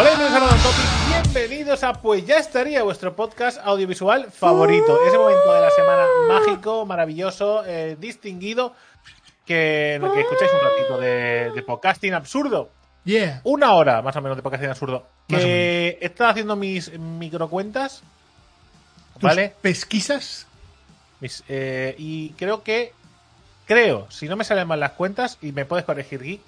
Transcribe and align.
Hola, 0.00 0.16
bienvenidos. 0.16 0.54
Bienvenidos 1.10 1.84
a 1.84 1.92
Pues 1.92 2.24
ya 2.24 2.38
estaría 2.38 2.82
vuestro 2.82 3.14
podcast 3.14 3.58
audiovisual 3.62 4.32
favorito. 4.32 4.98
Ese 5.06 5.18
momento 5.18 5.52
de 5.52 5.60
la 5.60 5.70
semana 5.70 6.06
mágico, 6.26 6.86
maravilloso, 6.86 7.66
eh, 7.66 7.98
distinguido, 8.00 8.74
que, 9.44 9.96
en 9.96 10.02
el 10.02 10.10
que 10.12 10.22
escucháis 10.22 10.50
un 10.54 10.60
ratito 10.70 11.00
de, 11.02 11.50
de 11.54 11.62
podcasting 11.62 12.14
absurdo. 12.14 12.70
Yeah. 13.04 13.42
Una 13.44 13.74
hora 13.74 14.00
más 14.00 14.16
o 14.16 14.22
menos 14.22 14.38
de 14.38 14.42
podcasting 14.42 14.70
absurdo. 14.70 15.06
Más 15.28 15.42
Que 15.42 15.98
he 16.00 16.06
estado 16.06 16.30
haciendo 16.30 16.56
mis 16.56 16.98
microcuentas, 16.98 18.02
¿Tus 19.12 19.22
¿vale? 19.22 19.54
pesquisas? 19.60 20.46
Mis, 21.20 21.44
eh, 21.46 21.94
y 21.98 22.30
creo 22.38 22.62
que, 22.62 22.94
creo, 23.66 24.10
si 24.10 24.28
no 24.28 24.36
me 24.36 24.44
salen 24.44 24.66
mal 24.66 24.80
las 24.80 24.92
cuentas, 24.92 25.36
y 25.42 25.52
me 25.52 25.66
puedes 25.66 25.84
corregir, 25.84 26.22
Geek, 26.22 26.40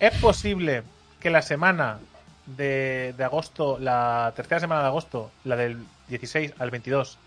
es 0.00 0.18
posible 0.18 0.82
que 1.20 1.30
la 1.30 1.42
semana 1.42 2.00
de, 2.46 3.14
de 3.16 3.24
agosto, 3.24 3.78
la 3.80 4.32
tercera 4.36 4.60
semana 4.60 4.82
de 4.82 4.88
agosto, 4.88 5.30
la 5.44 5.56
del 5.56 5.78
16 6.08 6.54
al 6.58 6.70
22, 6.70 7.18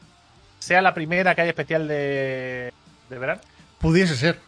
sea 0.60 0.82
la 0.82 0.94
primera 0.94 1.36
que 1.36 1.42
haya 1.42 1.50
especial 1.52 1.88
de, 1.88 2.72
de 3.10 3.20
verano. 3.20 3.42
Pudiese 3.80 4.16
ser. 4.16 4.40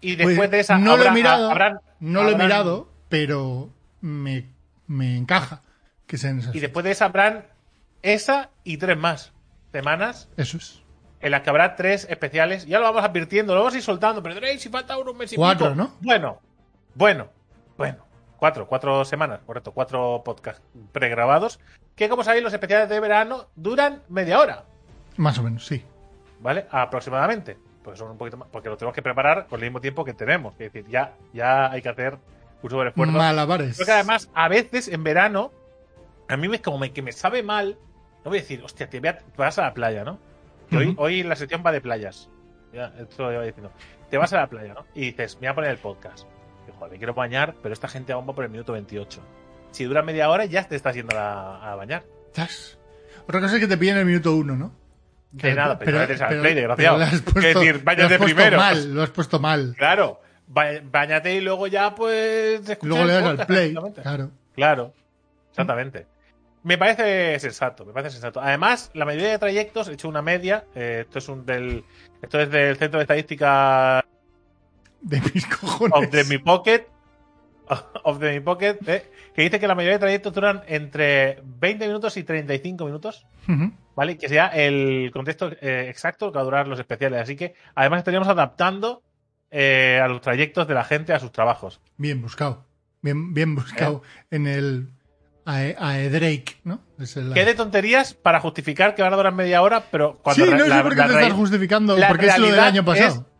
Y 0.00 0.16
después 0.16 0.36
Pues, 0.36 0.50
de 0.50 0.60
esa, 0.60 0.78
no 0.78 0.96
lo 0.96 1.02
he 1.04 1.08
habrá- 1.08 1.12
mirado, 1.14 1.50
habrán- 1.50 1.80
no 2.00 2.22
lo 2.24 2.30
he 2.30 2.36
mirado, 2.36 2.88
pero 3.08 3.70
me, 4.00 4.46
me 4.86 5.16
encaja 5.16 5.60
que 6.06 6.18
sean 6.18 6.38
esas. 6.40 6.54
Y 6.54 6.60
después 6.60 6.84
de 6.84 6.90
esa 6.92 7.04
habrán 7.06 7.44
esa 8.02 8.50
y 8.64 8.78
tres 8.78 8.96
más 8.98 9.32
semanas. 9.72 10.28
Eso 10.36 10.56
es. 10.56 10.80
en 11.20 11.30
las 11.30 11.42
que 11.42 11.50
habrá 11.50 11.76
tres 11.76 12.06
especiales. 12.10 12.66
Ya 12.66 12.78
lo 12.80 12.84
vamos 12.86 13.04
advirtiendo, 13.04 13.54
lo 13.54 13.60
vamos 13.60 13.74
a 13.74 13.76
ir 13.76 13.82
soltando. 13.82 14.22
Pero 14.22 14.40
si 14.58 14.68
falta 14.68 14.96
unos 14.98 15.14
meses 15.14 15.34
y 15.34 15.36
Cuatro, 15.36 15.68
pico. 15.72 15.76
¿no? 15.76 15.94
Bueno, 16.00 16.40
bueno, 16.94 17.28
bueno. 17.76 17.98
Cuatro, 18.42 18.66
cuatro 18.66 19.04
semanas, 19.04 19.38
correcto. 19.46 19.70
Cuatro 19.70 20.22
podcasts 20.24 20.60
pregrabados. 20.90 21.60
Que 21.94 22.08
como 22.08 22.24
sabéis, 22.24 22.42
los 22.42 22.52
especiales 22.52 22.88
de 22.88 22.98
verano 22.98 23.46
duran 23.54 24.02
media 24.08 24.40
hora, 24.40 24.64
Más 25.16 25.38
o 25.38 25.44
menos, 25.44 25.64
sí. 25.64 25.84
¿vale? 26.40 26.66
Aproximadamente. 26.72 27.56
Pues 27.84 28.00
son 28.00 28.10
un 28.10 28.18
poquito 28.18 28.36
más. 28.38 28.48
Porque 28.50 28.68
lo 28.68 28.76
tenemos 28.76 28.96
que 28.96 29.02
preparar 29.02 29.46
con 29.46 29.60
el 29.60 29.66
mismo 29.66 29.80
tiempo 29.80 30.04
que 30.04 30.12
tenemos. 30.12 30.54
Es 30.54 30.72
decir, 30.72 30.90
ya, 30.90 31.12
ya 31.32 31.70
hay 31.70 31.82
que 31.82 31.88
hacer 31.90 32.18
un 32.64 32.68
sobreesfuerzo. 32.70 33.12
Malabares. 33.12 33.76
Creo 33.76 33.86
que 33.86 33.92
además, 33.92 34.28
a 34.34 34.48
veces 34.48 34.88
en 34.88 35.04
verano, 35.04 35.52
a 36.28 36.36
mí 36.36 36.48
me, 36.48 36.60
como 36.60 36.78
me, 36.78 36.92
que 36.92 37.00
me 37.00 37.12
sabe 37.12 37.44
mal. 37.44 37.78
No 38.24 38.30
voy 38.32 38.38
a 38.38 38.40
decir, 38.40 38.60
hostia, 38.64 38.90
te, 38.90 38.98
voy 38.98 39.10
a- 39.10 39.18
te 39.18 39.24
vas 39.36 39.56
a 39.60 39.62
la 39.62 39.72
playa, 39.72 40.02
¿no? 40.02 40.18
Hoy, 40.72 40.94
hoy 40.98 41.22
la 41.22 41.36
sección 41.36 41.62
va 41.64 41.70
de 41.70 41.80
playas. 41.80 42.28
Ya, 42.72 42.92
esto 42.98 43.22
lo 43.22 43.32
iba 43.34 43.42
diciendo. 43.44 43.70
Te 44.10 44.18
vas 44.18 44.32
a 44.32 44.38
la 44.38 44.48
playa, 44.48 44.74
¿no? 44.74 44.84
Y 44.96 45.02
dices, 45.12 45.36
me 45.36 45.42
voy 45.42 45.46
a 45.48 45.54
poner 45.54 45.70
el 45.70 45.78
podcast. 45.78 46.26
Y, 46.68 46.72
joder, 46.78 46.92
me 46.92 46.98
quiero 46.98 47.14
bañar, 47.14 47.54
pero 47.62 47.72
esta 47.72 47.88
gente 47.88 48.12
aún 48.12 48.28
va 48.28 48.34
por 48.34 48.44
el 48.44 48.50
minuto 48.50 48.72
28. 48.72 49.20
Si 49.70 49.84
dura 49.84 50.02
media 50.02 50.28
hora, 50.30 50.44
ya 50.44 50.66
te 50.68 50.76
estás 50.76 50.94
yendo 50.94 51.16
a, 51.18 51.72
a 51.72 51.74
bañar. 51.76 52.04
Zas. 52.34 52.78
Otra 53.26 53.40
cosa 53.40 53.54
es 53.54 53.60
que 53.60 53.68
te 53.68 53.76
pillen 53.78 53.96
el 53.98 54.04
minuto 54.04 54.34
uno, 54.34 54.56
¿no? 54.56 54.72
De 55.30 55.54
nada, 55.54 55.78
pero, 55.78 56.02
eres 56.02 56.20
al 56.20 56.40
play, 56.40 56.54
pero 56.54 56.76
desgraciado. 56.76 56.96
has 57.02 57.12
Es 57.14 57.24
decir, 57.24 57.74
lo 57.74 57.78
has 57.78 57.84
bañate 57.84 58.18
primero. 58.18 58.56
mal, 58.58 58.94
lo 58.94 59.02
has 59.02 59.10
puesto 59.10 59.38
mal. 59.40 59.74
Claro, 59.78 60.20
ba- 60.46 60.80
bañate 60.84 61.34
y 61.34 61.40
luego 61.40 61.66
ya, 61.68 61.94
pues. 61.94 62.60
Luego 62.82 63.04
le 63.06 63.12
das 63.14 63.24
al 63.24 63.46
play. 63.46 63.74
Claro. 64.02 64.30
Claro, 64.54 64.92
exactamente. 65.50 66.06
Me 66.64 66.76
parece 66.78 67.38
sensato, 67.40 67.84
me 67.86 67.92
parece 67.92 68.12
sensato. 68.12 68.40
Además, 68.40 68.90
la 68.94 69.04
mayoría 69.06 69.30
de 69.30 69.38
trayectos, 69.38 69.88
he 69.88 69.94
hecho 69.94 70.08
una 70.08 70.20
media, 70.22 70.64
eh, 70.74 70.98
esto 71.06 71.18
es 71.18 71.28
un 71.28 71.46
del 71.46 71.82
esto 72.20 72.38
es 72.38 72.50
del 72.50 72.76
Centro 72.76 72.98
de 72.98 73.04
Estadística 73.04 74.01
De 75.02 75.20
mis 75.34 75.46
cojones. 75.46 75.92
of 75.98 76.10
the 76.10 76.24
Mi 76.24 76.38
Pocket, 76.38 76.86
of 78.04 78.18
the 78.20 78.32
Mi 78.32 78.40
Pocket, 78.40 78.78
eh, 78.86 79.10
que 79.34 79.42
dice 79.42 79.58
que 79.60 79.66
la 79.66 79.74
mayoría 79.74 79.94
de 79.94 80.00
trayectos 80.00 80.32
duran 80.32 80.62
entre 80.66 81.40
20 81.44 81.86
minutos 81.86 82.16
y 82.16 82.22
35 82.24 82.84
minutos, 82.84 83.26
Ujú. 83.48 83.72
¿vale? 83.96 84.16
Que 84.18 84.28
sea 84.28 84.46
el 84.48 85.10
contexto 85.12 85.50
eh, 85.60 85.86
exacto 85.88 86.30
que 86.30 86.36
va 86.36 86.42
a 86.42 86.44
durar 86.44 86.68
los 86.68 86.78
especiales. 86.78 87.20
Así 87.22 87.36
que, 87.36 87.54
además, 87.74 87.98
estaríamos 87.98 88.28
adaptando 88.28 89.02
eh, 89.50 90.00
a 90.02 90.08
los 90.08 90.20
trayectos 90.20 90.66
de 90.68 90.74
la 90.74 90.84
gente 90.84 91.12
a 91.12 91.20
sus 91.20 91.32
trabajos. 91.32 91.80
Bien 91.96 92.20
buscado. 92.22 92.64
Bien, 93.02 93.34
bien 93.34 93.54
buscado 93.56 94.02
en 94.30 94.46
el 94.46 94.88
Ae, 95.44 95.74
Ae 95.78 96.08
Drake, 96.08 96.56
¿no? 96.62 96.80
Es 97.00 97.16
el- 97.16 97.32
Qué 97.34 97.44
de 97.44 97.54
tonterías 97.54 98.14
para 98.14 98.38
justificar 98.38 98.94
que 98.94 99.02
van 99.02 99.12
a 99.12 99.16
durar 99.16 99.34
media 99.34 99.60
hora, 99.62 99.82
pero 99.90 100.18
cuando 100.22 100.44
Sí, 100.44 100.50
no 100.52 100.64
sé 100.66 100.82
por 100.82 100.94
qué 100.94 101.02
te 101.02 101.12
estás 101.14 101.32
justificando, 101.32 101.96
porque 102.08 102.26
es 102.28 102.38
lo 102.38 102.46
del 102.46 102.60
año 102.60 102.84
pasado. 102.84 103.08
es- 103.26 103.31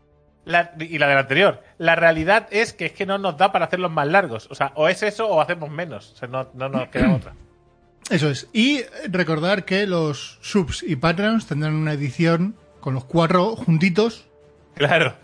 La- 0.45 0.73
y 0.79 0.97
la 0.97 1.07
del 1.07 1.17
anterior. 1.17 1.63
La 1.77 1.95
realidad 1.95 2.47
es 2.51 2.73
que 2.73 2.85
es 2.87 2.91
que 2.91 3.05
no 3.05 3.17
nos 3.17 3.37
da 3.37 3.51
para 3.51 3.65
hacerlos 3.65 3.91
más 3.91 4.07
largos. 4.07 4.47
O 4.51 4.55
sea, 4.55 4.71
o 4.75 4.89
es 4.89 5.01
eso 5.03 5.27
o 5.27 5.39
hacemos 5.41 5.69
menos. 5.69 6.11
O 6.13 6.15
sea, 6.17 6.27
no, 6.27 6.49
no 6.53 6.69
nos 6.69 6.87
queda 6.89 7.13
otra. 7.13 7.33
Eso 8.09 8.29
es. 8.29 8.49
Y 8.51 8.81
recordar 9.07 9.63
que 9.63 9.87
los 9.87 10.37
subs 10.41 10.83
y 10.83 10.97
patreons 10.97 11.47
tendrán 11.47 11.73
una 11.75 11.93
edición 11.93 12.55
con 12.81 12.93
los 12.93 13.05
cuatro 13.05 13.55
juntitos. 13.55 14.27
Claro. 14.75 15.15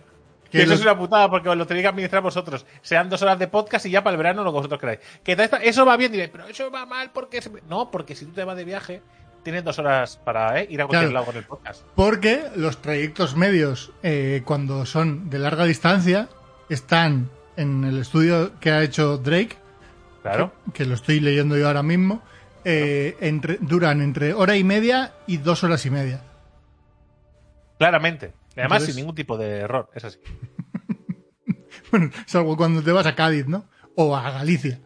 Que 0.50 0.60
eso 0.60 0.70
los- 0.72 0.80
es 0.80 0.86
una 0.86 0.98
putada 0.98 1.30
porque 1.30 1.50
os 1.50 1.58
lo 1.58 1.68
tenéis 1.68 1.84
que 1.84 1.90
administrar 1.90 2.24
vosotros. 2.24 2.66
Sean 2.82 3.10
dos 3.10 3.22
horas 3.22 3.38
de 3.38 3.50
podcast 3.50 3.86
y 3.86 3.90
ya 3.92 4.02
para 4.02 4.14
el 4.14 4.18
verano 4.18 4.44
lo 4.46 4.52
que 4.52 4.56
vosotros 4.60 4.80
queráis. 4.80 5.00
Que 5.24 5.36
eso 5.64 5.86
va 5.86 5.98
bien, 5.98 6.12
diréis, 6.14 6.30
pero 6.32 6.48
eso 6.48 6.72
va 6.72 6.86
mal 6.86 7.12
porque... 7.12 7.42
se- 7.42 7.52
No, 7.68 7.92
porque 7.92 8.16
si 8.16 8.26
tú 8.26 8.32
te 8.32 8.46
vas 8.46 8.56
de 8.56 8.64
viaje, 8.64 9.02
tienes 9.44 9.64
dos 9.64 9.80
horas 9.80 10.18
para 10.18 10.60
eh, 10.62 10.68
ir 10.70 10.82
a 10.82 10.86
cualquier 10.88 11.10
Claro. 11.10 11.14
lado 11.14 11.26
con 11.28 11.36
el 11.38 11.44
podcast. 11.44 11.84
Porque 11.96 12.44
los 12.56 12.82
trayectos 12.82 13.36
medios, 13.36 13.92
eh, 14.04 14.42
cuando 14.46 14.86
son 14.86 15.30
de 15.30 15.40
larga 15.40 15.66
distancia, 15.66 16.30
están 16.70 17.30
en 17.58 17.84
el 17.84 17.98
estudio 18.00 18.60
que 18.60 18.72
ha 18.72 18.84
hecho 18.84 19.18
Drake, 19.18 19.58
Claro. 20.22 20.54
que, 20.66 20.72
que 20.72 20.86
lo 20.86 20.96
estoy 20.96 21.20
leyendo 21.20 21.58
yo 21.58 21.68
ahora 21.68 21.84
mismo, 21.84 22.22
eh, 22.66 23.16
entre, 23.22 23.58
duran 23.62 24.02
entre 24.02 24.34
hora 24.34 24.56
y 24.58 24.64
media 24.64 25.14
y 25.28 25.38
dos 25.38 25.64
horas 25.64 25.86
y 25.86 25.90
media. 25.90 26.22
Claramente. 27.78 28.34
Y 28.56 28.60
además 28.60 28.78
Entonces- 28.82 28.96
sin 28.96 29.02
ningún 29.04 29.16
tipo 29.16 29.38
de 29.38 29.58
error. 29.60 29.90
Es 29.94 30.04
así. 30.04 30.20
Bueno, 31.92 32.12
salvo 32.28 32.56
cuando 32.56 32.84
te 32.84 32.92
vas 32.92 33.08
a 33.08 33.16
Cádiz, 33.16 33.48
¿no? 33.48 33.66
O 33.96 34.16
a 34.16 34.30
Galicia. 34.30 34.80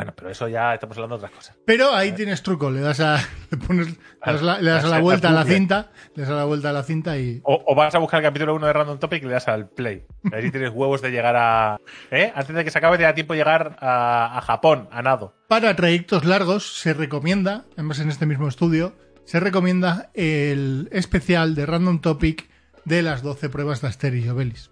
Bueno, 0.00 0.14
pero 0.16 0.30
eso 0.30 0.48
ya 0.48 0.74
estamos 0.74 0.96
hablando 0.96 1.16
de 1.18 1.24
otras 1.26 1.36
cosas. 1.36 1.56
Pero 1.64 1.94
ahí 1.94 2.12
tienes 2.12 2.42
truco, 2.42 2.70
le 2.70 2.80
das 2.80 3.00
a, 3.00 3.16
le 3.50 3.56
pones, 3.58 3.88
le 3.88 3.94
das, 4.24 4.42
la, 4.42 4.60
le 4.60 4.70
das 4.70 4.84
a 4.84 4.88
la 4.88 4.94
Las- 4.96 5.02
vuelta 5.02 5.28
a 5.28 5.32
la 5.32 5.44
cinta, 5.44 5.90
le 6.14 6.22
das 6.22 6.30
a 6.32 6.36
la 6.36 6.44
vuelta 6.44 6.70
a 6.70 6.72
la 6.72 6.82
cinta 6.82 7.18
y... 7.18 7.40
O, 7.44 7.62
o 7.66 7.74
vas 7.74 7.94
a 7.94 7.98
buscar 7.98 8.20
el 8.20 8.24
capítulo 8.24 8.54
1 8.54 8.66
de 8.66 8.72
Random 8.72 8.98
Topic 8.98 9.22
y 9.22 9.26
le 9.26 9.32
das 9.32 9.48
al 9.48 9.68
play. 9.68 10.04
A 10.26 10.36
ver 10.36 10.44
si 10.44 10.50
tienes 10.50 10.70
huevos 10.70 11.02
de 11.02 11.10
llegar 11.10 11.36
a. 11.36 11.78
¿eh? 12.10 12.32
Antes 12.34 12.54
de 12.56 12.64
que 12.64 12.70
se 12.70 12.78
acabe, 12.78 12.96
te 12.96 13.02
da 13.04 13.14
tiempo 13.14 13.34
de 13.34 13.38
llegar 13.40 13.76
a, 13.80 14.38
a 14.38 14.40
Japón, 14.40 14.88
a 14.90 15.02
nado. 15.02 15.34
Para 15.48 15.74
trayectos 15.76 16.24
largos 16.24 16.78
se 16.78 16.94
recomienda, 16.94 17.64
además 17.74 17.98
en 18.00 18.08
este 18.08 18.26
mismo 18.26 18.48
estudio, 18.48 18.94
se 19.24 19.38
recomienda 19.40 20.10
el 20.14 20.88
especial 20.92 21.54
de 21.54 21.66
Random 21.66 22.00
Topic 22.00 22.48
de 22.84 23.02
las 23.02 23.22
12 23.22 23.48
pruebas 23.50 23.80
de 23.82 23.88
Asterix 23.88 24.24
y 24.26 24.28
Obelix. 24.30 24.69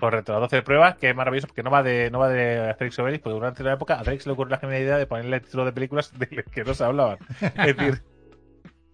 Correcto, 0.00 0.32
las 0.32 0.40
12 0.42 0.62
pruebas, 0.62 0.96
que 0.96 1.10
es 1.10 1.14
maravilloso 1.16 1.46
porque 1.46 1.62
no 1.62 1.70
va 1.70 1.82
de, 1.82 2.10
no 2.10 2.18
va 2.18 2.28
de 2.28 2.58
Asterix 2.70 2.98
Obelix, 2.98 3.22
porque 3.22 3.34
durante 3.34 3.62
una 3.62 3.74
época 3.74 3.94
a 3.94 3.98
Asterix 3.98 4.26
le 4.26 4.32
ocurrió 4.32 4.50
la 4.52 4.58
genial 4.58 4.82
idea 4.82 4.96
de 4.98 5.06
ponerle 5.06 5.40
títulos 5.40 5.66
de 5.66 5.72
películas 5.72 6.12
de 6.18 6.28
las 6.32 6.44
que 6.46 6.64
no 6.64 6.74
se 6.74 6.84
hablaban. 6.84 7.18
Es 7.40 7.76
decir, 7.76 8.02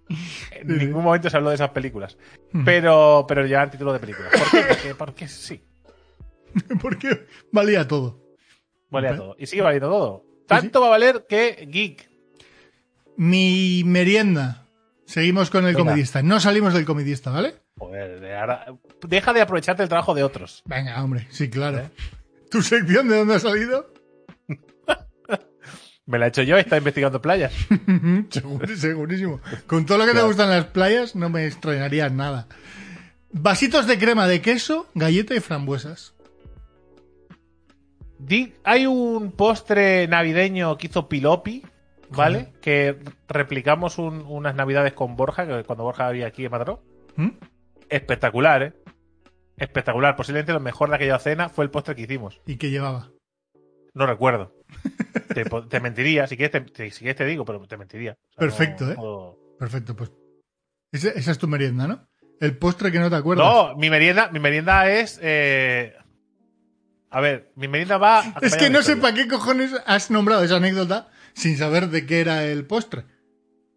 en 0.50 0.78
ningún 0.78 1.04
momento 1.04 1.30
se 1.30 1.36
habló 1.36 1.50
de 1.50 1.54
esas 1.54 1.70
películas. 1.70 2.18
Pero, 2.64 3.24
pero 3.28 3.46
llevan 3.46 3.70
títulos 3.70 3.94
de 3.94 4.00
películas. 4.00 4.32
¿Por 4.32 4.50
qué? 4.50 4.66
Porque, 4.68 4.94
porque 4.94 5.28
sí. 5.28 5.62
Porque 6.80 7.26
valía 7.52 7.86
todo. 7.86 8.18
Vale 8.90 9.08
a 9.08 9.12
Ok. 9.12 9.16
todo. 9.18 9.36
Y 9.38 9.46
sigue 9.46 9.62
valiendo 9.62 9.88
todo. 9.90 10.24
Tanto 10.46 10.80
va 10.80 10.86
a 10.86 10.90
valer 10.90 11.26
que 11.28 11.68
Geek. 11.70 12.08
Mi 13.18 13.82
merienda. 13.84 14.66
Seguimos 15.04 15.50
con 15.50 15.66
el 15.66 15.74
Venga. 15.74 15.90
comedista. 15.90 16.22
No 16.22 16.40
salimos 16.40 16.72
del 16.72 16.84
comedista, 16.86 17.30
¿vale? 17.30 17.54
Ahora- 18.36 18.66
deja 19.06 19.32
de 19.32 19.40
aprovecharte 19.40 19.82
el 19.82 19.88
trabajo 19.88 20.14
de 20.14 20.22
otros. 20.24 20.62
Venga, 20.66 21.02
hombre, 21.02 21.26
sí, 21.30 21.48
claro. 21.50 21.78
¿Eh? 21.78 21.90
¿Tu 22.50 22.62
sección 22.62 23.08
de 23.08 23.16
dónde 23.18 23.34
ha 23.34 23.40
salido? 23.40 23.92
Me 26.06 26.18
la 26.20 26.26
he 26.26 26.28
hecho 26.28 26.42
yo, 26.42 26.56
está 26.56 26.76
investigando 26.78 27.20
playas. 27.20 27.52
Seguro- 28.30 28.76
segurísimo. 28.76 29.40
Con 29.66 29.86
todo 29.86 29.98
lo 29.98 30.06
que 30.06 30.12
te 30.14 30.22
gustan 30.22 30.50
las 30.50 30.66
playas, 30.66 31.16
no 31.16 31.28
me 31.30 31.46
extrañaría 31.46 32.08
nada. 32.10 32.46
Vasitos 33.32 33.86
de 33.88 33.98
crema 33.98 34.28
de 34.28 34.40
queso, 34.40 34.86
galleta 34.94 35.34
y 35.34 35.40
frambuesas. 35.40 36.14
Hay 38.64 38.86
un 38.86 39.32
postre 39.32 40.06
navideño 40.08 40.78
que 40.78 40.86
hizo 40.86 41.08
Pilopi, 41.08 41.62
¿vale? 42.10 42.52
Que 42.62 42.96
replicamos 43.28 43.98
un- 43.98 44.24
unas 44.26 44.54
navidades 44.54 44.92
con 44.94 45.16
Borja, 45.16 45.46
que 45.46 45.64
cuando 45.64 45.84
Borja 45.84 46.06
había 46.06 46.28
aquí 46.28 46.44
en 46.44 46.50
Mataró. 46.50 46.82
¿Mm? 47.16 47.28
Espectacular, 47.88 48.62
¿eh? 48.62 48.72
Espectacular. 49.56 50.16
Posiblemente 50.16 50.52
lo 50.52 50.60
mejor 50.60 50.90
de 50.90 50.96
aquella 50.96 51.18
cena 51.18 51.48
fue 51.48 51.64
el 51.64 51.70
postre 51.70 51.94
que 51.96 52.02
hicimos. 52.02 52.40
¿Y 52.46 52.56
qué 52.56 52.70
llevaba? 52.70 53.10
No 53.94 54.06
recuerdo. 54.06 54.54
te, 55.70 55.80
mentiría, 55.80 56.26
si 56.26 56.36
quieres 56.36 56.52
te, 56.52 56.60
te- 56.72 56.90
si 56.90 56.98
quieres 57.00 57.16
te 57.16 57.24
digo, 57.24 57.44
pero 57.44 57.60
te 57.66 57.76
mentiría. 57.76 58.12
O 58.12 58.16
sea, 58.32 58.38
Perfecto, 58.40 58.84
no- 58.86 58.92
¿eh? 58.92 58.94
no- 58.96 59.36
Perfecto, 59.58 59.96
pues. 59.96 60.10
Esa 60.92 61.30
es 61.30 61.38
tu 61.38 61.48
merienda, 61.48 61.86
¿no? 61.86 62.06
El 62.40 62.58
postre 62.58 62.92
que 62.92 62.98
no 62.98 63.08
te 63.08 63.16
acuerdas. 63.16 63.46
No, 63.46 63.76
mi 63.76 63.88
merienda, 63.88 64.30
mi 64.30 64.38
merienda 64.40 64.90
es. 64.90 65.18
eh, 65.22 65.94
A 67.10 67.20
ver, 67.20 67.52
mi 67.56 67.66
merienda 67.68 67.96
va. 67.96 68.22
Es 68.42 68.56
que 68.56 68.68
no 68.68 68.82
sé 68.82 68.96
para 68.98 69.14
qué 69.14 69.26
cojones 69.26 69.72
has 69.86 70.10
nombrado 70.10 70.44
esa 70.44 70.56
anécdota 70.56 71.08
sin 71.32 71.56
saber 71.56 71.88
de 71.88 72.04
qué 72.04 72.20
era 72.20 72.44
el 72.44 72.66
postre. 72.66 73.04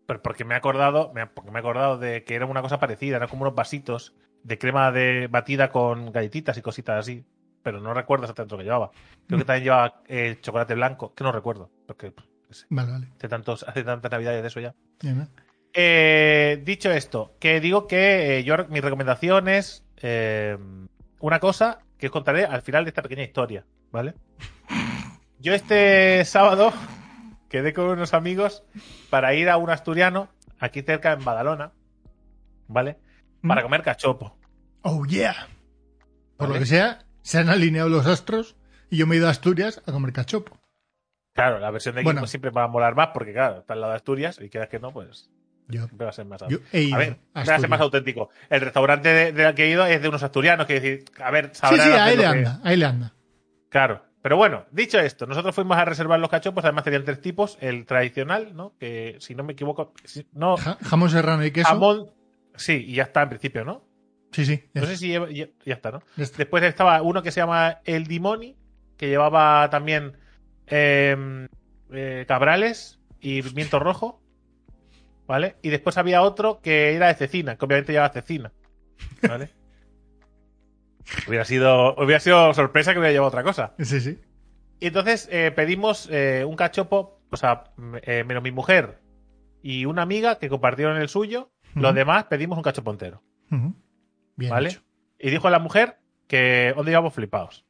Pero 0.10 0.24
porque 0.24 0.44
me 0.44 0.56
he 0.56 0.58
acordado, 0.58 1.12
me, 1.14 1.28
porque 1.28 1.52
me 1.52 1.60
he 1.60 1.62
acordado 1.62 2.00
de 2.00 2.24
que 2.24 2.34
era 2.34 2.48
una 2.48 2.64
cosa 2.64 2.80
parecida, 2.80 3.18
eran 3.18 3.30
como 3.30 3.44
unos 3.44 3.54
vasitos 3.54 4.16
de 4.42 4.58
crema 4.58 4.92
de 4.92 5.28
batida 5.28 5.70
con 5.70 6.12
galletitas 6.12 6.58
y 6.58 6.64
cositas 6.64 6.98
así. 7.02 7.24
Pero 7.62 7.80
no 7.80 7.94
recuerdo 7.94 8.24
exactamente 8.24 8.56
lo 8.56 8.58
que 8.58 8.64
llevaba. 8.64 8.90
Creo 9.28 9.38
que 9.38 9.46
también 9.46 9.66
llevaba 9.66 10.02
eh, 10.08 10.40
chocolate 10.42 10.74
blanco, 10.74 11.14
que 11.14 11.24
no 11.24 11.32
recuerdo, 11.32 11.70
porque 11.86 12.12
sé, 12.50 12.66
Vale, 12.72 12.92
vale. 12.92 13.08
hace, 13.18 13.28
tantos, 13.30 13.62
hace 13.62 13.84
tantas 13.84 14.12
navidades 14.12 14.42
de 14.42 14.48
eso 14.48 14.60
ya. 14.60 14.74
¿no? 15.04 15.28
Eh, 15.76 16.60
dicho 16.66 16.90
esto, 16.90 17.36
que 17.40 17.60
digo 17.60 17.86
que 17.86 18.40
eh, 18.40 18.44
yo 18.44 18.56
mi 18.70 18.82
recomendación 18.82 19.48
es 19.48 19.86
eh, 19.98 20.58
una 21.20 21.40
cosa 21.40 21.82
que 22.00 22.08
os 22.08 22.12
contaré 22.12 22.46
al 22.46 22.64
final 22.64 22.84
de 22.84 22.90
esta 22.90 23.04
pequeña 23.04 23.22
historia, 23.22 23.64
¿vale? 23.92 24.16
Yo 25.42 25.54
este 25.54 26.26
sábado 26.26 26.74
quedé 27.50 27.74
con 27.74 27.86
unos 27.86 28.14
amigos 28.14 28.64
para 29.10 29.34
ir 29.34 29.50
a 29.50 29.58
un 29.58 29.70
asturiano 29.70 30.30
aquí 30.60 30.82
cerca 30.82 31.14
en 31.14 31.24
Badalona, 31.26 31.72
¿vale? 32.68 32.98
Para 33.46 33.62
¿Mm? 33.62 33.64
comer 33.64 33.82
cachopo. 33.84 34.38
Oh, 34.82 35.06
yeah. 35.06 35.48
Por 36.38 36.50
lo 36.50 36.56
que 36.60 36.66
sea, 36.66 37.00
se 37.22 37.38
han 37.40 37.50
alineado 37.50 37.90
los 37.90 38.06
astros 38.08 38.56
y 38.90 38.98
yo 38.98 39.08
me 39.08 39.16
he 39.16 39.18
ido 39.18 39.28
a 39.28 39.32
Asturias 39.32 39.82
a 39.86 39.92
comer 39.92 40.14
cachopo. 40.14 40.58
Claro, 41.36 41.60
la 41.60 41.70
versión 41.72 41.96
de 41.96 42.02
aquí 42.02 42.06
Bueno. 42.06 42.26
siempre 42.28 42.50
va 42.52 42.64
a 42.64 42.68
molar 42.68 42.96
más 42.96 43.10
porque, 43.14 43.34
claro, 43.34 43.60
está 43.60 43.74
al 43.74 43.82
lado 43.82 43.92
de 43.92 43.98
Asturias 43.98 44.40
y 44.42 44.50
quedas 44.50 44.68
que 44.70 44.80
no, 44.80 44.92
pues 44.92 45.30
Yo, 45.68 45.86
siempre 45.86 46.06
va 46.06 46.10
a 46.10 46.14
ser 46.14 46.26
más 46.26 46.42
yo 46.50 46.58
he 46.72 46.82
ido 46.82 46.96
A 46.96 47.00
ver, 47.00 47.20
a 47.34 47.44
va 47.44 47.56
a 47.56 47.60
ser 47.60 47.70
más 47.70 47.80
auténtico. 47.82 48.30
El 48.50 48.62
restaurante 48.62 49.10
de- 49.10 49.32
del 49.32 49.54
que 49.54 49.66
he 49.66 49.70
ido 49.70 49.86
es 49.86 50.02
de 50.02 50.08
unos 50.10 50.24
asturianos, 50.24 50.66
que 50.66 50.80
decir, 50.80 51.06
a 51.22 51.30
ver, 51.32 51.50
Sí, 51.54 51.60
sabrán 51.62 51.80
sí, 51.86 51.92
hacer 51.92 52.02
ahí 52.02 52.16
le 52.18 52.22
que- 52.24 52.28
anda, 52.28 52.60
ahí 52.64 52.78
le 52.78 52.86
anda. 52.86 53.14
Claro. 53.70 54.04
Pero 54.22 54.36
bueno, 54.36 54.66
dicho 54.72 55.00
esto, 55.00 55.26
nosotros 55.26 55.56
fuimos 55.56 55.78
a 55.78 55.86
reservar 55.86 56.20
los 56.20 56.30
cachopos, 56.30 56.64
además 56.66 56.84
tenían 56.84 57.06
tres 57.06 57.22
tipos, 57.22 57.58
el 57.62 57.86
tradicional, 57.86 58.54
¿no? 58.56 58.74
Que 58.78 59.16
si 59.20 59.34
no 59.34 59.44
me 59.44 59.54
equivoco, 59.54 59.94
si- 60.04 60.28
no, 60.34 60.58
Ja- 60.58 60.78
jamón 60.84 61.10
serrano 61.10 61.46
y 61.46 61.52
queso. 61.52 61.70
jamón, 61.70 62.12
sí, 62.56 62.84
y 62.88 62.96
ya 62.96 63.04
está 63.04 63.22
en 63.24 63.30
principio, 63.30 63.64
¿no? 63.64 63.86
Sí, 64.32 64.46
sí. 64.46 64.64
No 64.74 64.82
está, 64.82 64.88
sé 64.94 64.98
si 64.98 65.08
lleva- 65.08 65.30
ya, 65.32 65.48
ya 65.66 65.74
está, 65.74 65.92
¿no? 65.92 66.02
ya 66.18 66.24
está. 66.24 66.38
Después 66.38 66.64
estaba 66.64 67.02
uno 67.02 67.24
que 67.24 67.32
se 67.32 67.40
llama 67.40 67.80
el 67.86 68.06
Dimoni, 68.08 68.58
que 68.98 69.08
llevaba 69.08 69.70
también 69.70 70.18
eh, 70.68 71.48
eh, 71.92 72.26
cabrales 72.28 73.00
y 73.22 73.42
pimiento 73.42 73.80
rojo, 73.80 74.22
¿vale? 75.28 75.56
Y 75.62 75.70
después 75.70 75.98
había 75.98 76.22
otro 76.22 76.60
que 76.62 76.94
era 76.94 77.08
de 77.08 77.16
cecina, 77.16 77.56
que 77.56 77.66
obviamente 77.66 77.94
llevaba 77.94 78.14
cecina, 78.14 78.52
¿vale? 79.28 79.50
hubiera 81.28 81.46
sido 81.46 81.96
hubiera 81.96 82.20
sido 82.20 82.54
sorpresa 82.54 82.94
que 82.94 83.00
hubiera 83.00 83.12
llevado 83.12 83.30
otra 83.30 83.44
cosa. 83.44 83.74
Sí, 83.80 84.00
sí. 84.00 84.20
Y 84.80 84.88
entonces 84.88 85.28
eh, 85.32 85.52
pedimos 85.52 86.08
eh, 86.12 86.46
un 86.48 86.56
cachopo, 86.56 87.20
o 87.30 87.38
sea, 87.38 87.66
eh, 88.04 88.24
menos 88.24 88.44
mi 88.44 88.52
mujer 88.52 89.00
y 89.62 89.86
una 89.86 90.04
amiga 90.04 90.40
que 90.40 90.50
compartieron 90.50 90.98
el 90.98 91.10
suyo. 91.10 91.52
Los 91.76 91.94
demás 91.94 92.26
pedimos 92.26 92.58
un 92.58 92.64
cachopo 92.64 92.92
entero. 92.92 93.22
Bien 94.36 94.52
¿vale? 94.52 94.70
hecho. 94.70 94.82
Y 95.20 95.30
dijo 95.30 95.50
la 95.50 95.60
mujer 95.60 95.98
que 96.28 96.74
¿dónde 96.76 96.92
íbamos 96.92 97.14
flipados? 97.14 97.66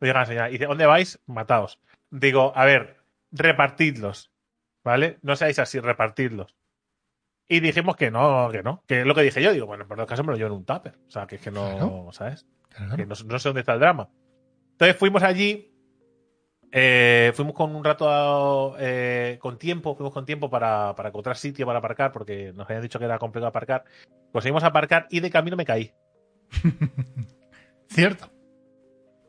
Lo 0.00 0.06
llegan 0.06 0.20
a 0.20 0.24
enseñar. 0.24 0.48
Y 0.48 0.52
dice, 0.52 0.66
¿dónde 0.66 0.86
vais? 0.86 1.20
Mataos. 1.26 1.80
Digo, 2.10 2.52
a 2.56 2.64
ver, 2.64 2.96
repartidlos, 3.30 4.32
¿vale? 4.82 5.18
No 5.22 5.36
seáis 5.36 5.58
así, 5.58 5.78
repartidlos. 5.80 6.56
Y 7.48 7.60
dijimos 7.60 7.96
que 7.96 8.10
no, 8.10 8.48
que 8.50 8.62
no. 8.62 8.82
Que 8.86 9.00
es 9.00 9.06
lo 9.06 9.14
que 9.14 9.22
dije 9.22 9.42
yo. 9.42 9.52
Digo, 9.52 9.66
bueno, 9.66 9.86
por 9.86 9.98
el 10.00 10.06
caso 10.06 10.24
me 10.24 10.32
lo 10.32 10.36
llevo 10.36 10.48
en 10.48 10.56
un 10.56 10.64
tupper. 10.64 10.94
O 11.06 11.10
sea, 11.10 11.26
que 11.26 11.36
es 11.36 11.40
que 11.42 11.50
no, 11.50 11.70
Claro. 11.70 12.08
¿sabes? 12.12 12.46
Claro. 12.68 12.96
que 12.96 13.06
no, 13.06 13.14
no 13.26 13.38
sé 13.38 13.48
dónde 13.48 13.60
está 13.60 13.74
el 13.74 13.80
drama. 13.80 14.08
Entonces 14.72 14.96
fuimos 14.96 15.22
allí, 15.22 15.72
eh, 16.72 17.32
fuimos 17.34 17.54
con 17.54 17.74
un 17.74 17.84
rato 17.84 18.76
eh, 18.78 19.38
con 19.40 19.58
tiempo, 19.58 19.94
fuimos 19.94 20.12
con 20.12 20.26
tiempo 20.26 20.50
para, 20.50 20.94
para 20.94 21.08
encontrar 21.08 21.36
sitio 21.36 21.64
para 21.64 21.78
aparcar, 21.78 22.12
porque 22.12 22.52
nos 22.52 22.66
habían 22.66 22.82
dicho 22.82 22.98
que 22.98 23.04
era 23.06 23.18
complicado 23.18 23.48
aparcar. 23.48 23.84
Conseguimos 24.32 24.64
aparcar 24.64 25.06
y 25.10 25.20
de 25.20 25.30
camino 25.30 25.56
me 25.56 25.64
caí. 25.64 25.92
Cierto. 27.88 28.30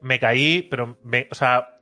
Me 0.02 0.20
caí, 0.20 0.64
pero, 0.64 0.98
me, 1.04 1.28
o 1.32 1.36
sea, 1.36 1.77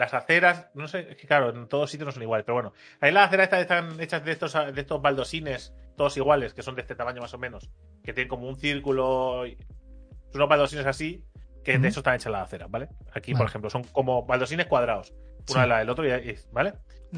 las 0.00 0.14
aceras, 0.14 0.66
no 0.74 0.88
sé, 0.88 1.06
es 1.10 1.16
que 1.16 1.26
claro, 1.26 1.50
en 1.50 1.68
todos 1.68 1.90
sitios 1.90 2.06
no 2.06 2.12
son 2.12 2.22
iguales, 2.22 2.44
pero 2.44 2.54
bueno. 2.56 2.72
Ahí 3.00 3.12
las 3.12 3.28
aceras 3.28 3.52
están 3.52 4.00
hechas 4.00 4.24
de 4.24 4.32
estos, 4.32 4.52
de 4.54 4.80
estos 4.80 5.00
baldosines, 5.00 5.72
todos 5.96 6.16
iguales, 6.16 6.54
que 6.54 6.62
son 6.62 6.74
de 6.74 6.80
este 6.82 6.94
tamaño 6.94 7.20
más 7.20 7.34
o 7.34 7.38
menos, 7.38 7.70
que 8.02 8.12
tienen 8.12 8.28
como 8.28 8.48
un 8.48 8.56
círculo, 8.56 9.46
y- 9.46 9.56
unos 10.34 10.48
baldosines 10.48 10.86
así, 10.86 11.24
que 11.64 11.78
de 11.78 11.88
eso 11.88 12.00
están 12.00 12.14
hechas 12.14 12.32
las 12.32 12.42
aceras, 12.42 12.70
¿vale? 12.70 12.88
Aquí, 13.12 13.32
Vale. 13.32 13.42
por 13.42 13.48
ejemplo, 13.50 13.70
son 13.70 13.84
como 13.84 14.24
baldosines 14.24 14.66
cuadrados, 14.66 15.12
uno 15.12 15.44
Sí. 15.46 15.58
al 15.58 15.68
lado 15.68 15.78
del 15.80 15.90
otro, 15.90 16.06
y, 16.06 16.36
¿vale? 16.52 16.72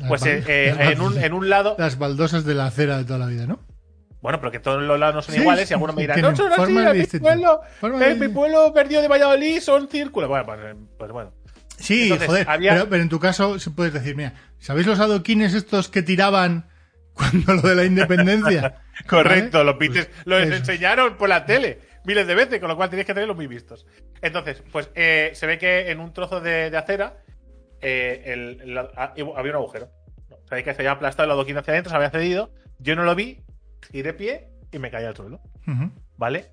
Pues 0.09 0.27
eh, 0.27 0.43
eh, 0.49 0.75
en, 0.79 1.01
un, 1.01 1.17
en 1.23 1.33
un 1.33 1.49
lado, 1.49 1.77
Las 1.79 1.99
baldosas 1.99 2.45
de 2.45 2.55
la 2.55 2.67
acera 2.67 2.99
de 2.99 3.05
toda 3.05 3.19
la 3.21 3.27
vida, 3.27 3.47
¿no? 3.47 3.61
bueno, 4.23 4.39
pero 4.39 4.53
que 4.53 4.61
todos 4.61 4.81
los 4.81 4.99
lados 5.01 5.17
no 5.17 5.23
son 5.23 5.35
Sí, 5.35 5.41
iguales, 5.41 5.69
y 5.71 5.75
algunos 5.75 5.97
me 5.97 6.03
dirán, 6.03 6.21
no 6.21 6.35
son 6.37 6.53
así, 6.53 6.73
mi 6.73 7.19
pueblo, 7.19 7.61
en 8.01 8.19
mi 8.21 8.29
pueblo 8.29 8.73
perdido 8.73 9.03
de 9.03 9.09
Valladolid 9.09 9.59
son 9.61 9.89
círculos. 9.89 10.29
Bueno, 10.29 10.47
pues, 10.47 10.61
eh, 10.63 10.75
pues 10.97 11.11
bueno. 11.11 11.33
Sí, 11.79 12.05
Entonces, 12.05 12.27
joder. 12.29 12.49
había- 12.49 12.73
Pero, 12.75 12.89
pero 12.89 13.03
en 13.03 13.09
tu 13.09 13.19
caso 13.19 13.59
se 13.59 13.71
puedes 13.71 13.93
decir, 13.93 14.15
mira, 14.17 14.35
¿sabéis 14.59 14.87
los 14.87 15.01
adoquines 15.01 15.55
estos 15.55 15.89
que 15.89 16.03
tiraban 16.03 16.69
cuando 17.15 17.55
lo 17.55 17.63
de 17.63 17.75
la 17.75 17.85
independencia? 17.85 18.83
Correcto, 19.09 19.59
¿Vale? 19.59 19.71
los 19.71 19.77
pites, 19.79 20.07
Pues 20.07 20.27
los 20.27 20.43
eso. 20.43 20.55
enseñaron 20.55 21.17
por 21.17 21.29
la 21.29 21.45
tele 21.47 21.81
miles 22.05 22.27
de 22.27 22.35
veces, 22.35 22.59
con 22.61 22.69
lo 22.69 22.77
cual 22.77 22.91
tenéis 22.91 23.07
que 23.07 23.15
tenerlos 23.15 23.37
muy 23.37 23.47
vistos. 23.47 23.87
Entonces, 24.21 24.63
pues 24.73 24.91
eh, 24.95 25.31
se 25.35 25.47
ve 25.47 25.59
que 25.59 25.91
en 25.91 26.01
un 26.01 26.13
trozo 26.13 26.41
de, 26.41 26.71
de 26.71 26.77
acera 26.77 27.17
eh, 27.81 28.23
el- 28.27 28.61
el- 28.71 28.79
ah, 28.79 29.13
había 29.17 29.53
un 29.53 29.57
agujero. 29.57 29.91
Sabéis 30.49 30.65
que 30.65 30.75
se 30.75 30.83
había 30.83 30.93
aplastado 30.93 31.25
el 31.27 31.31
adoquín 31.33 31.57
hacia 31.57 31.73
adentro, 31.73 31.91
se 31.91 31.97
había 31.97 32.11
cedido. 32.11 32.53
Yo 32.79 32.95
no 32.97 33.05
lo 33.05 33.15
vi, 33.15 33.41
giré 33.91 34.13
pie 34.13 34.49
y 34.71 34.79
me 34.79 34.91
caí 34.91 35.05
al 35.05 35.17
suelo. 35.17 35.41
¿Vale? 36.17 36.51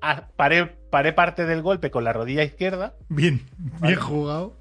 Ah, 0.00 0.28
paré, 0.36 0.66
paré 0.90 1.12
parte 1.12 1.44
del 1.44 1.62
golpe 1.62 1.90
con 1.90 2.02
la 2.04 2.12
rodilla 2.12 2.42
izquierda, 2.42 2.94
Bien, 3.08 3.42
Vale. 3.58 3.86
bien 3.94 4.00
jugado. 4.00 4.56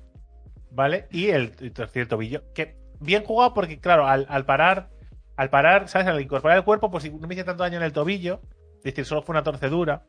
¿Vale? 0.72 1.08
Y 1.12 1.30
el, 1.30 1.54
el 1.60 1.74
tercer 1.74 2.08
tobillo. 2.08 2.44
Que 2.54 2.78
bien 3.00 3.24
jugado 3.24 3.54
porque, 3.54 3.80
claro, 3.80 4.08
al, 4.08 4.26
al 4.30 4.46
parar, 4.46 4.90
al 5.36 5.50
parar, 5.50 5.88
¿sabes? 5.88 6.08
Al 6.08 6.22
incorporar 6.22 6.58
el 6.58 6.64
cuerpo, 6.64 6.90
pues 6.92 7.12
no 7.12 7.28
me 7.28 7.34
hice 7.34 7.44
tanto 7.44 7.64
daño 7.64 7.78
en 7.78 7.84
el 7.84 7.94
tobillo. 7.94 8.42
Es 8.78 8.84
decir, 8.84 9.06
solo 9.06 9.22
fue 9.22 9.34
una 9.34 9.44
torcedura. 9.44 10.04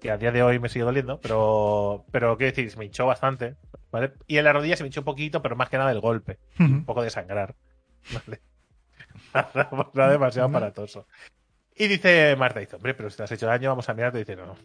Que 0.00 0.10
a 0.10 0.16
día 0.16 0.32
de 0.32 0.42
hoy 0.42 0.58
me 0.58 0.68
sigue 0.68 0.84
doliendo, 0.84 1.20
pero, 1.20 2.06
pero 2.10 2.36
quiero 2.38 2.52
decir, 2.52 2.70
se 2.70 2.78
me 2.78 2.86
hinchó 2.86 3.06
bastante, 3.06 3.56
¿vale? 3.90 4.14
Y 4.26 4.38
en 4.38 4.44
la 4.44 4.52
rodilla 4.52 4.76
se 4.76 4.82
me 4.82 4.86
hinchó 4.86 5.02
un 5.02 5.04
poquito, 5.04 5.42
pero 5.42 5.56
más 5.56 5.68
que 5.68 5.76
nada 5.76 5.90
el 5.90 6.00
golpe. 6.00 6.38
Un 6.58 6.86
poco 6.86 7.02
de 7.02 7.10
sangrar, 7.10 7.54
¿vale? 8.12 8.40
Nada, 9.34 9.68
nada 9.92 10.10
demasiado 10.10 10.48
aparatoso. 10.48 11.06
Y 11.76 11.88
dice 11.88 12.34
Marta, 12.36 12.60
dice, 12.60 12.76
hombre, 12.76 12.94
pero 12.94 13.10
si 13.10 13.16
te 13.16 13.22
has 13.22 13.32
hecho 13.32 13.46
daño, 13.46 13.68
vamos 13.68 13.88
a 13.88 13.94
mirarte. 13.94 14.18
Dice, 14.18 14.34
no, 14.34 14.56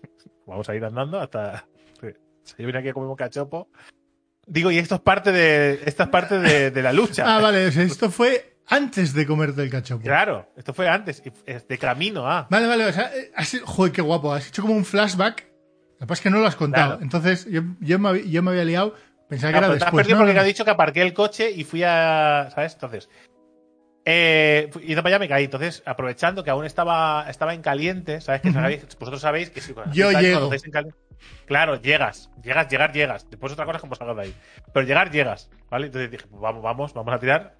vamos 0.45 0.67
a 0.69 0.75
ir 0.75 0.83
andando 0.83 1.19
hasta... 1.19 1.67
Sea, 2.43 2.57
yo 2.57 2.67
vine 2.67 2.79
aquí 2.79 2.89
a 2.89 2.93
comer 2.93 3.09
un 3.09 3.15
cachopo. 3.15 3.69
Digo, 4.47 4.69
y 4.71 4.77
esto 4.77 4.95
es 4.95 5.01
parte 5.01 5.31
de, 5.31 5.81
esto 5.85 6.03
es 6.03 6.09
parte 6.09 6.37
de, 6.39 6.71
de 6.71 6.81
la 6.83 6.93
lucha. 6.93 7.23
Ah, 7.25 7.41
vale, 7.41 7.67
o 7.67 7.71
sea, 7.71 7.83
esto 7.83 8.11
fue 8.11 8.57
antes 8.67 9.13
de 9.13 9.25
comerte 9.25 9.61
el 9.63 9.69
cachopo. 9.69 10.03
Claro, 10.03 10.51
esto 10.55 10.73
fue 10.73 10.87
antes, 10.87 11.21
y 11.25 11.31
es 11.45 11.67
de 11.67 11.77
camino 11.77 12.29
a. 12.29 12.47
Vale, 12.49 12.67
vale, 12.67 12.85
o 12.85 12.93
sea, 12.93 13.11
has, 13.35 13.59
joder, 13.63 13.91
qué 13.91 14.01
guapo. 14.01 14.33
Has 14.33 14.47
hecho 14.47 14.61
como 14.61 14.75
un 14.75 14.85
flashback. 14.85 15.47
Lo 15.93 15.99
que 15.99 16.05
pasa 16.07 16.13
es 16.19 16.21
que 16.21 16.29
no 16.29 16.39
lo 16.39 16.45
has 16.47 16.55
contado. 16.55 16.87
Claro. 16.91 17.01
Entonces, 17.03 17.47
yo, 17.49 17.61
yo, 17.79 17.97
me, 17.99 18.09
había- 18.09 18.25
yo 18.25 18.43
me 18.43 18.51
había 18.51 18.65
liado. 18.65 18.95
Pensaba 19.29 19.51
que 19.53 19.57
era 19.57 19.67
pero 19.67 19.79
te 19.79 19.83
has 19.85 19.87
después. 19.87 20.03
perdido 20.03 20.17
No, 20.17 20.21
porque 20.23 20.33
no, 20.35 20.39
ha 20.39 20.43
no. 20.43 20.47
dicho 20.47 20.65
que 20.65 20.71
aparqué 20.71 21.01
el 21.01 21.13
coche 21.13 21.49
y 21.51 21.63
fui 21.63 21.81
a. 21.83 22.49
¿Sabes? 22.53 22.73
Entonces. 22.73 23.09
Eh, 24.07 24.69
fui- 24.71 24.83
ido 24.85 25.01
para 25.01 25.15
allá 25.15 25.19
me 25.19 25.27
caí. 25.27 25.45
Entonces, 25.45 25.81
aprovechando 25.85 26.43
que 26.43 26.51
aún 26.51 26.65
estaba, 26.65 27.25
estaba 27.29 27.53
en 27.55 27.61
caliente, 27.61 28.21
¿sabes? 28.21 28.41
Que 28.41 28.49
Ujú. 28.49 28.59
sabéis- 28.59 28.85
vosotros 28.99 29.21
sabéis 29.21 29.49
que 29.49 29.61
si 29.61 29.73
Yo 29.93 30.11
llego. 30.11 30.51
en 30.53 30.71
cali- 30.71 30.89
Claro, 31.45 31.81
llegas, 31.81 32.31
llegas, 32.43 32.67
llegar, 32.67 32.91
llegas. 32.91 33.29
Después 33.29 33.53
otra 33.53 33.65
cosa 33.65 33.77
es 33.77 33.81
cómo 33.81 33.95
salgas 33.95 34.15
de 34.15 34.21
ahí. 34.23 34.35
Pero 34.73 34.85
llegar, 34.85 35.11
llegas, 35.11 35.49
¿vale? 35.69 35.87
Entonces 35.87 36.11
dije, 36.11 36.25
pues 36.27 36.41
vamos, 36.41 36.63
vamos, 36.63 36.93
vamos 36.93 37.13
a 37.13 37.19
tirar. 37.19 37.55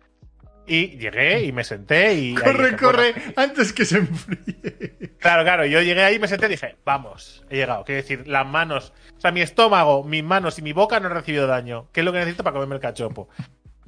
Y 0.68 0.98
llegué 0.98 1.44
y 1.44 1.52
me 1.52 1.64
senté 1.64 2.16
y. 2.16 2.34
Corre, 2.34 2.66
dije, 2.66 2.78
corre, 2.78 3.12
bueno, 3.14 3.34
antes 3.36 3.72
que 3.72 3.86
se 3.86 4.00
enfríe. 4.00 5.16
Claro, 5.20 5.44
claro, 5.44 5.66
yo 5.66 5.82
llegué 5.82 6.04
ahí, 6.04 6.18
me 6.18 6.28
senté 6.28 6.48
y 6.48 6.50
dije, 6.50 6.76
vamos, 6.84 7.46
he 7.50 7.58
llegado. 7.58 7.84
Quiero 7.84 8.02
decir, 8.02 8.28
las 8.28 8.48
manos, 8.48 8.94
o 9.16 9.20
sea, 9.20 9.32
mi 9.32 9.42
estómago, 9.42 10.04
mis 10.04 10.24
manos 10.24 10.58
y 10.58 10.64
mi 10.64 10.74
boca 10.74 11.00
no 11.00 11.08
han 11.08 11.14
recibido 11.14 11.46
daño. 11.46 11.88
¿Qué 11.92 12.02
es 12.02 12.06
lo 12.06 12.12
que 12.12 12.20
necesito 12.20 12.44
para 12.44 12.54
comerme 12.54 12.76
el 12.76 12.82
cachopo? 12.82 13.30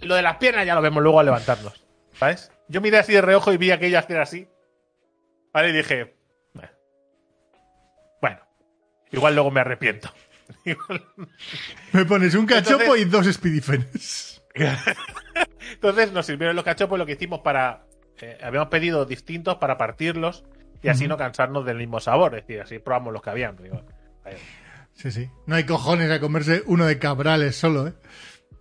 Lo 0.02 0.16
de 0.16 0.22
las 0.22 0.38
piernas 0.38 0.68
ya 0.68 0.76
lo 0.76 0.82
vemos 0.82 1.02
luego 1.02 1.20
al 1.20 1.26
levantarnos, 1.26 1.84
¿sabes? 2.14 2.52
Yo 2.68 2.82
miré 2.82 3.00
así 3.00 3.14
de 3.14 3.22
reojo 3.22 3.52
y 3.52 3.58
vi 3.58 3.72
aquello 3.72 3.98
hacer 3.98 4.20
así. 4.20 4.48
¿Vale? 5.52 5.70
Y 5.70 5.74
dije, 5.74 6.17
igual 9.12 9.36
luego 9.36 9.52
me 9.52 9.62
arrepiento. 9.62 10.12
Me 11.94 12.06
pones 12.06 12.34
un 12.36 12.46
cachopo 12.46 12.96
Entonces- 12.96 13.02
y 13.02 13.06
dos 13.10 13.34
speedifenes. 13.34 14.42
Entonces 15.74 16.12
nos 16.12 16.26
sirvieron 16.26 16.56
los 16.56 16.66
cachopos, 16.66 16.98
lo 16.98 17.06
que 17.06 17.14
hicimos 17.14 17.42
para... 17.42 17.86
eh, 18.22 18.38
habíamos 18.42 18.70
pedido 18.70 19.06
distintos 19.06 19.58
para 19.58 19.78
partirlos 19.78 20.46
y 20.82 20.90
así 20.90 21.08
no 21.08 21.18
cansarnos 21.18 21.66
del 21.66 21.78
mismo 21.78 22.00
sabor. 22.00 22.36
Es 22.36 22.48
decir, 22.48 22.62
así 22.62 22.80
probamos 22.80 23.12
los 23.14 23.22
que 23.22 23.30
habían. 23.30 23.58
Digo. 23.58 23.84
Sí, 24.94 25.12
sí. 25.12 25.30
No 25.46 25.56
hay 25.56 25.66
cojones 25.66 26.10
a 26.12 26.20
comerse 26.20 26.64
uno 26.66 26.86
de 26.86 26.98
cabrales 26.98 27.56
solo, 27.56 27.88
¿eh? 27.88 27.94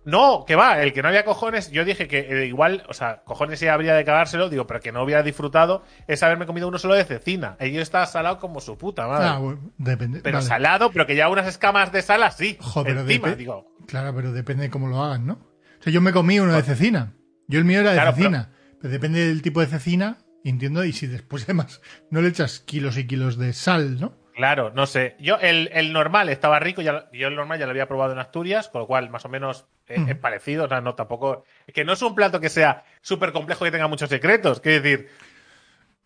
No, 0.07 0.45
que 0.47 0.55
va, 0.55 0.81
el 0.81 0.93
que 0.93 1.01
no 1.01 1.09
había 1.09 1.25
cojones, 1.25 1.69
yo 1.69 1.83
dije 1.83 2.07
que 2.07 2.19
eh, 2.19 2.45
igual, 2.45 2.85
o 2.87 2.93
sea, 2.93 3.23
cojones 3.25 3.59
sí 3.59 3.67
habría 3.67 3.93
de 3.93 4.05
cagárselo, 4.05 4.47
digo, 4.47 4.65
pero 4.65 4.79
que 4.79 4.93
no 4.93 5.03
hubiera 5.03 5.21
disfrutado 5.21 5.83
es 6.07 6.23
haberme 6.23 6.45
comido 6.45 6.69
uno 6.69 6.79
solo 6.79 6.93
de 6.93 7.03
cecina. 7.03 7.57
Y 7.59 7.73
yo 7.73 7.81
estaba 7.81 8.05
salado 8.05 8.39
como 8.39 8.61
su 8.61 8.77
puta 8.77 9.05
madre. 9.05 9.27
Ah, 9.27 9.37
bueno, 9.39 9.69
depende. 9.77 10.21
pero 10.21 10.37
vale. 10.37 10.47
salado, 10.47 10.91
pero 10.93 11.05
que 11.05 11.17
ya 11.17 11.27
unas 11.27 11.45
escamas 11.45 11.91
de 11.91 12.01
sal 12.01 12.23
así. 12.23 12.57
Joder, 12.61 12.93
pero 12.93 13.01
encima, 13.01 13.35
digo. 13.35 13.75
Claro, 13.85 14.15
pero 14.15 14.31
depende 14.31 14.63
de 14.63 14.69
cómo 14.69 14.87
lo 14.87 15.03
hagan, 15.03 15.27
¿no? 15.27 15.33
O 15.33 15.83
sea, 15.83 15.91
yo 15.91 15.99
me 15.99 16.13
comí 16.13 16.39
uno 16.39 16.53
de 16.53 16.63
cecina. 16.63 17.11
Yo 17.49 17.59
el 17.59 17.65
mío 17.65 17.81
era 17.81 17.89
de 17.89 17.97
Claro, 17.97 18.13
cecina. 18.13 18.53
Pero... 18.79 18.89
depende 18.93 19.27
del 19.27 19.41
tipo 19.41 19.59
de 19.59 19.67
cecina, 19.67 20.19
entiendo, 20.45 20.85
y 20.85 20.93
si 20.93 21.07
después 21.07 21.43
además 21.49 21.81
no 22.11 22.21
le 22.21 22.29
echas 22.29 22.61
kilos 22.61 22.97
y 22.97 23.07
kilos 23.07 23.37
de 23.37 23.51
sal, 23.51 23.99
¿no? 23.99 24.13
Claro, 24.33 24.71
no 24.73 24.85
sé. 24.85 25.17
Yo, 25.19 25.35
el, 25.41 25.69
el 25.73 25.91
normal 25.91 26.29
estaba 26.29 26.59
rico, 26.59 26.81
ya, 26.81 27.09
yo 27.11 27.27
el 27.27 27.35
normal 27.35 27.59
ya 27.59 27.65
lo 27.65 27.71
había 27.71 27.89
probado 27.89 28.13
en 28.13 28.19
Asturias, 28.19 28.69
con 28.69 28.79
lo 28.79 28.87
cual 28.87 29.09
más 29.09 29.25
o 29.25 29.29
menos 29.29 29.67
es 29.87 30.15
parecido, 30.17 30.65
o 30.65 30.67
sea, 30.67 30.81
no 30.81 30.95
tampoco. 30.95 31.43
Es 31.65 31.73
que 31.73 31.85
no 31.85 31.93
es 31.93 32.01
un 32.01 32.13
plato 32.15 32.39
que 32.39 32.49
sea 32.49 32.83
súper 33.01 33.31
complejo 33.31 33.65
y 33.65 33.71
tenga 33.71 33.87
muchos 33.87 34.09
secretos. 34.09 34.59
Quiero 34.59 34.81
decir, 34.83 35.09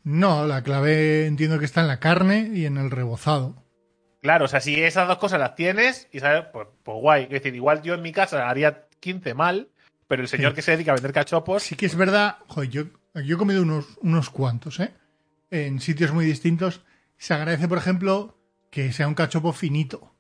No, 0.04 0.46
la 0.48 0.64
clave 0.64 1.28
entiendo 1.28 1.60
que 1.60 1.66
está 1.66 1.82
en 1.82 1.88
la 1.88 2.00
carne 2.00 2.50
y 2.54 2.66
en 2.66 2.78
el 2.78 2.90
rebozado. 2.92 3.56
claro, 4.22 4.46
o 4.46 4.48
sea, 4.48 4.60
si 4.62 4.82
esas 4.82 5.08
dos 5.08 5.18
cosas 5.18 5.40
las 5.40 5.56
tienes, 5.56 6.08
y 6.12 6.20
sabes, 6.20 6.46
pues, 6.54 6.68
pues 6.84 6.98
guay. 7.00 7.24
Es 7.24 7.30
decir, 7.30 7.56
igual 7.56 7.82
yo 7.82 7.94
en 7.96 8.02
mi 8.04 8.12
casa 8.12 8.48
haría 8.50 8.86
15 9.00 9.34
mal, 9.34 9.70
pero 10.08 10.22
el 10.22 10.28
señor 10.28 10.52
Sí. 10.52 10.56
que 10.58 10.62
se 10.62 10.72
dedica 10.72 10.92
a 10.92 10.96
vender 10.96 11.14
cachopos, 11.14 11.64
Sí 11.64 11.76
que 11.76 11.86
es 11.88 11.96
verdad, 11.96 12.38
joder, 12.48 12.70
yo, 12.70 12.84
yo 13.24 13.36
he 13.36 13.40
comido 13.40 13.62
unos, 13.64 13.98
unos 14.02 14.30
cuantos, 14.30 14.80
¿eh? 14.80 14.94
En 15.50 15.80
sitios 15.80 16.12
muy 16.14 16.24
distintos. 16.26 16.82
Se 17.18 17.34
agradece, 17.34 17.68
por 17.68 17.78
ejemplo, 17.78 18.38
que 18.70 18.92
sea 18.94 19.08
un 19.08 19.16
cachopo 19.16 19.54
finito. 19.54 20.14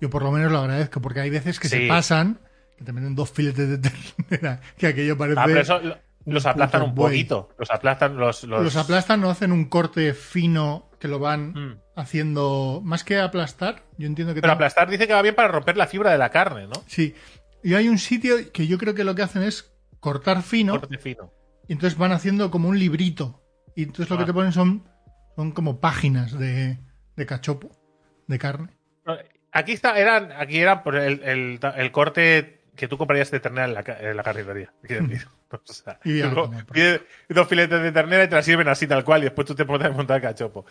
Yo 0.00 0.10
por 0.10 0.22
lo 0.22 0.30
menos 0.30 0.52
lo 0.52 0.58
agradezco, 0.58 1.00
porque 1.00 1.20
hay 1.20 1.30
veces 1.30 1.58
que 1.60 1.68
Sí. 1.68 1.78
se 1.78 1.88
pasan, 1.88 2.40
que 2.76 2.84
te 2.84 2.92
meten 2.92 3.14
dos 3.14 3.30
filetes 3.30 3.68
de 3.68 3.78
ternera, 3.78 4.60
que 4.76 4.86
aquello 4.88 5.16
parece... 5.16 5.40
Ah, 5.40 5.44
pero 5.46 5.60
eso 5.60 5.80
los 6.26 6.46
aplastan 6.46 6.82
un 6.82 6.94
poquito. 6.94 7.50
Los 7.58 7.70
aplastan 7.70 8.16
los. 8.16 8.44
Los, 8.44 8.64
Los 8.64 8.76
aplastan 8.76 9.22
o 9.24 9.30
hacen 9.30 9.52
un 9.52 9.66
corte 9.66 10.14
fino 10.14 10.90
que 10.98 11.06
lo 11.08 11.18
van 11.18 11.52
Mm. 11.52 11.78
haciendo... 11.96 12.80
Más 12.82 13.04
que 13.04 13.18
aplastar, 13.20 13.84
yo 13.98 14.06
entiendo 14.06 14.32
que... 14.34 14.40
Pero 14.40 14.54
aplastar 14.54 14.88
dice 14.88 15.06
que 15.06 15.12
va 15.12 15.20
bien 15.22 15.34
para 15.34 15.48
romper 15.48 15.76
la 15.76 15.86
fibra 15.86 16.10
de 16.12 16.18
la 16.18 16.30
carne, 16.30 16.66
¿no? 16.66 16.82
Sí. 16.86 17.14
Y 17.62 17.74
hay 17.74 17.88
un 17.88 17.98
sitio 17.98 18.36
que 18.52 18.66
yo 18.66 18.78
creo 18.78 18.94
que 18.94 19.04
lo 19.04 19.14
que 19.14 19.22
hacen 19.22 19.42
es 19.42 19.74
cortar 20.00 20.42
fino 20.42 20.78
Corte 20.80 20.98
fino. 20.98 21.32
y 21.68 21.72
entonces 21.74 21.98
van 21.98 22.12
haciendo 22.12 22.50
como 22.50 22.68
un 22.68 22.78
librito. 22.78 23.42
Y 23.76 23.82
entonces 23.84 24.08
lo 24.10 24.16
Ah. 24.16 24.18
que 24.20 24.24
te 24.26 24.32
ponen 24.32 24.52
son, 24.52 24.84
son 25.36 25.52
como 25.52 25.80
páginas 25.80 26.38
de, 26.38 26.78
de 27.16 27.26
cachopo, 27.26 27.70
de 28.26 28.38
carne. 28.38 28.68
Aquí 29.52 29.72
está, 29.72 29.98
eran, 29.98 30.32
aquí 30.32 30.58
era 30.58 30.82
por 30.82 30.96
el, 30.96 31.22
el, 31.22 31.60
el 31.76 31.92
corte 31.92 32.53
que 32.76 32.88
tú 32.88 32.98
comprarías 32.98 33.30
de 33.30 33.40
ternera 33.40 33.66
en 33.66 33.74
la, 33.74 33.84
en 34.00 34.16
la 34.16 34.22
carnicería. 34.22 34.72
quiero 34.82 35.06
decir. 35.06 35.28
O 35.54 35.72
sea, 35.72 36.00
pides 36.72 37.00
dos 37.28 37.46
filetes 37.46 37.80
de 37.80 37.92
ternera 37.92 38.24
y 38.24 38.28
te 38.28 38.34
la 38.34 38.42
sirven 38.42 38.66
así 38.66 38.88
tal 38.88 39.04
cual 39.04 39.20
y 39.20 39.24
después 39.24 39.46
tú 39.46 39.54
te 39.54 39.64
pones 39.64 39.86
a 39.86 39.90
montar 39.92 40.20
cachopo. 40.20 40.66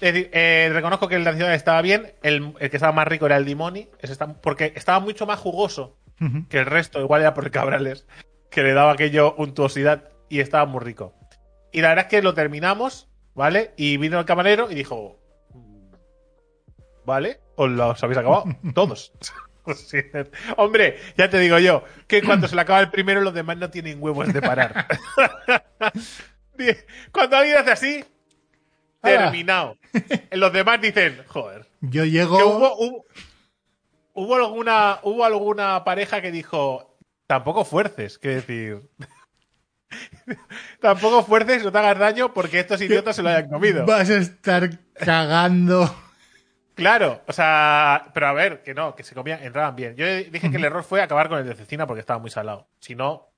Es 0.00 0.12
decir, 0.12 0.30
eh, 0.32 0.68
reconozco 0.72 1.06
que 1.06 1.14
el 1.14 1.22
de 1.24 1.30
la 1.30 1.36
ciudad 1.36 1.54
estaba 1.54 1.80
bien, 1.80 2.12
el, 2.24 2.52
el 2.58 2.68
que 2.70 2.76
estaba 2.76 2.92
más 2.92 3.06
rico 3.06 3.26
era 3.26 3.36
el 3.36 3.44
dimoni, 3.44 3.88
porque 4.42 4.72
estaba 4.74 4.98
mucho 4.98 5.26
más 5.26 5.38
jugoso 5.38 5.96
Ujú. 6.20 6.48
que 6.48 6.58
el 6.58 6.66
resto, 6.66 7.00
igual 7.00 7.20
era 7.20 7.34
por 7.34 7.44
el 7.44 7.52
cabrales, 7.52 8.04
que 8.50 8.62
le 8.64 8.72
daba 8.72 8.90
aquello 8.92 9.34
untuosidad 9.36 10.08
y 10.28 10.40
estaba 10.40 10.66
muy 10.66 10.80
rico. 10.80 11.14
Y 11.72 11.80
la 11.80 11.90
verdad 11.90 12.06
es 12.06 12.10
que 12.10 12.20
lo 12.22 12.34
terminamos, 12.34 13.08
¿vale? 13.34 13.74
Y 13.76 13.96
vino 13.96 14.18
el 14.18 14.24
camarero 14.24 14.70
y 14.72 14.74
dijo, 14.74 15.20
"Mm, 15.54 15.92
¿vale? 17.04 17.38
¿Os 17.54 17.70
los 17.70 18.02
habéis 18.02 18.18
acabado? 18.18 18.44
Todos. 18.74 19.12
Hombre, 20.56 20.98
ya 21.16 21.28
te 21.30 21.38
digo 21.38 21.58
yo, 21.58 21.84
que 22.06 22.22
cuando 22.22 22.48
se 22.48 22.54
le 22.54 22.60
acaba 22.60 22.80
el 22.80 22.90
primero, 22.90 23.20
los 23.20 23.34
demás 23.34 23.56
no 23.56 23.70
tienen 23.70 24.02
huevos 24.02 24.32
de 24.32 24.40
parar. 24.40 24.86
cuando 27.12 27.36
alguien 27.36 27.58
hace 27.58 27.70
así, 27.70 28.04
Ala. 29.02 29.24
terminado. 29.24 29.76
Los 30.32 30.52
demás 30.52 30.80
dicen, 30.80 31.22
joder, 31.26 31.66
Yo 31.80 32.02
que 32.02 32.10
llego... 32.10 32.36
hubo, 32.46 32.76
hubo, 32.76 33.04
hubo 34.14 34.36
alguna, 34.36 34.98
hubo 35.02 35.24
alguna 35.24 35.84
pareja 35.84 36.20
que 36.20 36.32
dijo, 36.32 36.98
tampoco 37.26 37.64
fuerces, 37.64 38.18
que 38.18 38.28
decir. 38.28 38.82
tampoco 40.80 41.22
fuerces, 41.24 41.62
no 41.64 41.72
te 41.72 41.78
hagas 41.78 41.98
daño 41.98 42.32
porque 42.32 42.60
estos 42.60 42.80
idiotas 42.80 43.16
se 43.16 43.22
lo 43.22 43.28
hayan 43.28 43.48
comido. 43.48 43.86
Vas 43.86 44.10
a 44.10 44.18
estar 44.18 44.70
cagando. 44.94 45.94
Claro, 46.76 47.22
o 47.26 47.32
sea, 47.32 48.10
pero 48.14 48.28
a 48.28 48.32
ver, 48.34 48.62
que 48.62 48.74
no, 48.74 48.94
que 48.94 49.02
se 49.02 49.14
comían, 49.14 49.42
entraban 49.42 49.74
bien. 49.74 49.96
Yo 49.96 50.06
dije 50.06 50.50
que 50.50 50.56
el 50.58 50.64
error 50.64 50.84
fue 50.84 51.00
acabar 51.02 51.28
con 51.28 51.38
el 51.38 51.46
de 51.46 51.54
cecina 51.54 51.86
porque 51.86 52.00
estaba 52.00 52.20
muy 52.20 52.30
salado. 52.30 52.68
Si 52.80 52.94
no, 52.94 53.30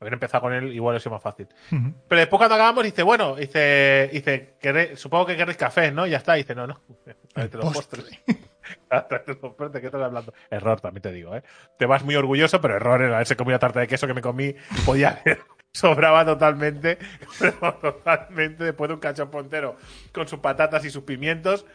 haber 0.00 0.14
empezado 0.14 0.40
con 0.42 0.54
él 0.54 0.72
igual 0.72 0.96
es 0.96 1.06
más 1.06 1.22
fácil. 1.22 1.48
Pero 1.70 2.18
después 2.18 2.38
cuando 2.38 2.54
acabamos 2.54 2.82
dice, 2.84 3.02
bueno, 3.02 3.36
dice, 3.36 4.08
dice, 4.12 4.56
"Querré- 4.60 4.96
supongo 4.96 5.26
que 5.26 5.36
queréis 5.36 5.58
café, 5.58 5.92
¿no? 5.92 6.06
Y 6.06 6.10
ya 6.10 6.16
está, 6.16 6.32
dice, 6.34 6.54
no, 6.54 6.66
no. 6.66 6.80
Tráete 7.34 7.58
los 7.58 7.72
postre. 7.74 8.02
postres. 8.02 8.20
Tráete 8.88 9.36
los 9.42 9.52
postres, 9.54 9.80
¿qué 9.80 9.86
estás 9.86 10.02
hablando? 10.02 10.32
Error, 10.50 10.80
también 10.80 11.02
te 11.02 11.12
digo, 11.12 11.36
¿eh? 11.36 11.42
Te 11.78 11.84
vas 11.84 12.02
muy 12.04 12.16
orgulloso, 12.16 12.60
pero 12.62 12.76
error 12.76 13.02
en 13.02 13.12
haberse 13.12 13.36
comido 13.36 13.56
la 13.56 13.58
tarta 13.60 13.80
de 13.80 13.86
queso 13.86 14.06
que 14.06 14.14
me 14.14 14.22
comí. 14.22 14.54
Podía 14.86 15.10
haber, 15.20 15.40
sobraba 15.72 16.24
totalmente, 16.24 16.96
pero 17.38 17.74
totalmente 17.74 18.64
después 18.64 18.88
de 18.88 18.94
un 18.94 19.00
cachopo 19.00 19.40
entero 19.40 19.76
con 20.12 20.26
sus 20.26 20.38
patatas 20.38 20.82
y 20.86 20.90
sus 20.90 21.02
pimientos. 21.04 21.66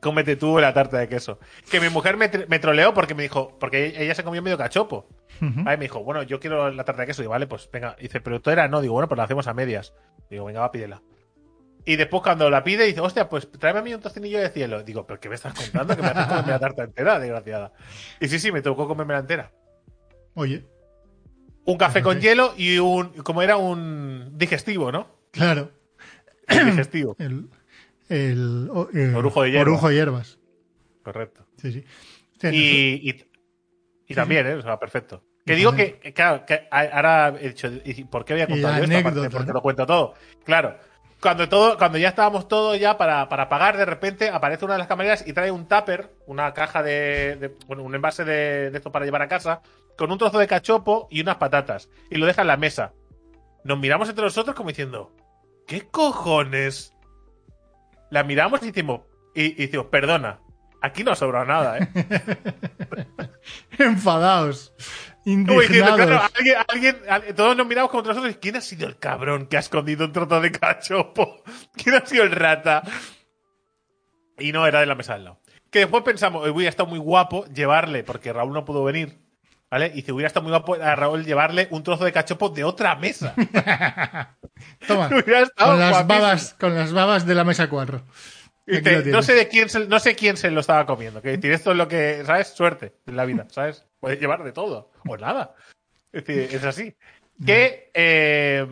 Cómete 0.00 0.36
tú 0.36 0.58
la 0.58 0.74
tarta 0.74 0.98
de 0.98 1.08
queso. 1.08 1.38
Que 1.70 1.80
mi 1.80 1.88
mujer 1.88 2.16
me, 2.16 2.30
tr- 2.30 2.46
me 2.48 2.58
troleó 2.58 2.92
porque 2.92 3.14
me 3.14 3.22
dijo, 3.22 3.56
porque 3.58 3.94
ella 3.96 4.14
se 4.14 4.24
comió 4.24 4.42
medio 4.42 4.58
cachopo. 4.58 5.08
Ahí 5.66 5.76
me 5.76 5.84
dijo, 5.84 6.02
bueno, 6.02 6.22
yo 6.22 6.40
quiero 6.40 6.70
la 6.70 6.84
tarta 6.84 7.02
de 7.02 7.06
queso. 7.06 7.22
Y 7.22 7.26
vale, 7.26 7.46
pues 7.46 7.68
venga. 7.72 7.96
Dice, 8.00 8.20
pero 8.20 8.40
tú 8.40 8.50
era 8.50 8.68
no. 8.68 8.80
Digo, 8.80 8.94
bueno, 8.94 9.08
pues 9.08 9.16
la 9.16 9.24
hacemos 9.24 9.46
a 9.46 9.54
medias. 9.54 9.94
Digo, 10.30 10.44
venga, 10.46 10.60
va, 10.60 10.70
pídela. 10.72 11.02
Y 11.84 11.96
después 11.96 12.22
cuando 12.22 12.50
la 12.50 12.64
pide, 12.64 12.84
dice, 12.84 13.00
hostia, 13.00 13.28
pues 13.28 13.48
tráeme 13.52 13.78
a 13.78 13.82
mí 13.82 13.94
un 13.94 14.00
tocinillo 14.00 14.40
de 14.40 14.50
cielo. 14.50 14.82
Digo, 14.82 15.06
¿pero 15.06 15.20
qué 15.20 15.28
me 15.28 15.36
estás 15.36 15.54
contando? 15.54 15.94
Que 15.94 16.02
me 16.02 16.08
haces 16.08 16.26
comerme 16.26 16.50
la 16.52 16.58
tarta 16.58 16.82
entera, 16.84 17.18
desgraciada. 17.20 17.72
Y 18.20 18.26
sí, 18.28 18.38
sí, 18.40 18.50
me 18.50 18.60
tocó 18.60 18.88
comerme 18.88 19.14
la 19.14 19.20
entera. 19.20 19.52
Oye, 20.34 20.66
Un 21.64 21.78
café 21.78 22.02
con 22.02 22.14
Fíjate. 22.16 22.28
hielo 22.28 22.54
y 22.56 22.78
un, 22.78 23.10
como 23.22 23.40
era 23.42 23.56
un 23.56 24.32
digestivo, 24.36 24.90
¿no? 24.92 25.06
claro. 25.30 25.70
Digestivo, 26.48 27.16
El, 27.18 27.48
el, 28.08 28.70
el 28.94 29.14
Orujo 29.16 29.42
de 29.42 29.50
hierbas. 29.50 29.66
orujo 29.68 29.88
de 29.88 29.94
hierbas. 29.94 30.38
correcto. 31.02 31.46
Sí, 31.58 31.72
sí. 31.72 31.84
Y, 32.52 33.10
y, 33.10 33.24
y 34.08 34.14
también, 34.14 34.46
¿eh? 34.46 34.54
O 34.54 34.62
sea, 34.62 34.78
perfecto. 34.78 35.22
Que 35.44 35.54
digo 35.54 35.72
que, 35.72 36.00
claro, 36.12 36.44
que 36.44 36.66
ahora 36.70 37.32
he 37.40 37.48
dicho, 37.50 37.68
¿y 37.84 38.04
¿por 38.04 38.24
qué 38.24 38.34
voy 38.34 38.42
a 38.42 38.46
contar 38.48 38.82
esto? 38.82 39.30
Porque 39.30 39.46
¿no? 39.46 39.52
lo 39.52 39.62
cuento 39.62 39.86
todo. 39.86 40.14
Claro. 40.44 40.76
Cuando 41.20 41.48
todo, 41.48 41.78
cuando 41.78 41.96
ya 41.98 42.08
estábamos 42.08 42.46
todos 42.48 42.78
ya 42.78 42.98
para, 42.98 43.28
para 43.28 43.48
pagar, 43.48 43.76
de 43.76 43.84
repente 43.86 44.28
aparece 44.28 44.64
una 44.64 44.74
de 44.74 44.78
las 44.80 44.88
camareras 44.88 45.26
y 45.26 45.32
trae 45.32 45.50
un 45.50 45.66
tupper, 45.66 46.10
una 46.26 46.52
caja 46.52 46.82
de, 46.82 47.36
de- 47.36 47.56
bueno, 47.66 47.84
un 47.84 47.94
envase 47.94 48.24
de, 48.24 48.70
de 48.70 48.76
esto 48.76 48.92
para 48.92 49.04
llevar 49.06 49.22
a 49.22 49.28
casa, 49.28 49.62
con 49.96 50.10
un 50.12 50.18
trozo 50.18 50.38
de 50.38 50.46
cachopo 50.48 51.06
y 51.10 51.20
unas 51.22 51.36
patatas. 51.36 51.88
Y 52.10 52.16
lo 52.16 52.26
deja 52.26 52.42
en 52.42 52.48
la 52.48 52.56
mesa. 52.58 52.92
Nos 53.64 53.78
miramos 53.78 54.08
entre 54.08 54.24
nosotros 54.24 54.54
como 54.54 54.68
diciendo, 54.70 55.12
¿qué 55.66 55.82
cojones? 55.88 56.92
La 58.10 58.22
miramos 58.24 58.62
y 58.62 58.66
decimos, 58.66 59.02
y, 59.34 59.44
y 59.44 59.66
decimos, 59.66 59.86
perdona, 59.86 60.40
aquí 60.82 61.02
no 61.04 61.12
ha 61.12 61.16
sobrado 61.16 61.44
nada, 61.46 61.78
¿eh? 61.78 61.88
Enfadados. 63.78 64.72
Indignados. 65.24 65.96
claro, 65.96 66.22
alguien, 66.38 66.56
alguien, 66.68 66.96
al- 67.08 67.34
todos 67.34 67.56
nos 67.56 67.66
miramos 67.66 67.90
como 67.90 68.00
entre 68.00 68.14
nosotros. 68.14 68.38
¿Quién 68.40 68.56
ha 68.56 68.60
sido 68.60 68.86
el 68.86 68.96
cabrón 68.96 69.46
que 69.48 69.56
ha 69.56 69.60
escondido 69.60 70.04
un 70.06 70.12
trozo 70.12 70.40
de 70.40 70.52
cachopo? 70.52 71.42
¿Quién 71.74 71.96
ha 71.96 72.06
sido 72.06 72.22
el 72.24 72.30
rata? 72.30 72.82
Y 74.38 74.52
no, 74.52 74.66
era 74.66 74.80
de 74.80 74.86
la 74.86 74.94
mesa 74.94 75.14
al 75.14 75.24
lado. 75.24 75.40
Que 75.70 75.80
después 75.80 76.04
pensamos, 76.04 76.44
"Uy, 76.44 76.50
hubiera 76.50 76.70
estado 76.70 76.88
muy 76.88 77.00
guapo 77.00 77.44
llevarle, 77.46 78.04
porque 78.04 78.32
Raúl 78.32 78.52
no 78.52 78.64
pudo 78.64 78.84
venir, 78.84 79.18
¿vale? 79.68 79.90
Y 79.94 80.02
se 80.02 80.12
hubiera 80.12 80.28
estado 80.28 80.44
muy 80.44 80.50
guapo 80.50 80.74
a 80.74 80.94
Raúl 80.94 81.24
llevarle 81.24 81.66
un 81.72 81.82
trozo 81.82 82.04
de 82.04 82.12
cachopo 82.12 82.50
de 82.50 82.62
otra 82.62 82.94
mesa. 82.94 83.34
Toma. 84.86 85.08
Con 85.10 85.16
las, 85.26 85.50
guapísimo. 85.56 86.04
babas, 86.06 86.54
con 86.58 86.74
las 86.74 86.92
babas 86.92 87.26
de 87.26 87.34
la 87.34 87.44
mesa 87.44 87.68
4. 87.68 88.02
Y 88.68 88.76
Aquí 88.76 88.80
dice, 88.84 88.96
lo 88.96 89.02
tienes. 89.02 89.12
no 89.14 89.22
sé 89.22 89.34
de 89.34 89.48
quién 89.48 89.68
se, 89.68 89.86
no 89.86 89.98
sé 90.00 90.14
quién 90.16 90.36
se 90.36 90.50
lo 90.50 90.60
estaba 90.60 90.86
comiendo. 90.86 91.22
Que 91.22 91.30
decir, 91.36 91.52
esto 91.52 91.70
es 91.70 91.76
lo 91.76 91.86
que, 91.88 92.22
¿sabes? 92.26 92.48
Suerte 92.48 92.94
en 93.06 93.16
la 93.16 93.24
vida, 93.24 93.46
¿sabes? 93.50 93.84
Puedes 94.00 94.18
llevar 94.20 94.42
de 94.42 94.52
todo. 94.52 94.90
O 95.06 95.16
nada. 95.16 95.54
Es 96.12 96.24
decir, 96.24 96.48
es 96.56 96.64
así. 96.64 96.94
Que, 97.44 97.90
eh, 97.94 98.66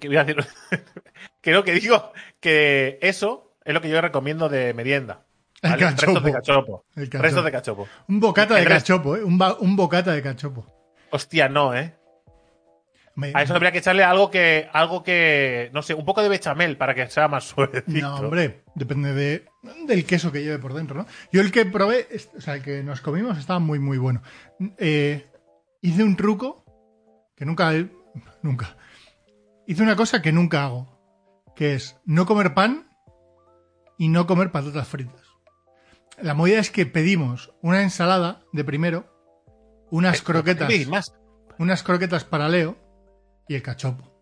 que 0.00 0.08
voy 0.08 0.16
a 0.16 0.24
decir, 0.24 0.44
creo 1.40 1.62
que 1.64 1.72
digo 1.72 2.12
que 2.40 2.98
eso 3.02 3.54
es 3.64 3.74
lo 3.74 3.80
que 3.80 3.88
yo 3.90 4.00
recomiendo 4.00 4.48
de 4.48 4.74
merienda. 4.74 5.24
El 5.62 5.70
¿vale? 5.70 5.82
cachopo. 5.82 6.06
Restos 6.14 6.24
de 6.24 6.32
cachopo. 6.32 6.84
El 6.96 7.04
cachopo. 7.08 7.22
Restos 7.22 7.44
de 7.44 7.52
cachopo. 7.52 7.88
Un 8.08 8.20
bocata 8.20 8.58
El 8.58 8.64
de 8.64 8.70
resto- 8.70 8.94
cachopo, 8.94 9.16
¿eh? 9.16 9.24
Un, 9.24 9.40
un 9.60 9.76
bocata 9.76 10.12
de 10.12 10.22
cachopo. 10.22 10.66
Hostia, 11.10 11.48
no, 11.48 11.74
¿eh? 11.76 11.94
Me- 13.18 13.32
A 13.34 13.42
eso 13.42 13.52
habría 13.54 13.72
que 13.72 13.78
echarle 13.78 14.04
algo 14.04 14.30
que, 14.30 14.68
algo 14.72 15.02
que, 15.02 15.70
no 15.74 15.82
sé, 15.82 15.92
un 15.92 16.04
poco 16.04 16.22
de 16.22 16.28
bechamel 16.28 16.76
para 16.76 16.94
que 16.94 17.08
sea 17.08 17.26
más 17.26 17.44
suavecito. 17.48 18.00
No, 18.00 18.16
hombre, 18.16 18.62
depende 18.76 19.12
de, 19.12 19.44
del 19.88 20.06
queso 20.06 20.30
que 20.30 20.42
lleve 20.44 20.58
por 20.60 20.72
dentro, 20.72 20.98
¿no? 21.02 21.06
Yo 21.32 21.40
el 21.40 21.50
que 21.50 21.66
probé, 21.66 22.06
o 22.36 22.40
sea, 22.40 22.54
el 22.54 22.62
que 22.62 22.84
nos 22.84 23.00
comimos 23.00 23.36
estaba 23.36 23.58
muy, 23.58 23.80
muy 23.80 23.98
bueno. 23.98 24.22
Eh, 24.78 25.26
hice 25.82 26.04
un 26.04 26.14
truco 26.14 26.64
que 27.36 27.44
nunca, 27.44 27.72
nunca. 28.42 28.76
Hice 29.66 29.82
una 29.82 29.96
cosa 29.96 30.22
que 30.22 30.30
nunca 30.30 30.62
hago, 30.64 31.52
que 31.56 31.74
es 31.74 31.96
no 32.04 32.24
comer 32.24 32.54
pan 32.54 32.88
y 33.98 34.10
no 34.10 34.28
comer 34.28 34.52
patatas 34.52 34.86
fritas. 34.86 35.22
La 36.22 36.34
movida 36.34 36.60
es 36.60 36.70
que 36.70 36.86
pedimos 36.86 37.52
una 37.62 37.82
ensalada 37.82 38.42
de 38.52 38.62
primero, 38.62 39.06
unas 39.90 40.22
croquetas, 40.22 40.68
unas 41.58 41.82
croquetas 41.82 42.24
para 42.24 42.48
Leo 42.48 42.76
y 43.48 43.54
el 43.54 43.62
cachopo. 43.62 44.14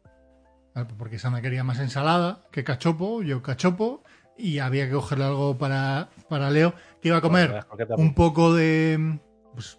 Pues 0.75 0.87
Porque 0.99 1.18
Sana 1.18 1.40
quería 1.42 1.64
más 1.64 1.78
ensalada 1.78 2.47
que 2.52 2.64
cachopo, 2.64 3.23
yo 3.23 3.42
cachopo, 3.42 4.04
y 4.38 4.59
había 4.59 4.87
que 4.87 4.92
cogerle 4.92 5.25
algo 5.25 5.56
para, 5.56 6.11
para 6.28 6.50
Leo, 6.50 6.75
que 7.00 7.09
iba 7.09 7.16
a 7.18 7.23
comer 7.23 7.64
un 7.97 8.14
poco 8.14 8.54
de 8.54 9.18
pues, 9.54 9.78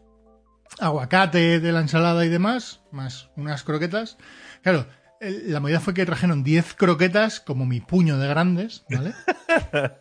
aguacate 0.79 1.59
de 1.59 1.71
la 1.71 1.81
ensalada 1.81 2.25
y 2.25 2.29
demás, 2.29 2.81
más 2.91 3.29
unas 3.35 3.63
croquetas. 3.63 4.17
Claro, 4.63 4.87
la 5.21 5.59
movida 5.59 5.79
fue 5.79 5.93
que 5.93 6.05
trajeron 6.05 6.43
10 6.43 6.73
croquetas, 6.73 7.39
como 7.39 7.65
mi 7.67 7.79
puño 7.79 8.17
de 8.17 8.27
grandes, 8.27 8.83
¿vale? 8.89 9.13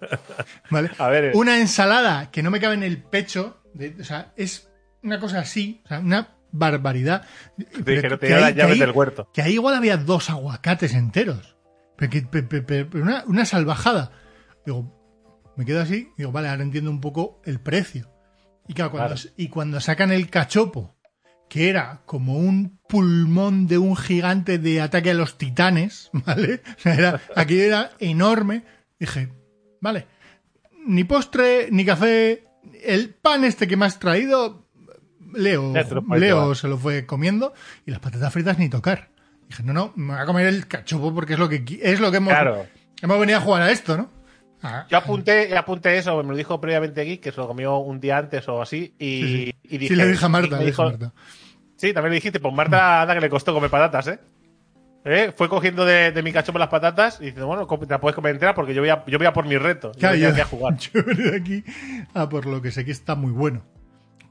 ¿Vale? 0.70 0.90
A 0.98 1.08
ver, 1.08 1.24
eh. 1.26 1.32
Una 1.34 1.58
ensalada 1.58 2.30
que 2.30 2.42
no 2.42 2.50
me 2.50 2.60
cabe 2.60 2.74
en 2.74 2.82
el 2.82 3.02
pecho, 3.02 3.62
de- 3.74 3.96
o 4.00 4.04
sea, 4.04 4.32
es 4.36 4.70
una 5.02 5.20
cosa 5.20 5.40
así, 5.40 5.82
o 5.84 5.88
sea, 5.88 6.00
una 6.00 6.35
barbaridad. 6.52 7.26
dijeron, 7.56 8.18
que 8.18 8.28
las 8.30 8.42
ahí- 8.44 8.54
que 8.54 8.58
llaves 8.60 8.74
ahí- 8.74 8.80
del 8.80 8.90
huerto. 8.92 9.30
que 9.32 9.42
ahí 9.42 9.54
igual 9.54 9.74
había 9.74 9.96
dos 9.96 10.30
aguacates 10.30 10.94
enteros. 10.94 11.56
Pero, 11.96 12.10
que- 12.10 12.22
pe- 12.22 12.42
pe- 12.42 12.62
pe- 12.62 12.84
pero 12.84 13.04
una, 13.04 13.24
una 13.26 13.44
salvajada. 13.44 14.12
Digo, 14.64 14.92
me 15.56 15.64
quedo 15.64 15.80
así, 15.80 16.08
digo, 16.18 16.32
vale, 16.32 16.48
ahora 16.48 16.62
entiendo 16.62 16.90
un 16.90 17.00
poco 17.00 17.40
el 17.44 17.60
precio. 17.60 18.10
Y 18.68 18.74
claro, 18.74 18.90
cuando, 18.90 19.14
Claro. 19.14 19.30
y 19.36 19.48
cuando 19.48 19.80
sacan 19.80 20.12
el 20.12 20.28
cachopo, 20.28 20.96
que 21.48 21.68
era 21.70 22.02
como 22.06 22.36
un 22.38 22.80
pulmón 22.88 23.66
de 23.68 23.78
un 23.78 23.96
gigante 23.96 24.58
de 24.58 24.80
ataque 24.80 25.12
a 25.12 25.14
los 25.14 25.38
titanes, 25.38 26.10
¿vale? 26.26 26.62
O 26.76 26.80
sea, 26.80 26.94
era, 26.94 27.20
aquello 27.36 27.62
era 27.62 27.90
enorme. 28.00 28.64
Dije, 28.98 29.32
vale, 29.80 30.06
ni 30.86 31.04
postre, 31.04 31.68
ni 31.70 31.84
café, 31.84 32.44
el 32.84 33.14
pan 33.14 33.44
este 33.44 33.68
que 33.68 33.76
me 33.76 33.86
has 33.86 33.98
traído, 34.00 34.65
Leo, 35.34 35.72
Leo 36.16 36.54
se 36.54 36.68
lo 36.68 36.78
fue 36.78 37.06
comiendo 37.06 37.52
y 37.84 37.90
las 37.90 38.00
patatas 38.00 38.32
fritas 38.32 38.58
ni 38.58 38.68
tocar. 38.68 39.08
Dije, 39.48 39.62
no, 39.62 39.72
no, 39.72 39.92
me 39.96 40.14
voy 40.14 40.22
a 40.22 40.26
comer 40.26 40.46
el 40.46 40.66
cachopo 40.66 41.14
porque 41.14 41.34
es 41.34 41.38
lo 41.38 41.48
que, 41.48 41.64
es 41.82 42.00
lo 42.00 42.10
que 42.10 42.16
hemos, 42.18 42.32
Claro. 42.32 42.66
hemos 43.00 43.20
venido 43.20 43.38
a 43.38 43.42
jugar 43.42 43.62
a 43.62 43.70
esto, 43.70 43.96
¿no? 43.96 44.10
Ah, 44.62 44.86
Yo 44.90 44.96
apunté, 44.98 45.56
apunté 45.56 45.98
eso, 45.98 46.16
me 46.22 46.30
lo 46.30 46.36
dijo 46.36 46.60
previamente 46.60 47.02
Geek, 47.04 47.20
que 47.20 47.30
se 47.30 47.36
lo 47.36 47.46
comió 47.46 47.76
un 47.78 48.00
día 48.00 48.18
antes 48.18 48.48
o 48.48 48.60
así, 48.62 48.94
y, 48.98 49.22
sí, 49.22 49.44
sí. 49.46 49.54
y 49.64 49.78
dije... 49.78 49.94
Sí, 49.94 49.96
le 50.00 50.08
dije 50.08 50.24
a 50.24 50.28
Marta, 50.28 50.56
a 50.56 50.60
dijo- 50.60 50.84
Marta. 50.84 51.12
Sí, 51.76 51.92
también 51.92 52.10
le 52.12 52.16
dijiste, 52.16 52.40
pues 52.40 52.54
Marta, 52.54 53.02
anda 53.02 53.14
que 53.14 53.20
le 53.20 53.28
costó 53.28 53.52
comer 53.52 53.70
patatas, 53.70 54.08
¿eh? 54.08 54.18
¿Eh? 55.04 55.32
Fue 55.36 55.48
cogiendo 55.48 55.84
de, 55.84 56.10
de 56.10 56.22
mi 56.22 56.32
cachopo 56.32 56.58
las 56.58 56.68
patatas 56.68 57.20
y 57.20 57.26
dice, 57.26 57.42
bueno, 57.42 57.64
te 57.68 57.86
la 57.86 58.00
puedes 58.00 58.16
comer 58.16 58.32
entera 58.32 58.54
porque 58.56 58.74
yo 58.74 58.80
voy 58.82 58.88
a, 58.88 59.04
yo 59.06 59.18
voy 59.18 59.26
a 59.28 59.32
por 59.32 59.46
mi 59.46 59.56
reto. 59.56 59.92
Yo 59.92 60.00
Claro, 60.00 60.16
yo, 60.16 60.30
aquí 60.30 60.40
a 60.40 60.44
jugar. 60.46 60.76
yo 60.78 61.00
aquí 61.36 61.62
a 62.14 62.28
por 62.28 62.46
lo 62.46 62.60
que 62.60 62.72
sé 62.72 62.84
que 62.84 62.90
está 62.90 63.14
muy 63.14 63.30
bueno. 63.30 63.62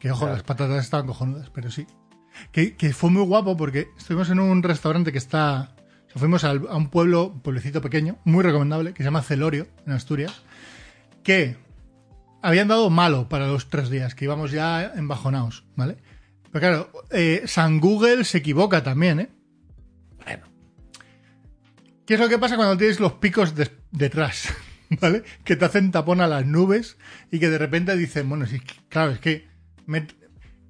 Que 0.05 0.11
ojo, 0.11 0.19
Claro. 0.19 0.33
las 0.33 0.43
patatas 0.43 0.83
estaban 0.83 1.07
cojonudas, 1.07 1.49
pero 1.49 1.71
sí. 1.71 1.87
Que, 2.51 2.75
que 2.75 2.93
fue 2.93 3.09
muy 3.09 3.23
guapo 3.23 3.57
porque 3.57 3.87
estuvimos 3.97 4.29
en 4.29 4.39
un 4.39 4.61
restaurante 4.61 5.11
que 5.11 5.17
está. 5.17 5.73
o 6.05 6.09
sea, 6.11 6.19
fuimos 6.19 6.43
a 6.43 6.51
un 6.53 6.89
pueblo, 6.91 7.29
un 7.29 7.41
pueblecito 7.41 7.81
pequeño, 7.81 8.19
muy 8.23 8.43
recomendable, 8.43 8.93
que 8.93 9.01
se 9.01 9.05
llama 9.05 9.23
Celorio, 9.23 9.65
en 9.87 9.93
Asturias. 9.93 10.43
Que 11.23 11.57
habían 12.43 12.67
dado 12.67 12.91
malo 12.91 13.29
para 13.29 13.47
los 13.47 13.67
tres 13.71 13.89
días, 13.89 14.13
que 14.13 14.25
íbamos 14.25 14.51
ya 14.51 14.93
embajonados, 14.95 15.65
¿vale? 15.75 15.97
Pero 16.51 16.59
claro, 16.59 16.91
eh, 17.09 17.41
San 17.47 17.79
Google 17.79 18.25
se 18.25 18.37
equivoca 18.37 18.83
también, 18.83 19.19
¿eh? 19.21 19.29
Bueno, 20.23 20.45
¿Qué 22.05 22.13
es 22.13 22.19
lo 22.19 22.29
que 22.29 22.37
pasa 22.37 22.57
cuando 22.57 22.77
tienes 22.77 22.99
los 22.99 23.13
picos 23.13 23.55
detrás? 23.91 24.53
¿Vale? 25.01 25.23
Que 25.43 25.55
te 25.55 25.65
hacen 25.65 25.89
tapón 25.89 26.21
a 26.21 26.27
las 26.27 26.45
nubes 26.45 26.97
y 27.31 27.39
que 27.39 27.49
de 27.49 27.57
repente 27.57 27.97
dicen, 27.97 28.29
bueno, 28.29 28.45
sí, 28.45 28.59
claro, 28.87 29.09
es 29.13 29.19
que 29.19 29.54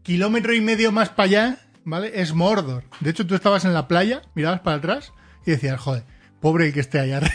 kilómetro 0.03 0.53
y 0.53 0.61
medio 0.61 0.91
más 0.91 1.09
para 1.09 1.25
allá, 1.25 1.57
¿vale? 1.83 2.11
Es 2.21 2.33
Mordor. 2.33 2.83
De 2.99 3.09
hecho, 3.09 3.25
tú 3.25 3.35
estabas 3.35 3.65
en 3.65 3.73
la 3.73 3.87
playa, 3.87 4.21
mirabas 4.35 4.61
para 4.61 4.77
atrás 4.77 5.13
y 5.45 5.51
decías, 5.51 5.79
joder, 5.79 6.03
pobre 6.39 6.67
el 6.67 6.73
que 6.73 6.79
esté 6.81 6.99
allá 6.99 7.17
arriba, 7.17 7.33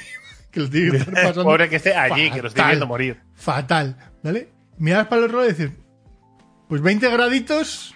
que 0.50 0.60
lo 0.60 0.70
tiene 0.70 0.90
que 0.90 0.96
estar 0.98 1.14
pasando. 1.14 1.44
pobre 1.44 1.68
que 1.68 1.76
esté 1.76 1.94
allí, 1.94 2.30
que 2.30 2.42
lo 2.42 2.48
estoy 2.48 2.66
viendo 2.66 2.86
morir. 2.86 3.20
Fatal, 3.34 3.96
¿vale? 4.22 4.48
Mirabas 4.78 5.08
para 5.08 5.20
el 5.20 5.24
otro 5.26 5.38
lado 5.38 5.50
y 5.50 5.52
dices, 5.52 5.72
pues 6.68 6.80
20 6.82 7.10
graditos, 7.10 7.94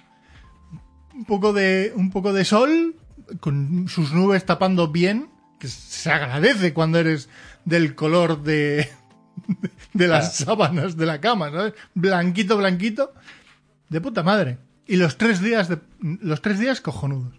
un 1.15 1.25
poco 1.25 1.53
de, 1.53 1.93
un 1.95 2.11
poco 2.11 2.33
de 2.33 2.45
sol, 2.45 2.97
con 3.41 3.89
sus 3.89 4.13
nubes 4.13 4.45
tapando 4.45 4.89
bien, 4.89 5.31
que 5.59 5.69
se 5.69 6.11
agradece 6.11 6.75
cuando 6.75 6.99
eres 6.99 7.29
del 7.65 7.95
color 7.95 8.43
de, 8.43 8.91
de 9.93 10.09
las 10.09 10.37
sábanas 10.37 10.97
de 10.97 11.07
la 11.07 11.21
cama, 11.21 11.51
¿sabes? 11.51 11.75
Blanquito, 11.95 12.57
blanquito, 12.57 13.15
de 13.89 14.01
puta 14.01 14.23
madre. 14.23 14.59
Y 14.87 14.97
los 14.97 15.17
tres 15.17 15.41
días, 15.41 15.69
de, 15.69 15.79
los 16.01 16.43
tres 16.43 16.59
días 16.59 16.81
cojonudos. 16.81 17.35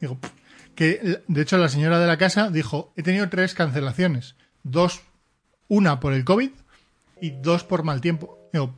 Digo, 0.00 0.18
pff, 0.18 0.30
que 0.74 1.22
de 1.26 1.42
hecho 1.42 1.58
la 1.58 1.68
señora 1.68 1.98
de 1.98 2.06
la 2.06 2.18
casa 2.18 2.50
dijo, 2.50 2.92
he 2.96 3.02
tenido 3.02 3.28
tres 3.28 3.54
cancelaciones, 3.54 4.36
dos, 4.62 5.02
una 5.68 6.00
por 6.00 6.12
el 6.12 6.24
COVID 6.24 6.50
y 7.20 7.30
dos 7.30 7.64
por 7.64 7.82
mal 7.82 8.00
tiempo. 8.00 8.38
Digo, 8.52 8.74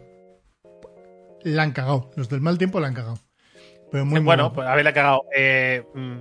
la 1.45 1.63
han 1.63 1.73
cagado, 1.73 2.11
los 2.17 2.29
del 2.29 2.41
mal 2.41 2.59
tiempo 2.59 2.81
la 2.81 2.89
han 2.89 2.95
cagado. 2.95 3.19
Pero 3.91 4.05
muy, 4.05 4.15
muy 4.15 4.25
bueno, 4.25 4.45
guapo. 4.45 4.55
pues 4.57 4.69
haberla 4.69 4.93
cagado. 4.93 5.25
Eh, 5.37 5.85
mm, 5.95 6.19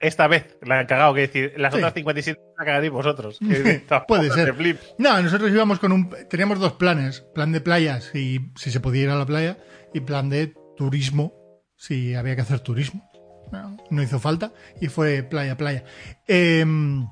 esta 0.00 0.26
vez 0.28 0.56
la 0.62 0.80
han 0.80 0.86
cagado, 0.86 1.14
que 1.14 1.22
decir, 1.22 1.52
las 1.56 1.72
Sí. 1.72 1.78
otras 1.78 1.94
57 1.94 2.40
la 2.58 2.64
cagaréis 2.64 2.92
vosotros. 2.92 3.38
Puede 4.08 4.24
de 4.24 4.30
ser. 4.30 4.54
flip. 4.54 4.78
No, 4.98 5.20
nosotros 5.22 5.50
íbamos 5.50 5.78
con 5.78 5.92
un. 5.92 6.10
Teníamos 6.28 6.58
dos 6.58 6.72
planes: 6.74 7.20
plan 7.34 7.52
de 7.52 7.60
playa, 7.60 8.00
si, 8.00 8.50
si 8.56 8.70
se 8.70 8.80
podía 8.80 9.02
ir 9.04 9.10
a 9.10 9.16
la 9.16 9.26
playa, 9.26 9.58
y 9.94 10.00
plan 10.00 10.28
de 10.28 10.54
turismo, 10.76 11.32
si 11.76 12.14
había 12.14 12.34
que 12.36 12.42
hacer 12.42 12.60
turismo. 12.60 13.08
No, 13.52 13.76
no 13.90 14.02
hizo 14.02 14.18
falta, 14.18 14.52
y 14.80 14.88
fue 14.88 15.22
playa, 15.22 15.56
playa. 15.56 15.84
Em, 16.26 17.06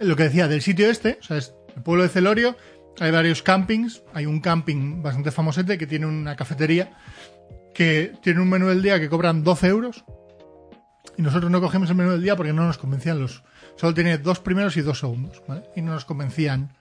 lo 0.00 0.16
que 0.16 0.24
decía 0.24 0.46
del 0.48 0.60
sitio 0.62 0.90
este, 0.90 1.18
o 1.20 1.24
sea, 1.24 1.38
es 1.38 1.54
el 1.74 1.82
pueblo 1.82 2.02
de 2.02 2.10
Celorio, 2.10 2.56
hay 3.00 3.10
varios 3.10 3.42
campings. 3.42 4.02
Hay 4.12 4.26
un 4.26 4.40
camping 4.40 5.02
bastante 5.02 5.30
famosete 5.30 5.78
que 5.78 5.86
tiene 5.86 6.06
una 6.06 6.36
cafetería 6.36 6.90
que 7.74 8.12
tiene 8.22 8.40
un 8.40 8.48
menú 8.50 8.66
del 8.68 8.82
día 8.82 8.98
que 8.98 9.08
cobran 9.08 9.44
12 9.44 9.66
euros. 9.68 10.04
Y 11.16 11.22
nosotros 11.22 11.50
no 11.50 11.60
cogemos 11.60 11.90
el 11.90 11.96
menú 11.96 12.10
del 12.12 12.22
día 12.22 12.36
porque 12.36 12.52
no 12.52 12.64
nos 12.66 12.78
convencían 12.78 13.18
los. 13.20 13.42
Solo 13.76 13.94
tiene 13.94 14.18
dos 14.18 14.38
primeros 14.40 14.76
y 14.76 14.82
dos 14.82 15.00
segundos, 15.00 15.42
¿vale? 15.48 15.64
Y 15.74 15.82
no 15.82 15.92
nos 15.92 16.04
convencían 16.04 16.76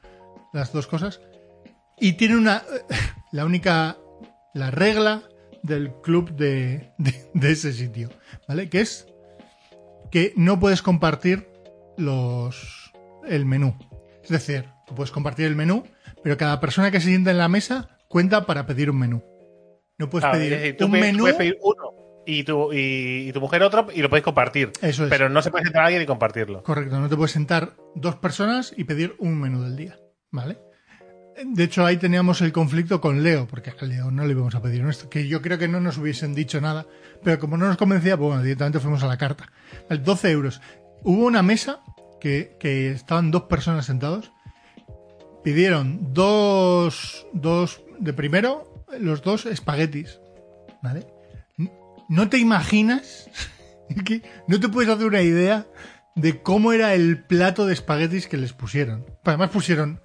las 0.54 0.72
dos 0.74 0.88
cosas. 0.88 1.22
Y 2.00 2.13
tiene 2.13 2.36
una. 2.38 2.63
La 3.32 3.46
única. 3.46 3.98
La 4.54 4.72
regla 4.72 5.24
del 5.63 5.92
club 6.02 6.32
de, 6.36 6.92
de, 6.98 7.30
de 7.34 7.52
ese 7.52 7.74
sitio, 7.74 8.10
¿vale? 8.48 8.70
Que 8.70 8.82
es 8.82 9.08
que 10.12 10.34
no 10.36 10.60
puedes 10.60 10.82
compartir 10.82 11.48
los. 11.98 12.92
el 13.28 13.46
menú. 13.46 13.76
Es 14.24 14.30
decir, 14.30 14.66
tú 14.88 14.96
puedes 14.96 15.12
compartir 15.12 15.46
el 15.46 15.56
menú, 15.56 15.84
pero 16.24 16.38
cada 16.38 16.60
persona 16.60 16.90
que 16.92 17.00
se 17.00 17.08
sienta 17.10 17.32
en 17.32 17.38
la 17.38 17.50
mesa 17.50 17.98
cuenta 18.08 18.46
para 18.46 18.66
pedir 18.66 18.90
un 18.90 19.00
menú. 19.00 19.24
No 19.98 20.10
puedes 20.10 20.24
Claro, 20.24 20.38
pedir 20.40 20.58
decir, 20.58 20.84
un 20.86 20.92
menú. 20.92 21.20
puedes 21.20 21.38
pedir 21.38 21.58
uno 21.62 21.92
y 22.28 22.44
tu, 22.44 22.74
y, 22.74 23.30
y 23.30 23.32
tu 23.32 23.40
mujer 23.40 23.63
otro 23.63 23.88
y 23.94 24.02
lo 24.02 24.10
podéis 24.10 24.26
compartir. 24.26 24.74
Eso 24.82 25.06
es. 25.06 25.10
Pero 25.10 25.30
no 25.30 25.42
se 25.42 25.50
puede 25.50 25.63
sentar 25.63 25.84
a 25.84 25.86
alguien 25.86 26.04
y 26.04 26.06
compartirlo. 26.06 26.62
Correcto, 26.62 27.00
no 27.00 27.08
te 27.08 27.16
puedes 27.16 27.32
sentar 27.32 27.78
dos 27.96 28.18
personas 28.18 28.74
y 28.76 28.84
pedir 28.84 29.16
un 29.20 29.40
menú 29.40 29.63
del 29.63 29.78
día, 29.78 29.98
¿vale? 30.30 30.60
De 31.46 31.63
hecho, 31.63 31.86
ahí 31.86 31.98
teníamos 31.98 32.42
el 32.42 32.52
conflicto 32.52 33.00
con 33.00 33.24
Leo, 33.24 33.48
porque 33.48 33.70
a 33.70 33.86
Leo 33.86 34.12
no 34.12 34.26
le 34.26 34.32
íbamos 34.32 34.56
a 34.56 34.62
pedir 34.62 34.84
esto, 34.86 35.10
que 35.10 35.28
yo 35.28 35.42
creo 35.42 35.58
que 35.58 35.68
no 35.68 35.80
nos 35.80 35.98
hubiesen 35.98 36.36
dicho 36.36 36.60
nada, 36.60 36.86
pero 37.24 37.40
como 37.40 37.58
no 37.58 37.68
nos 37.68 37.78
convencía, 37.78 38.18
pues 38.18 38.28
bueno, 38.28 38.44
directamente 38.44 38.80
fuimos 38.80 39.04
a 39.04 39.08
la 39.08 39.18
carta. 39.18 39.52
El 39.90 40.04
12 40.04 40.32
euros. 40.32 40.62
Hubo 41.04 41.26
una 41.26 41.44
mesa 41.44 41.80
que, 42.20 42.58
que 42.60 42.92
estaban 42.92 43.32
dos 43.32 43.44
personas 43.44 43.86
sentados, 43.86 44.32
pidieron 45.44 46.13
dos, 46.13 47.26
dos, 47.34 47.84
de 48.00 48.13
primero, 48.13 48.84
los 49.00 49.22
dos 49.22 49.46
espaguetis, 49.46 50.20
¿vale? 50.82 51.06
No 52.10 52.30
te 52.30 52.38
imaginas, 52.38 53.30
que 54.06 54.22
no 54.48 54.60
te 54.60 54.70
puedes 54.70 54.89
hacer 54.89 55.06
una 55.06 55.22
idea 55.22 55.67
de 56.15 56.41
cómo 56.41 56.74
era 56.74 56.93
el 56.93 57.24
plato 57.24 57.65
de 57.65 57.74
espaguetis 57.74 58.28
que 58.28 58.38
les 58.38 58.54
pusieron. 58.54 59.06
Además 59.24 59.52
pusieron 59.52 60.02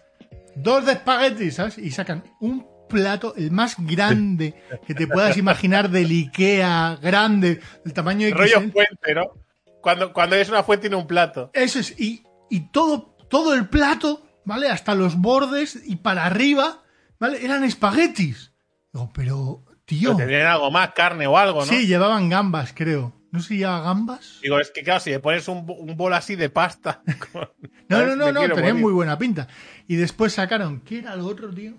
dos 0.56 0.84
de 0.86 0.92
espaguetis, 0.92 1.54
¿sabes? 1.54 1.78
Y 1.78 1.90
sacan 1.90 2.24
un 2.40 2.66
plato, 2.88 3.34
el 3.36 3.50
más 3.50 3.76
grande 3.78 4.54
que 4.86 4.94
te 4.94 5.06
puedas 5.06 5.38
imaginar 5.38 5.88
del 5.88 6.10
Ikea, 6.10 6.98
grande, 7.00 7.60
el 7.84 7.92
tamaño 7.94 8.28
Rollo 8.34 8.60
XL. 8.60 8.68
puente, 8.68 9.14
¿no? 9.14 9.42
cuando, 9.82 10.12
cuando 10.14 10.36
es 10.36 10.48
una 10.48 10.62
fuente 10.62 10.86
y 10.86 10.90
no 10.90 11.00
un 11.00 11.06
plato. 11.06 11.50
Eso 11.52 11.78
es, 11.78 11.98
y, 12.00 12.24
y 12.48 12.70
todo, 12.70 13.16
todo 13.28 13.52
el 13.54 13.68
plato, 13.68 14.22
¿vale? 14.46 14.68
Hasta 14.68 14.94
los 14.94 15.20
bordes 15.20 15.78
y 15.84 15.96
para 15.96 16.24
arriba, 16.24 16.82
¿vale? 17.18 17.44
Eran 17.44 17.64
espaguetis. 17.64 18.52
Digo, 18.92 19.10
pero, 19.12 19.64
tío. 19.98 20.16
Tendrían 20.16 20.46
algo 20.46 20.70
más, 20.70 20.90
carne 20.92 21.26
o 21.26 21.36
algo, 21.36 21.60
¿no? 21.60 21.66
Sí, 21.66 21.86
llevaban 21.86 22.28
gambas, 22.28 22.72
creo. 22.74 23.12
No 23.30 23.40
sé 23.40 23.48
si 23.48 23.56
llevaba 23.58 23.82
gambas. 23.82 24.38
Digo, 24.42 24.58
es 24.60 24.70
que 24.70 24.82
claro, 24.82 25.00
si 25.00 25.10
le 25.10 25.18
pones 25.20 25.48
un, 25.48 25.64
un 25.66 25.96
bol 25.96 26.12
así 26.12 26.36
de 26.36 26.50
pasta. 26.50 27.02
con- 27.32 27.48
No, 27.88 28.06
no, 28.06 28.16
no, 28.16 28.32
no, 28.32 28.40
tenía 28.54 28.70
morir. 28.72 28.74
muy 28.74 28.92
buena 28.92 29.16
pinta. 29.18 29.48
Y 29.88 29.96
después 29.96 30.32
sacaron, 30.34 30.80
¿qué 30.80 30.98
era 30.98 31.16
lo 31.16 31.26
otro, 31.26 31.50
tío? 31.52 31.74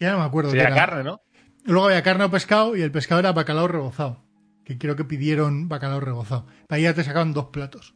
Ya 0.00 0.12
no 0.12 0.18
me 0.18 0.24
acuerdo. 0.24 0.50
qué 0.52 0.58
Sería 0.60 0.74
era. 0.74 0.86
carne, 0.86 1.04
¿no? 1.04 1.20
Luego 1.64 1.86
había 1.86 2.02
carne 2.02 2.24
o 2.24 2.30
pescado 2.30 2.76
y 2.76 2.82
el 2.82 2.90
pescado 2.92 3.18
era 3.20 3.32
bacalao 3.32 3.68
rebozado. 3.68 4.22
Que 4.64 4.78
creo 4.78 4.96
que 4.96 5.04
pidieron 5.04 5.68
bacalao 5.68 6.00
rebozado. 6.00 6.46
Para 6.68 6.76
ahí 6.78 6.82
ya 6.84 6.94
te 6.94 7.04
sacaban 7.04 7.32
dos 7.32 7.46
platos. 7.46 7.94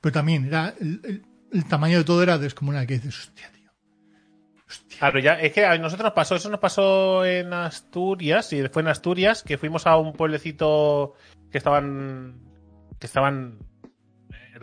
Pero 0.00 0.12
también 0.12 0.46
era 0.46 0.74
el, 0.80 1.00
el- 1.04 1.22
el 1.52 1.64
tamaño 1.66 1.98
de 1.98 2.04
todo 2.04 2.22
era 2.22 2.36
descomunal. 2.38 2.86
Que 2.86 2.94
dices, 2.94 3.18
hostia, 3.18 3.50
Claro, 4.98 5.18
ya, 5.18 5.34
es 5.34 5.52
que 5.52 5.64
a 5.64 5.76
nosotros 5.78 6.04
nos 6.04 6.14
pasó, 6.14 6.36
eso 6.36 6.50
nos 6.50 6.60
pasó 6.60 7.24
en 7.24 7.52
Asturias, 7.52 8.52
y 8.52 8.66
fue 8.68 8.82
en 8.82 8.88
Asturias, 8.88 9.42
que 9.42 9.58
fuimos 9.58 9.86
a 9.86 9.96
un 9.96 10.12
pueblecito 10.12 11.14
que 11.50 11.58
estaban, 11.58 12.40
que 12.98 13.06
estaban 13.06 13.58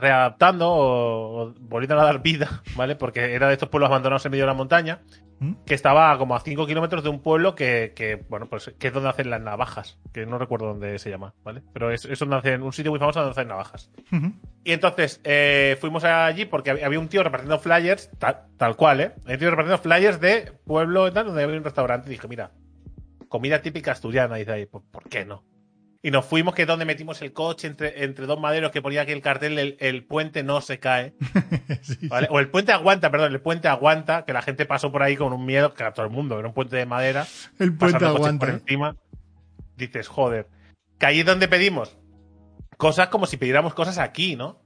readaptando 0.02 0.70
o, 0.70 1.42
o 1.44 1.54
volviendo 1.60 2.00
a 2.00 2.04
dar 2.06 2.22
vida, 2.22 2.62
¿vale? 2.76 2.96
Porque 2.96 3.34
era 3.34 3.48
de 3.48 3.54
estos 3.54 3.70
pueblos 3.70 3.90
abandonados 3.90 4.26
en 4.26 4.32
medio 4.32 4.44
de 4.44 4.48
la 4.48 4.54
montaña, 4.54 5.02
¿Mm? 5.40 5.54
que 5.66 5.74
estaba 5.74 6.16
como 6.18 6.36
a 6.36 6.40
5 6.40 6.68
kilómetros 6.68 7.04
de 7.04 7.10
un 7.10 7.20
pueblo 7.22 7.56
que, 7.56 7.94
que, 7.96 8.24
bueno, 8.30 8.48
pues 8.48 8.74
que 8.78 8.88
es 8.88 8.94
donde 8.94 9.10
hacen 9.10 9.30
las 9.30 9.42
navajas, 9.42 9.98
que 10.14 10.26
no 10.26 10.38
recuerdo 10.38 10.68
dónde 10.68 11.00
se 11.00 11.10
llama, 11.10 11.34
¿vale? 11.44 11.64
Pero 11.74 11.92
es, 11.92 12.06
es 12.06 12.20
donde 12.20 12.36
hacen, 12.36 12.62
un 12.62 12.74
sitio 12.74 12.92
muy 12.92 13.00
famoso 13.00 13.20
donde 13.20 13.32
hacen 13.32 13.48
navajas. 13.48 13.90
Y 14.64 14.72
entonces 14.72 15.20
eh, 15.24 15.78
fuimos 15.82 16.04
allí 16.04 16.46
porque 16.46 16.70
había 16.70 17.00
un 17.00 17.08
tío 17.08 17.24
repartiendo 17.24 17.58
flyers, 17.58 18.12
tal, 18.20 18.42
tal 18.58 18.76
cual, 18.76 19.02
¿eh? 19.02 19.12
Había 19.24 19.34
un 19.36 19.40
tío 19.40 19.50
repartiendo 19.52 19.82
flyers 19.82 20.20
de 20.20 20.52
pueblo 20.66 21.08
y 21.08 21.12
tal, 21.12 21.26
donde 21.26 21.44
había 21.44 21.58
un 21.58 21.64
restaurante. 21.64 22.10
Y 22.10 22.12
dije, 22.12 22.28
mira, 22.28 22.52
comida 23.28 23.62
típica 23.64 23.94
asturiana. 23.94 24.38
Y 24.38 24.42
dice 24.42 24.52
ahí, 24.52 24.66
"Pues, 24.68 24.84
¿por 24.92 25.10
qué 25.10 25.26
no? 25.26 25.44
Y 26.04 26.10
nos 26.10 26.26
fuimos, 26.26 26.56
que 26.56 26.64
es 26.64 26.68
donde 26.68 26.86
metimos 26.86 27.22
el 27.22 27.32
coche 27.32 27.68
entre, 27.68 28.04
entre 28.04 28.26
dos 28.26 28.40
maderos 28.40 28.72
que 28.72 28.82
ponía 28.82 29.02
aquí 29.02 29.12
el 29.12 29.22
cartel, 29.22 29.60
el, 29.60 29.78
el 29.80 30.04
puente 30.04 30.44
no 30.44 30.62
se 30.62 30.80
cae. 30.80 31.14
Sí, 31.84 32.08
¿vale? 32.08 32.28
O 32.30 32.40
el 32.40 32.50
puente 32.50 32.72
aguanta, 32.72 33.10
perdón, 33.10 33.32
el 33.32 33.42
puente 33.42 33.68
aguanta, 33.68 34.24
que 34.26 34.34
la 34.34 34.42
gente 34.42 34.66
pasó 34.66 34.92
por 34.92 35.02
ahí 35.02 35.16
con 35.16 35.34
un 35.34 35.46
miedo, 35.46 35.74
que 35.74 35.84
a 35.84 35.94
todo 35.94 36.06
el 36.06 36.12
mundo, 36.12 36.38
era 36.38 36.48
un 36.48 36.54
puente 36.54 36.76
de 36.76 36.86
madera. 36.86 37.26
El 37.58 37.76
puente 37.76 38.06
aguanta. 38.06 38.46
por 38.46 38.50
¿eh? 38.50 38.60
encima. 38.60 38.96
Dices, 39.78 40.08
joder. 40.08 40.48
Que 41.00 41.08
ahí 41.08 41.22
es 41.22 41.26
donde 41.26 41.48
pedimos 41.48 41.98
cosas 42.82 43.10
como 43.10 43.28
si 43.28 43.38
pidiéramos 43.38 43.76
cosas 43.76 44.00
aquí, 44.00 44.36
¿no? 44.36 44.60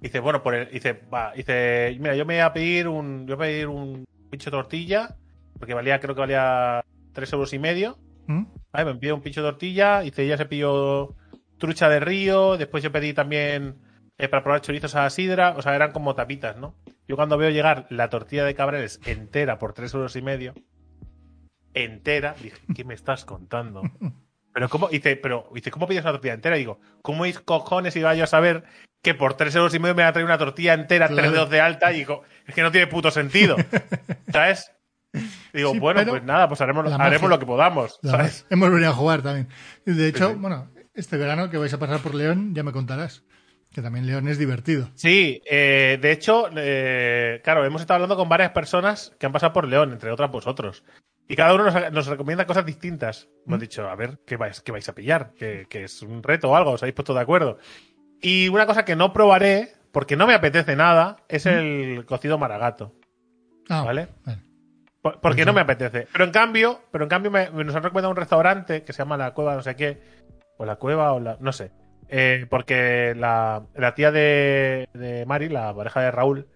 Dice, 0.00 0.18
bueno, 0.18 0.42
por 0.42 0.56
el, 0.56 0.70
dice, 0.70 0.92
va, 1.12 1.32
dice, 1.34 1.96
mira, 2.00 2.16
yo 2.16 2.26
me 2.26 2.34
voy 2.34 2.40
a 2.40 2.52
pedir 2.52 2.88
un, 2.88 3.28
yo 3.28 3.36
voy 3.36 3.46
a 3.46 3.50
pedir 3.50 3.68
un 3.68 4.04
pincho 4.28 4.50
tortilla, 4.50 5.16
porque 5.56 5.74
valía, 5.74 6.00
creo 6.00 6.16
que 6.16 6.20
valía 6.20 6.84
tres 7.12 7.32
euros 7.32 7.52
y 7.52 7.60
medio. 7.60 7.96
¿Mm? 8.30 8.46
Vale, 8.72 8.84
me 8.92 9.00
pidió 9.00 9.16
un 9.16 9.22
pincho 9.22 9.42
de 9.42 9.50
tortilla, 9.50 10.02
dice, 10.02 10.22
ella 10.22 10.36
se 10.36 10.46
pidió 10.46 11.16
trucha 11.58 11.88
de 11.88 11.98
río, 11.98 12.56
después 12.56 12.80
yo 12.80 12.92
pedí 12.92 13.12
también 13.12 13.78
eh, 14.18 14.28
para 14.28 14.44
probar 14.44 14.60
chorizos 14.60 14.94
a 14.94 15.02
la 15.02 15.10
sidra, 15.10 15.54
o 15.56 15.62
sea, 15.62 15.74
eran 15.74 15.90
como 15.90 16.14
tapitas, 16.14 16.56
¿no? 16.56 16.76
Yo 17.08 17.16
cuando 17.16 17.36
veo 17.36 17.50
llegar 17.50 17.86
la 17.90 18.08
tortilla 18.08 18.44
de 18.44 18.54
cabreles 18.54 19.00
entera 19.04 19.58
por 19.58 19.72
tres 19.72 19.92
euros 19.94 20.14
y 20.14 20.22
medio, 20.22 20.54
entera, 21.74 22.36
dije, 22.40 22.58
¿qué 22.72 22.84
me 22.84 22.94
estás 22.94 23.24
contando? 23.24 23.82
Pero 24.52 24.68
cómo, 24.68 24.88
dice, 24.88 25.14
pero, 25.14 25.48
dice, 25.54 25.70
¿cómo 25.70 25.86
pides 25.86 26.02
una 26.02 26.10
tortilla 26.10 26.34
entera? 26.34 26.56
Y 26.56 26.60
digo, 26.60 26.80
¿cómo 27.02 27.22
mis 27.22 27.38
cojones 27.38 27.94
iba 27.94 28.12
yo 28.16 28.24
a 28.24 28.26
saber 28.26 28.64
que 29.00 29.14
por 29.14 29.34
tres 29.34 29.54
euros 29.54 29.72
y 29.74 29.78
medio 29.78 29.94
me 29.94 30.02
va 30.02 30.08
a 30.08 30.12
traer 30.12 30.26
una 30.26 30.38
tortilla 30.38 30.74
entera, 30.74 31.06
Claro. 31.06 31.22
tres 31.22 31.32
dedos 31.32 31.50
de 31.50 31.60
alta? 31.60 31.92
Y 31.92 31.98
digo, 31.98 32.24
es 32.46 32.54
que 32.56 32.62
no 32.62 32.72
tiene 32.72 32.88
puto 32.88 33.12
sentido. 33.12 33.54
¿Sabes? 34.32 34.72
Digo, 35.52 35.72
Sí, 35.72 35.78
bueno, 35.78 36.04
pues 36.06 36.22
nada, 36.24 36.48
pues 36.48 36.60
haremos, 36.60 36.90
haremos 36.92 37.30
lo 37.30 37.38
que 37.38 37.46
podamos. 37.46 37.98
¿sabes? 38.02 38.46
Hemos 38.50 38.70
venido 38.70 38.90
a 38.90 38.94
jugar 38.94 39.22
también. 39.22 39.48
De 39.84 40.08
hecho, 40.08 40.28
Sí, 40.28 40.34
sí. 40.34 40.38
bueno, 40.40 40.70
este 40.94 41.16
verano 41.16 41.50
que 41.50 41.58
vais 41.58 41.72
a 41.74 41.78
pasar 41.78 42.00
por 42.00 42.14
León, 42.14 42.54
ya 42.54 42.62
me 42.62 42.72
contarás. 42.72 43.24
Que 43.72 43.82
también 43.82 44.04
León 44.06 44.26
es 44.26 44.36
divertido. 44.38 44.88
Sí, 44.96 45.40
eh, 45.48 45.96
de 46.02 46.10
hecho, 46.12 46.48
eh, 46.56 47.40
claro, 47.44 47.64
hemos 47.64 47.80
estado 47.80 47.96
hablando 47.96 48.16
con 48.16 48.28
varias 48.28 48.50
personas 48.50 49.12
que 49.18 49.26
han 49.26 49.32
pasado 49.32 49.52
por 49.52 49.68
León, 49.68 49.92
entre 49.92 50.10
otras 50.10 50.30
vosotros. 50.30 50.82
Y 51.28 51.36
cada 51.36 51.54
uno 51.54 51.62
nos, 51.70 51.92
nos 51.92 52.06
recomienda 52.08 52.46
cosas 52.48 52.66
distintas. 52.66 53.28
Hemos 53.46 53.60
dicho, 53.60 53.88
a 53.88 53.94
ver, 53.94 54.18
¿qué 54.26 54.36
vais, 54.36 54.60
qué 54.60 54.72
vais 54.72 54.88
a 54.88 54.94
pillar? 54.96 55.32
Que, 55.38 55.66
que 55.70 55.84
es 55.84 56.02
un 56.02 56.24
reto 56.24 56.50
o 56.50 56.56
algo, 56.56 56.72
os 56.72 56.82
habéis 56.82 56.96
puesto 56.96 57.14
de 57.14 57.20
acuerdo. 57.20 57.58
Y 58.20 58.48
una 58.48 58.66
cosa 58.66 58.84
que 58.84 58.96
no 58.96 59.12
probaré, 59.12 59.72
porque 59.92 60.16
no 60.16 60.26
me 60.26 60.34
apetece 60.34 60.74
nada, 60.74 61.18
es 61.28 61.46
el 61.46 62.04
cocido 62.06 62.36
maragato, 62.38 62.96
Ah, 63.68 63.84
¿vale? 63.84 64.08
vale. 64.26 64.40
Por- 65.02 65.20
Porque 65.20 65.44
no 65.44 65.52
me 65.52 65.60
apetece. 65.62 66.06
Pero 66.12 66.24
en 66.24 66.30
cambio, 66.30 66.80
pero 66.90 67.04
en 67.04 67.08
cambio 67.10 67.30
me, 67.30 67.50
nos 67.50 67.74
han 67.74 67.82
recomendado 67.82 68.10
un 68.10 68.16
restaurante 68.16 68.82
que 68.84 68.92
se 68.92 68.98
llama 68.98 69.16
La 69.16 69.32
Cueva, 69.32 69.54
no 69.54 69.62
sé 69.62 69.74
qué. 69.76 70.00
O 70.58 70.64
La 70.66 70.76
Cueva, 70.76 71.12
o 71.12 71.20
la. 71.20 71.36
No 71.40 71.52
sé. 71.52 71.70
Eh, 72.08 72.46
porque 72.50 73.14
la, 73.16 73.64
la 73.74 73.94
tía 73.94 74.10
de, 74.12 74.88
de 74.94 75.24
Mari, 75.26 75.48
la 75.48 75.74
pareja 75.74 76.00
de 76.02 76.10
Raúl, 76.10 76.46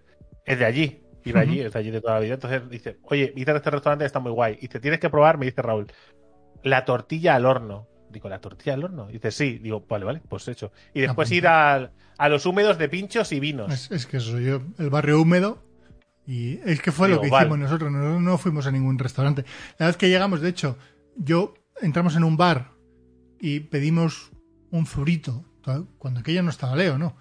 es 0.45 0.59
de 0.59 0.65
allí. 0.65 1.01
Vive 1.23 1.39
allí, 1.39 1.57
Ujú. 1.59 1.67
es 1.67 1.73
de 1.73 1.79
allí 1.79 1.89
de 1.91 2.01
toda 2.01 2.15
la 2.15 2.19
vida. 2.19 2.33
Entonces 2.35 2.69
dice, 2.69 2.97
oye, 3.03 3.31
visita 3.33 3.55
este 3.55 3.71
restaurante 3.71 4.05
está 4.05 4.19
muy 4.19 4.31
guay. 4.31 4.59
Y 4.61 4.67
te 4.67 4.79
tienes 4.79 4.99
que 4.99 5.09
probar, 5.09 5.37
me 5.39 5.45
dice 5.47 5.61
Raúl, 5.63 5.87
la 6.61 6.85
tortilla 6.85 7.33
al 7.35 7.45
horno. 7.47 7.87
Digo, 8.11 8.29
¿la 8.29 8.39
tortilla 8.39 8.75
al 8.75 8.83
horno? 8.83 9.07
dice, 9.07 9.31
sí. 9.31 9.57
Digo, 9.57 9.83
vale, 9.89 10.05
vale, 10.05 10.21
pues 10.29 10.47
hecho. 10.47 10.71
Y 10.93 11.01
después 11.01 11.29
Apunta. 11.29 11.35
ir 11.35 11.47
al- 11.47 11.91
a 12.17 12.29
los 12.29 12.45
húmedos 12.45 12.77
de 12.77 12.89
pinchos 12.89 13.31
y 13.31 13.39
vinos. 13.39 13.73
Es, 13.73 13.91
es 13.91 14.05
que 14.05 14.17
eso 14.17 14.39
yo, 14.39 14.61
el 14.77 14.89
barrio 14.91 15.19
húmedo. 15.19 15.63
Y 16.27 16.59
es 16.65 16.81
que 16.81 16.91
fue 16.91 17.07
lo 17.09 17.21
que 17.21 17.29
vale. 17.29 17.45
hicimos 17.45 17.59
nosotros. 17.59 17.91
No, 17.91 18.19
no 18.19 18.37
fuimos 18.37 18.65
a 18.67 18.71
ningún 18.71 18.97
restaurante. 18.97 19.45
La 19.77 19.87
vez 19.87 19.97
que 19.97 20.09
llegamos, 20.09 20.41
de 20.41 20.49
hecho, 20.49 20.77
yo 21.15 21.53
entramos 21.81 22.15
en 22.15 22.23
un 22.23 22.35
bar 22.37 22.71
y 23.39 23.59
pedimos 23.61 24.31
un 24.71 24.85
zurito. 24.87 25.45
Cuando 25.97 26.19
aquello 26.19 26.43
no 26.43 26.49
estaba 26.49 26.75
Leo, 26.75 26.97
¿no? 26.97 27.15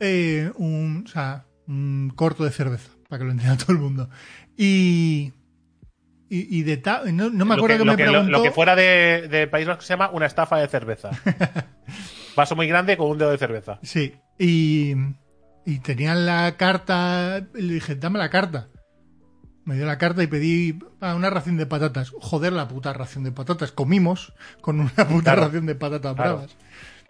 Eh, 0.00 0.50
un, 0.56 1.04
o 1.06 1.08
sea, 1.08 1.46
un 1.66 2.12
corto 2.14 2.42
de 2.44 2.50
cerveza, 2.50 2.90
para 3.08 3.18
que 3.20 3.24
lo 3.26 3.30
entienda 3.32 3.56
todo 3.64 3.72
el 3.72 3.78
mundo. 3.78 4.10
Y. 4.56 5.32
Y, 6.28 6.58
y 6.58 6.62
de 6.62 6.78
ta- 6.78 7.02
no, 7.12 7.28
no 7.28 7.44
me 7.44 7.54
Lo 7.56 7.62
acuerdo 7.62 7.78
que, 7.78 7.84
me 7.84 7.90
lo- 7.90 7.96
preguntó. 7.96 8.30
lo 8.30 8.42
que 8.42 8.50
fuera 8.50 8.74
de, 8.74 9.28
de 9.30 9.46
País 9.48 9.66
Vasco 9.66 9.82
se 9.82 9.92
llama 9.92 10.08
una 10.10 10.24
estafa 10.24 10.56
de 10.56 10.66
cerveza. 10.68 11.10
Vaso 12.36 12.56
muy 12.56 12.66
grande 12.66 12.96
con 12.96 13.10
un 13.10 13.18
dedo 13.18 13.30
de 13.30 13.36
cerveza. 13.38 13.78
Sí, 13.82 14.14
y, 14.38 14.94
y 15.64 15.78
tenían 15.80 16.26
la 16.26 16.56
carta. 16.56 17.46
y 17.54 17.62
Le 17.62 17.74
dije, 17.74 17.94
dame 17.96 18.18
la 18.18 18.30
carta. 18.30 18.68
Me 19.64 19.76
dio 19.76 19.86
la 19.86 19.96
carta 19.98 20.22
y 20.22 20.26
pedí 20.26 20.78
ah, 21.00 21.14
una 21.14 21.30
ración 21.30 21.56
de 21.56 21.66
patatas. 21.66 22.10
Joder, 22.20 22.52
la 22.52 22.66
puta 22.66 22.92
ración 22.92 23.22
de 23.24 23.30
patatas. 23.32 23.70
Comimos 23.72 24.32
con 24.60 24.80
una 24.80 24.90
puta 25.08 25.32
Claro, 25.34 25.42
ración 25.42 25.66
de 25.66 25.74
patatas 25.76 26.14
claro. 26.14 26.32
bravas. 26.36 26.56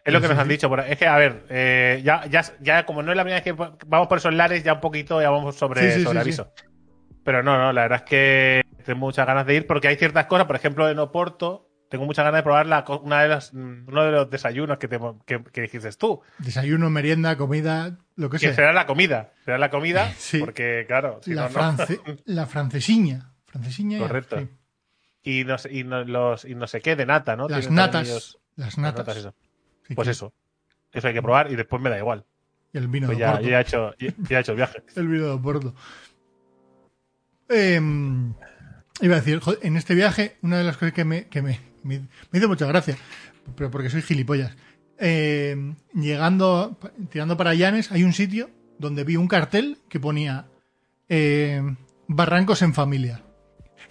Es 0.05 0.13
lo 0.13 0.21
que 0.21 0.29
nos 0.29 0.39
han 0.39 0.49
dicho. 0.49 0.77
Es 0.79 0.99
que, 0.99 1.07
a 1.07 1.17
ver, 1.17 1.45
eh, 1.49 2.03
ya, 2.05 2.27
ya, 2.27 2.43
ya 2.61 2.85
como 2.85 3.03
no 3.03 3.13
es 3.13 3.17
la 3.17 3.23
primera 3.23 3.43
vez 3.43 3.45
que 3.45 3.53
vamos 3.87 4.09
por 4.09 4.19
esos 4.19 4.35
lares, 4.35 4.65
ya 4.65 4.75
un 4.75 4.81
poquito 4.81 5.23
ya 5.23 5.31
vamos 5.31 5.55
sobre, 5.57 5.93
Sí, 5.93 5.99
sí, 5.99 6.05
sobre 6.05 6.19
sí, 6.19 6.23
aviso. 6.23 6.53
Pero 7.25 7.43
no, 7.43 7.57
no, 7.57 7.73
la 7.73 7.83
verdad 7.83 7.99
es 8.05 8.11
que 8.11 8.63
tengo 8.85 8.99
muchas 8.99 9.27
ganas 9.27 9.47
de 9.47 9.55
ir 9.55 9.67
porque 9.67 9.87
hay 9.89 9.97
ciertas 9.97 10.27
cosas, 10.27 10.47
por 10.47 10.57
ejemplo, 10.57 10.91
en 10.91 10.99
Oporto, 10.99 11.69
tengo 11.93 12.07
muchas 12.07 12.25
ganas 12.25 12.39
de 12.39 12.43
probar 12.43 12.67
la, 12.67 12.85
co- 12.85 13.01
una 13.01 13.23
de 13.23 13.29
las, 13.29 13.53
uno 13.53 14.03
de 14.05 14.11
los 14.11 14.31
desayunos 14.31 14.79
que, 14.79 14.89
te, 14.89 14.99
que, 15.27 15.45
que 15.45 15.61
dijiste 15.61 15.93
tú. 15.93 16.23
Desayuno, 16.39 16.89
merienda, 16.89 17.37
comida, 17.37 17.99
lo 18.17 18.31
que 18.31 18.39
Que 18.39 18.47
sea. 18.47 18.55
será 18.55 18.73
la 18.73 18.87
comida. 18.87 19.33
Será 19.45 19.59
la 19.59 19.69
comida, 19.71 20.11
Sí. 20.17 20.39
porque, 20.41 20.85
claro, 20.89 21.21
si 21.23 21.35
la, 21.35 21.43
no, 21.43 21.49
no. 21.49 21.55
france- 21.55 22.01
la 22.25 22.47
francesiña. 22.47 23.31
Francesiña. 23.45 23.99
Correcto. 23.99 24.39
sí. 24.41 24.49
Y 25.23 25.45
no, 25.45 25.59
sé- 25.59 25.71
y, 25.73 25.85
no, 25.85 26.03
los, 26.03 26.47
y 26.47 26.55
no 26.55 26.67
sé 26.67 26.81
qué, 26.81 26.97
de 26.97 27.05
nata, 27.07 27.37
¿no? 27.37 27.47
Las 27.49 27.71
natas. 27.71 28.09
ellos- 28.09 28.39
Las 28.57 28.79
las 28.79 28.97
natas. 28.97 29.17
eso. 29.19 29.35
Pues 29.95 30.09
eso. 30.09 30.33
Eso 30.93 31.09
hay 31.09 31.15
que 31.15 31.23
probar 31.23 31.53
y 31.53 31.57
después 31.57 31.81
me 31.83 31.91
da 31.91 31.99
igual. 31.99 32.25
Y 32.73 32.79
el 32.79 32.89
vino 32.89 33.07
Pues 33.07 33.19
de 33.19 33.21
ya, 33.23 33.31
Oporto. 33.33 33.49
ya, 33.51 33.59
he 33.59 33.63
hecho, 33.63 33.95
ya, 33.99 34.15
ya 34.31 34.39
he 34.39 34.41
hecho 34.41 34.53
el 34.53 34.57
viaje. 34.57 34.83
El 34.97 35.09
vino 35.09 35.25
de 35.27 35.31
Oporto. 35.33 35.75
Em, 37.49 38.33
iba 39.03 39.17
a 39.17 39.21
decir, 39.21 39.41
en 39.63 39.77
este 39.77 39.95
viaje, 39.95 40.39
una 40.43 40.57
de 40.59 40.65
las 40.65 40.77
cosas 40.79 40.95
que 40.95 41.05
me, 41.05 41.29
que 41.29 41.43
me, 41.43 41.61
me, 41.83 42.01
me 42.31 42.39
hizo 42.39 42.49
mucha 42.49 42.67
gracia, 42.67 42.97
pero 43.57 43.71
porque 43.71 43.91
soy 43.91 44.03
gilipollas. 44.03 44.57
Em, 44.99 45.75
llegando, 45.95 46.79
tirando 47.11 47.37
para 47.37 47.55
Llanes, 47.55 47.91
hay 47.91 48.05
un 48.05 48.13
sitio 48.13 48.51
donde 48.79 49.05
vi 49.05 49.17
un 49.17 49.29
cartel 49.29 49.79
que 49.89 49.99
ponía 50.01 50.47
em, 51.09 51.77
Barrancos 52.09 52.63
en 52.63 52.75
familia. 52.75 53.23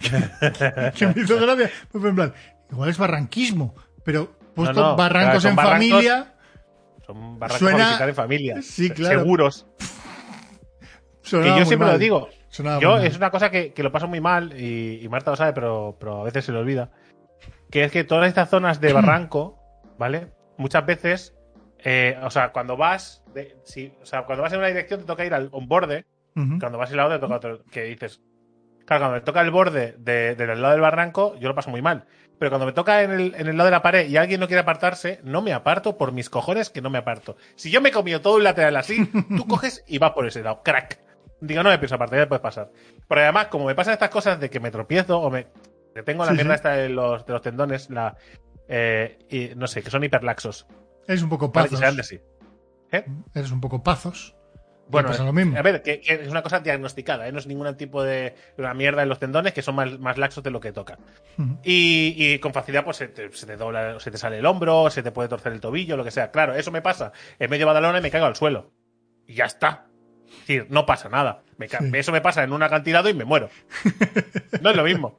que 0.00 1.06
me 1.06 1.22
hizo 1.22 1.38
gracia. 1.40 1.70
Pues 1.90 2.04
en 2.04 2.14
plan, 2.14 2.34
igual 2.70 2.88
es 2.90 2.98
barranquismo, 2.98 3.74
pero 4.04 4.36
puesto 4.54 4.80
No, 4.80 4.90
no, 4.90 4.96
Barrancos 4.96 5.42
claro, 5.42 5.48
en 5.50 5.56
barrancos 5.56 5.88
familia, 5.90 6.34
Son 7.06 7.38
barrancos 7.38 7.58
Suena- 7.58 8.08
en 8.08 8.14
familia. 8.14 8.62
Sí, 8.62 8.90
claro. 8.90 9.20
Seguros. 9.20 9.66
Que 11.22 11.30
yo 11.30 11.64
siempre 11.64 11.86
mal. 11.86 11.92
lo 11.92 11.98
digo. 11.98 12.28
Sonaba 12.48 12.80
Yo 12.80 12.98
es 12.98 13.16
una 13.16 13.30
cosa 13.30 13.50
que, 13.50 13.72
que 13.72 13.82
lo 13.82 13.90
paso 13.92 14.08
muy 14.08 14.20
mal 14.20 14.58
y, 14.60 15.00
y 15.02 15.08
Marta 15.08 15.30
lo 15.30 15.36
sabe, 15.36 15.52
pero, 15.54 15.96
pero 15.98 16.20
a 16.20 16.24
veces 16.24 16.44
se 16.44 16.52
le 16.52 16.58
olvida. 16.58 16.90
Que 17.72 17.82
es 17.84 17.90
que 17.90 18.04
todas 18.04 18.28
estas 18.28 18.48
zonas 18.48 18.80
de 18.80 18.92
barranco, 19.02 19.58
¿vale? 19.98 20.28
Muchas 20.58 20.86
veces 20.86 21.34
eh, 21.84 22.16
o 22.22 22.30
sea, 22.30 22.52
cuando 22.52 22.76
vas, 22.76 23.24
de- 23.34 23.56
si, 23.64 23.92
o 24.00 24.06
sea, 24.06 24.22
cuando 24.22 24.42
vas 24.42 24.52
en 24.52 24.60
una 24.60 24.68
dirección 24.68 25.00
te 25.00 25.06
toca 25.06 25.24
ir 25.24 25.34
al 25.34 25.48
un 25.50 25.66
borde, 25.66 26.04
cuando 26.60 26.78
vas 26.78 26.90
en 26.92 26.96
la 26.98 27.06
otra 27.06 27.16
te 27.18 27.22
toca 27.22 27.34
otro, 27.36 27.64
que 27.72 27.82
dices, 27.82 28.20
claro, 28.86 29.02
cuando 29.02 29.14
me 29.16 29.20
toca 29.22 29.40
el 29.40 29.50
borde 29.50 29.96
de- 29.98 30.36
del 30.36 30.62
lado 30.62 30.72
del 30.74 30.80
barranco, 30.80 31.34
yo 31.40 31.48
lo 31.48 31.54
paso 31.56 31.70
muy 31.70 31.82
mal. 31.82 32.04
Pero 32.38 32.50
cuando 32.50 32.66
me 32.66 32.72
toca 32.72 33.02
en 33.02 33.10
el, 33.10 33.34
en 33.36 33.48
el 33.48 33.56
lado 33.56 33.66
de 33.66 33.70
la 33.72 33.82
pared 33.82 34.08
y 34.08 34.16
alguien 34.16 34.38
no 34.40 34.46
quiere 34.46 34.60
apartarse, 34.60 35.20
no 35.24 35.42
me 35.42 35.52
aparto 35.52 35.96
por 35.98 36.12
mis 36.12 36.30
cojones 36.30 36.70
que 36.70 36.80
no 36.80 36.88
me 36.90 36.98
aparto. 36.98 37.36
Si 37.56 37.70
yo 37.70 37.80
me 37.80 37.88
he 37.88 37.92
comido 37.92 38.20
todo 38.20 38.36
un 38.36 38.44
lateral 38.44 38.76
así, 38.76 39.06
tú 39.36 39.46
coges 39.46 39.84
y 39.88 39.98
vas 39.98 40.12
por 40.12 40.26
ese 40.26 40.42
lado, 40.42 40.62
crack. 40.62 40.98
Digo, 41.40 41.62
no 41.64 41.70
me 41.70 41.78
pienso 41.78 41.96
apartar, 41.96 42.20
ya 42.20 42.28
puedes 42.28 42.42
pasar. 42.42 42.70
Pero 43.08 43.20
además, 43.22 43.46
como 43.48 43.66
me 43.66 43.74
pasan 43.74 43.94
estas 43.94 44.10
cosas 44.10 44.38
de 44.38 44.48
que 44.50 44.60
me 44.60 44.70
tropiezo 44.70 45.20
o 45.20 45.30
me. 45.30 45.48
Tengo 46.04 46.24
la 46.24 46.30
Sí, 46.30 46.36
mierda 46.36 46.52
sí. 46.54 46.56
esta 46.56 46.70
de 46.72 46.88
los, 46.88 47.26
de 47.26 47.32
los 47.32 47.42
tendones, 47.42 47.90
la. 47.90 48.16
eh, 48.68 49.18
y 49.30 49.54
no 49.56 49.66
sé, 49.66 49.82
que 49.82 49.90
son 49.90 50.02
hiperlaxos. 50.04 50.66
Eres 51.06 51.22
un 51.22 51.28
poco 51.28 51.50
Vale, 51.50 51.68
pazos. 51.70 52.06
sí. 52.06 52.20
¿Eh? 52.92 53.04
Eres 53.34 53.50
un 53.50 53.60
poco 53.60 53.82
pazos. 53.82 54.34
Bueno, 54.88 55.08
pasa 55.08 55.24
lo 55.24 55.32
mismo. 55.32 55.56
a 55.56 55.62
ver, 55.62 55.80
que, 55.80 56.00
que 56.00 56.14
es 56.14 56.28
una 56.28 56.42
cosa 56.42 56.60
diagnosticada, 56.60 57.26
¿eh? 57.26 57.32
no 57.32 57.38
es 57.38 57.46
ningún 57.46 57.74
tipo 57.76 58.02
de 58.02 58.34
una 58.58 58.74
mierda 58.74 59.02
en 59.02 59.08
los 59.08 59.18
tendones 59.18 59.54
que 59.54 59.62
son 59.62 59.74
más, 59.74 59.98
más 59.98 60.18
laxos 60.18 60.42
de 60.44 60.50
lo 60.50 60.60
que 60.60 60.72
tocan. 60.72 60.98
Ujú. 61.38 61.58
Y, 61.64 62.14
y 62.18 62.38
con 62.40 62.52
facilidad 62.52 62.84
pues 62.84 62.98
se 62.98 63.08
te, 63.08 63.32
se 63.32 63.46
te 63.46 63.56
dobla, 63.56 63.98
se 64.00 64.10
te 64.10 64.18
sale 64.18 64.38
el 64.38 64.44
hombro, 64.44 64.90
se 64.90 65.02
te 65.02 65.10
puede 65.10 65.28
torcer 65.30 65.52
el 65.52 65.60
tobillo, 65.60 65.96
lo 65.96 66.04
que 66.04 66.10
sea. 66.10 66.30
Claro, 66.30 66.54
eso 66.54 66.70
me 66.72 66.82
pasa 66.82 67.12
en 67.38 67.48
medio 67.48 67.60
de 67.60 67.66
Badalona 67.66 67.98
y 68.00 68.02
me 68.02 68.10
caigo 68.10 68.26
al 68.26 68.36
suelo. 68.36 68.70
Y 69.26 69.34
ya 69.34 69.46
está. 69.46 69.86
Es 70.26 70.38
decir, 70.40 70.66
no 70.68 70.84
pasa 70.84 71.08
nada. 71.08 71.42
Me 71.56 71.68
ca- 71.68 71.78
Sí. 71.78 71.90
Eso 71.94 72.12
me 72.12 72.20
pasa 72.20 72.42
en 72.42 72.52
un 72.52 72.62
acantilado 72.62 73.08
y 73.08 73.14
me 73.14 73.24
muero. 73.24 73.48
No 74.60 74.70
es 74.70 74.76
lo 74.76 74.84
mismo. 74.84 75.18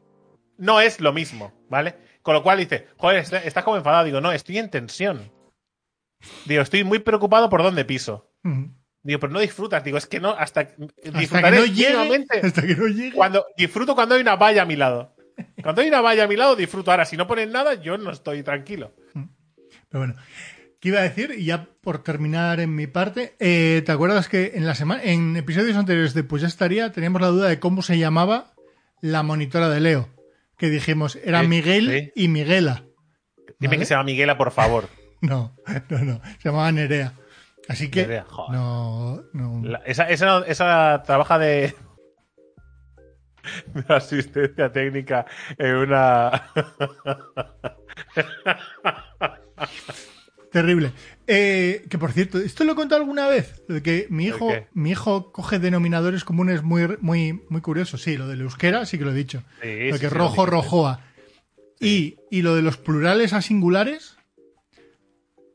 No 0.57 0.79
es 0.81 0.99
lo 1.01 1.13
mismo, 1.13 1.53
¿vale? 1.69 1.95
Con 2.21 2.33
lo 2.35 2.43
cual 2.43 2.59
dice, 2.59 2.87
joder, 2.97 3.17
est- 3.19 3.33
estás 3.33 3.63
como 3.63 3.77
enfadado. 3.77 4.05
Digo, 4.05 4.21
no, 4.21 4.31
estoy 4.31 4.57
en 4.57 4.69
tensión. 4.69 5.31
Digo, 6.45 6.61
estoy 6.61 6.83
muy 6.83 6.99
preocupado 6.99 7.49
por 7.49 7.63
dónde 7.63 7.83
piso. 7.85 8.29
Digo, 9.03 9.19
pero 9.19 9.33
no 9.33 9.39
disfrutas. 9.39 9.83
Digo, 9.83 9.97
es 9.97 10.07
que 10.07 10.19
no, 10.19 10.29
hasta, 10.31 10.61
Hasta 10.61 10.77
que 10.77 11.11
disfrutaré 11.19 11.57
no 11.57 11.65
llegue. 11.65 11.89
plenamente 11.89 12.39
Hasta 12.43 12.61
que 12.61 12.75
no 12.75 12.87
llegue. 12.87 13.11
cuando 13.13 13.45
disfruto 13.57 13.95
cuando 13.95 14.15
hay 14.15 14.21
una 14.21 14.35
valla 14.37 14.61
a 14.61 14.65
mi 14.65 14.75
lado. 14.77 15.15
Cuando 15.61 15.81
hay 15.81 15.87
una 15.89 15.99
valla 16.01 16.23
a 16.23 16.27
mi 16.27 16.35
lado, 16.37 16.55
disfruto. 16.55 16.91
Ahora, 16.91 17.05
si 17.05 17.17
no 17.17 17.27
ponen 17.27 17.51
nada, 17.51 17.73
yo 17.73 17.97
no 17.97 18.11
estoy 18.11 18.43
tranquilo. 18.43 18.93
Pero 19.13 20.05
bueno, 20.05 20.15
¿qué 20.79 20.89
iba 20.89 20.99
a 20.99 21.03
decir? 21.03 21.33
Y 21.37 21.45
ya 21.45 21.67
por 21.81 22.03
terminar 22.03 22.59
en 22.61 22.73
mi 22.75 22.87
parte, 22.87 23.35
eh, 23.39 23.81
¿te 23.85 23.91
acuerdas 23.91 24.29
que 24.29 24.51
en 24.55 24.65
la 24.65 24.75
semana, 24.75 25.03
en 25.03 25.35
episodios 25.35 25.75
anteriores 25.75 26.13
de 26.13 26.23
Pues 26.23 26.41
ya 26.41 26.47
estaría, 26.47 26.91
teníamos 26.91 27.21
la 27.21 27.27
duda 27.27 27.49
de 27.49 27.59
cómo 27.59 27.81
se 27.81 27.97
llamaba 27.97 28.53
la 29.01 29.23
monitora 29.23 29.69
de 29.69 29.81
Leo? 29.81 30.09
Que 30.57 30.69
dijimos, 30.69 31.17
era 31.23 31.43
Miguel 31.43 32.11
y 32.15 32.27
Miguela. 32.27 32.83
Dime 33.59 33.75
¿Vale? 33.75 33.79
que 33.79 33.85
se 33.85 33.93
llama 33.93 34.03
Miguela, 34.05 34.37
por 34.37 34.51
favor. 34.51 34.89
No, 35.23 35.55
no, 35.89 35.99
no, 35.99 36.21
se 36.39 36.49
llamaba 36.49 36.69
Nerea. 36.73 37.13
Así 37.69 37.89
que 37.89 38.01
Nerea, 38.01 38.25
joder. 38.25 38.59
no, 38.59 39.23
no. 39.31 39.61
La- 39.65 39.77
esa, 39.85 40.09
esa, 40.09 40.39
esa 40.45 41.01
trabaja 41.05 41.39
de, 41.39 41.73
de 43.73 43.85
asistencia 43.93 44.69
técnica 44.73 45.25
en 45.57 45.75
una. 45.77 46.49
Terrible. 50.51 50.91
Eh, 51.27 51.85
que 51.89 51.97
por 51.97 52.11
cierto, 52.11 52.37
esto 52.39 52.63
lo 52.65 52.73
he 52.73 52.75
contado 52.75 53.01
alguna 53.01 53.27
vez. 53.27 53.61
Lo 53.67 53.75
de 53.75 53.83
que 53.83 54.07
mi 54.09 54.25
hijo, 54.25 54.49
mi 54.73 54.91
hijo 54.91 55.31
coge 55.31 55.59
denominadores 55.59 56.23
comunes 56.25 56.63
muy, 56.63 56.97
muy, 56.99 57.41
muy 57.49 57.61
curiosos. 57.61 58.01
Sí, 58.01 58.17
lo 58.17 58.27
del 58.27 58.41
euskera 58.41 58.85
sí 58.85 58.97
que 58.97 59.05
lo 59.05 59.11
he 59.11 59.15
dicho. 59.15 59.41
Sí, 59.61 59.89
lo 59.89 59.99
que 59.99 60.09
sí, 60.09 60.13
rojo, 60.15 60.45
rojoa. 60.45 60.99
Y, 61.79 62.17
y 62.29 62.41
lo 62.41 62.55
de 62.55 62.61
los 62.61 62.77
plurales 62.77 63.33
a 63.33 63.41
singulares, 63.41 64.15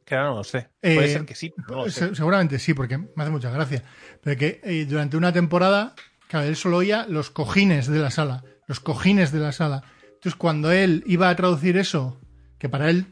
Que 0.04 0.14
ahora 0.14 0.28
no 0.31 0.37
lo 0.37 0.44
sé. 0.44 0.68
Eh, 0.81 0.94
Puede 0.94 1.09
ser 1.09 1.24
que 1.26 1.35
sí, 1.35 1.52
pero 1.54 1.68
no 1.68 1.85
lo 1.85 1.90
sé. 1.90 2.09
se- 2.09 2.14
seguramente 2.14 2.59
sí, 2.59 2.72
porque 2.74 2.96
me 2.98 3.07
hace 3.16 3.31
mucha 3.31 3.50
gracia. 3.50 3.83
Pero 4.22 4.38
que 4.38 4.61
eh, 4.64 4.87
durante 4.88 5.16
una 5.18 5.33
temporada, 5.35 5.94
claro, 6.28 6.46
él 6.46 6.57
solo 6.57 6.78
oía 6.78 7.07
los 7.09 7.31
cojines 7.31 7.88
de 7.88 7.98
la 7.98 8.11
sala. 8.11 8.42
Los 8.66 8.81
cojines 8.81 9.33
de 9.33 9.40
la 9.40 9.52
sala. 9.52 9.83
Entonces, 10.14 10.35
cuando 10.35 10.72
él 10.72 11.02
iba 11.07 11.28
a 11.28 11.37
traducir 11.37 11.76
eso, 11.76 12.20
que 12.59 12.68
para 12.70 12.88
él 12.90 13.04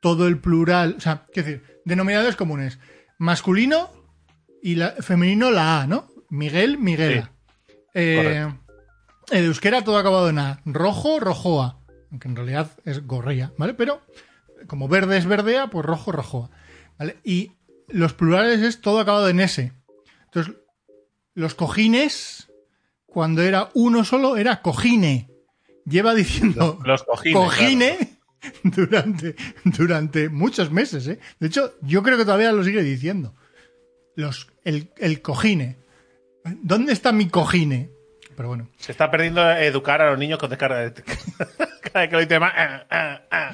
todo 0.00 0.26
el 0.28 0.38
plural, 0.38 0.94
o 0.96 1.00
sea, 1.00 1.26
quiero 1.32 1.48
decir, 1.48 1.73
denominadores 1.84 2.36
comunes. 2.36 2.78
Masculino 3.18 3.90
y 4.62 4.76
la, 4.76 4.90
femenino 4.92 5.50
la 5.50 5.82
A, 5.82 5.86
¿no? 5.86 6.08
Miguel, 6.30 6.78
Miguela. 6.78 7.30
Eh, 7.94 8.46
el 9.30 9.44
euskera 9.44 9.84
todo 9.84 9.98
acabado 9.98 10.28
en 10.28 10.38
A. 10.38 10.60
Rojo, 10.64 11.20
rojoa. 11.20 11.78
Aunque 12.10 12.28
en 12.28 12.36
realidad 12.36 12.70
es 12.84 13.06
gorría, 13.06 13.52
¿vale? 13.58 13.74
Pero 13.74 14.00
como 14.66 14.88
verde 14.88 15.16
es 15.16 15.26
verdea, 15.26 15.68
pues 15.68 15.84
rojo, 15.84 16.12
rojoa. 16.12 16.50
¿Vale? 16.98 17.16
Y 17.24 17.52
los 17.88 18.14
plurales 18.14 18.60
es 18.60 18.80
todo 18.80 19.00
acabado 19.00 19.28
en 19.28 19.40
S. 19.40 19.72
Entonces, 20.24 20.54
los 21.34 21.54
cojines, 21.54 22.48
cuando 23.06 23.42
era 23.42 23.70
uno 23.74 24.04
solo, 24.04 24.36
era 24.36 24.62
cojine. 24.62 25.30
Lleva 25.84 26.14
diciendo 26.14 26.78
Los 26.84 27.02
cojines. 27.02 27.36
cojine 27.36 28.13
durante, 28.62 29.34
durante 29.64 30.28
muchos 30.28 30.70
meses, 30.70 31.06
¿eh? 31.08 31.18
De 31.40 31.46
hecho, 31.48 31.74
yo 31.82 32.02
creo 32.02 32.16
que 32.16 32.24
todavía 32.24 32.52
lo 32.52 32.64
sigue 32.64 32.82
diciendo. 32.82 33.34
Los, 34.16 34.48
el, 34.64 34.90
el 34.98 35.22
cojine. 35.22 35.76
¿Dónde 36.62 36.92
está 36.92 37.10
mi 37.12 37.28
cojine? 37.28 37.90
Pero 38.36 38.48
bueno. 38.48 38.68
Se 38.78 38.92
está 38.92 39.10
perdiendo 39.10 39.48
educar 39.50 40.00
a 40.02 40.10
los 40.10 40.18
niños 40.18 40.38
con 40.38 40.50
descarga 40.50 40.78
de. 40.78 40.92
Cada 41.82 42.00
vez 42.00 42.08
que 42.08 42.12
lo 42.16 42.20
dice 42.20 42.38
más. 42.40 42.52
ah, 42.56 42.86
ah, 42.90 43.20
ah. 43.30 43.52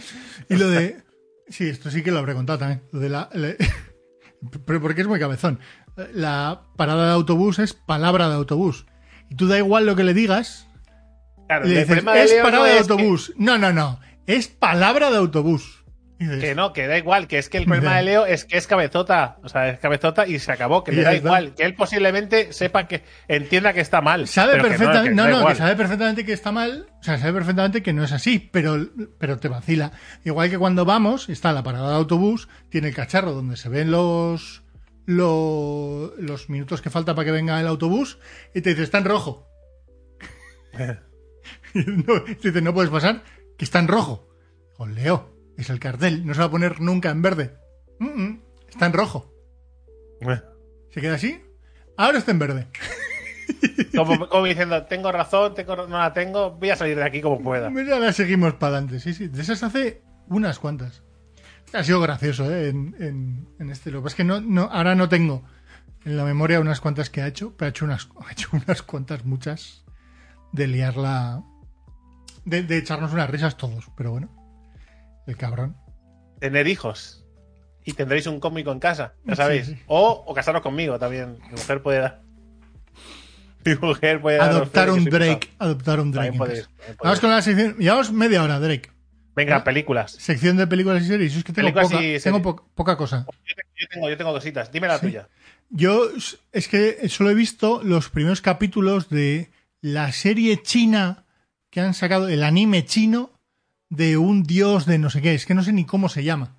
Y 0.49 0.57
lo 0.57 0.69
de. 0.69 1.03
Sí, 1.49 1.69
esto 1.69 1.91
sí 1.91 2.03
que 2.03 2.11
lo 2.11 2.19
habré 2.19 2.35
contado 2.35 2.59
también. 2.59 2.83
Lo 2.93 3.01
de 3.01 3.09
la. 3.09 3.29
la- 3.33 3.55
Pero 4.67 4.81
porque 4.81 5.03
es 5.03 5.07
muy 5.07 5.21
cabezón. 5.21 5.61
La 6.15 6.63
parada 6.77 7.07
de 7.09 7.13
autobús 7.13 7.59
es 7.59 7.75
palabra 7.75 8.29
de 8.29 8.35
autobús. 8.37 8.87
Y 9.29 9.35
tú 9.37 9.47
da 9.49 9.59
igual 9.59 9.85
lo 9.87 9.97
que 9.97 10.05
le 10.05 10.15
digas. 10.15 10.67
Claro, 11.47 11.67
Le 11.67 11.81
dices, 11.81 11.99
es 11.99 12.03
parada 12.05 12.59
no 12.59 12.65
de 12.65 12.73
que- 12.73 12.79
autobús. 12.79 13.33
No, 13.37 13.59
no, 13.59 13.73
no. 13.73 14.01
Es 14.27 14.49
palabra 14.49 15.11
de 15.11 15.17
autobús. 15.17 15.81
Que 16.21 16.55
no, 16.55 16.75
que 16.75 16.87
da 16.87 16.99
igual, 16.99 17.29
que 17.29 17.39
es 17.39 17.49
que 17.49 17.57
el 17.57 17.65
problema 17.65 17.97
de 17.97 18.03
Leo 18.03 18.27
es 18.27 18.45
que 18.45 18.59
es 18.59 18.67
cabezota. 18.67 19.39
O 19.43 19.49
sea, 19.49 19.71
es 19.71 19.79
cabezota 19.79 20.27
y 20.27 20.39
se 20.39 20.53
acabó, 20.53 20.85
que 20.85 20.93
le 20.93 21.03
da 21.03 21.15
igual. 21.15 21.55
Que 21.55 21.65
él 21.65 21.75
posiblemente 21.75 22.53
sepa 22.53 22.87
que 22.87 23.03
entienda 23.27 23.73
que 23.73 23.81
está 23.81 24.03
mal. 24.03 24.29
Sabe 24.29 24.57
que 24.57 24.61
perfectamente, 24.61 25.09
que 25.09 25.15
no, 25.15 25.23
da 25.23 25.31
no, 25.31 25.47
que 25.47 25.55
sabe 25.55 25.77
perfectamente 25.77 26.27
que 26.27 26.35
está 26.35 26.53
mal, 26.53 26.89
o 27.01 27.03
sea, 27.03 27.17
sabe 27.17 27.33
perfectamente 27.33 27.83
que 27.83 27.95
no 27.95 28.05
es 28.05 28.13
así, 28.13 28.39
pero, 28.53 28.87
pero 29.19 29.39
te 29.39 29.49
vacila. 29.49 29.93
Igual 30.23 30.51
que 30.51 30.59
cuando 30.59 30.85
vamos, 30.85 31.31
está 31.31 31.55
la 31.55 31.63
parada 31.63 31.89
de 31.89 31.97
autobús, 31.97 32.51
tiene 32.69 32.89
el 32.89 32.95
cacharro 32.95 33.33
donde 33.33 33.57
se 33.57 33.71
ven 33.71 33.91
los, 33.91 34.63
los, 35.07 36.13
los 36.19 36.51
minutos 36.51 36.83
que 36.83 36.91
falta 36.91 37.15
para 37.15 37.25
que 37.25 37.33
venga 37.33 37.59
el 37.59 37.67
autobús, 37.67 38.19
y 38.55 38.61
te 38.61 38.71
dice, 38.71 38.83
está 38.83 38.99
en 38.99 39.05
rojo. 39.07 39.49
No, 41.75 42.23
te 42.23 42.49
dice, 42.49 42.61
no 42.61 42.75
puedes 42.75 42.91
pasar, 42.91 43.23
que 43.61 43.67
está 43.67 43.79
en 43.79 43.89
rojo. 43.89 44.27
Leo, 44.87 45.37
es 45.59 45.69
el 45.69 45.79
cartel, 45.79 46.25
no 46.25 46.33
se 46.33 46.41
va 46.41 46.47
a 46.47 46.51
poner 46.51 46.81
nunca 46.81 47.11
en 47.11 47.21
verde. 47.21 47.59
Mm, 47.99 48.23
mm, 48.23 48.43
está 48.71 48.87
en 48.87 48.95
rojo. 48.95 49.35
Se 50.89 51.03
queda 51.03 51.17
así, 51.17 51.39
ahora 51.99 52.17
está 52.17 52.31
en 52.31 52.39
verde. 52.39 52.69
Como, 53.95 54.29
como 54.29 54.47
diciendo, 54.47 54.87
tengo 54.87 55.13
razón, 55.13 55.53
tengo, 55.55 55.77
no 55.77 55.99
la 55.99 56.15
tengo, 56.15 56.53
voy 56.53 56.71
a 56.71 56.77
salir 56.77 56.97
de 56.97 57.05
aquí 57.05 57.21
como 57.21 57.43
pueda. 57.43 57.69
Mira, 57.69 57.99
la 57.99 58.13
seguimos 58.13 58.55
para 58.55 58.77
adelante. 58.77 59.01
Sí, 59.01 59.13
sí. 59.13 59.27
De 59.27 59.43
esas 59.43 59.63
hace 59.63 60.03
unas 60.29 60.59
cuantas. 60.59 61.03
Ha 61.75 61.83
sido 61.83 62.01
gracioso, 62.01 62.51
¿eh? 62.51 62.69
En, 62.69 62.95
en, 62.99 63.49
en 63.59 63.71
este. 63.71 63.91
Lo 63.91 63.99
que 63.99 64.05
pasa 64.05 64.13
es 64.15 64.17
que 64.17 64.25
no, 64.25 64.41
no, 64.41 64.63
ahora 64.73 64.95
no 64.95 65.09
tengo 65.11 65.45
en 66.05 66.17
la 66.17 66.25
memoria 66.25 66.61
unas 66.61 66.81
cuantas 66.81 67.11
que 67.11 67.21
ha 67.21 67.27
hecho, 67.27 67.55
pero 67.57 67.67
ha 67.67 67.71
hecho 67.71 67.85
unas, 67.85 68.09
ha 68.27 68.33
hecho 68.33 68.49
unas 68.53 68.83
cuantas, 68.83 69.25
muchas, 69.27 69.85
de 70.53 70.67
liarla. 70.69 71.43
De, 72.51 72.63
de 72.65 72.79
echarnos 72.79 73.13
unas 73.13 73.31
risas 73.31 73.57
todos, 73.57 73.87
pero 73.97 74.11
bueno. 74.13 74.29
El 75.27 75.37
cabrón. 75.37 75.77
Tener 76.41 76.67
hijos. 76.69 77.25
Y 77.85 77.93
tendréis 77.95 78.27
un 78.27 78.41
cómico 78.41 78.73
en 78.73 78.79
casa, 78.79 79.15
ya 79.25 79.37
sabéis. 79.37 79.67
sí. 79.67 79.79
O, 79.87 80.25
o 80.27 80.35
casaros 80.35 80.61
conmigo 80.63 80.99
también. 80.99 81.39
Mi 81.47 81.51
mujer 81.53 81.83
puede 81.83 81.99
dar. 82.01 82.23
Mi 83.65 83.75
mujer 83.77 84.21
puede 84.21 84.39
dar. 84.39 84.51
Adoptar 84.51 84.91
un 84.91 85.05
Drake. 85.05 85.49
Adoptar 85.59 86.01
un 86.01 86.11
Drake. 86.13 86.37
Podéis. 86.37 86.69
Vamos 87.03 87.21
con 87.21 87.31
la 87.31 87.43
sección. 87.43 87.77
Llevamos 87.79 88.13
media 88.13 88.43
hora, 88.43 88.59
Drake. 88.59 88.91
Venga, 89.37 89.59
¿Eh? 89.59 89.61
películas. 89.63 90.13
Sección 90.13 90.57
de 90.57 90.67
películas 90.67 91.03
y 91.03 91.07
series. 91.07 91.33
Yo 91.33 91.39
es 91.39 91.45
que 91.45 91.53
tengo, 91.53 91.67
Películas 91.69 91.89
poca, 91.91 92.03
y 92.03 92.19
tengo 92.21 92.39
series. 92.39 92.43
po- 92.43 92.69
poca 92.75 92.97
cosa. 92.97 93.27
Yo 93.29 93.55
te- 93.55 93.63
yo 93.81 93.87
tengo, 93.91 94.11
yo 94.11 94.17
tengo 94.17 94.33
cositas. 94.33 94.73
Dime 94.73 94.89
la 94.89 94.99
Sí. 94.99 95.07
tuya. 95.07 95.29
Yo 95.71 96.03
es 96.53 96.69
que 96.69 97.09
solo 97.09 97.31
he 97.31 97.35
visto 97.35 97.81
los 97.85 98.09
primeros 98.11 98.41
capítulos 98.41 99.09
de 99.09 99.51
la 99.81 100.11
serie 100.13 100.63
china 100.63 101.25
que 101.71 101.81
han 101.81 101.95
sacado, 101.95 102.29
el 102.29 102.43
anime 102.43 102.85
chino 102.85 103.31
de 103.89 104.17
un 104.17 104.43
dios 104.43 104.87
de 104.87 104.99
no 104.99 105.11
sé 105.11 105.21
qué. 105.23 105.35
Es 105.35 105.47
que 105.47 105.55
no 105.55 105.63
sé 105.63 105.73
ni 105.73 105.85
cómo 105.85 106.09
se 106.09 106.25
llama. 106.25 106.57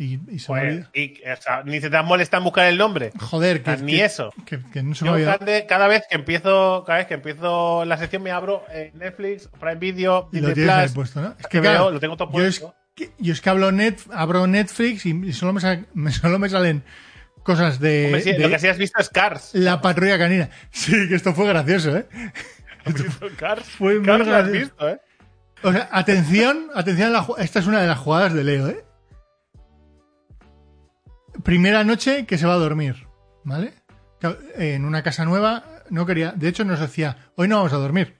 Y, 0.00 0.20
y 0.32 0.38
se 0.38 0.52
me 0.52 0.60
Pues, 0.60 0.86
y, 0.94 1.14
o 1.28 1.42
sea, 1.42 1.62
ni 1.64 1.80
se 1.80 1.90
te 1.90 2.00
molesta 2.02 2.36
en 2.36 2.44
buscar 2.44 2.66
el 2.66 2.78
nombre. 2.78 3.10
Joder, 3.18 3.64
que, 3.64 3.76
ni 3.78 3.92
que- 3.96 4.04
eso. 4.04 4.32
Que, 4.46 4.60
que 4.72 4.82
no 4.84 4.94
se 4.94 5.04
me 5.04 5.08
Yo 5.10 5.14
había... 5.32 5.66
cada, 5.66 5.88
vez 5.88 6.04
que 6.08 6.14
empiezo, 6.16 6.84
cada 6.86 6.98
vez 6.98 7.08
que 7.08 7.14
empiezo 7.14 7.84
la 7.84 7.96
sección 7.98 8.22
me 8.22 8.30
abro 8.30 8.64
eh, 8.70 8.92
Netflix, 8.94 9.48
Prime 9.58 9.74
Video, 9.76 10.28
Y 10.32 10.38
lo 10.40 10.52
tienes 10.52 10.72
ahí 10.72 10.88
puesto, 10.90 11.20
¿no? 11.20 11.34
Es 11.38 11.46
que 11.48 11.60
claro, 11.60 11.84
veo, 11.86 11.90
lo 11.92 12.00
tengo 12.00 12.16
todo 12.16 12.30
yo 12.32 12.44
es 12.44 12.60
puesto. 12.60 12.76
yo 13.18 13.32
es 13.32 13.40
que 13.40 13.50
hablo 13.50 13.72
net, 13.72 13.98
abro 14.12 14.46
Netflix 14.46 15.04
y, 15.04 15.10
y 15.10 15.32
solo, 15.32 15.52
me 15.52 15.60
me, 15.94 16.12
solo 16.12 16.38
me 16.38 16.48
salen 16.48 16.84
cosas 17.42 17.80
de, 17.80 18.04
Hombre, 18.06 18.20
sí, 18.22 18.32
de 18.32 18.38
Lo 18.38 18.50
que 18.50 18.58
sí 18.60 18.68
has 18.68 18.78
visto 18.78 19.00
es 19.00 19.08
Cars. 19.08 19.50
la 19.54 19.80
patrulla 19.80 20.16
canina. 20.18 20.48
Sí, 20.70 20.92
que 21.08 21.14
esto 21.16 21.34
fue 21.34 21.48
gracioso, 21.48 21.96
¿eh? 21.96 22.06
¿Has 22.96 23.02
visto 23.04 23.26
Cars? 23.36 23.64
Fue 23.68 23.96
muy 23.98 24.06
Cars 24.06 24.28
has 24.28 24.50
visto, 24.50 24.88
¿eh? 24.88 25.00
O 25.62 25.72
sea, 25.72 25.88
atención, 25.90 26.68
atención, 26.74 27.08
a 27.08 27.12
la, 27.12 27.26
esta 27.38 27.58
es 27.58 27.66
una 27.66 27.80
de 27.80 27.88
las 27.88 27.98
jugadas 27.98 28.32
de 28.32 28.44
Leo, 28.44 28.68
¿eh? 28.68 28.84
Primera 31.42 31.84
noche 31.84 32.26
que 32.26 32.38
se 32.38 32.46
va 32.46 32.54
a 32.54 32.58
dormir, 32.58 33.06
¿vale? 33.44 33.72
En 34.56 34.84
una 34.84 35.02
casa 35.02 35.24
nueva, 35.24 35.64
no 35.90 36.04
quería, 36.06 36.32
de 36.32 36.48
hecho 36.48 36.64
nos 36.64 36.80
decía, 36.80 37.30
hoy 37.36 37.48
no 37.48 37.56
vamos 37.56 37.72
a 37.72 37.76
dormir. 37.76 38.18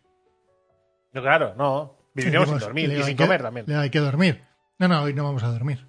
No, 1.12 1.22
claro, 1.22 1.54
no. 1.56 1.96
Viviremos 2.14 2.48
sin 2.48 2.58
dormir 2.58 2.88
Leo, 2.88 3.00
y 3.00 3.02
sin 3.04 3.16
que- 3.16 3.24
comer 3.24 3.42
también. 3.42 3.66
Leo, 3.66 3.80
hay 3.80 3.90
que 3.90 3.98
dormir. 3.98 4.42
No, 4.78 4.86
no, 4.88 5.02
hoy 5.02 5.14
no 5.14 5.24
vamos 5.24 5.42
a 5.42 5.48
dormir. 5.48 5.86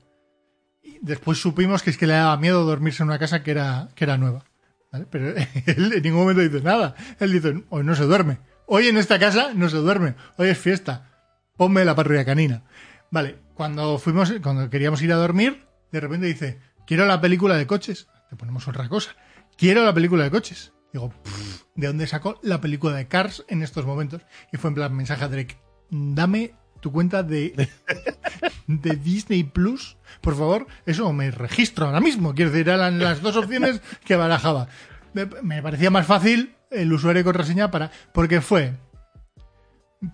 Y 0.81 0.97
después 1.01 1.37
supimos 1.39 1.83
que 1.83 1.91
es 1.91 1.97
que 1.97 2.07
le 2.07 2.13
daba 2.13 2.37
miedo 2.37 2.63
dormirse 2.63 3.03
en 3.03 3.09
una 3.09 3.19
casa 3.19 3.43
que 3.43 3.51
era, 3.51 3.89
que 3.95 4.03
era 4.05 4.17
nueva. 4.17 4.43
¿vale? 4.91 5.05
Pero 5.09 5.29
él 5.65 5.93
en 5.93 6.01
ningún 6.03 6.21
momento 6.21 6.41
dice 6.41 6.61
nada. 6.61 6.95
Él 7.19 7.31
dice, 7.31 7.63
hoy 7.69 7.83
no 7.83 7.95
se 7.95 8.03
duerme. 8.03 8.39
Hoy 8.71 8.88
en 8.88 8.97
esta 8.97 9.17
casa 9.17 9.51
no 9.55 9.67
se 9.67 9.77
duerme. 9.77 10.13
Hoy 10.38 10.49
es 10.49 10.58
fiesta. 10.60 11.10
Ponme 11.58 11.84
la 11.84 11.95
patrulla 11.95 12.23
canina. 12.23 12.62
Vale, 13.10 13.39
cuando 13.55 13.97
fuimos, 13.97 14.32
cuando 14.43 14.69
queríamos 14.69 15.01
ir 15.01 15.12
a 15.12 15.15
dormir, 15.15 15.65
de 15.91 15.99
repente 15.99 16.27
dice, 16.27 16.60
quiero 16.86 17.08
la 17.08 17.19
película 17.19 17.55
de 17.58 17.65
coches. 17.65 18.08
Te 18.29 18.36
ponemos 18.36 18.67
otra 18.67 18.88
cosa. 18.88 19.15
Quiero 19.58 19.84
la 19.84 19.91
película 19.95 20.23
de 20.23 20.29
coches. 20.29 20.71
Digo, 20.93 21.10
"Pff, 21.10 21.63
¿de 21.75 21.88
dónde 21.88 22.05
sacó 22.05 22.39
la 22.43 22.62
película 22.62 22.95
de 22.95 23.08
Cars 23.08 23.43
en 23.47 23.63
estos 23.63 23.88
momentos? 23.88 24.21
Y 24.53 24.58
fue 24.58 24.67
en 24.69 24.75
plan 24.75 24.95
mensaje 24.95 25.23
a 25.23 25.29
Drake, 25.29 25.58
dame 25.89 26.53
tu 26.79 26.91
cuenta 26.91 27.23
de, 27.23 27.69
de 28.67 28.95
Disney 28.97 29.45
Plus, 29.45 29.97
por 30.21 30.36
favor. 30.38 30.67
Eso 30.86 31.12
me 31.12 31.32
registro 31.32 31.88
ahora 31.88 32.01
mismo. 32.01 32.36
Quiero 32.36 32.51
decir, 32.51 32.69
eran 32.69 32.99
las 32.99 33.23
dos 33.23 33.36
opciones 33.36 33.82
que 34.05 34.15
barajaba. 34.15 34.67
Me 35.13 35.63
parecía 35.63 35.89
más 35.89 36.05
fácil 36.05 36.55
el 36.71 36.91
usuario 36.93 37.21
y 37.21 37.23
contraseña 37.25 37.71
para. 37.71 37.91
Porque 38.13 38.41
fue 38.41 38.73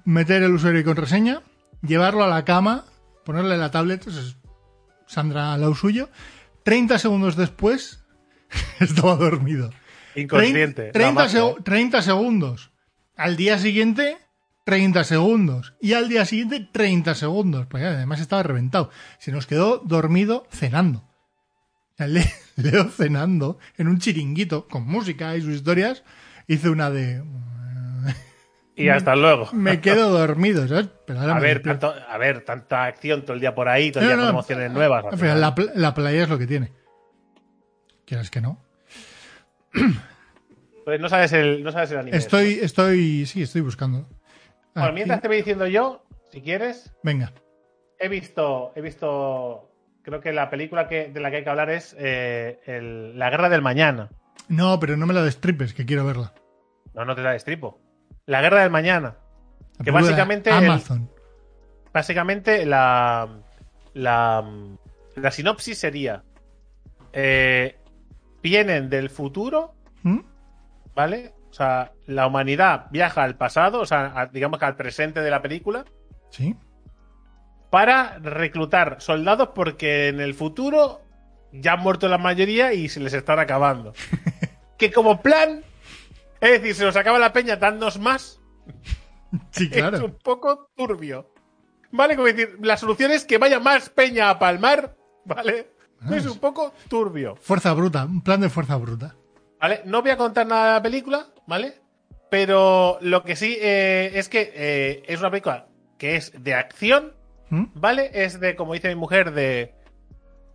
meter 0.04 0.44
el 0.44 0.54
usuario 0.54 0.80
y 0.80 0.84
contraseña, 0.84 1.42
llevarlo 1.82 2.24
a 2.24 2.28
la 2.28 2.46
cama, 2.46 2.86
ponerle 3.24 3.58
la 3.58 3.72
tablet, 3.72 4.06
Sandra 5.08 5.54
al 5.54 5.62
lado 5.62 5.76
suyo. 5.76 6.10
30 6.64 6.98
segundos 6.98 7.36
después 7.36 8.04
estaba 8.80 9.16
dormido. 9.16 9.72
Inconsciente. 10.16 10.92
30, 10.92 11.00
la 11.02 11.12
magia, 11.12 11.42
seg- 11.42 11.64
30 11.64 12.02
segundos. 12.02 12.72
Al 13.16 13.36
día 13.38 13.58
siguiente, 13.60 14.18
30 14.66 15.04
segundos. 15.04 15.74
Y 15.80 15.94
al 15.94 16.10
día 16.10 16.26
siguiente, 16.26 16.68
30 16.72 17.14
segundos. 17.16 17.68
Pues 17.68 17.84
además 17.84 18.20
estaba 18.20 18.42
reventado. 18.42 18.90
Se 19.20 19.32
nos 19.32 19.46
quedó 19.46 19.78
dormido 19.86 20.48
cenando. 20.52 21.04
Leo 21.98 22.90
cenando 22.90 23.58
en 23.78 23.88
un 23.88 24.00
chiringuito 24.00 24.68
con 24.68 24.86
música 24.88 25.36
y 25.38 25.42
sus 25.42 25.54
historias. 25.54 26.04
Hice 26.48 26.70
una 26.70 26.90
de. 26.90 27.24
Y 28.78 28.90
hasta 28.90 29.16
luego. 29.16 29.48
Me 29.54 29.80
quedo 29.80 30.10
dormido, 30.10 30.68
¿sabes? 30.68 30.90
Pero 31.08 31.22
ahora 31.22 31.38
A 31.38 31.40
ver, 31.40 31.62
tanto- 31.62 31.94
a 32.10 32.18
ver, 32.18 32.42
tanta 32.44 32.84
acción 32.84 33.22
todo 33.24 33.34
el 33.34 33.40
día 33.40 33.56
por 33.56 33.70
ahí, 33.70 33.90
todo 33.92 34.04
el 34.04 34.10
No, 34.10 34.10
día 34.10 34.18
no, 34.18 34.24
con 34.24 34.30
emociones 34.36 34.72
nuevas. 34.72 35.06
al 35.10 35.18
final, 35.18 35.40
la, 35.40 35.56
pl- 35.56 35.72
la 35.76 35.94
playa 35.94 36.24
es 36.24 36.30
lo 36.30 36.38
que 36.38 36.46
tiene. 36.48 36.74
¿Quieres 38.06 38.30
que 38.30 38.42
no? 38.42 38.62
Pues 40.84 41.00
no 41.00 41.10
sabes 41.10 41.34
el, 41.34 41.64
no 41.64 41.72
sabes 41.72 41.92
el 41.92 41.98
anime. 42.00 42.18
Estoy, 42.18 42.60
estoy, 42.62 43.26
sí, 43.26 43.42
estoy 43.42 43.62
buscando. 43.62 44.08
Bueno, 44.76 44.88
Aquí. 44.90 44.96
mientras 44.96 45.22
te 45.22 45.28
voy 45.28 45.38
diciendo 45.38 45.66
yo, 45.68 46.04
si 46.32 46.42
quieres, 46.42 46.94
Venga. 47.02 47.32
he 47.98 48.08
visto, 48.10 48.72
he 48.76 48.82
visto, 48.82 49.72
creo 50.04 50.20
que 50.22 50.32
la 50.34 50.50
película 50.50 50.88
que, 50.88 51.08
de 51.08 51.20
la 51.22 51.32
que 51.32 51.38
hay 51.38 51.44
que 51.44 51.50
hablar 51.50 51.70
es 51.72 51.96
eh, 51.98 52.60
el- 52.66 53.18
La 53.18 53.30
Guerra 53.30 53.50
del 53.50 53.62
Mañana. 53.62 54.10
No, 54.48 54.80
pero 54.80 54.96
no 54.98 55.06
me 55.06 55.14
la 55.14 55.24
destripes, 55.24 55.74
que 55.74 55.86
quiero 55.86 56.06
verla. 56.06 56.34
No, 56.94 57.06
no 57.06 57.16
te 57.16 57.22
la 57.24 57.32
destripo. 57.32 57.80
La 58.26 58.42
Guerra 58.42 58.62
del 58.62 58.72
Mañana. 58.72 59.16
La 59.80 59.86
Que 59.86 59.92
básicamente 59.92 60.50
el- 60.50 60.56
Amazon. 60.58 61.10
Básicamente 61.94 62.66
la, 62.66 63.28
la, 63.94 64.44
la 65.16 65.32
sinopsis 65.32 65.78
sería, 65.78 66.24
eh, 67.14 67.78
vienen 68.44 68.90
del 68.90 69.10
futuro, 69.10 69.74
¿Mm? 70.04 70.20
¿vale? 70.94 71.34
O 71.50 71.54
sea, 71.54 71.94
la 72.06 72.28
humanidad 72.28 72.88
viaja 72.92 73.24
al 73.24 73.38
pasado, 73.38 73.80
o 73.80 73.86
sea, 73.86 74.12
a- 74.14 74.26
digamos 74.28 74.60
que 74.60 74.66
al 74.66 74.76
presente 74.76 75.22
de 75.22 75.32
la 75.32 75.42
película, 75.42 75.86
Sí. 76.32 76.56
para 77.70 78.20
reclutar 78.20 78.98
soldados 79.00 79.50
porque 79.56 80.10
en 80.10 80.20
el 80.20 80.34
futuro 80.34 81.02
ya 81.54 81.74
han 81.74 81.80
muerto 81.82 82.10
la 82.10 82.18
mayoría 82.18 82.74
y 82.74 82.90
se 82.90 83.00
les 83.00 83.14
están 83.14 83.40
acabando. 83.40 83.94
que 84.78 84.92
como 84.92 85.22
plan, 85.22 85.64
es 86.42 86.52
decir, 86.62 86.76
se 86.76 86.86
nos 86.86 86.96
acaba 86.96 87.20
la 87.20 87.34
peña, 87.34 87.56
dadnos 87.58 88.00
más, 88.00 88.40
Sí, 89.52 89.66
es 89.72 89.78
claro. 89.78 90.06
un 90.06 90.18
poco 90.24 90.70
turbio. 90.76 91.32
¿Vale? 91.92 92.16
Como 92.16 92.28
decir, 92.28 92.58
la 92.62 92.78
solución 92.78 93.12
es 93.12 93.26
que 93.26 93.38
vaya 93.38 93.60
más 93.60 93.90
peña 93.90 94.30
a 94.30 94.40
palmar, 94.40 94.96
¿vale? 95.26 95.72
Ah, 96.02 96.16
Es 96.16 96.26
un 96.26 96.40
poco 96.40 96.74
turbio. 96.90 97.36
Fuerza 97.38 97.74
bruta, 97.74 98.06
un 98.06 98.22
plan 98.22 98.42
de 98.42 98.50
fuerza 98.50 98.76
bruta. 98.78 99.16
¿Vale? 99.62 99.82
No 99.86 100.02
voy 100.02 100.12
a 100.12 100.18
contar 100.18 100.46
nada 100.48 100.68
de 100.68 100.74
la 100.74 100.82
película, 100.84 101.28
¿vale? 101.48 101.80
Pero 102.30 102.98
lo 103.02 103.24
que 103.24 103.36
sí 103.36 103.58
eh, 103.62 104.12
es 104.16 104.30
que 104.30 104.52
eh, 104.54 105.04
es 105.08 105.20
una 105.20 105.32
película 105.32 105.68
que 105.98 106.16
es 106.18 106.32
de 106.44 106.54
acción, 106.54 107.14
¿Mm? 107.50 107.66
¿vale? 107.76 108.10
Es 108.14 108.40
de, 108.40 108.56
como 108.56 108.74
dice 108.74 108.90
mi 108.90 108.96
mujer, 108.96 109.32
de 109.32 109.74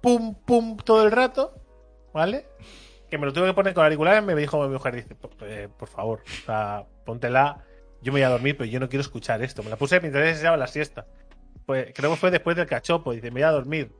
pum, 0.02 0.34
pum 0.34 0.76
todo 0.76 1.04
el 1.04 1.12
rato, 1.12 1.54
¿vale? 2.12 2.46
Que 3.10 3.18
me 3.18 3.26
lo 3.26 3.32
tuve 3.32 3.46
que 3.48 3.54
poner 3.54 3.74
con 3.74 3.84
auriculares, 3.84 4.22
me 4.22 4.34
dijo 4.34 4.62
mi 4.62 4.72
mujer, 4.72 4.94
dice, 4.94 5.14
por, 5.14 5.32
eh, 5.42 5.68
por 5.76 5.88
favor, 5.88 6.22
o 6.24 6.46
sea, 6.46 6.84
póntela, 7.04 7.64
yo 8.02 8.12
me 8.12 8.20
voy 8.20 8.22
a 8.24 8.30
dormir, 8.30 8.56
pero 8.56 8.70
yo 8.70 8.80
no 8.80 8.88
quiero 8.88 9.02
escuchar 9.02 9.42
esto. 9.42 9.62
Me 9.62 9.70
la 9.70 9.76
puse 9.76 10.00
mientras 10.00 10.38
echaba 10.38 10.56
la 10.56 10.66
siesta. 10.66 11.06
Pues, 11.66 11.92
creo 11.94 12.10
que 12.10 12.16
fue 12.16 12.30
después 12.30 12.56
del 12.56 12.66
cachopo, 12.66 13.12
dice, 13.12 13.30
me 13.30 13.40
voy 13.40 13.42
a 13.42 13.50
dormir. 13.50 13.92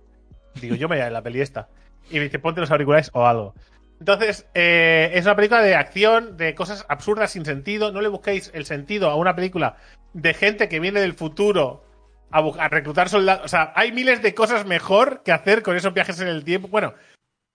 Digo, 0.60 0.74
yo 0.74 0.88
me 0.88 0.96
voy 0.96 1.04
a 1.04 1.10
la 1.10 1.22
peli 1.22 1.40
esta. 1.40 1.68
Y 2.10 2.14
me 2.14 2.24
dice, 2.24 2.38
ponte 2.38 2.60
los 2.60 2.70
auriculares 2.70 3.10
o 3.12 3.26
algo. 3.26 3.54
Entonces, 4.00 4.46
eh, 4.54 5.10
es 5.12 5.26
una 5.26 5.36
película 5.36 5.60
de 5.60 5.74
acción, 5.74 6.36
de 6.36 6.54
cosas 6.54 6.86
absurdas 6.88 7.32
sin 7.32 7.44
sentido. 7.44 7.92
No 7.92 8.00
le 8.00 8.08
busquéis 8.08 8.50
el 8.54 8.64
sentido 8.64 9.10
a 9.10 9.16
una 9.16 9.36
película 9.36 9.76
de 10.14 10.32
gente 10.34 10.68
que 10.68 10.80
viene 10.80 11.00
del 11.00 11.12
futuro 11.12 11.84
a, 12.30 12.38
a 12.38 12.68
reclutar 12.68 13.10
soldados. 13.10 13.44
O 13.44 13.48
sea, 13.48 13.72
hay 13.76 13.92
miles 13.92 14.22
de 14.22 14.34
cosas 14.34 14.66
mejor 14.66 15.22
que 15.22 15.32
hacer 15.32 15.62
con 15.62 15.76
esos 15.76 15.92
viajes 15.92 16.18
en 16.20 16.28
el 16.28 16.44
tiempo. 16.44 16.68
Bueno, 16.68 16.94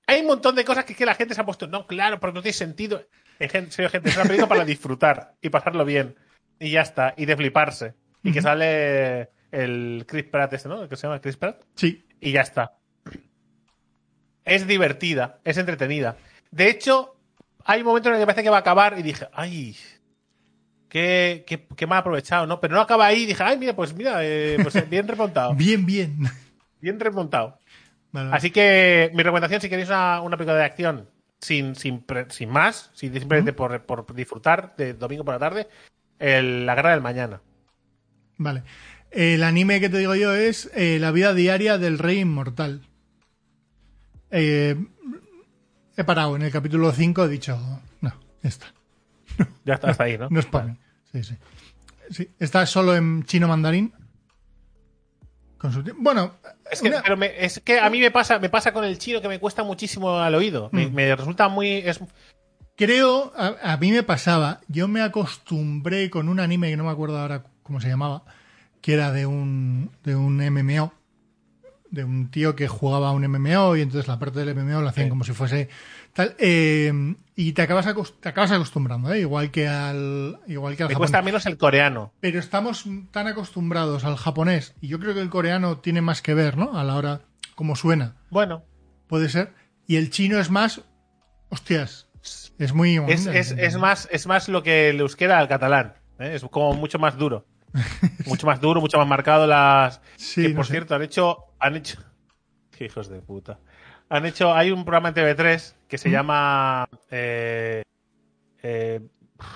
hay 0.07 0.21
un 0.21 0.27
montón 0.27 0.55
de 0.55 0.63
cosas 0.65 0.85
que, 0.85 0.93
es 0.93 0.97
que 0.97 1.05
la 1.05 1.15
gente 1.15 1.33
se 1.35 1.41
ha 1.41 1.45
puesto. 1.45 1.67
No, 1.67 1.87
claro, 1.87 2.19
porque 2.19 2.35
no 2.35 2.41
tiene 2.41 2.53
sentido. 2.53 3.05
En 3.39 3.71
serio, 3.71 3.89
gente, 3.89 4.09
es 4.09 4.15
una 4.15 4.25
película 4.25 4.47
para 4.47 4.65
disfrutar 4.65 5.33
y 5.41 5.49
pasarlo 5.49 5.83
bien. 5.85 6.15
Y 6.59 6.71
ya 6.71 6.81
está. 6.81 7.13
Y 7.17 7.25
de 7.25 7.35
fliparse. 7.35 7.93
Y 8.23 8.31
que 8.31 8.41
sale 8.41 9.29
el 9.51 10.05
Chris 10.07 10.23
Pratt 10.25 10.53
este, 10.53 10.69
¿no? 10.69 10.83
El 10.83 10.89
que 10.89 10.95
se 10.95 11.07
llama 11.07 11.19
Chris 11.21 11.37
Pratt 11.37 11.61
Sí. 11.75 12.05
y 12.19 12.31
ya 12.31 12.41
está. 12.41 12.77
Es 14.43 14.67
divertida, 14.67 15.39
es 15.43 15.57
entretenida. 15.57 16.17
De 16.51 16.69
hecho, 16.69 17.15
hay 17.65 17.81
un 17.81 17.87
momento 17.87 18.09
en 18.09 18.15
el 18.15 18.21
que 18.21 18.25
parece 18.27 18.43
que 18.43 18.49
va 18.49 18.57
a 18.57 18.61
acabar 18.61 18.97
y 18.99 19.01
dije, 19.01 19.27
ay, 19.33 19.75
qué, 20.87 21.43
qué, 21.47 21.65
qué 21.75 21.87
mal 21.87 21.99
aprovechado, 21.99 22.45
¿no? 22.45 22.59
Pero 22.61 22.75
no 22.75 22.81
acaba 22.81 23.07
ahí 23.07 23.23
y 23.23 23.25
dije, 23.25 23.43
ay, 23.43 23.57
mira, 23.57 23.75
pues 23.75 23.93
mira, 23.93 24.19
eh, 24.23 24.57
pues 24.61 24.87
bien 24.89 25.07
remontado, 25.07 25.53
Bien, 25.55 25.85
bien. 25.85 26.15
bien 26.79 26.99
remontado. 26.99 27.59
Vale. 28.15 28.29
Así 28.33 28.49
que 28.51 29.11
mi 29.13 29.23
recomendación, 29.23 29.59
si 29.61 29.67
queréis 29.69 29.89
una, 29.89 30.21
una 30.21 30.37
película 30.37 30.55
de 30.57 30.63
acción 30.63 31.09
sin, 31.41 31.75
sin, 31.75 31.99
pre- 32.01 32.29
sin 32.29 32.49
más, 32.49 32.89
sin- 32.93 33.13
simplemente 33.13 33.51
por, 33.53 33.81
por 33.85 34.15
disfrutar 34.15 34.73
de 34.77 34.93
domingo 34.93 35.25
por 35.25 35.33
la 35.35 35.39
tarde, 35.39 35.67
el- 36.19 36.65
La 36.65 36.75
Guerra 36.75 36.91
del 36.91 37.01
Mañana. 37.01 37.41
Vale. 38.37 38.63
El 39.11 39.43
anime 39.43 39.79
que 39.79 39.89
te 39.89 39.97
digo 39.97 40.15
yo 40.15 40.33
es 40.33 40.69
eh, 40.75 40.97
La 40.99 41.11
vida 41.11 41.33
diaria 41.33 41.77
del 41.77 41.99
rey 41.99 42.19
inmortal. 42.19 42.81
Eh, 44.31 44.75
he 45.97 46.03
parado 46.03 46.35
en 46.35 46.41
el 46.41 46.51
capítulo 46.51 46.91
5, 46.91 47.25
he 47.25 47.29
dicho, 47.29 47.57
no, 48.01 48.13
ya 48.41 48.49
está. 48.49 48.67
Ya 49.65 49.75
está, 49.75 49.89
hasta 49.91 50.03
ahí, 50.05 50.17
¿no? 50.17 50.27
No 50.31 50.39
es 50.39 50.45
para 50.45 50.65
mí. 50.67 50.77
Sí, 51.11 51.23
sí. 51.23 51.35
Sí, 52.11 52.29
Está 52.39 52.65
solo 52.65 52.95
en 52.95 53.23
chino 53.23 53.47
mandarín. 53.47 53.93
Con 55.71 55.85
su- 55.85 55.93
Bueno, 55.97 56.33
Es 56.71 56.81
que, 56.81 56.89
una- 56.89 57.01
pero 57.01 57.17
me- 57.17 57.33
es 57.45 57.59
que 57.63 57.79
a 57.79 57.89
mí 57.89 57.99
me 57.99 58.11
pasa, 58.11 58.39
me 58.39 58.49
pasa 58.49 58.71
con 58.71 58.83
el 58.83 58.97
chino 58.97 59.21
que 59.21 59.27
me 59.27 59.39
cuesta 59.39 59.63
muchísimo 59.63 60.17
al 60.19 60.35
oído. 60.35 60.69
Me, 60.71 60.87
Mm. 60.87 60.93
me 60.93 61.15
resulta 61.15 61.47
muy. 61.47 61.77
Es, 61.77 61.99
creo, 62.75 63.33
a, 63.35 63.55
a 63.73 63.77
mí 63.77 63.91
me 63.91 64.03
pasaba, 64.03 64.61
yo 64.67 64.87
me 64.87 65.01
acostumbré 65.01 66.09
con 66.09 66.29
un 66.29 66.39
anime 66.39 66.69
que 66.69 66.77
no 66.77 66.83
me 66.85 66.91
acuerdo 66.91 67.17
ahora 67.19 67.43
cómo 67.63 67.79
se 67.81 67.87
llamaba, 67.87 68.23
que 68.81 68.93
era 68.93 69.11
de 69.11 69.25
un, 69.25 69.91
de 70.03 70.15
un 70.15 70.39
MMO, 70.41 70.93
de 71.89 72.03
un 72.03 72.29
tío 72.29 72.55
que 72.55 72.67
jugaba 72.67 73.11
un 73.11 73.23
MMO 73.23 73.75
y 73.77 73.81
entonces 73.81 74.07
la 74.07 74.19
parte 74.19 74.39
del 74.43 74.49
MMO 74.55 74.81
lo 74.81 74.89
hacían 74.89 75.07
Sí. 75.07 75.09
como 75.09 75.23
si 75.23 75.31
fuese 75.33 75.69
tal. 76.15 76.35
eh, 76.39 76.91
y 77.35 77.51
te 77.53 77.61
acabas, 77.61 77.85
te 78.21 78.29
acabas 78.29 78.51
acostumbrando, 78.51 79.11
¿eh? 79.13 79.19
igual 79.19 79.51
que 79.51 79.67
al, 79.67 80.39
igual 80.47 80.75
que 80.77 80.83
al 80.83 80.89
Me 80.89 80.93
japonés. 80.95 80.97
cuesta 80.97 81.21
menos 81.21 81.45
el 81.45 81.57
coreano. 81.57 82.13
Pero 82.21 82.39
estamos 82.39 82.85
tan 83.11 83.27
acostumbrados 83.27 84.05
al 84.05 84.15
japonés 84.15 84.73
y 84.81 84.87
yo 84.87 84.99
creo 84.99 85.13
que 85.13 85.19
el 85.21 85.29
coreano 85.29 85.79
tiene 85.79 86.01
más 86.01 86.21
que 86.21 86.33
ver, 86.33 86.57
¿no? 86.57 86.77
A 86.79 86.83
la 86.83 86.95
hora 86.95 87.21
como 87.55 87.75
suena, 87.75 88.15
Bueno, 88.29 88.63
puede 89.07 89.29
ser. 89.29 89.53
Y 89.87 89.97
el 89.97 90.09
chino 90.09 90.39
es 90.39 90.49
más, 90.49 90.81
hostias, 91.49 92.09
es 92.57 92.73
muy... 92.73 92.97
es, 93.07 93.27
es, 93.27 93.51
es 93.51 93.77
más, 93.77 94.07
es 94.11 94.27
más 94.27 94.49
lo 94.49 94.63
que 94.63 94.89
el 94.89 94.99
euskera 94.99 95.37
al 95.39 95.47
catalán. 95.47 95.93
¿eh? 96.19 96.31
Es 96.35 96.43
como 96.43 96.73
mucho 96.73 96.99
más 96.99 97.17
duro. 97.17 97.45
mucho 98.25 98.47
más 98.47 98.61
duro, 98.61 98.79
mucho 98.81 98.97
más 98.97 99.07
marcado 99.07 99.45
las. 99.45 100.01
Sí, 100.15 100.43
que 100.43 100.49
no 100.49 100.55
por 100.55 100.65
sé. 100.65 100.71
cierto, 100.71 100.95
han 100.95 101.01
hecho. 101.03 101.37
Han 101.59 101.75
hecho. 101.75 101.99
Qué 102.71 102.85
hijos 102.85 103.09
de 103.09 103.21
puta. 103.21 103.59
Han 104.09 104.25
hecho. 104.25 104.53
Hay 104.53 104.71
un 104.71 104.85
programa 104.85 105.09
en 105.09 105.15
TV3 105.15 105.75
que 105.87 105.97
se 105.97 106.09
llama. 106.09 106.87
eh, 107.11 107.83
eh, 108.63 108.99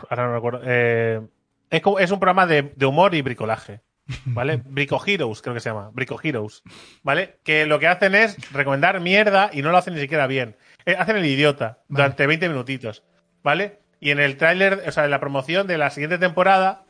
ahora 0.09 0.25
no 0.25 0.31
me 0.31 0.37
acuerdo. 0.37 0.61
eh, 0.65 1.21
es, 1.69 1.81
es 1.99 2.11
un 2.11 2.19
programa 2.19 2.45
de, 2.47 2.73
de 2.75 2.85
humor 2.85 3.13
y 3.15 3.21
bricolaje. 3.21 3.81
¿Vale? 4.25 4.57
Brico 4.65 4.99
Heroes, 5.05 5.41
creo 5.41 5.53
que 5.53 5.59
se 5.59 5.69
llama. 5.69 5.91
Brico 5.93 6.19
Heroes. 6.21 6.63
¿Vale? 7.03 7.39
Que 7.43 7.65
lo 7.67 7.79
que 7.79 7.87
hacen 7.87 8.15
es 8.15 8.51
recomendar 8.51 8.99
mierda 9.01 9.51
y 9.53 9.61
no 9.61 9.71
lo 9.71 9.77
hacen 9.77 9.93
ni 9.93 10.01
siquiera 10.01 10.25
bien. 10.27 10.55
Eh, 10.85 10.95
hacen 10.97 11.15
el 11.17 11.25
idiota 11.25 11.83
Vale. 11.87 12.03
durante 12.03 12.25
20 12.27 12.49
minutitos. 12.49 13.03
¿Vale? 13.43 13.79
Y 13.99 14.09
en 14.11 14.19
el 14.19 14.37
tráiler, 14.37 14.83
o 14.87 14.91
sea, 14.91 15.05
en 15.05 15.11
la 15.11 15.19
promoción 15.19 15.67
de 15.67 15.77
la 15.77 15.89
siguiente 15.91 16.17
temporada, 16.17 16.85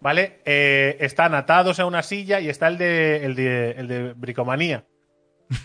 ¿vale? 0.00 0.40
Eh, 0.44 0.96
están 1.00 1.34
atados 1.34 1.80
a 1.80 1.86
una 1.86 2.02
silla 2.02 2.38
y 2.40 2.48
está 2.48 2.68
el 2.68 2.78
de, 2.78 3.24
el 3.24 3.34
de, 3.34 3.70
el 3.72 3.88
de 3.88 4.12
bricomanía. 4.12 4.84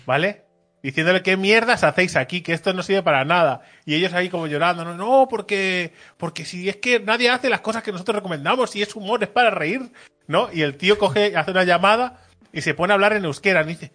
¿Vale? 0.06 0.45
Diciéndole 0.86 1.24
qué 1.24 1.36
mierdas 1.36 1.84
hacéis 1.84 2.16
aquí, 2.16 2.42
que 2.42 2.54
esto 2.54 2.72
no 2.72 2.84
sirve 2.84 3.02
para 3.02 3.26
nada. 3.26 3.62
Y 3.88 3.96
ellos 3.96 4.14
ahí 4.14 4.30
como 4.30 4.46
llorando, 4.46 4.86
no, 4.86 4.94
no, 4.94 5.28
porque, 5.28 5.94
porque 6.16 6.46
si 6.46 6.70
es 6.70 6.76
que 6.76 7.00
nadie 7.00 7.32
hace 7.32 7.50
las 7.50 7.62
cosas 7.62 7.82
que 7.82 7.92
nosotros 7.92 8.18
recomendamos 8.18 8.76
y 8.76 8.84
es 8.84 8.96
humor, 8.96 9.24
es 9.24 9.30
para 9.30 9.50
reír, 9.50 9.92
¿no? 10.28 10.48
Y 10.54 10.62
el 10.62 10.78
tío 10.78 11.00
coge, 11.00 11.36
hace 11.36 11.50
una 11.50 11.64
llamada 11.64 12.22
y 12.54 12.62
se 12.62 12.76
pone 12.76 12.94
a 12.94 12.96
hablar 12.96 13.14
en 13.14 13.26
euskera. 13.26 13.64
Y, 13.64 13.66
dice, 13.66 13.94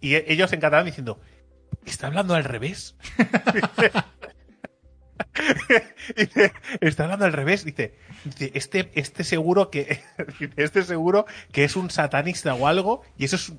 y 0.00 0.16
ellos 0.16 0.52
en 0.52 0.58
catalán 0.58 0.86
diciendo, 0.86 1.20
¿está 1.84 2.08
hablando 2.08 2.34
al 2.34 2.42
revés? 2.42 2.96
Dice, 6.16 6.52
está 6.80 7.04
hablando 7.04 7.24
al 7.24 7.32
revés. 7.34 7.64
Dice, 7.64 7.94
dice, 8.24 8.50
este, 8.54 8.90
este 8.94 9.22
seguro 9.22 9.70
que 9.70 10.00
este 10.56 10.82
seguro 10.82 11.26
que 11.52 11.62
es 11.64 11.76
un 11.76 11.90
satanista 11.90 12.54
o 12.54 12.66
algo, 12.66 13.02
y 13.16 13.26
eso 13.26 13.36
es 13.36 13.52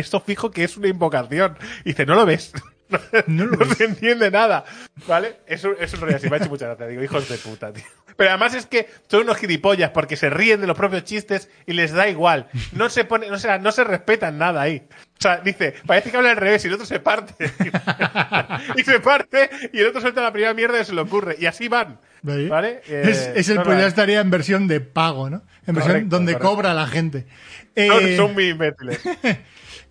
esto 0.00 0.20
fijo 0.20 0.50
que 0.50 0.64
es 0.64 0.76
una 0.76 0.88
invocación. 0.88 1.56
Dice, 1.84 2.06
¿no 2.06 2.14
lo 2.14 2.26
ves? 2.26 2.52
No 3.26 3.46
lo 3.46 3.56
no 3.56 3.66
ves. 3.66 3.78
se 3.78 3.84
entiende 3.84 4.30
nada. 4.30 4.64
¿Vale? 5.08 5.38
Es 5.46 5.64
un, 5.64 5.74
es 5.80 5.92
así, 5.92 6.30
me 6.30 6.36
ha 6.36 6.38
hecho 6.38 6.48
mucha 6.48 6.66
gracia. 6.66 6.86
Digo, 6.86 7.02
hijos 7.02 7.28
de 7.28 7.36
puta, 7.36 7.72
tío. 7.72 7.82
Pero 8.16 8.30
además 8.30 8.54
es 8.54 8.66
que 8.66 8.88
son 9.08 9.22
unos 9.22 9.36
gilipollas 9.38 9.90
porque 9.90 10.16
se 10.16 10.30
ríen 10.30 10.60
de 10.60 10.66
los 10.66 10.76
propios 10.76 11.04
chistes 11.04 11.50
y 11.66 11.72
les 11.72 11.92
da 11.92 12.08
igual. 12.08 12.48
No 12.72 12.88
se 12.88 13.04
pone, 13.04 13.30
o 13.30 13.38
sea, 13.38 13.58
no 13.58 13.72
se 13.72 13.84
respetan 13.84 14.38
nada 14.38 14.62
ahí. 14.62 14.86
O 14.88 15.20
sea, 15.20 15.38
dice, 15.38 15.74
parece 15.84 16.10
que 16.10 16.16
habla 16.16 16.30
al 16.30 16.36
revés 16.36 16.64
y 16.64 16.68
el 16.68 16.74
otro 16.74 16.86
se 16.86 17.00
parte. 17.00 17.34
y 18.76 18.84
se 18.84 19.00
parte 19.00 19.50
y 19.72 19.80
el 19.80 19.88
otro 19.88 20.00
suelta 20.00 20.22
la 20.22 20.32
primera 20.32 20.54
mierda 20.54 20.78
que 20.78 20.84
se 20.84 20.94
le 20.94 21.00
ocurre. 21.00 21.36
Y 21.38 21.46
así 21.46 21.68
van. 21.68 21.98
¿Vale? 22.22 22.82
Eh, 22.88 23.02
es, 23.04 23.30
es 23.34 23.48
el 23.50 23.56
no, 23.56 23.62
pues 23.64 23.76
no, 23.76 23.82
ya 23.82 23.88
estaría 23.88 24.20
en 24.20 24.30
versión 24.30 24.66
de 24.66 24.80
pago, 24.80 25.28
¿no? 25.28 25.42
En 25.66 25.74
versión 25.74 25.92
Correcto, 25.94 26.16
donde 26.16 26.32
correcto. 26.34 26.54
cobra 26.54 26.74
la 26.74 26.86
gente. 26.86 27.26
Eh, 27.74 28.16
son 28.16 28.32
muy 28.32 28.48
imbéciles. 28.48 29.00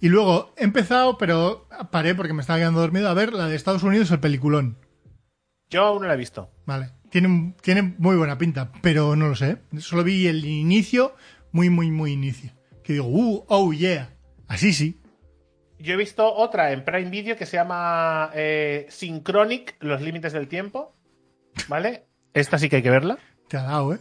Y 0.02 0.10
luego 0.10 0.54
he 0.58 0.64
empezado, 0.64 1.18
pero 1.18 1.68
paré 1.92 2.14
porque 2.16 2.34
me 2.34 2.42
estaba 2.42 2.60
quedando 2.60 2.80
dormido, 2.82 3.10
a 3.10 3.14
ver 3.14 3.34
la 3.34 3.48
de 3.48 3.56
Estados 3.56 3.84
Unidos, 3.84 4.12
el 4.12 4.20
peliculón. 4.20 4.78
Yo 5.70 5.84
aún 5.86 6.02
no 6.02 6.08
la 6.08 6.14
he 6.14 6.18
visto. 6.18 6.52
Vale. 6.66 6.92
Tiene, 7.10 7.56
muy 7.98 8.18
buena 8.18 8.38
pinta, 8.38 8.72
pero 8.82 9.16
no 9.16 9.30
lo 9.30 9.36
sé. 9.36 9.58
Solo 9.80 10.04
vi 10.04 10.28
el 10.28 10.44
inicio, 10.46 11.16
muy, 11.52 11.70
muy, 11.70 11.90
muy 11.92 12.12
inicio. 12.12 12.52
Que 12.84 12.94
digo, 12.94 13.08
uh, 13.08 13.46
oh 13.48 13.72
yeah. 13.74 14.14
Así 14.48 14.74
sí. 14.74 15.00
Yo 15.80 15.94
he 15.94 15.98
visto 15.98 16.32
otra 16.34 16.72
en 16.72 16.84
Prime 16.84 17.10
Video 17.10 17.36
que 17.38 17.46
se 17.46 17.58
llama 17.58 18.32
eh, 18.34 18.86
Synchronic, 18.90 19.76
Los 19.80 20.02
Límites 20.02 20.34
del 20.34 20.48
Tiempo. 20.48 20.96
¿Vale? 21.70 22.06
Esta 22.34 22.60
sí 22.60 22.68
que 22.70 22.78
hay 22.78 22.84
que 22.84 22.90
verla. 22.90 23.18
Te 23.48 23.58
ha 23.58 23.64
dado, 23.64 23.94
¿eh? 23.94 24.00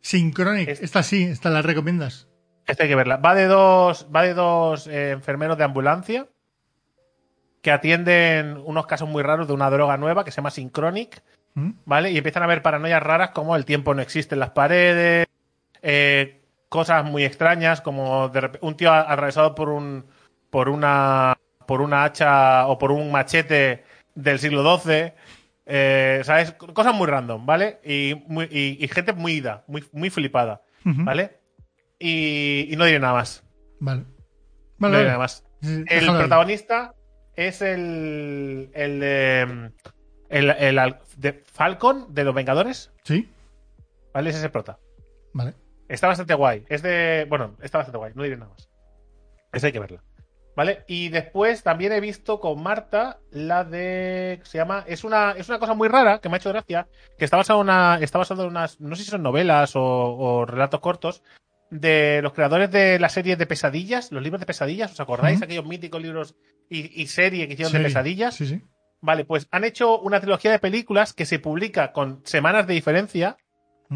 Synchronic. 0.00 0.68
Es- 0.68 0.82
Esta 0.82 1.02
sí, 1.02 1.22
esta 1.22 1.50
la 1.50 1.62
recomiendas. 1.62 2.28
Esta 2.66 2.82
hay 2.84 2.88
que 2.88 2.94
verla. 2.94 3.16
Va 3.18 3.34
de 3.34 3.46
dos, 3.46 4.06
va 4.14 4.22
de 4.22 4.34
dos 4.34 4.86
eh, 4.86 5.10
enfermeros 5.10 5.58
de 5.58 5.64
ambulancia 5.64 6.26
que 7.62 7.70
atienden 7.70 8.58
unos 8.64 8.86
casos 8.86 9.08
muy 9.08 9.22
raros 9.22 9.46
de 9.48 9.54
una 9.54 9.70
droga 9.70 9.96
nueva 9.96 10.24
que 10.24 10.30
se 10.30 10.36
llama 10.36 10.50
Synchronic. 10.50 11.22
¿Mm? 11.54 11.70
¿Vale? 11.86 12.10
Y 12.10 12.18
empiezan 12.18 12.42
a 12.42 12.46
ver 12.46 12.62
paranoias 12.62 13.02
raras 13.02 13.30
como 13.30 13.54
el 13.56 13.64
tiempo 13.64 13.94
no 13.94 14.02
existe 14.02 14.34
en 14.34 14.40
las 14.40 14.50
paredes, 14.50 15.26
eh, 15.82 16.40
cosas 16.68 17.04
muy 17.04 17.24
extrañas 17.24 17.80
como 17.80 18.28
de 18.28 18.58
un 18.60 18.76
tío 18.76 18.92
atravesado 18.92 19.54
por 19.54 19.68
un 19.68 20.04
por 20.50 20.68
una 20.68 21.36
por 21.66 21.80
una 21.80 22.04
hacha 22.04 22.66
o 22.66 22.76
por 22.78 22.90
un 22.92 23.10
machete 23.12 23.84
del 24.14 24.38
siglo 24.38 24.62
XII, 24.78 25.12
eh, 25.66 26.20
¿sabes? 26.24 26.52
Cosas 26.52 26.94
muy 26.94 27.06
random, 27.06 27.46
¿vale? 27.46 27.78
Y, 27.84 28.14
muy- 28.26 28.48
y- 28.50 28.84
y 28.84 28.88
gente 28.88 29.12
muy 29.12 29.34
ida, 29.34 29.62
muy, 29.66 29.84
muy 29.92 30.10
flipada. 30.10 30.60
¿vale? 31.04 31.38
Y, 31.98 32.68
y 32.72 32.76
no 32.76 32.84
diré 32.84 32.98
nada 33.00 33.14
más. 33.14 33.44
Vale. 33.80 34.02
no 34.02 34.06
Vale, 34.78 34.96
diré 34.98 35.04
vale. 35.04 35.06
nada 35.06 35.18
más. 35.18 35.44
Sí, 35.62 35.84
El 35.88 36.08
ahí. 36.10 36.16
protagonista 36.18 36.94
es 37.36 37.62
el 37.62 38.70
el 38.74 39.00
de 39.00 39.70
el, 40.28 40.50
el 40.50 40.96
de 41.16 41.32
Falcon 41.32 42.12
de 42.14 42.24
los 42.24 42.34
Vengadores, 42.34 42.92
Sí, 43.04 43.28
¿vale? 44.12 44.30
Es 44.30 44.36
ese 44.36 44.50
prota. 44.50 44.78
vale. 45.32 45.54
Está 45.88 46.06
bastante 46.08 46.34
guay. 46.34 46.64
Es 46.68 46.80
de. 46.82 47.26
Bueno, 47.28 47.56
está 47.62 47.78
bastante 47.78 47.98
guay. 47.98 48.12
No 48.14 48.22
diré 48.22 48.36
nada 48.38 48.50
más. 48.50 48.68
Esa 49.52 49.66
hay 49.66 49.72
que 49.72 49.78
verla. 49.80 50.02
¿Vale? 50.56 50.82
Y 50.86 51.10
después 51.10 51.62
también 51.62 51.92
he 51.92 52.00
visto 52.00 52.40
con 52.40 52.62
Marta 52.62 53.18
la 53.30 53.64
de. 53.64 54.40
Se 54.44 54.56
llama. 54.56 54.82
Es 54.86 55.04
una, 55.04 55.32
es 55.32 55.48
una 55.50 55.58
cosa 55.58 55.74
muy 55.74 55.88
rara 55.88 56.20
que 56.20 56.28
me 56.30 56.36
ha 56.36 56.38
hecho 56.38 56.48
gracia. 56.48 56.88
Que 57.18 57.26
está 57.26 57.36
basada 57.36 57.58
en 57.58 57.64
una. 57.64 57.98
Está 58.00 58.18
basado 58.18 58.44
en 58.44 58.48
unas. 58.48 58.80
No 58.80 58.96
sé 58.96 59.04
si 59.04 59.10
son 59.10 59.22
novelas 59.22 59.76
o, 59.76 59.82
o 59.82 60.46
relatos 60.46 60.80
cortos. 60.80 61.22
De 61.70 62.20
los 62.22 62.32
creadores 62.32 62.70
de 62.70 62.98
la 62.98 63.08
serie 63.08 63.36
de 63.36 63.46
pesadillas. 63.46 64.12
Los 64.12 64.22
libros 64.22 64.40
de 64.40 64.46
pesadillas. 64.46 64.92
¿Os 64.92 65.00
acordáis? 65.00 65.40
Aquellos 65.42 65.66
míticos 65.66 66.00
libros 66.02 66.36
y, 66.70 67.00
y 67.02 67.06
serie 67.06 67.46
que 67.48 67.54
hicieron 67.54 67.72
de 67.72 67.78
pesadillas. 67.84 68.34
Sí, 68.34 68.46
sí. 68.46 68.62
Vale, 69.00 69.24
pues 69.24 69.48
han 69.50 69.64
hecho 69.64 69.98
una 70.00 70.20
trilogía 70.20 70.50
de 70.50 70.58
películas 70.58 71.12
que 71.12 71.26
se 71.26 71.38
publica 71.38 71.92
con 71.92 72.22
semanas 72.24 72.66
de 72.66 72.74
diferencia, 72.74 73.36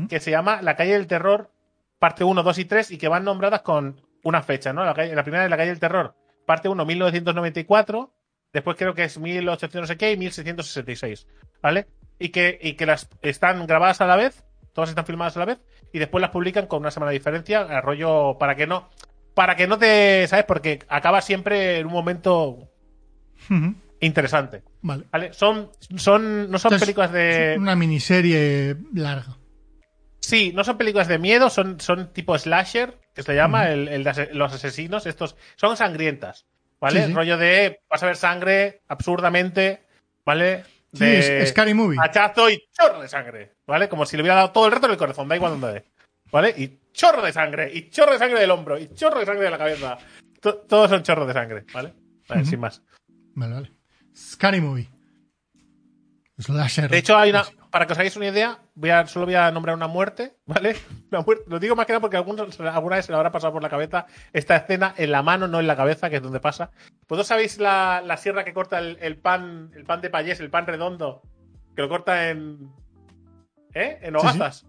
que 0.08 0.20
se 0.20 0.30
llama 0.30 0.60
La 0.60 0.76
calle 0.76 0.92
del 0.92 1.06
terror, 1.06 1.50
parte 1.98 2.24
1, 2.24 2.42
2 2.42 2.58
y 2.58 2.64
3, 2.66 2.90
y 2.90 2.98
que 2.98 3.08
van 3.08 3.24
nombradas 3.24 3.62
con 3.62 4.00
una 4.22 4.42
fecha, 4.42 4.72
¿no? 4.74 4.84
La, 4.84 4.92
calle- 4.94 5.14
la 5.14 5.22
primera 5.22 5.44
es 5.44 5.50
La 5.50 5.56
calle 5.56 5.70
del 5.70 5.80
terror, 5.80 6.14
parte 6.46 6.68
1, 6.68 6.84
1994, 6.84 8.12
después 8.52 8.76
creo 8.76 8.94
que 8.94 9.04
es 9.04 9.18
1800 9.18 9.80
no 9.80 9.86
sé 9.86 9.96
qué 9.96 10.12
y 10.12 10.16
1666, 10.18 11.26
¿vale? 11.62 11.86
Y 12.18 12.28
que, 12.30 12.58
y 12.60 12.74
que 12.74 12.84
las 12.86 13.08
están 13.22 13.66
grabadas 13.66 14.00
a 14.02 14.06
la 14.06 14.16
vez, 14.16 14.44
todas 14.72 14.90
están 14.90 15.06
filmadas 15.06 15.36
a 15.36 15.40
la 15.40 15.46
vez, 15.46 15.58
y 15.92 15.98
después 15.98 16.20
las 16.20 16.30
publican 16.30 16.66
con 16.66 16.80
una 16.80 16.90
semana 16.90 17.10
de 17.10 17.18
diferencia, 17.18 17.60
a 17.60 17.80
rollo 17.80 18.36
para 18.38 18.54
que 18.56 18.66
no, 18.66 18.88
para 19.34 19.56
que 19.56 19.66
no 19.66 19.78
te, 19.78 20.26
¿sabes? 20.28 20.44
Porque 20.44 20.80
acaba 20.88 21.20
siempre 21.20 21.78
en 21.78 21.86
un 21.86 21.92
momento 21.92 22.68
interesante. 24.00 24.62
Vale. 24.82 25.04
¿Vale? 25.10 25.32
Son, 25.32 25.70
son, 25.96 26.50
no 26.50 26.58
son 26.58 26.68
Entonces, 26.72 26.80
películas 26.80 27.12
de. 27.12 27.56
Una 27.58 27.76
miniserie 27.76 28.76
larga. 28.94 29.36
Sí, 30.20 30.52
no 30.54 30.62
son 30.64 30.76
películas 30.76 31.08
de 31.08 31.18
miedo, 31.18 31.48
son, 31.48 31.80
son 31.80 32.12
tipo 32.12 32.36
slasher, 32.38 32.98
que 33.14 33.22
se 33.22 33.34
llama, 33.34 33.70
el, 33.70 33.88
el 33.88 34.04
de 34.04 34.10
ase- 34.10 34.30
los 34.34 34.52
asesinos. 34.52 35.06
Estos 35.06 35.36
son 35.56 35.76
sangrientas, 35.76 36.46
¿vale? 36.80 37.02
Sí, 37.02 37.06
sí. 37.08 37.14
Rollo 37.14 37.38
de 37.38 37.80
vas 37.88 38.02
a 38.02 38.06
ver 38.06 38.16
sangre 38.16 38.82
absurdamente, 38.88 39.82
¿vale? 40.26 40.64
Sí, 40.92 41.04
De 41.04 41.42
es 41.42 41.50
Scary 41.50 41.74
Movie. 41.74 41.98
hachazo 42.00 42.48
y 42.50 42.62
chorro 42.72 43.00
de 43.02 43.08
sangre, 43.08 43.56
¿vale? 43.66 43.88
Como 43.88 44.06
si 44.06 44.16
le 44.16 44.22
hubiera 44.22 44.36
dado 44.36 44.52
todo 44.52 44.66
el 44.66 44.72
reto 44.72 44.86
en 44.86 44.92
el 44.92 44.98
corazón, 44.98 45.28
da 45.28 45.36
igual 45.36 45.52
donde 45.60 45.72
dé, 45.80 45.84
¿vale? 46.32 46.54
Y 46.56 46.80
chorro 46.92 47.22
de 47.22 47.32
sangre, 47.32 47.70
y 47.72 47.90
chorro 47.90 48.12
de 48.12 48.18
sangre 48.18 48.40
del 48.40 48.50
hombro, 48.50 48.78
y 48.78 48.88
chorro 48.94 49.20
de 49.20 49.26
sangre 49.26 49.44
de 49.44 49.50
la 49.50 49.58
cabeza. 49.58 49.98
To- 50.40 50.56
todos 50.58 50.88
son 50.90 51.02
chorros 51.02 51.26
de 51.26 51.34
sangre, 51.34 51.64
¿vale? 51.74 51.92
Vale, 52.28 52.40
Ujú. 52.42 52.50
sin 52.50 52.60
más. 52.60 52.82
Vale, 53.34 53.54
vale. 53.54 53.72
Scary 54.16 54.60
Movie. 54.60 54.88
Slasher. 56.38 56.88
De 56.88 56.98
hecho, 56.98 57.16
hay 57.18 57.30
una. 57.30 57.44
Para 57.70 57.86
que 57.86 57.92
os 57.92 57.98
hagáis 57.98 58.16
una 58.16 58.28
idea, 58.28 58.58
voy 58.74 58.90
a, 58.90 59.06
solo 59.06 59.26
voy 59.26 59.34
a 59.34 59.50
nombrar 59.50 59.74
una 59.76 59.88
muerte, 59.88 60.36
¿vale? 60.46 60.74
Una 61.10 61.20
muerte- 61.22 61.44
lo 61.48 61.58
digo 61.58 61.74
más 61.76 61.84
que 61.86 61.92
nada 61.92 62.00
porque 62.00 62.16
algunos, 62.16 62.58
alguna 62.60 62.96
vez 62.96 63.04
se 63.06 63.12
le 63.12 63.16
habrá 63.16 63.30
pasado 63.32 63.52
por 63.52 63.62
la 63.62 63.68
cabeza 63.68 64.06
esta 64.32 64.56
escena 64.56 64.94
en 64.96 65.10
la 65.10 65.22
mano, 65.22 65.48
no 65.48 65.58
en 65.60 65.66
la 65.66 65.76
cabeza, 65.76 66.08
que 66.08 66.16
es 66.16 66.22
donde 66.22 66.40
pasa. 66.40 66.70
¿Vosotros 67.08 67.26
sabéis 67.26 67.58
la, 67.58 68.02
la 68.04 68.16
sierra 68.16 68.44
que 68.44 68.52
corta 68.52 68.78
el, 68.78 68.98
el 69.00 69.16
pan, 69.16 69.70
el 69.74 69.84
pan 69.84 70.00
de 70.00 70.10
payés, 70.10 70.40
el 70.40 70.50
pan 70.50 70.66
redondo? 70.66 71.22
Que 71.74 71.82
lo 71.82 71.88
corta 71.88 72.28
en. 72.30 72.70
¿Eh? 73.74 73.98
En 74.02 74.14
Sí, 74.14 74.20
sí. 74.20 74.26
hogazas. 74.26 74.66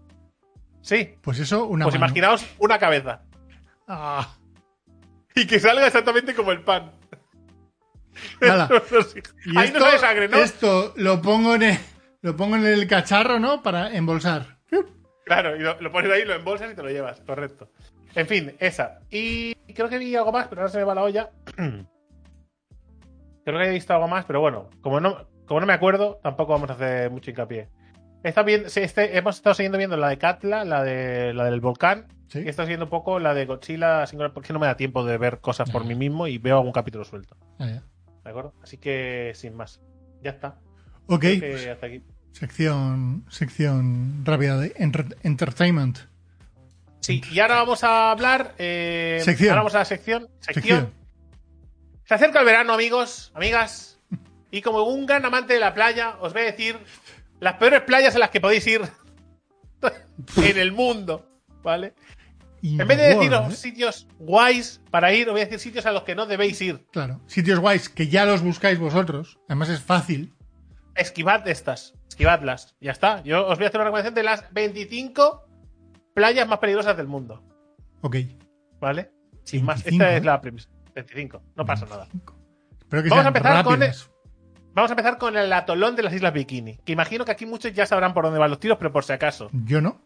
Sí. 0.82 1.14
Pues 1.20 1.38
eso, 1.40 1.66
una 1.66 1.84
Pues 1.84 1.94
mano. 1.96 2.06
imaginaos 2.06 2.46
una 2.58 2.78
cabeza. 2.78 3.22
Ah, 3.86 4.36
Y 5.34 5.46
que 5.46 5.60
salga 5.60 5.86
exactamente 5.86 6.34
como 6.34 6.52
el 6.52 6.62
pan. 6.62 6.92
Y 8.42 9.56
Ahí 9.56 9.70
no 9.72 9.80
sale 9.80 9.98
sangre, 9.98 10.28
¿no? 10.28 10.36
Esto 10.38 10.92
lo 10.96 11.22
pongo 11.22 11.54
en 11.54 11.62
el, 11.62 11.78
lo 12.22 12.36
pongo 12.36 12.56
en 12.56 12.66
el 12.66 12.86
cacharro, 12.86 13.38
¿no? 13.38 13.62
Para 13.62 13.94
embolsar. 13.94 14.58
Claro, 15.24 15.56
y 15.56 15.60
lo, 15.60 15.92
pones 15.92 16.10
ahí, 16.10 16.24
lo 16.24 16.34
embolsas 16.34 16.72
y 16.72 16.74
te 16.74 16.82
lo 16.82 16.90
llevas, 16.90 17.20
correcto. 17.20 17.70
En 18.16 18.26
fin, 18.26 18.56
esa. 18.58 18.98
Y 19.10 19.54
creo 19.74 19.88
que 19.88 19.98
vi 19.98 20.16
algo 20.16 20.32
más, 20.32 20.48
pero 20.48 20.62
ahora 20.62 20.72
se 20.72 20.78
me 20.78 20.84
va 20.84 20.94
la 20.94 21.02
olla. 21.02 21.30
creo 23.44 23.58
que 23.58 23.68
he 23.68 23.72
visto 23.72 23.92
algo 23.94 24.08
más, 24.08 24.24
pero 24.24 24.40
bueno, 24.40 24.70
como 24.80 25.00
no, 25.00 25.26
como 25.46 25.60
no 25.60 25.66
me 25.66 25.72
acuerdo, 25.72 26.20
tampoco 26.22 26.52
vamos 26.52 26.70
a 26.70 26.74
hacer 26.74 27.10
mucho 27.10 27.30
hincapié. 27.30 27.68
Está 28.22 28.42
bien, 28.42 28.64
este, 28.74 29.16
hemos 29.16 29.36
estado 29.36 29.54
siguiendo 29.54 29.78
viendo 29.78 29.96
la 29.96 30.08
de 30.08 30.18
Katla, 30.18 30.64
la 30.64 30.84
de 30.84 31.32
la 31.32 31.44
del 31.44 31.60
volcán. 31.60 32.06
Y 32.32 32.38
he 32.38 32.48
estado 32.48 32.66
siguiendo 32.66 32.86
un 32.86 32.90
poco 32.90 33.18
la 33.18 33.34
de 33.34 33.46
Godzilla 33.46 34.04
porque 34.32 34.52
no 34.52 34.60
me 34.60 34.66
da 34.66 34.76
tiempo 34.76 35.04
de 35.04 35.18
ver 35.18 35.40
cosas 35.40 35.68
por 35.70 35.84
mí 35.84 35.96
mismo 35.96 36.28
y 36.28 36.38
veo 36.38 36.58
algún 36.58 36.72
capítulo 36.72 37.04
suelto. 37.04 37.36
¿De 37.58 37.80
acuerdo? 38.24 38.54
Así 38.62 38.76
que 38.76 39.32
sin 39.34 39.56
más. 39.56 39.80
Ya 40.22 40.30
está. 40.30 40.58
Ok. 41.06 41.24
hasta 41.72 41.86
aquí. 41.86 42.04
Sección, 42.32 43.24
sección 43.28 44.24
rápida 44.24 44.58
de 44.58 44.72
entertainment. 45.22 45.98
Sí, 47.00 47.22
y 47.32 47.40
ahora 47.40 47.56
vamos 47.56 47.82
a 47.82 48.12
hablar. 48.12 48.54
Eh, 48.58 49.20
sección. 49.24 49.50
Ahora 49.50 49.62
vamos 49.62 49.74
a 49.74 49.78
la 49.78 49.84
sección. 49.84 50.28
Sección. 50.38 50.92
Se 52.10 52.14
acerca 52.14 52.40
el 52.40 52.44
verano, 52.44 52.72
amigos, 52.72 53.30
amigas. 53.36 54.00
Y 54.50 54.62
como 54.62 54.82
un 54.82 55.06
gran 55.06 55.24
amante 55.24 55.54
de 55.54 55.60
la 55.60 55.74
playa, 55.74 56.16
os 56.20 56.32
voy 56.32 56.42
a 56.42 56.46
decir 56.46 56.76
las 57.38 57.54
peores 57.54 57.82
playas 57.82 58.16
a 58.16 58.18
las 58.18 58.30
que 58.30 58.40
podéis 58.40 58.66
ir 58.66 58.82
en 60.36 60.58
el 60.58 60.72
mundo, 60.72 61.24
¿vale? 61.62 61.94
en 62.64 62.78
vez 62.78 62.98
de 62.98 63.14
deciros 63.14 63.52
¿eh? 63.52 63.56
sitios 63.56 64.08
guays 64.18 64.80
para 64.90 65.12
ir, 65.12 65.28
os 65.28 65.34
voy 65.34 65.42
a 65.42 65.44
decir 65.44 65.60
sitios 65.60 65.86
a 65.86 65.92
los 65.92 66.02
que 66.02 66.16
no 66.16 66.26
debéis 66.26 66.60
ir. 66.60 66.84
Claro, 66.90 67.20
sitios 67.28 67.60
guays 67.60 67.88
que 67.88 68.08
ya 68.08 68.24
los 68.24 68.42
buscáis 68.42 68.80
vosotros. 68.80 69.38
Además 69.46 69.68
es 69.68 69.80
fácil. 69.80 70.34
Esquivad 70.96 71.46
estas, 71.46 71.94
esquivadlas. 72.08 72.74
Ya 72.80 72.90
está. 72.90 73.22
Yo 73.22 73.46
os 73.46 73.56
voy 73.56 73.66
a 73.66 73.68
hacer 73.68 73.78
una 73.78 73.84
recomendación 73.84 74.16
de 74.16 74.24
las 74.24 74.52
25 74.52 75.46
playas 76.12 76.48
más 76.48 76.58
peligrosas 76.58 76.96
del 76.96 77.06
mundo. 77.06 77.40
Ok. 78.00 78.16
¿Vale? 78.80 79.12
Sin 79.44 79.64
más. 79.64 79.86
Esta 79.86 80.16
es 80.16 80.22
¿eh? 80.22 80.24
la 80.24 80.40
premisa. 80.40 80.68
25. 80.94 81.42
No 81.56 81.64
pasa 81.64 81.86
nada. 81.86 82.08
Que 82.90 83.08
Vamos 83.08 83.24
a 83.24 83.28
empezar 83.28 83.64
con. 83.64 83.80
Vamos 84.72 84.90
a 84.90 84.92
empezar 84.92 85.18
con 85.18 85.36
el 85.36 85.52
atolón 85.52 85.96
de 85.96 86.02
las 86.02 86.12
Islas 86.12 86.32
Bikini. 86.32 86.78
Que 86.84 86.92
imagino 86.92 87.24
que 87.24 87.32
aquí 87.32 87.44
muchos 87.46 87.72
ya 87.72 87.86
sabrán 87.86 88.14
por 88.14 88.24
dónde 88.24 88.38
van 88.38 88.50
los 88.50 88.60
tiros, 88.60 88.78
pero 88.78 88.92
por 88.92 89.04
si 89.04 89.12
acaso. 89.12 89.50
Yo 89.52 89.80
no. 89.80 90.00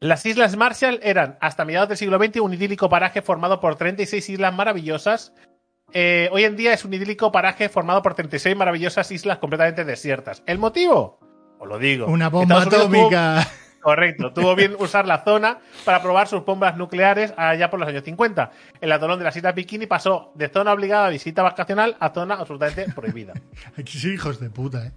Las 0.00 0.24
Islas 0.26 0.56
Marshall 0.56 1.00
eran, 1.02 1.38
hasta 1.40 1.64
mediados 1.64 1.88
del 1.88 1.98
siglo 1.98 2.18
XX, 2.18 2.40
un 2.40 2.54
idílico 2.54 2.88
paraje 2.88 3.22
formado 3.22 3.60
por 3.60 3.76
36 3.76 4.28
islas 4.28 4.54
maravillosas. 4.54 5.34
Eh, 5.92 6.28
hoy 6.32 6.44
en 6.44 6.56
día 6.56 6.72
es 6.72 6.84
un 6.84 6.92
idílico 6.92 7.32
paraje 7.32 7.68
formado 7.68 8.02
por 8.02 8.14
36 8.14 8.56
maravillosas 8.56 9.10
islas 9.10 9.38
completamente 9.38 9.84
desiertas. 9.84 10.42
¿El 10.46 10.58
motivo? 10.58 11.18
Os 11.58 11.68
lo 11.68 11.78
digo. 11.78 12.06
Una 12.06 12.28
bomba 12.28 12.62
atómica. 12.62 13.46
Correcto. 13.86 14.32
Tuvo 14.32 14.56
bien 14.56 14.74
usar 14.80 15.06
la 15.06 15.22
zona 15.22 15.60
para 15.84 16.02
probar 16.02 16.26
sus 16.26 16.44
bombas 16.44 16.76
nucleares 16.76 17.32
allá 17.36 17.70
por 17.70 17.78
los 17.78 17.88
años 17.88 18.02
50. 18.02 18.50
El 18.80 18.90
atolón 18.90 19.20
de 19.20 19.24
las 19.24 19.36
Islas 19.36 19.54
Bikini 19.54 19.86
pasó 19.86 20.32
de 20.34 20.48
zona 20.48 20.72
obligada 20.72 21.06
a 21.06 21.10
visita 21.10 21.44
vacacional 21.44 21.96
a 22.00 22.10
zona 22.10 22.34
absolutamente 22.34 22.92
prohibida. 22.92 23.34
Aquí 23.78 23.96
sí, 23.96 24.14
hijos 24.14 24.40
de 24.40 24.50
puta, 24.50 24.86
¿eh? 24.86 24.92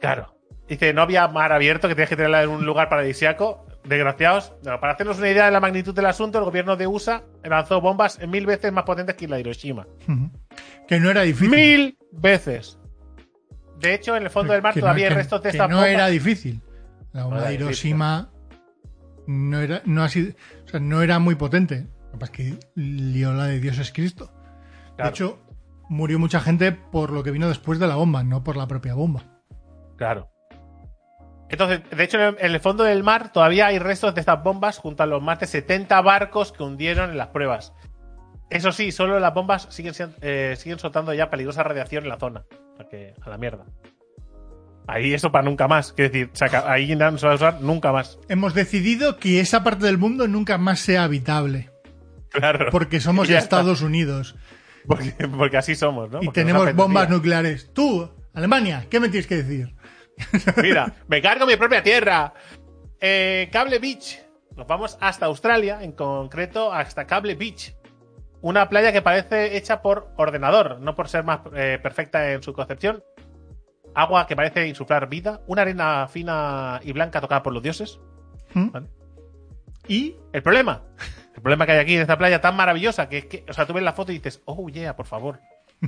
Claro. 0.00 0.34
Dice, 0.66 0.92
no 0.92 1.02
había 1.02 1.28
mar 1.28 1.52
abierto 1.52 1.86
que 1.86 1.94
tenías 1.94 2.08
que 2.08 2.16
tenerla 2.16 2.42
en 2.42 2.48
un 2.48 2.66
lugar 2.66 2.88
paradisiaco. 2.88 3.64
Desgraciados. 3.84 4.52
para 4.64 4.94
hacernos 4.94 5.18
una 5.18 5.30
idea 5.30 5.44
de 5.44 5.52
la 5.52 5.60
magnitud 5.60 5.94
del 5.94 6.06
asunto, 6.06 6.38
el 6.38 6.44
gobierno 6.44 6.74
de 6.74 6.88
USA 6.88 7.22
lanzó 7.44 7.80
bombas 7.80 8.18
mil 8.26 8.46
veces 8.46 8.72
más 8.72 8.82
potentes 8.82 9.14
que 9.14 9.28
la 9.28 9.36
de 9.36 9.42
Hiroshima. 9.42 9.86
Que 10.88 10.98
no 10.98 11.08
era 11.08 11.22
difícil. 11.22 11.50
Mil 11.50 11.98
veces. 12.10 12.80
De 13.78 13.94
hecho, 13.94 14.16
en 14.16 14.24
el 14.24 14.30
fondo 14.30 14.54
del 14.54 14.62
mar 14.62 14.74
todavía 14.74 15.06
hay 15.06 15.14
restos 15.14 15.40
de 15.40 15.50
esta 15.50 15.68
no 15.68 15.84
era 15.84 16.08
difícil. 16.08 16.60
La 17.12 17.24
bomba 17.24 17.48
de 17.48 17.54
Hiroshima 17.54 18.30
no 19.26 19.60
era, 19.60 19.82
no, 19.84 20.02
ha 20.02 20.08
sido, 20.08 20.34
o 20.64 20.68
sea, 20.68 20.80
no 20.80 21.02
era 21.02 21.18
muy 21.18 21.34
potente. 21.34 21.86
Lo 22.06 22.12
que 22.12 22.18
pasa 22.18 22.32
es 22.32 22.36
que 22.36 22.58
lió 22.74 23.32
la 23.32 23.46
de 23.46 23.60
Dios 23.60 23.78
es 23.78 23.92
Cristo. 23.92 24.30
De 24.96 25.08
hecho, 25.08 25.38
murió 25.88 26.18
mucha 26.18 26.40
gente 26.40 26.72
por 26.72 27.10
lo 27.10 27.22
que 27.22 27.30
vino 27.30 27.48
después 27.48 27.78
de 27.78 27.86
la 27.86 27.96
bomba, 27.96 28.22
no 28.22 28.42
por 28.42 28.56
la 28.56 28.66
propia 28.66 28.94
bomba. 28.94 29.22
Claro. 29.96 30.30
Entonces, 31.50 31.80
de 31.90 32.04
hecho, 32.04 32.18
en 32.18 32.36
el 32.40 32.60
fondo 32.60 32.84
del 32.84 33.02
mar 33.02 33.32
todavía 33.32 33.66
hay 33.66 33.78
restos 33.78 34.14
de 34.14 34.20
estas 34.20 34.42
bombas 34.42 34.78
junto 34.78 35.02
a 35.02 35.06
los 35.06 35.22
más 35.22 35.40
de 35.40 35.46
70 35.46 36.00
barcos 36.02 36.52
que 36.52 36.62
hundieron 36.62 37.10
en 37.10 37.18
las 37.18 37.28
pruebas. 37.28 37.72
Eso 38.50 38.72
sí, 38.72 38.92
solo 38.92 39.18
las 39.18 39.34
bombas 39.34 39.66
siguen, 39.70 39.94
eh, 40.20 40.54
siguen 40.56 40.78
soltando 40.78 41.12
ya 41.12 41.30
peligrosa 41.30 41.62
radiación 41.62 42.04
en 42.04 42.10
la 42.10 42.18
zona. 42.18 42.44
a 42.78 43.30
la 43.30 43.38
mierda. 43.38 43.64
Ahí 44.88 45.12
eso 45.12 45.30
para 45.30 45.44
nunca 45.44 45.68
más. 45.68 45.92
Quiero 45.92 46.10
decir, 46.10 46.30
ahí 46.64 46.96
no 46.96 47.18
se 47.18 47.26
va 47.26 47.32
a 47.32 47.36
usar 47.36 47.60
nunca 47.60 47.92
más. 47.92 48.18
Hemos 48.30 48.54
decidido 48.54 49.18
que 49.18 49.38
esa 49.38 49.62
parte 49.62 49.84
del 49.84 49.98
mundo 49.98 50.26
nunca 50.26 50.56
más 50.56 50.80
sea 50.80 51.04
habitable. 51.04 51.70
Claro. 52.30 52.70
Porque 52.70 52.98
somos 52.98 53.28
Estados 53.28 53.82
Unidos. 53.82 54.34
Porque, 54.86 55.58
así 55.58 55.74
somos, 55.74 56.10
¿no? 56.10 56.20
Y 56.22 56.28
tenemos 56.28 56.74
bombas 56.74 57.10
nucleares. 57.10 57.70
Tú, 57.74 58.10
Alemania, 58.32 58.86
¿qué 58.88 58.98
me 58.98 59.10
tienes 59.10 59.26
que 59.26 59.42
decir? 59.42 59.74
Mira, 60.62 60.94
me 61.06 61.20
cargo 61.20 61.44
mi 61.44 61.56
propia 61.56 61.82
tierra. 61.82 62.32
Eh, 62.98 63.50
Cable 63.52 63.78
Beach. 63.78 64.18
Nos 64.56 64.66
vamos 64.66 64.96
hasta 65.02 65.26
Australia, 65.26 65.80
en 65.82 65.92
concreto 65.92 66.72
hasta 66.72 67.06
Cable 67.06 67.34
Beach. 67.34 67.74
Una 68.40 68.70
playa 68.70 68.90
que 68.90 69.02
parece 69.02 69.58
hecha 69.58 69.82
por 69.82 70.14
ordenador, 70.16 70.80
no 70.80 70.94
por 70.94 71.08
ser 71.08 71.24
más 71.24 71.40
eh, 71.54 71.78
perfecta 71.82 72.32
en 72.32 72.42
su 72.42 72.54
concepción, 72.54 73.02
agua 73.98 74.26
que 74.26 74.36
parece 74.36 74.68
insuflar 74.68 75.08
vida, 75.08 75.40
una 75.46 75.62
arena 75.62 76.08
fina 76.08 76.80
y 76.84 76.92
blanca 76.92 77.20
tocada 77.20 77.42
por 77.42 77.52
los 77.52 77.62
dioses. 77.62 77.98
¿Mm? 78.54 78.68
Y 79.88 80.16
el 80.32 80.42
problema, 80.42 80.82
el 81.34 81.42
problema 81.42 81.66
que 81.66 81.72
hay 81.72 81.78
aquí 81.78 81.94
en 81.94 82.02
esta 82.02 82.18
playa 82.18 82.40
tan 82.40 82.56
maravillosa, 82.56 83.08
que 83.08 83.18
es 83.18 83.24
que, 83.26 83.44
o 83.48 83.52
sea, 83.52 83.66
tú 83.66 83.72
ves 83.72 83.82
la 83.82 83.92
foto 83.92 84.12
y 84.12 84.16
dices, 84.16 84.40
oh, 84.44 84.68
yeah, 84.68 84.94
por 84.94 85.06
favor. 85.06 85.40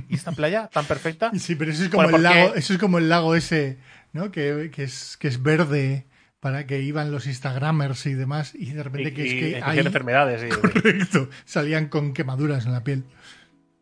¿Y 0.09 0.15
esta 0.15 0.31
playa 0.31 0.69
tan 0.71 0.85
perfecta? 0.85 1.31
Sí, 1.37 1.55
pero 1.55 1.71
eso 1.71 1.83
es 1.83 1.89
como, 1.89 2.09
el, 2.09 2.23
lago, 2.23 2.55
eso 2.55 2.73
es 2.73 2.79
como 2.79 2.97
el 2.97 3.09
lago 3.09 3.35
ese, 3.35 3.77
¿no? 4.13 4.31
Que, 4.31 4.71
es, 4.77 5.17
que 5.17 5.27
es 5.27 5.41
verde 5.41 6.05
para 6.39 6.65
que 6.65 6.81
iban 6.81 7.11
los 7.11 7.27
Instagramers 7.27 8.05
y 8.07 8.13
demás, 8.13 8.55
y 8.55 8.71
de 8.71 8.83
repente 8.83 9.13
que 9.13 9.25
es 9.25 9.33
que 9.33 9.61
hay 9.63 9.79
enfermedades. 9.79 10.53
Correcto, 10.57 11.29
salían 11.45 11.87
con 11.87 12.13
quemaduras 12.13 12.65
en 12.65 12.73
la 12.73 12.83
piel. 12.83 13.03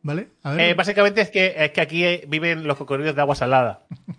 ¿Vale? 0.01 0.29
Eh, 0.57 0.73
básicamente 0.75 1.21
es 1.21 1.29
que, 1.29 1.55
es 1.57 1.71
que 1.71 1.81
aquí 1.81 2.21
viven 2.27 2.65
los 2.65 2.77
cocodrilos 2.77 3.15
de 3.15 3.21
agua 3.21 3.35
salada. 3.35 3.85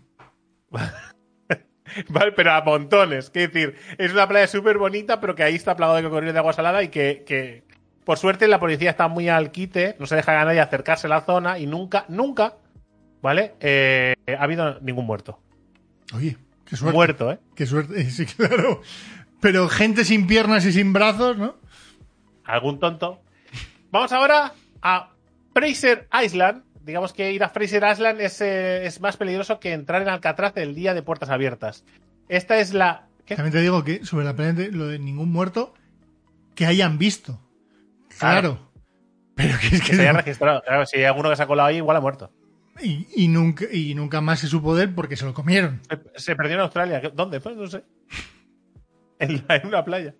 vale, 2.08 2.32
pero 2.32 2.52
a 2.52 2.62
montones. 2.62 3.30
Quiero 3.30 3.52
decir, 3.52 3.76
es 3.98 4.12
una 4.12 4.28
playa 4.28 4.46
súper 4.46 4.78
bonita, 4.78 5.20
pero 5.20 5.34
que 5.34 5.42
ahí 5.42 5.54
está 5.54 5.76
plagado 5.76 5.96
de 5.96 6.04
cocodrilos 6.04 6.34
de 6.34 6.38
agua 6.38 6.52
salada 6.52 6.82
y 6.82 6.88
que, 6.88 7.64
por 8.04 8.18
suerte 8.18 8.48
la 8.48 8.60
policía 8.60 8.90
está 8.90 9.08
muy 9.08 9.28
al 9.28 9.50
quite, 9.50 9.96
no 9.98 10.06
se 10.06 10.16
deja 10.16 10.40
a 10.40 10.44
nadie 10.44 10.60
acercarse 10.60 11.06
a 11.06 11.10
la 11.10 11.20
zona 11.22 11.58
y 11.58 11.66
nunca, 11.66 12.04
nunca, 12.08 12.54
¿vale? 13.22 13.54
Eh, 13.60 14.14
ha 14.38 14.42
habido 14.42 14.80
ningún 14.80 15.06
muerto. 15.06 15.40
Oye, 16.14 16.36
qué 16.64 16.76
suerte. 16.76 16.96
Muerto, 16.96 17.32
¿eh? 17.32 17.38
Qué 17.54 17.66
suerte, 17.66 18.04
sí, 18.10 18.26
claro. 18.26 18.82
Pero 19.40 19.68
gente 19.68 20.04
sin 20.04 20.26
piernas 20.26 20.64
y 20.66 20.72
sin 20.72 20.92
brazos, 20.92 21.36
¿no? 21.38 21.56
Algún 22.44 22.78
tonto. 22.78 23.22
Vamos 23.90 24.12
ahora 24.12 24.52
a 24.82 25.10
Fraser 25.54 26.08
Island, 26.22 26.62
digamos 26.90 27.12
que 27.12 27.32
ir 27.32 27.42
a 27.44 27.48
Fraser 27.48 27.84
Island 27.90 28.20
eh, 28.20 28.82
es, 28.84 29.00
más 29.00 29.16
peligroso 29.16 29.60
que 29.60 29.72
entrar 29.72 30.02
en 30.02 30.08
Alcatraz 30.08 30.56
el 30.56 30.74
día 30.74 30.92
de 30.92 31.02
puertas 31.02 31.30
abiertas. 31.30 31.84
Esta 32.28 32.58
es 32.58 32.74
la. 32.74 33.06
También 33.26 33.52
te 33.52 33.60
digo 33.60 33.84
que 33.84 34.04
sobre 34.04 34.24
la 34.24 34.34
playa 34.34 34.68
lo 34.72 34.88
de 34.88 34.98
ningún 34.98 35.30
muerto 35.30 35.72
que 36.54 36.66
hayan 36.66 36.98
visto. 36.98 37.40
Claro. 38.18 38.70
Pero 39.36 39.56
que 39.58 39.76
es 39.76 39.82
que. 39.82 39.94
se 39.94 40.02
haya 40.02 40.12
registrado. 40.12 40.62
Claro, 40.62 40.84
si 40.84 40.98
hay 40.98 41.04
alguno 41.04 41.30
que 41.30 41.36
se 41.36 41.44
ha 41.44 41.46
colado 41.46 41.68
ahí, 41.68 41.76
igual 41.76 41.96
ha 41.96 42.00
muerto. 42.00 42.32
Y, 42.82 43.28
nunca, 43.28 43.66
y 43.70 43.94
nunca 43.94 44.20
más 44.20 44.40
se 44.40 44.46
supo 44.46 44.74
de 44.74 44.84
él 44.84 44.94
porque 44.94 45.14
se 45.14 45.26
lo 45.26 45.34
comieron. 45.34 45.80
Se, 46.16 46.34
perdió 46.34 46.54
en 46.54 46.60
Australia. 46.60 47.02
¿Dónde? 47.14 47.40
Pues 47.40 47.56
no 47.56 47.66
sé. 47.66 47.84
en 49.18 49.44
una 49.64 49.84
playa. 49.84 50.14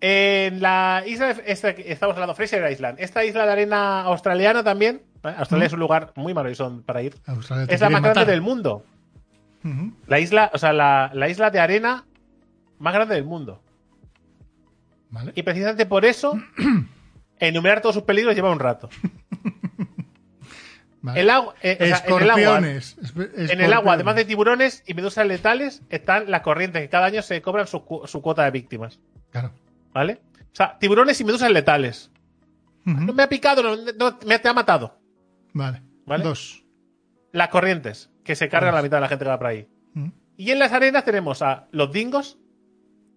En 0.00 0.62
la 0.62 1.04
isla, 1.06 1.30
estamos 1.30 2.14
hablando 2.14 2.32
de 2.32 2.36
Fraser 2.36 2.72
Island. 2.72 2.98
Esta 3.00 3.22
isla 3.24 3.44
de 3.44 3.52
arena 3.52 4.00
australiana 4.02 4.64
también. 4.64 5.02
Australia 5.22 5.66
es 5.66 5.72
un 5.72 5.80
lugar 5.80 6.12
muy 6.16 6.34
maravilloso 6.34 6.82
para 6.84 7.02
ir. 7.02 7.16
es 7.68 7.80
la 7.80 7.90
más 7.90 8.02
grande 8.02 8.24
del 8.26 8.40
mundo. 8.40 8.84
La 10.06 10.18
isla, 10.18 10.50
o 10.54 10.58
sea, 10.58 10.72
la, 10.72 11.28
isla 11.28 11.50
de 11.50 11.60
arena 11.60 12.06
más 12.78 12.94
grande 12.94 13.14
del 13.14 13.24
mundo. 13.24 13.60
Y 15.34 15.42
precisamente 15.42 15.86
por 15.86 16.04
eso, 16.04 16.38
enumerar 17.38 17.80
todos 17.80 17.94
sus 17.94 18.04
peligros 18.04 18.34
lleva 18.34 18.50
un 18.50 18.60
rato. 18.60 18.88
El 21.14 21.30
agua, 21.30 21.54
eh, 21.62 21.78
en 21.80 21.86
el 21.86 22.30
agua, 22.30 22.58
en 22.58 23.60
el 23.62 23.72
agua, 23.72 23.94
además 23.94 24.16
de 24.16 24.26
tiburones 24.26 24.82
y 24.86 24.92
medusas 24.92 25.26
letales, 25.26 25.80
están 25.88 26.30
las 26.30 26.42
corrientes 26.42 26.82
que 26.82 26.90
cada 26.90 27.06
año 27.06 27.22
se 27.22 27.40
cobran 27.40 27.66
su, 27.66 27.82
su 28.04 28.20
cuota 28.20 28.44
de 28.44 28.50
víctimas. 28.50 29.00
Claro. 29.30 29.50
¿Vale? 29.94 30.20
O 30.52 30.54
sea, 30.54 30.76
tiburones 30.78 31.18
y 31.18 31.24
medusas 31.24 31.50
letales. 31.50 32.10
No 32.84 33.12
me 33.12 33.22
ha 33.22 33.28
picado, 33.28 33.62
no, 33.62 34.18
me 34.26 34.38
te 34.38 34.48
ha 34.48 34.52
matado. 34.52 34.99
Vale. 35.52 35.82
¿Vale? 36.06 36.24
Dos. 36.24 36.64
Las 37.32 37.48
corrientes, 37.48 38.10
que 38.24 38.34
se 38.36 38.48
cargan 38.48 38.74
la 38.74 38.82
mitad 38.82 38.96
de 38.96 39.00
la 39.02 39.08
gente 39.08 39.24
que 39.24 39.28
va 39.30 39.38
por 39.38 39.46
ahí. 39.48 39.68
Mm. 39.94 40.08
Y 40.36 40.50
en 40.50 40.58
las 40.58 40.72
arenas 40.72 41.04
tenemos 41.04 41.42
a 41.42 41.68
los 41.70 41.92
dingos, 41.92 42.38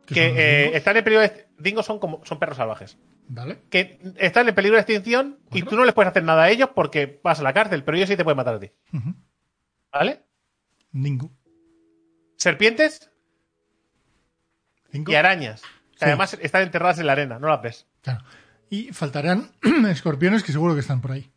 ¿Qué 0.05 0.13
que 0.15 0.25
eh, 0.27 0.61
dingos? 0.63 0.75
están 0.77 0.97
en 0.97 1.03
peligro 1.03 1.21
de... 1.21 1.47
Dingos 1.57 1.85
son 1.85 1.99
como 1.99 2.23
son 2.25 2.39
perros 2.39 2.57
salvajes. 2.57 2.97
Vale. 3.29 3.59
Que 3.69 3.99
están 4.17 4.49
en 4.49 4.55
peligro 4.55 4.75
de 4.75 4.81
extinción 4.81 5.39
y 5.51 5.61
tú 5.63 5.75
no 5.77 5.85
les 5.85 5.93
puedes 5.93 6.09
hacer 6.11 6.23
nada 6.23 6.43
a 6.43 6.49
ellos 6.49 6.69
porque 6.75 7.19
vas 7.23 7.39
a 7.39 7.43
la 7.43 7.53
cárcel, 7.53 7.83
pero 7.83 7.95
ellos 7.97 8.09
sí 8.09 8.17
te 8.17 8.23
pueden 8.25 8.37
matar 8.37 8.55
a 8.55 8.59
ti. 8.59 8.71
¿Vale? 9.91 10.23
Dingo. 10.91 11.31
Serpientes 12.37 13.09
Cinco. 14.91 15.11
y 15.11 15.15
arañas. 15.15 15.61
Que 15.93 15.99
Sí. 15.99 16.05
además 16.05 16.37
están 16.41 16.63
enterradas 16.63 16.99
en 16.99 17.05
la 17.05 17.13
arena, 17.13 17.39
no 17.39 17.47
las 17.47 17.61
ves. 17.61 17.87
Claro. 18.01 18.25
Y 18.69 18.91
faltarán 18.91 19.51
escorpiones 19.89 20.43
que 20.43 20.51
seguro 20.51 20.73
que 20.73 20.81
están 20.81 20.99
por 21.01 21.11
ahí. 21.13 21.31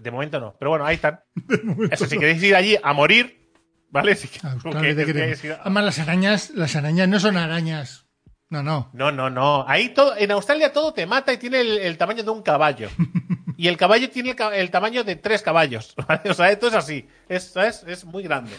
De 0.00 0.10
momento 0.10 0.40
no. 0.40 0.56
Pero 0.58 0.70
bueno, 0.70 0.84
ahí 0.86 0.96
están. 0.96 1.20
Eso, 1.90 2.06
si 2.06 2.18
queréis 2.18 2.42
ir 2.42 2.54
allí 2.54 2.76
a 2.82 2.92
morir, 2.92 3.50
¿vale? 3.90 4.14
Si 4.14 4.28
Ah, 4.42 4.56
que- 4.62 4.94
que- 4.96 5.36
que- 5.40 5.52
Además, 5.60 5.84
las 5.84 5.98
arañas, 5.98 6.50
las 6.50 6.76
arañas 6.76 7.08
no 7.08 7.20
son 7.20 7.36
arañas. 7.36 8.06
No, 8.48 8.62
no. 8.62 8.90
No, 8.92 9.10
no, 9.10 9.28
no. 9.28 9.64
Ahí 9.68 9.88
todo, 9.88 10.16
en 10.16 10.30
Australia 10.30 10.72
todo 10.72 10.92
te 10.92 11.04
mata 11.06 11.32
y 11.32 11.36
tiene 11.38 11.60
el, 11.60 11.78
el 11.78 11.98
tamaño 11.98 12.22
de 12.22 12.30
un 12.30 12.42
caballo. 12.42 12.88
Y 13.58 13.68
el 13.68 13.78
caballo 13.78 14.10
tiene 14.10 14.36
el, 14.52 14.70
tamaño 14.70 15.02
de 15.02 15.16
tres 15.16 15.40
caballos. 15.40 15.94
¿vale? 16.06 16.28
O 16.30 16.34
sea, 16.34 16.50
esto 16.50 16.68
es 16.68 16.74
así. 16.74 17.08
Es, 17.26 17.52
¿sabes? 17.52 17.84
es 17.88 18.04
muy 18.04 18.22
grande. 18.22 18.52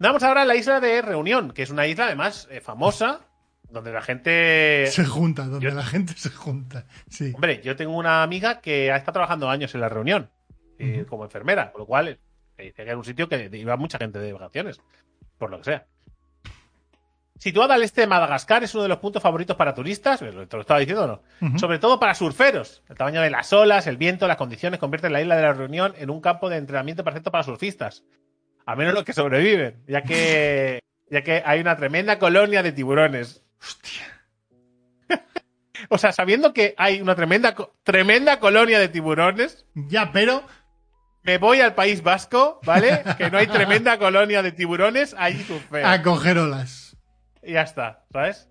Vamos 0.00 0.24
ahora 0.24 0.42
a 0.42 0.44
la 0.44 0.56
isla 0.56 0.80
de 0.80 1.00
Reunión, 1.00 1.52
que 1.52 1.62
es 1.62 1.70
una 1.70 1.86
isla 1.86 2.06
además 2.06 2.48
eh, 2.50 2.60
famosa, 2.60 3.20
donde 3.74 3.92
la 3.92 4.00
gente... 4.00 4.86
Se 4.90 5.04
junta, 5.04 5.44
donde 5.44 5.66
yo- 5.68 5.74
la 5.74 5.82
gente 5.84 6.14
se 6.16 6.30
junta. 6.30 6.86
Sí. 7.10 7.32
Hombre, 7.34 7.60
yo 7.62 7.76
tengo 7.76 7.94
una 7.96 8.22
amiga 8.22 8.60
que 8.62 8.90
ha 8.90 8.96
estado 8.96 9.12
trabajando 9.14 9.50
años 9.50 9.74
en 9.74 9.82
la 9.82 9.88
Reunión, 9.90 10.30
eh, 10.78 11.04
como 11.08 11.24
enfermera, 11.24 11.70
con 11.72 11.80
lo 11.82 11.86
cual 11.86 12.18
eh, 12.56 12.72
era 12.76 12.96
un 12.96 13.04
sitio 13.04 13.28
que 13.28 13.50
iba 13.52 13.76
mucha 13.76 13.98
gente 13.98 14.18
de 14.18 14.32
vacaciones, 14.32 14.80
por 15.36 15.50
lo 15.50 15.58
que 15.58 15.64
sea. 15.64 15.86
Situada 17.36 17.74
al 17.74 17.82
este 17.82 18.02
de 18.02 18.06
Madagascar, 18.06 18.62
es 18.62 18.72
uno 18.74 18.84
de 18.84 18.88
los 18.88 18.98
puntos 18.98 19.20
favoritos 19.22 19.56
para 19.56 19.74
turistas, 19.74 20.20
¿te 20.20 20.30
lo 20.32 20.60
estaba 20.60 20.78
diciendo 20.80 21.06
no? 21.40 21.58
Sobre 21.58 21.78
todo 21.80 21.98
para 21.98 22.14
surferos. 22.14 22.82
El 22.88 22.96
tamaño 22.96 23.20
de 23.20 23.28
las 23.28 23.52
olas, 23.52 23.86
el 23.88 23.96
viento, 23.96 24.28
las 24.28 24.36
condiciones 24.36 24.78
convierten 24.80 25.12
la 25.12 25.20
isla 25.20 25.36
de 25.36 25.42
la 25.42 25.52
Reunión 25.52 25.94
en 25.98 26.10
un 26.10 26.20
campo 26.20 26.48
de 26.48 26.56
entrenamiento 26.56 27.02
perfecto 27.04 27.30
para 27.32 27.42
surfistas. 27.44 28.04
A 28.66 28.76
menos 28.76 28.94
los 28.94 29.04
que 29.04 29.12
sobreviven, 29.12 29.82
ya 29.86 30.02
que, 30.02 30.80
ya 31.10 31.22
que 31.22 31.42
hay 31.44 31.60
una 31.60 31.76
tremenda 31.76 32.18
colonia 32.18 32.62
de 32.62 32.72
tiburones. 32.72 33.43
Hostia. 33.64 34.06
O 35.90 35.98
sea, 35.98 36.12
sabiendo 36.12 36.54
que 36.54 36.74
hay 36.78 37.02
una 37.02 37.14
tremenda, 37.14 37.54
tremenda 37.82 38.40
colonia 38.40 38.78
de 38.78 38.88
tiburones, 38.88 39.66
Ya, 39.74 40.12
pero 40.12 40.42
me 41.22 41.38
voy 41.38 41.60
al 41.60 41.74
País 41.74 42.02
Vasco, 42.02 42.60
¿vale? 42.64 43.02
Que 43.18 43.30
no 43.30 43.38
hay 43.38 43.46
tremenda 43.46 43.98
colonia 43.98 44.42
de 44.42 44.52
tiburones, 44.52 45.14
allí 45.18 45.42
surfeo. 45.42 45.86
a 45.86 46.00
coger 46.02 46.38
olas. 46.38 46.96
Y 47.42 47.52
ya 47.52 47.62
está, 47.62 48.04
¿sabes? 48.12 48.48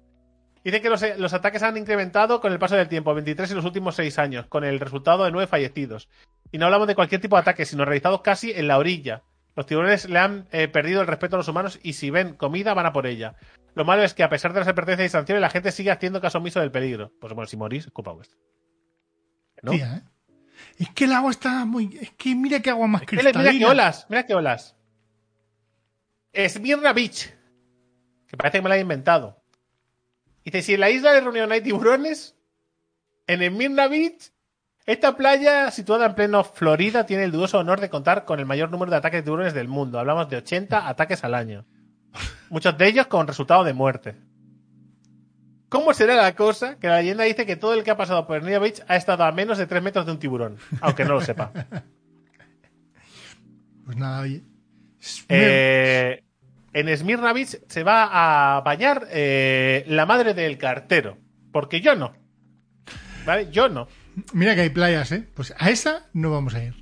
Dice 0.64 0.82
que 0.82 0.90
los, 0.90 1.04
los 1.18 1.34
ataques 1.34 1.64
han 1.64 1.78
incrementado 1.78 2.40
con 2.40 2.54
el 2.54 2.60
paso 2.60 2.76
del 2.76 2.88
tiempo, 2.88 3.14
23 3.14 3.50
en 3.52 3.58
los 3.58 3.66
últimos 3.66 3.96
6 3.96 4.20
años, 4.20 4.46
con 4.48 4.64
el 4.64 4.80
resultado 4.80 5.24
de 5.26 5.32
9 5.32 5.48
fallecidos. 5.48 6.10
Y 6.52 6.58
no 6.58 6.66
hablamos 6.66 6.88
de 6.88 6.96
cualquier 6.96 7.20
tipo 7.20 7.36
de 7.36 7.42
ataque, 7.42 7.66
sino 7.66 7.84
realizados 7.84 8.22
casi 8.22 8.52
en 8.52 8.68
la 8.68 8.78
orilla. 8.78 9.24
Los 9.56 9.66
tiburones 9.66 10.10
le 10.10 10.20
han 10.20 10.48
eh, 10.52 10.68
perdido 10.68 11.02
el 11.02 11.08
respeto 11.08 11.36
a 11.36 11.40
los 11.40 11.48
humanos 11.48 11.80
y 11.84 11.94
si 11.94 12.10
ven 12.10 12.36
comida 12.36 12.74
van 12.74 12.86
a 12.88 12.94
por 12.94 13.06
ella. 13.06 13.36
Lo 13.76 13.86
malo 13.86 14.04
es 14.04 14.14
que 14.14 14.24
a 14.24 14.30
pesar 14.30 14.54
de 14.54 14.60
las 14.60 14.68
advertencias 14.68 15.08
y 15.08 15.10
sanciones, 15.10 15.42
la 15.42 15.50
gente 15.50 15.72
sigue 15.72 15.92
haciendo 15.92 16.22
caso 16.22 16.40
omiso 16.40 16.60
del 16.60 16.72
peligro. 16.72 17.12
Pues 17.20 17.34
bueno, 17.34 17.48
si 17.48 17.58
morís, 17.58 17.86
es 17.86 17.92
culpa 17.92 18.12
vuestra. 18.12 18.38
¿No? 19.62 19.72
Tía, 19.72 19.98
¿eh? 19.98 20.10
Es 20.78 20.90
que 20.92 21.06
el 21.06 21.14
agua 21.14 21.32
está 21.32 21.66
muy. 21.66 21.98
Es 22.02 22.12
que 22.12 22.36
mira 22.36 22.60
qué 22.62 22.70
agua 22.70 22.88
más 22.88 23.02
Mira, 23.02 23.12
mira 23.12 23.32
cristalina. 23.32 23.66
qué 23.66 23.72
olas, 23.72 24.06
mira 24.10 24.26
qué 24.26 24.36
olas. 24.36 24.76
Esmirna 26.32 26.94
Beach. 26.94 27.34
Que 28.28 28.38
parece 28.38 28.58
que 28.58 28.62
me 28.64 28.70
la 28.70 28.78
he 28.78 28.82
inventado. 28.82 29.44
Dice, 30.44 30.62
si 30.62 30.74
en 30.74 30.80
la 30.80 30.90
isla 30.90 31.14
de 31.14 31.22
Reunión 31.22 31.52
hay 31.52 31.62
tiburones, 31.62 32.36
en 33.28 33.42
Esmirna 33.44 33.88
Beach, 33.88 34.32
esta 34.86 35.16
playa 35.16 35.72
situada 35.72 36.06
en 36.06 36.16
pleno 36.16 36.44
Florida 36.44 37.06
tiene 37.06 37.24
el 37.24 37.32
dudoso 37.32 37.60
honor 37.60 37.80
de 37.80 37.90
contar 37.90 38.26
con 38.26 38.40
el 38.40 38.46
mayor 38.46 38.70
número 38.70 38.92
de 38.92 38.98
ataques 38.98 39.20
de 39.20 39.24
tiburones 39.24 39.54
del 39.54 39.68
mundo. 39.68 40.00
Hablamos 40.00 40.30
de 40.30 40.38
80 40.38 40.88
ataques 40.90 41.24
al 41.24 41.36
año. 41.36 41.66
Muchos 42.50 42.78
de 42.78 42.88
ellos 42.88 43.08
con 43.08 43.28
resultado 43.28 43.64
de 43.64 43.74
muerte. 43.74 44.16
¿Cómo 45.70 45.94
será 45.94 46.16
la 46.16 46.36
cosa 46.36 46.78
que 46.78 46.88
la 46.88 46.98
leyenda 46.98 47.24
dice 47.24 47.46
que 47.46 47.56
todo 47.56 47.74
el 47.74 47.84
que 47.84 47.92
ha 47.92 47.98
pasado 47.98 48.28
por 48.28 48.38
Esmirna 48.38 48.60
Beach 48.60 48.84
ha 48.88 48.96
estado 48.96 49.24
a 49.24 49.32
menos 49.32 49.58
de 49.58 49.66
3 49.66 49.82
metros 49.82 50.06
de 50.06 50.12
un 50.12 50.20
tiburón? 50.20 50.58
Aunque 50.82 51.06
no 51.06 51.14
lo 51.14 51.22
sepa. 51.22 51.52
Pues 53.86 53.98
nada, 53.98 54.22
oye. 54.22 54.42
Eh, 55.28 56.24
en 56.72 56.98
Smyrna 56.98 57.34
Beach 57.34 57.58
se 57.68 57.84
va 57.84 58.58
a 58.58 58.62
bañar 58.62 59.08
eh, 59.12 59.84
la 59.88 60.06
madre 60.06 60.34
del 60.34 60.58
cartero. 60.58 61.18
Porque 61.52 61.82
yo 61.82 61.94
no. 61.94 62.14
¿Vale? 63.26 63.50
Yo 63.52 63.68
no. 63.68 63.90
Mira 64.34 64.56
que 64.56 64.62
hay 64.62 64.70
playas, 64.70 65.12
¿eh? 65.12 65.28
Pues 65.34 65.54
a 65.58 65.70
esa 65.70 66.08
no 66.14 66.32
vamos 66.32 66.54
a 66.56 66.64
ir. 66.64 66.76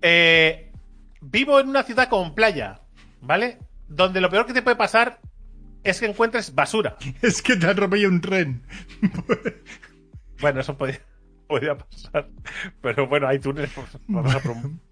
Eh, 0.00 0.72
vivo 1.20 1.60
en 1.60 1.68
una 1.68 1.82
ciudad 1.82 2.08
con 2.08 2.34
playa. 2.34 2.80
¿Vale? 3.20 3.58
Donde 3.88 4.20
lo 4.20 4.30
peor 4.30 4.46
que 4.46 4.52
te 4.52 4.62
puede 4.62 4.76
pasar 4.76 5.20
es 5.84 6.00
que 6.00 6.06
encuentres 6.06 6.54
basura. 6.54 6.96
Es 7.22 7.42
que 7.42 7.56
te 7.56 7.66
atropella 7.66 8.08
un 8.08 8.20
tren. 8.20 8.62
Bueno, 10.40 10.60
eso 10.60 10.76
podría, 10.76 11.00
podría 11.46 11.78
pasar. 11.78 12.28
Pero 12.80 13.06
bueno, 13.06 13.28
hay 13.28 13.38
túneles. 13.38 13.70
pues, 13.72 13.86
vamos 14.08 14.34
a 14.34 14.40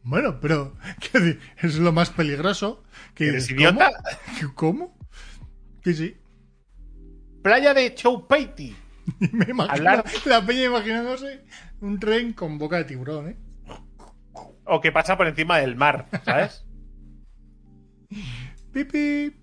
Bueno, 0.05 0.39
pero 0.41 0.77
decir, 1.13 1.41
es 1.61 1.77
lo 1.79 1.91
más 1.91 2.11
peligroso. 2.11 2.85
Que 3.17 3.31
¿Eres 3.31 3.49
dices, 3.49 3.57
idiota? 3.59 3.91
¿Cómo? 4.55 4.97
Sí, 5.83 5.95
sí. 5.95 6.17
Playa 7.43 7.75
de 7.75 7.97
Chowpeiti. 7.97 8.77
Me 9.33 9.47
imagino 9.49 9.73
Hablar- 9.91 10.05
la 10.27 10.45
peña 10.47 10.65
imaginándose 10.65 11.45
un 11.81 11.99
tren 11.99 12.33
con 12.33 12.59
boca 12.59 12.77
de 12.77 12.85
tiburón, 12.85 13.29
¿eh? 13.31 13.37
O 14.65 14.81
que 14.81 14.93
pasa 14.93 15.17
por 15.17 15.27
encima 15.27 15.59
del 15.59 15.75
mar, 15.77 16.07
¿sabes? 16.25 16.65
Pipi. 18.73 19.37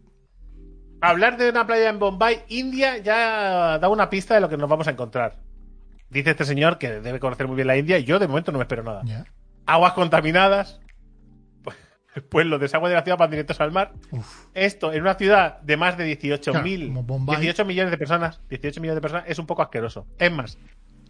Hablar 1.02 1.38
de 1.38 1.50
una 1.50 1.68
playa 1.68 1.90
en 1.90 2.00
Bombay, 2.00 2.44
India, 2.48 2.98
ya 2.98 3.78
da 3.78 3.88
una 3.90 4.10
pista 4.10 4.34
de 4.34 4.42
lo 4.42 4.50
que 4.50 4.58
nos 4.58 4.70
vamos 4.70 4.88
a 4.88 4.92
encontrar. 4.92 5.38
Dice 6.10 6.32
este 6.32 6.46
señor 6.46 6.78
que 6.80 7.02
debe 7.02 7.20
conocer 7.20 7.46
muy 7.48 7.56
bien 7.56 7.68
la 7.68 7.78
India 7.78 8.00
y 8.00 8.04
yo 8.04 8.18
de 8.18 8.28
momento 8.28 8.52
no 8.52 8.58
me 8.58 8.64
espero 8.64 8.84
nada. 8.84 9.04
Aguas 9.66 9.94
contaminadas, 9.94 10.80
pues 12.22 12.46
los 12.46 12.60
desagües 12.60 12.90
de 12.90 12.96
la 12.96 13.04
ciudad 13.04 13.18
van 13.18 13.32
directos 13.32 13.60
al 13.62 13.72
mar. 13.72 13.94
Uf. 14.12 14.46
Esto 14.54 14.94
en 14.94 15.02
una 15.02 15.16
ciudad 15.16 15.60
de 15.62 15.78
más 15.78 15.98
de 15.98 16.18
18.000, 16.20 16.52
Claro, 16.52 16.88
como 16.88 17.04
Bombay. 17.04 17.38
18 17.42 17.66
millones 17.66 17.92
de 17.92 17.98
personas, 17.98 18.42
18 18.50 18.82
millones 18.82 18.96
de 18.96 19.02
personas 19.02 19.24
es 19.28 19.40
un 19.40 19.46
poco 19.46 19.62
asqueroso. 19.62 20.06
Es 20.20 20.32
más, 20.32 20.58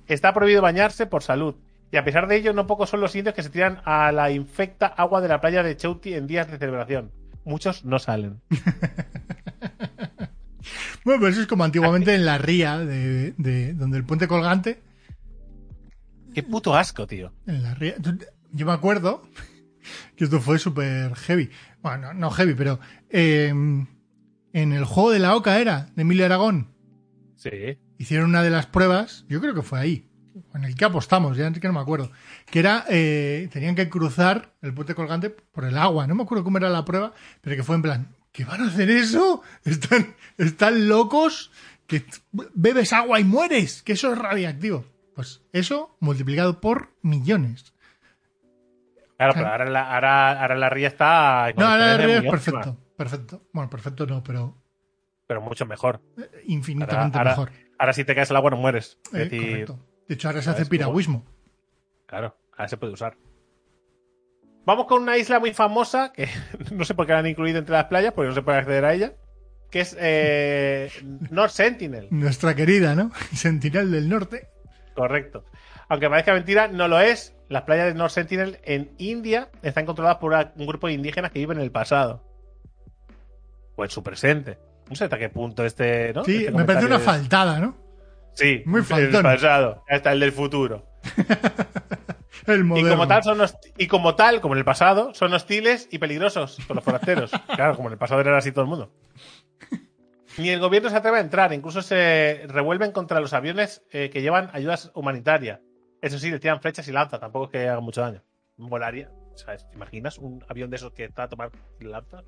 está 0.07 0.33
prohibido 0.33 0.61
bañarse 0.61 1.05
por 1.07 1.23
salud. 1.23 1.55
Y 1.91 1.97
a 1.97 2.03
pesar 2.03 2.27
de 2.27 2.35
ello, 2.35 2.51
no 2.53 2.67
pocos 2.67 2.89
son 2.89 2.99
los 3.01 3.15
indios 3.15 3.33
que 3.33 3.43
se 3.43 3.49
tiran 3.49 3.81
a 3.85 4.11
la 4.11 4.29
infecta 4.31 4.87
agua 4.87 5.21
de 5.21 5.29
la 5.29 5.39
playa 5.39 5.63
de 5.63 5.77
Chouti 5.77 6.13
en 6.13 6.27
días 6.27 6.51
de 6.51 6.57
celebración. 6.57 7.11
Muchos 7.45 7.85
no 7.85 7.97
salen. 7.99 8.41
Bueno, 11.05 11.21
pero 11.21 11.27
eso 11.31 11.41
es 11.41 11.47
como 11.47 11.63
antiguamente 11.63 12.13
en 12.13 12.25
la 12.25 12.37
ría, 12.37 12.79
de, 12.79 13.31
de- 13.37 13.73
donde 13.73 13.97
el 13.97 14.03
puente 14.03 14.27
colgante. 14.27 14.81
Qué 16.33 16.43
puto 16.43 16.75
asco, 16.75 17.07
tío. 17.07 17.31
En 17.45 17.63
la 17.63 17.73
ría. 17.75 17.95
Yo 18.51 18.65
me 18.65 18.73
acuerdo 18.73 19.23
que 20.15 20.25
esto 20.25 20.39
fue 20.39 20.59
súper 20.59 21.15
heavy. 21.15 21.49
Bueno, 21.81 22.07
no, 22.07 22.13
no 22.13 22.31
heavy, 22.31 22.53
pero. 22.53 22.79
eh, 23.09 23.53
en 24.53 24.73
el 24.73 24.85
juego 24.85 25.11
de 25.11 25.19
la 25.19 25.35
Oca 25.35 25.59
era, 25.59 25.91
de 25.95 26.01
Emilio 26.01 26.25
Aragón. 26.25 26.73
Sí. 27.35 27.77
hicieron 27.99 28.29
una 28.29 28.41
de 28.41 28.49
las 28.49 28.65
pruebas, 28.65 29.25
yo 29.29 29.39
creo 29.39 29.53
que 29.53 29.61
fue 29.61 29.79
ahí, 29.79 30.09
en 30.55 30.63
el 30.63 30.75
que 30.75 30.85
apostamos, 30.85 31.37
ya 31.37 31.51
que 31.53 31.67
no 31.67 31.73
me 31.73 31.79
acuerdo, 31.79 32.11
que 32.49 32.57
era, 32.57 32.83
eh, 32.89 33.47
tenían 33.51 33.75
que 33.75 33.89
cruzar 33.89 34.55
el 34.63 34.73
puente 34.73 34.95
colgante 34.95 35.29
por 35.29 35.65
el 35.65 35.77
agua, 35.77 36.07
no 36.07 36.15
me 36.15 36.23
acuerdo 36.23 36.43
cómo 36.43 36.57
era 36.57 36.69
la 36.69 36.83
prueba, 36.83 37.13
pero 37.41 37.55
que 37.55 37.61
fue 37.63 37.75
en 37.75 37.83
plan, 37.83 38.15
¿qué 38.31 38.45
van 38.45 38.61
a 38.61 38.67
hacer 38.67 38.89
eso? 38.89 39.43
Están, 39.63 40.15
están 40.39 40.87
locos, 40.87 41.51
que 41.85 42.03
bebes 42.31 42.93
agua 42.93 43.19
y 43.19 43.23
mueres, 43.23 43.83
que 43.83 43.93
eso 43.93 44.11
es 44.11 44.17
radiactivo. 44.17 44.85
Pues 45.13 45.41
eso 45.53 45.95
multiplicado 45.99 46.59
por 46.59 46.95
millones. 47.03 47.73
Claro, 49.17 49.33
pero 49.33 49.47
ahora 49.47 49.65
la, 49.65 49.93
ahora, 49.95 50.41
ahora 50.41 50.55
la 50.55 50.69
ría 50.69 50.87
está. 50.89 51.51
No, 51.57 51.65
ahora 51.65 51.93
diferencia 51.97 52.21
río 52.21 52.33
es 52.35 52.47
óptima, 52.47 52.61
perfecto, 52.61 52.95
perfecto. 52.95 53.47
Bueno, 53.51 53.69
perfecto 53.69 54.05
no, 54.05 54.23
pero 54.23 54.55
Pero 55.25 55.41
mucho 55.41 55.65
mejor. 55.65 56.01
infinitamente 56.45 57.17
Ahora- 57.17 57.31
mejor. 57.31 57.51
Ahora 57.79 57.93
si 57.93 58.03
te 58.05 58.15
caes 58.15 58.29
al 58.31 58.37
agua 58.37 58.51
no 58.51 58.57
mueres. 58.57 58.97
Es 59.07 59.13
Eh, 59.13 59.17
decir, 59.25 59.49
correcto. 59.65 59.79
De 60.07 60.13
hecho, 60.15 60.27
ahora 60.29 60.41
se 60.41 60.49
hace 60.51 60.65
piragüismo. 60.65 61.25
claro, 62.05 62.35
ahora 62.53 62.67
se 62.67 62.77
puede 62.77 62.93
usar. 62.93 63.17
Vamos 64.65 64.85
con 64.85 65.01
una 65.01 65.17
isla 65.17 65.39
muy 65.39 65.53
famosa, 65.53 66.11
que 66.13 66.27
no 66.71 66.83
sé 66.85 66.93
por 66.93 67.05
qué 67.05 67.13
la 67.13 67.19
han 67.19 67.27
incluido 67.27 67.59
entre 67.59 67.73
las 67.73 67.85
playas, 67.85 68.13
porque 68.13 68.29
no 68.29 68.35
se 68.35 68.41
puede 68.41 68.57
acceder 68.57 68.85
a 68.85 68.93
ella, 68.93 69.13
que 69.71 69.79
es 69.81 69.95
eh, 69.99 70.89
North 71.31 71.51
Sentinel. 71.51 72.07
Nuestra 72.11 72.55
querida, 72.55 72.95
¿no? 72.95 73.11
Sentinel 73.33 73.91
del 73.91 74.09
Norte. 74.09 74.47
Correcto. 74.95 75.45
Aunque 75.89 76.09
parezca 76.09 76.33
mentira, 76.33 76.67
no 76.67 76.87
lo 76.87 76.99
es. 76.99 77.33
Las 77.49 77.63
playas 77.63 77.87
de 77.87 77.93
North 77.93 78.11
Sentinel 78.13 78.59
en 78.63 78.91
India 78.97 79.49
están 79.61 79.85
controladas 79.85 80.17
por 80.19 80.33
un 80.33 80.67
grupo 80.67 80.87
de 80.87 80.93
indígenas 80.93 81.31
que 81.31 81.39
viven 81.39 81.57
en 81.57 81.63
el 81.63 81.71
pasado. 81.71 82.23
O 83.75 83.83
en 83.83 83.89
su 83.89 84.03
presente. 84.03 84.57
No 84.89 84.95
sé 84.95 85.05
hasta 85.05 85.17
qué 85.17 85.29
punto 85.29 85.63
este. 85.65 86.13
¿no? 86.13 86.23
Sí, 86.23 86.45
Este 86.45 86.51
me 86.51 86.65
parece 86.65 86.85
una 86.85 86.99
faltada, 86.99 87.59
¿no? 87.59 87.75
Sí, 88.33 88.63
muy 88.65 88.79
El 88.81 88.85
faltón. 88.85 89.23
pasado. 89.23 89.83
Hasta 89.89 90.11
el 90.11 90.19
del 90.19 90.31
futuro. 90.31 90.85
El 92.45 92.61
Y 92.61 92.63
moderno. 92.63 92.89
como, 92.91 93.07
tal 93.09 93.23
son 93.23 93.41
y 93.77 93.87
como 93.87 94.15
tal, 94.15 94.39
como 94.39 94.53
en 94.53 94.59
el 94.59 94.65
pasado, 94.65 95.13
son 95.13 95.33
hostiles 95.33 95.89
y 95.91 95.97
peligrosos 95.97 96.57
por 96.65 96.75
los 96.77 96.85
forasteros. 96.85 97.29
claro, 97.55 97.75
como 97.75 97.89
en 97.89 97.93
el 97.93 97.97
pasado 97.97 98.21
era 98.21 98.37
así 98.37 98.51
todo 98.53 98.61
el 98.63 98.69
mundo. 98.69 98.93
Ni 100.37 100.49
el 100.49 100.59
gobierno 100.61 100.89
se 100.89 100.95
atreve 100.95 101.17
a 101.17 101.21
entrar, 101.21 101.51
incluso 101.51 101.81
se 101.81 102.43
revuelven 102.47 102.91
contra 102.93 103.19
los 103.19 103.33
aviones 103.33 103.81
eh, 103.91 104.09
que 104.11 104.21
llevan 104.21 104.49
ayudas 104.53 104.91
humanitarias. 104.93 105.59
Eso 106.07 106.19
sí, 106.19 106.31
le 106.31 106.39
tiran 106.39 106.59
flechas 106.61 106.87
y 106.87 106.91
lanza, 106.91 107.19
tampoco 107.19 107.45
es 107.45 107.51
que 107.51 107.67
hagan 107.69 107.83
mucho 107.83 108.01
daño. 108.01 108.21
Volaría, 108.57 109.11
¿sabes? 109.35 109.67
¿Te 109.69 109.75
imaginas 109.75 110.17
un 110.17 110.43
avión 110.47 110.69
de 110.69 110.77
esos 110.77 110.91
que 110.93 111.03
está 111.05 111.23
a 111.23 111.29
tomar 111.29 111.51
lanza? 111.79 112.23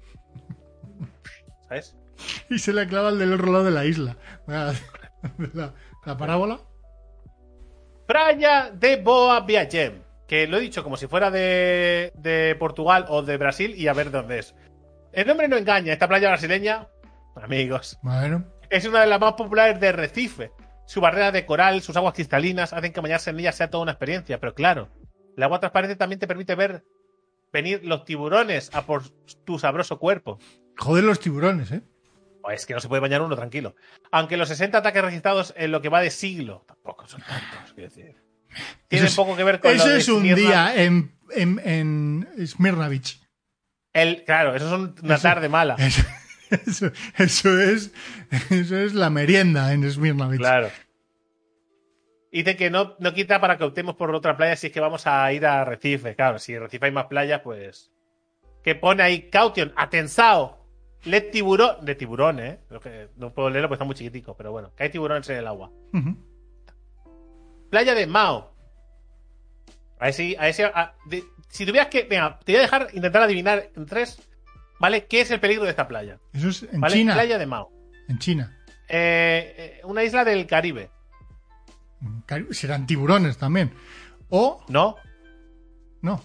¿Sabes? 1.68 1.96
Y 2.50 2.60
se 2.60 2.74
le 2.74 2.86
clava 2.86 3.10
el 3.10 3.18
del 3.20 3.32
otro 3.34 3.50
lado 3.52 3.64
de 3.64 3.72
la 3.72 3.86
isla. 3.86 4.18
La, 4.48 4.74
la- 5.54 5.74
la 6.06 6.18
parábola. 6.18 6.60
Praia 8.06 8.72
de 8.74 8.98
Boa 8.98 9.42
Viagem. 9.42 10.02
Que 10.28 10.48
lo 10.48 10.58
he 10.58 10.62
dicho 10.62 10.84
como 10.84 10.98
si 10.98 11.08
fuera 11.08 11.32
de, 11.32 12.12
de 12.16 12.56
Portugal 12.60 13.06
o 13.10 13.22
de 13.24 13.38
Brasil 13.38 13.74
y 13.76 13.88
a 13.88 13.94
ver 13.94 14.12
de 14.12 14.18
dónde 14.20 14.40
es. 14.40 14.54
El 15.12 15.28
nombre 15.28 15.48
no 15.48 15.58
engaña. 15.58 15.92
Esta 15.94 16.08
playa 16.08 16.28
brasileña, 16.30 16.88
amigos, 17.36 17.98
Bueno, 18.04 18.46
es 18.70 18.86
una 18.86 19.02
de 19.02 19.08
las 19.08 19.20
más 19.20 19.34
populares 19.34 19.80
de 19.80 19.92
Recife. 19.92 20.52
Su 20.90 21.02
barrera 21.02 21.32
de 21.32 21.46
coral, 21.46 21.84
sus 21.84 21.96
aguas 21.96 22.16
cristalinas 22.16 22.74
hacen 22.74 22.92
que 22.92 23.00
bañarse 23.00 23.30
en 23.30 23.40
ella 23.40 23.52
sea 23.52 23.70
toda 23.70 23.84
una 23.84 23.92
experiencia. 23.92 24.40
Pero 24.40 24.56
claro, 24.56 24.90
el 25.38 25.44
agua 25.44 25.60
transparente 25.60 25.96
también 25.96 26.18
te 26.20 26.26
permite 26.26 26.56
ver 26.56 26.84
venir 27.54 27.82
los 27.84 28.06
tiburones 28.06 28.72
a 28.74 28.88
por 28.88 29.08
tu 29.46 29.60
sabroso 29.60 30.00
cuerpo. 30.00 30.40
joder 30.78 31.04
los 31.04 31.20
tiburones, 31.20 31.72
¿eh? 31.72 31.84
Pues 32.42 32.62
es 32.62 32.66
que 32.66 32.74
no 32.74 32.80
se 32.80 32.88
puede 32.88 33.02
bañar 33.02 33.22
uno 33.22 33.36
tranquilo. 33.36 33.76
Aunque 34.12 34.36
los 34.36 34.48
60 34.48 34.80
ataques 34.80 35.04
registrados 35.04 35.54
en 35.58 35.72
lo 35.72 35.80
que 35.82 35.90
va 35.90 36.02
de 36.02 36.10
siglo, 36.10 36.64
tampoco 36.68 37.08
son 37.08 37.22
tantos, 37.22 37.74
quiero 37.76 37.90
decir. 37.90 38.16
Tiene 38.88 39.06
es- 39.06 39.16
poco 39.16 39.36
que 39.36 39.44
ver 39.44 39.60
con 39.60 39.70
lo 39.72 39.78
Eso 39.78 39.90
de 39.90 40.00
es 40.00 40.10
un 40.10 40.22
Smirna. 40.22 40.36
día 40.38 40.84
en, 40.84 41.12
en, 41.36 41.60
en 41.64 42.48
Smirna 42.48 42.88
Beach. 42.88 43.20
El, 43.94 44.24
claro, 44.24 44.56
eso 44.56 44.66
es 44.68 45.04
una 45.04 45.16
Eso- 45.16 45.22
tarde 45.22 45.50
mala. 45.50 45.76
Eso, 45.78 46.02
eso, 46.68 46.92
eso 47.18 47.60
es, 47.60 47.92
eso 48.50 48.78
es 48.78 48.94
la 48.94 49.10
merienda 49.10 49.74
en 49.74 49.90
Smirna 49.90 50.28
Beach. 50.28 50.40
Claro. 50.40 50.70
Dice 52.32 52.56
que 52.56 52.70
no, 52.70 52.96
no 53.00 53.14
quita 53.14 53.42
para 53.42 53.58
que 53.58 53.64
optemos 53.64 53.96
por 53.96 54.14
otra 54.14 54.38
playa 54.38 54.56
si 54.56 54.68
es 54.68 54.74
que 54.74 54.80
vamos 54.80 55.08
a 55.08 55.32
ir 55.34 55.46
a 55.46 55.66
Recife. 55.66 56.16
Claro, 56.16 56.38
si 56.40 56.54
en 56.54 56.62
Recife 56.62 56.86
hay 56.86 56.92
más 56.92 57.06
playas, 57.08 57.42
pues. 57.44 57.92
Que 58.64 58.76
pone 58.76 59.02
ahí 59.02 59.30
caution, 59.30 59.74
atensao, 59.76 60.64
le 61.06 61.22
tiburón. 61.22 61.84
De 61.86 61.96
tiburón, 61.96 62.40
¿eh? 62.40 62.60
No 63.16 63.34
puedo 63.34 63.50
leerlo 63.50 63.68
porque 63.68 63.78
está 63.78 63.86
muy 63.86 63.96
chiquitico, 63.96 64.36
pero 64.38 64.52
bueno, 64.52 64.72
que 64.76 64.84
hay 64.84 64.90
tiburones 64.92 65.28
en 65.30 65.38
el 65.38 65.48
agua. 65.48 65.72
Playa 67.70 67.96
de 67.96 68.06
Mao. 68.08 68.54
A 70.00 70.06
ver 70.06 70.14
si. 70.14 70.36
A 70.36 70.42
ver 70.44 70.54
si, 70.54 70.62
a- 70.64 70.94
de- 71.06 71.24
si 71.50 71.66
tuvieras 71.66 71.90
que. 71.90 72.04
Venga, 72.04 72.40
te 72.44 72.52
voy 72.52 72.60
a 72.60 72.62
dejar 72.62 72.88
intentar 72.94 73.22
adivinar 73.24 73.70
en 73.76 73.86
tres. 73.86 74.29
¿Vale? 74.80 75.06
¿Qué 75.08 75.22
es 75.22 75.32
el 75.32 75.40
peligro 75.40 75.64
de 75.66 75.72
esta 75.72 75.88
playa? 75.88 76.20
Eso 76.34 76.50
es 76.50 76.64
en 76.64 76.80
¿Vale? 76.82 76.96
China. 76.96 77.14
Playa 77.14 77.38
de 77.38 77.46
Mao. 77.46 77.72
En 78.08 78.18
China. 78.20 78.58
Eh, 78.88 79.54
eh, 79.58 79.82
una 79.84 80.04
isla 80.04 80.24
del 80.26 80.48
Caribe, 80.48 80.90
Cari- 82.26 82.52
Serán 82.54 82.88
tiburones 82.88 83.38
también. 83.38 83.74
O, 84.30 84.64
¿no? 84.70 84.96
no. 86.02 86.24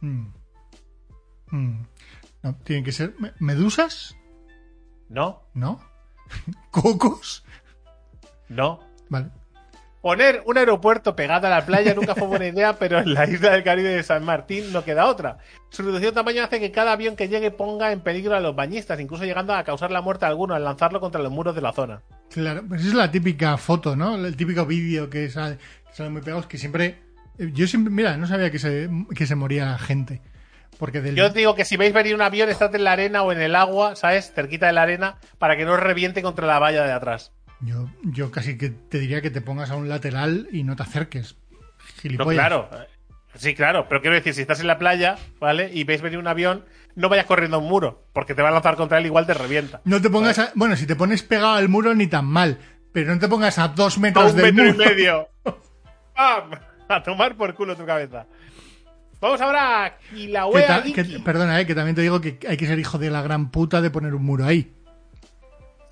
Mm. 0.00 0.26
Mm. 1.50 1.86
No, 2.42 2.54
tienen 2.64 2.84
que 2.84 2.92
ser 2.92 3.14
me- 3.18 3.32
medusas, 3.38 4.16
¿No? 5.08 5.42
¿no? 5.54 5.80
Cocos. 6.70 7.44
¿No? 8.48 8.80
Vale. 9.10 9.30
Poner 10.04 10.42
un 10.44 10.58
aeropuerto 10.58 11.16
pegado 11.16 11.46
a 11.46 11.50
la 11.50 11.64
playa 11.64 11.94
nunca 11.94 12.14
fue 12.14 12.28
buena 12.28 12.46
idea, 12.46 12.74
pero 12.78 12.98
en 12.98 13.14
la 13.14 13.24
isla 13.24 13.52
del 13.52 13.64
Caribe 13.64 13.88
de 13.88 14.02
San 14.02 14.22
Martín 14.22 14.70
no 14.70 14.84
queda 14.84 15.06
otra. 15.06 15.38
Su 15.70 15.82
reducido 15.82 16.12
tamaño 16.12 16.44
hace 16.44 16.60
que 16.60 16.70
cada 16.70 16.92
avión 16.92 17.16
que 17.16 17.28
llegue 17.28 17.50
ponga 17.50 17.90
en 17.90 18.02
peligro 18.02 18.34
a 18.36 18.40
los 18.40 18.54
bañistas, 18.54 19.00
incluso 19.00 19.24
llegando 19.24 19.54
a 19.54 19.64
causar 19.64 19.90
la 19.90 20.02
muerte 20.02 20.26
a 20.26 20.28
alguno 20.28 20.54
al 20.54 20.62
lanzarlo 20.62 21.00
contra 21.00 21.22
los 21.22 21.32
muros 21.32 21.54
de 21.54 21.62
la 21.62 21.72
zona. 21.72 22.02
Claro, 22.30 22.62
pues 22.68 22.84
es 22.84 22.92
la 22.92 23.10
típica 23.10 23.56
foto, 23.56 23.96
¿no? 23.96 24.16
El 24.16 24.36
típico 24.36 24.66
vídeo 24.66 25.08
que 25.08 25.30
sale, 25.30 25.56
que 25.96 26.02
muy 26.10 26.20
pegados, 26.20 26.46
que 26.48 26.58
siempre... 26.58 26.98
eh, 27.38 27.48
Yo 27.54 27.66
siempre, 27.66 27.90
mira, 27.90 28.18
no 28.18 28.26
sabía 28.26 28.50
que 28.50 28.58
se, 28.58 28.90
que 29.16 29.26
se 29.26 29.34
moría 29.36 29.64
la 29.64 29.78
gente. 29.78 30.20
Porque 30.78 31.00
del... 31.00 31.14
Yo 31.14 31.28
os 31.28 31.32
digo 31.32 31.54
que 31.54 31.64
si 31.64 31.78
veis 31.78 31.94
venir 31.94 32.14
un 32.14 32.20
avión, 32.20 32.50
estad 32.50 32.74
en 32.74 32.84
la 32.84 32.92
arena 32.92 33.22
o 33.22 33.32
en 33.32 33.40
el 33.40 33.56
agua, 33.56 33.96
¿sabes? 33.96 34.32
Cerquita 34.34 34.66
de 34.66 34.74
la 34.74 34.82
arena, 34.82 35.16
para 35.38 35.56
que 35.56 35.64
no 35.64 35.72
os 35.72 35.80
reviente 35.80 36.20
contra 36.20 36.46
la 36.46 36.58
valla 36.58 36.84
de 36.84 36.92
atrás. 36.92 37.32
Yo, 37.64 37.88
yo 38.02 38.30
casi 38.30 38.58
que 38.58 38.70
te 38.70 38.98
diría 38.98 39.20
que 39.22 39.30
te 39.30 39.40
pongas 39.40 39.70
a 39.70 39.76
un 39.76 39.88
lateral 39.88 40.48
y 40.52 40.64
no 40.64 40.76
te 40.76 40.82
acerques. 40.82 41.36
No, 41.50 41.58
Gilipollas. 42.02 42.34
claro. 42.34 42.70
Sí, 43.36 43.54
claro, 43.54 43.86
pero 43.88 44.00
quiero 44.00 44.14
decir, 44.14 44.32
si 44.32 44.42
estás 44.42 44.60
en 44.60 44.68
la 44.68 44.78
playa, 44.78 45.16
¿vale? 45.40 45.68
Y 45.72 45.82
veis 45.82 46.00
venir 46.02 46.18
un 46.20 46.28
avión, 46.28 46.64
no 46.94 47.08
vayas 47.08 47.26
corriendo 47.26 47.56
a 47.56 47.60
un 47.60 47.68
muro, 47.68 48.06
porque 48.12 48.32
te 48.34 48.42
va 48.42 48.48
a 48.50 48.52
lanzar 48.52 48.76
contra 48.76 48.98
él 48.98 49.06
igual 49.06 49.26
te 49.26 49.34
revienta. 49.34 49.80
No 49.84 50.00
te 50.00 50.08
pongas 50.08 50.38
a... 50.38 50.52
Bueno, 50.54 50.76
si 50.76 50.86
te 50.86 50.94
pones 50.94 51.24
pegado 51.24 51.54
al 51.54 51.68
muro 51.68 51.94
ni 51.96 52.06
tan 52.06 52.26
mal, 52.26 52.58
pero 52.92 53.12
no 53.12 53.18
te 53.18 53.26
pongas 53.26 53.58
a 53.58 53.68
dos 53.68 53.96
A 53.96 54.00
metros 54.00 54.30
un 54.32 54.36
del 54.36 54.54
metro 54.54 54.68
y 54.68 54.72
muro. 54.74 54.84
medio. 54.88 55.28
¡Pam! 56.14 56.50
A 56.88 57.02
tomar 57.02 57.36
por 57.36 57.54
culo 57.54 57.74
tu 57.74 57.84
cabeza. 57.84 58.26
Vamos 59.20 59.40
ahora 59.40 59.84
a 59.86 59.98
Que 59.98 60.14
Kilauea 60.16 60.66
ta- 60.66 60.86
Iki. 60.86 60.92
que- 60.92 61.18
perdona, 61.20 61.60
eh, 61.60 61.66
que 61.66 61.74
también 61.74 61.96
te 61.96 62.02
digo 62.02 62.20
que 62.20 62.38
hay 62.48 62.56
que 62.56 62.66
ser 62.66 62.78
hijo 62.78 62.98
de 62.98 63.10
la 63.10 63.22
gran 63.22 63.50
puta 63.50 63.80
de 63.80 63.90
poner 63.90 64.14
un 64.14 64.24
muro 64.24 64.44
ahí. 64.44 64.72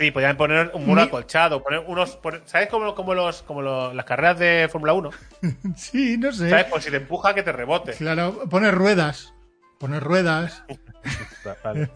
Sí, 0.02 0.10
podrían 0.10 0.36
poner 0.36 0.72
un 0.74 0.84
muro 0.84 1.02
acolchado, 1.02 1.62
poner 1.62 1.84
unos. 1.86 2.16
poner- 2.16 2.42
¿Sabes 2.46 2.68
como, 2.68 2.92
como 2.96 3.14
los, 3.14 3.42
como 3.42 3.62
los- 3.62 3.94
las 3.94 4.04
carreras 4.04 4.36
de 4.36 4.68
Fórmula 4.70 4.94
1? 4.94 5.10
sí, 5.76 6.16
no 6.18 6.32
sé. 6.32 6.50
¿Sabes? 6.50 6.64
Pues 6.68 6.82
si 6.82 6.90
te 6.90 6.96
empuja, 6.96 7.34
que 7.34 7.44
te 7.44 7.52
rebote. 7.52 7.92
Claro, 7.92 8.48
poner 8.50 8.74
ruedas. 8.74 9.32
Poner 9.78 10.02
ruedas. 10.02 10.64
Vale. 11.64 11.88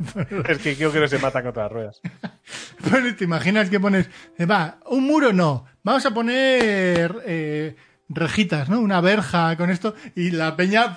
es 0.49 0.59
que 0.59 0.77
creo 0.77 0.93
que 0.93 1.01
no 1.01 1.09
se 1.09 1.19
matan 1.19 1.43
contra 1.43 1.65
las 1.65 1.73
ruedas. 1.73 2.01
Pones- 2.89 3.17
¿Te 3.17 3.25
imaginas 3.25 3.71
que 3.71 3.81
pones, 3.81 4.09
eh, 4.39 4.47
va, 4.47 4.79
un 4.87 5.03
muro 5.05 5.33
no, 5.33 5.65
vamos 5.83 6.07
a 6.07 6.13
poner 6.13 7.17
eh, 7.27 7.75
rejitas, 8.09 8.69
¿no? 8.69 8.79
Una 8.81 9.01
verja 9.01 9.57
con 9.57 9.71
esto 9.71 9.95
y 10.15 10.31
la 10.31 10.55
peña 10.55 10.97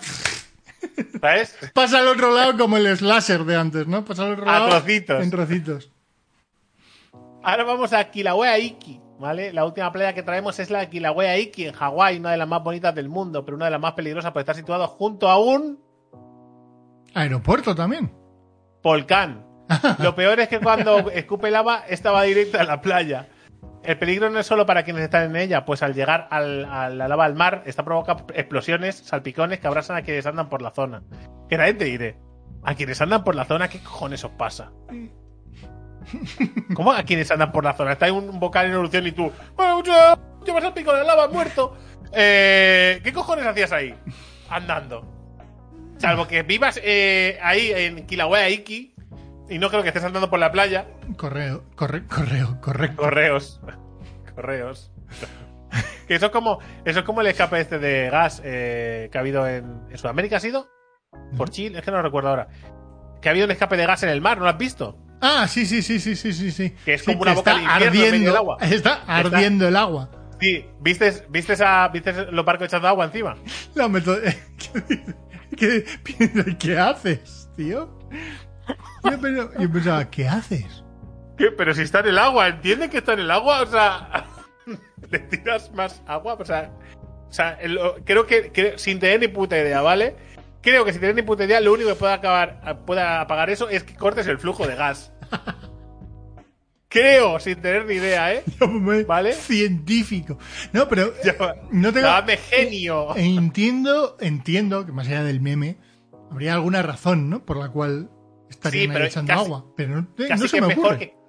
¿Sabes? 1.20 1.57
pasa 1.74 1.99
al 1.99 2.07
otro 2.07 2.36
lado 2.36 2.55
como 2.57 2.78
el 2.78 2.95
slasher 2.97 3.43
de 3.45 3.55
antes, 3.55 3.88
¿no? 3.88 4.05
Pasa 4.05 4.26
al 4.26 4.34
otro 4.34 4.47
A 4.49 4.60
lado 4.60 4.70
trocitos. 4.70 5.24
en 5.24 5.32
trocitos. 5.32 5.91
Ahora 7.44 7.64
vamos 7.64 7.94
a 7.94 8.04
Kilauea 8.12 8.58
Iki, 8.60 9.00
¿vale? 9.20 9.54
La 9.54 9.66
última 9.66 9.92
playa 9.92 10.14
que 10.14 10.24
traemos 10.24 10.60
es 10.60 10.70
la 10.70 10.80
de 10.80 10.90
Kilauea 10.90 11.38
Iki 11.38 11.68
en 11.68 11.74
Hawái, 11.74 12.20
una 12.20 12.32
de 12.32 12.38
las 12.38 12.48
más 12.48 12.64
bonitas 12.64 12.94
del 12.94 13.10
mundo, 13.10 13.46
pero 13.46 13.56
una 13.56 13.66
de 13.66 13.72
las 13.72 13.80
más 13.82 13.94
peligrosas 13.94 14.32
por 14.32 14.42
estar 14.42 14.56
situado 14.56 14.88
junto 14.88 15.30
a 15.30 15.38
un 15.40 15.80
Aeropuerto 17.14 17.74
también. 17.76 18.12
volcán. 18.84 19.46
Lo 20.00 20.16
peor 20.16 20.40
es 20.40 20.48
que 20.48 20.60
cuando 20.60 21.10
escupe 21.12 21.52
lava, 21.52 21.84
esta 21.88 22.12
va 22.12 22.24
directa 22.24 22.62
a 22.62 22.64
la 22.64 22.82
playa. 22.82 23.28
El 23.84 23.98
peligro 23.98 24.30
no 24.30 24.40
es 24.40 24.46
solo 24.48 24.66
para 24.66 24.84
quienes 24.84 25.04
están 25.04 25.30
en 25.30 25.36
ella, 25.36 25.64
pues 25.66 25.82
al 25.84 25.94
llegar 25.94 26.28
al- 26.32 26.66
a 26.66 26.90
la 26.90 27.08
lava 27.08 27.26
al 27.26 27.36
mar, 27.36 27.64
esta 27.66 27.84
provoca 27.86 28.18
explosiones, 28.34 28.96
salpicones 28.98 29.60
que 29.60 29.68
abrasan 29.68 29.96
a 29.98 30.02
quienes 30.02 30.26
andan 30.26 30.50
por 30.50 30.62
la 30.62 30.72
zona. 30.72 31.04
Que 31.48 31.58
nadie 31.58 31.74
te 31.76 31.86
diré. 31.86 32.18
A 32.64 32.76
quienes 32.76 33.00
andan 33.02 33.24
por 33.24 33.36
la 33.36 33.46
zona, 33.46 33.70
¿qué 33.70 33.80
cojones 33.80 34.24
os 34.26 34.32
pasa? 34.32 34.72
¿Cómo 36.74 36.91
a 36.91 37.03
quienes 37.03 37.30
andan 37.32 37.51
por 37.51 37.64
la 37.64 37.74
zona? 37.74 37.93
Está 37.93 38.07
en 38.07 38.16
un 38.16 38.39
vocal 38.39 38.66
en 38.68 38.74
erupción 38.74 39.05
y 39.07 39.12
tú. 39.12 39.32
"Bueno, 39.55 39.84
ya, 39.84 40.18
Llevas 40.45 40.64
al 40.64 40.74
pico 40.74 40.91
de 40.93 40.99
la 40.99 41.03
lava, 41.03 41.28
muerto. 41.28 41.76
Eh, 42.14 43.01
¿Qué 43.03 43.12
cojones 43.14 43.45
hacías 43.45 43.72
ahí? 43.72 43.93
Andando. 44.49 45.05
Salvo 45.97 46.28
que 46.28 46.43
vivas 46.43 46.80
eh, 46.82 47.38
ahí 47.41 47.72
en 47.76 48.05
Kilauea 48.07 48.49
Iki 48.49 48.95
y 49.49 49.60
no 49.60 49.70
creo 49.70 49.82
que 49.84 49.89
estés 49.89 50.03
andando 50.05 50.30
por 50.30 50.39
la 50.39 50.51
playa. 50.51 50.88
Correo, 51.18 51.66
corre, 51.76 52.07
correo, 52.07 52.57
correcto. 52.62 53.01
Correos. 53.01 53.60
Correos. 54.36 54.91
que 56.07 56.16
eso 56.16 56.28
es 56.28 56.32
como 56.32 56.60
eso 56.86 56.99
es 56.99 57.05
como 57.05 57.20
el 57.20 57.28
escape 57.28 57.60
este 57.60 57.78
de 57.78 58.10
gas 58.10 58.41
eh, 58.45 59.10
que 59.12 59.18
ha 59.18 59.22
habido 59.22 59.45
en, 59.45 59.82
en 59.89 59.97
Sudamérica, 59.97 60.38
¿ha 60.38 60.39
sido? 60.39 60.70
Por 61.36 61.49
Chile, 61.49 61.80
es 61.80 61.84
que 61.84 61.91
no 61.91 61.97
lo 61.97 62.03
recuerdo 62.03 62.30
ahora. 62.30 62.47
Que 63.22 63.28
ha 63.28 63.32
habido 63.32 63.45
un 63.45 63.51
escape 63.51 63.76
de 63.76 63.86
gas 63.86 64.03
en 64.03 64.10
el 64.10 64.22
mar, 64.22 64.38
¿no 64.38 64.45
lo 64.45 64.49
has 64.51 64.57
visto? 64.57 64.97
Ah, 65.22 65.48
sí, 65.48 65.66
sí, 65.66 65.82
sí, 65.82 66.00
sí, 66.00 66.16
sí, 66.16 66.32
sí, 66.34 66.52
sí. 66.52 66.74
Que 66.86 66.94
es 66.94 67.02
Sí, 67.02 67.08
como 67.08 67.22
una 67.24 67.34
boca 67.34 67.52
está 67.58 67.76
ardiendo 67.76 68.28
del 68.30 68.36
agua. 68.38 68.58
Está 68.62 69.04
ardiendo 69.08 69.68
el 69.68 69.76
agua. 69.76 70.10
Sí, 70.40 70.66
¿viste, 70.80 71.26
viste, 71.30 71.54
esa, 71.54 71.88
¿viste 71.90 72.14
los 72.32 72.46
barcos 72.46 72.68
echando 72.68 72.88
agua 72.88 73.06
encima? 73.06 73.36
La 73.76 73.88
meto- 73.90 74.18
¿Qué, 75.58 75.84
qué, 76.06 76.56
qué 76.60 76.78
haces, 76.78 77.50
tío? 77.58 78.00
Yo 79.04 79.20
pensaba, 79.20 79.52
yo 79.60 79.72
pensaba, 79.72 80.10
¿qué 80.10 80.28
haces? 80.30 80.84
¿Qué? 81.38 81.52
Pero 81.52 81.74
si 81.74 81.82
está 81.82 82.00
en 82.00 82.08
el 82.08 82.18
agua, 82.18 82.48
¿entiendes 82.48 82.90
que 82.90 83.00
está 83.00 83.14
en 83.14 83.20
el 83.20 83.32
agua? 83.32 83.62
O 83.64 83.66
sea, 83.66 84.26
le 85.10 85.20
tiras 85.20 85.72
más 85.74 86.02
agua, 86.08 86.36
o 86.40 86.46
sea, 86.46 86.72
O 87.30 87.32
sea, 87.34 87.58
el- 87.62 87.78
creo 88.06 88.26
que, 88.26 88.52
que 88.52 88.78
sin 88.78 89.00
tener 89.00 89.20
ni 89.20 89.28
puta 89.28 89.58
idea, 89.58 89.82
¿vale? 89.82 90.16
Creo 90.62 90.84
que 90.86 90.91
sin 90.91 90.99
tener 91.01 91.16
ni 91.16 91.22
puta 91.22 91.45
idea, 91.45 91.60
lo 91.62 91.72
único 91.74 91.89
que 91.89 91.95
puede 91.95 92.14
acabar, 92.14 92.84
pueda 92.86 93.22
apagar 93.22 93.49
eso 93.49 93.70
es 93.70 93.84
que 93.84 93.95
cortes 93.95 94.28
el 94.28 94.39
flujo 94.39 94.68
de 94.68 94.76
gas. 94.76 95.14
Creo, 96.89 97.39
sin 97.39 97.62
tener 97.62 97.86
ni 97.86 97.95
idea, 97.95 98.34
¿eh? 98.34 98.43
¿Vale? 99.07 99.34
Científico. 99.34 100.39
No, 100.74 100.88
pero 100.89 101.03
eh, 101.24 101.34
Llama- 101.38 101.55
no 101.72 101.93
tengo. 101.93 102.07
Llamadme 102.07 102.38
genio. 102.38 103.16
Entiendo, 103.16 104.18
entiendo 104.20 104.86
que 104.86 104.91
más 104.91 105.07
allá 105.07 105.24
del 105.24 105.39
meme, 105.39 105.78
habría 106.32 106.55
alguna 106.55 106.82
razón, 106.82 107.30
¿no? 107.30 107.45
Por 107.45 107.57
la 107.57 107.70
cual 107.70 108.10
estarían 108.49 108.88
Sí, 108.88 108.89
pero 108.91 109.05
echando 109.05 109.34
casi- 109.34 109.45
agua. 109.45 109.66
Pero 109.78 109.95
no, 110.01 110.07
eh, 110.18 110.30
no 110.30 110.38
se 110.47 110.49
que 110.55 110.62
me 110.62 110.68
mejor 110.68 110.86
ocurre. 110.86 110.99
que. 110.99 111.20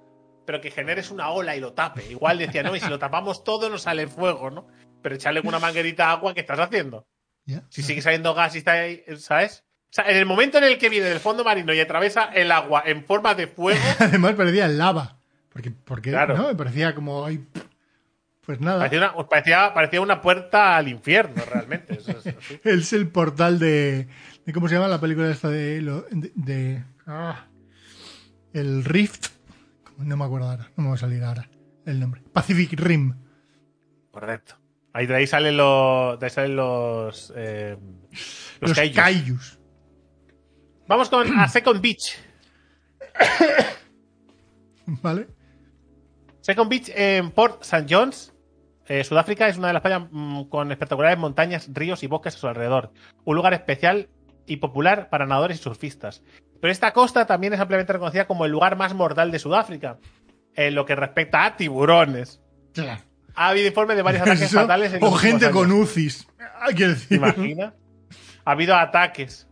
Pero 0.47 0.61
que 0.63 0.71
generes 0.71 1.11
una 1.11 1.29
ola 1.31 1.55
y 1.55 1.61
lo 1.61 1.75
tape. 1.75 2.11
Igual 2.11 2.39
decía, 2.39 2.63
no, 2.63 2.75
y 2.75 2.81
si 2.81 2.89
lo 2.89 2.99
tapamos 2.99 3.45
todo 3.45 3.69
nos 3.69 3.83
sale 3.83 4.07
fuego, 4.09 4.51
¿no? 4.51 4.67
Pero 5.03 5.15
echarle 5.15 5.41
una 5.45 5.59
manguerita 5.61 6.07
de 6.07 6.13
agua, 6.13 6.35
¿qué 6.35 6.41
estás 6.41 6.59
haciendo? 6.59 7.07
Si 7.69 7.83
sigue 7.83 8.01
saliendo 8.03 8.35
gas 8.35 8.55
y 8.55 8.59
está 8.59 8.73
ahí, 8.73 9.03
¿sabes? 9.19 9.65
O 9.91 9.93
sea, 9.93 10.09
en 10.09 10.17
el 10.17 10.27
momento 10.27 10.59
en 10.59 10.65
el 10.65 10.79
que 10.79 10.89
viene 10.89 11.07
del 11.09 11.19
fondo 11.19 11.43
marino 11.43 11.75
y 11.75 11.81
atraviesa 11.81 12.27
el 12.33 12.53
agua 12.53 12.83
en 12.87 13.05
forma 13.05 13.35
de 13.35 13.49
fuego, 13.49 13.81
Además 13.99 14.35
parecía 14.35 14.69
lava. 14.69 15.19
Porque, 15.53 15.73
porque 15.73 16.11
Claro. 16.11 16.37
¿no? 16.37 16.47
Me 16.49 16.55
parecía 16.55 16.95
como. 16.95 17.25
ay, 17.27 17.45
pues 18.43 18.61
nada. 18.61 18.79
parecía 18.79 18.99
una, 19.13 19.29
parecía, 19.29 19.75
parecía 19.75 20.01
una 20.01 20.21
puerta 20.23 20.77
al 20.77 20.87
infierno, 20.89 21.43
realmente. 21.45 21.95
Eso 21.99 22.13
es 22.13 22.19
así. 22.27 22.61
Es 22.65 22.93
el 22.93 23.09
portal 23.09 23.59
de, 23.59 24.07
de- 24.47 24.53
¿Cómo 24.53 24.69
se 24.69 24.77
llama 24.77 24.87
la 24.87 25.01
película 25.01 25.29
esta 25.29 25.49
de. 25.49 25.81
de, 26.13 26.33
de- 26.37 26.85
ah, 27.09 27.47
el 28.53 28.85
Rift. 28.85 29.27
No 29.99 30.17
me 30.17 30.25
acuerdo 30.25 30.49
ahora. 30.51 30.71
No 30.77 30.85
me 30.85 30.89
va 30.91 30.95
a 30.95 30.99
salir 30.99 31.25
ahora 31.25 31.49
el 31.85 31.99
nombre. 31.99 32.23
Pacific 32.33 32.73
Rim. 32.79 33.15
Correcto. 34.13 34.55
Ahí 34.93 35.07
de 35.07 35.17
ahí 35.17 35.27
salen 35.27 35.57
los. 35.57 36.19
De 36.19 36.27
ahí 36.27 36.31
salen 36.31 36.57
los. 36.57 37.33
eh, 37.37 37.77
los, 38.61 38.71
Los, 38.71 38.73
kaijus. 38.75 38.97
Kaijus. 38.97 39.59
Vamos 40.87 41.09
con 41.09 41.39
a 41.39 41.49
Second 41.49 41.81
Beach. 41.81 42.19
¿Vale? 44.87 45.29
Second 46.41 46.69
Beach 46.69 46.91
en 46.95 47.31
Port 47.31 47.63
St. 47.63 47.87
John's, 47.89 48.33
eh, 48.87 49.05
Sudáfrica, 49.05 49.47
es 49.47 49.57
una 49.59 49.69
de 49.69 49.75
las 49.75 49.83
playas 49.83 50.03
mm, 50.11 50.45
con 50.45 50.73
espectaculares 50.73 51.19
montañas, 51.19 51.69
ríos 51.73 52.03
y 52.03 52.09
bosques 52.09 52.35
a 52.35 52.39
su 52.39 52.49
alrededor. 52.49 52.93
Un 53.25 53.37
lugar 53.37 53.55
especial 53.55 54.09
y 54.47 54.57
popular 54.57 55.09
para 55.11 55.27
nadadores 55.27 55.61
y 55.61 55.63
surfistas. 55.63 56.25
Pero 56.61 56.73
esta 56.73 56.93
costa 56.93 57.27
también 57.27 57.53
es 57.53 57.61
ampliamente 57.61 57.93
reconocida 57.93 58.27
como 58.27 58.45
el 58.45 58.53
lugar 58.53 58.77
más 58.77 58.95
mortal 58.95 59.31
de 59.31 59.39
Sudáfrica, 59.39 59.99
en 60.55 60.75
lo 60.75 60.85
que 60.85 60.97
respecta 60.97 61.45
a 61.45 61.57
tiburones. 61.57 62.41
Claro. 62.75 63.03
Ha 63.41 63.49
habido 63.49 63.69
informes 63.69 63.97
de 63.97 64.03
varios 64.03 64.21
ataques 64.23 64.43
Eso, 64.43 64.61
fatales. 64.61 64.93
En 64.93 65.03
o 65.03 65.13
gente 65.13 65.51
con. 65.51 65.73
UCIs. 65.73 66.27
Quiero 66.77 66.93
¿Te 66.93 66.99
decir. 66.99 67.17
imaginas? 67.17 67.73
Ha 68.45 68.51
habido 68.51 68.77
ataques. 68.77 69.49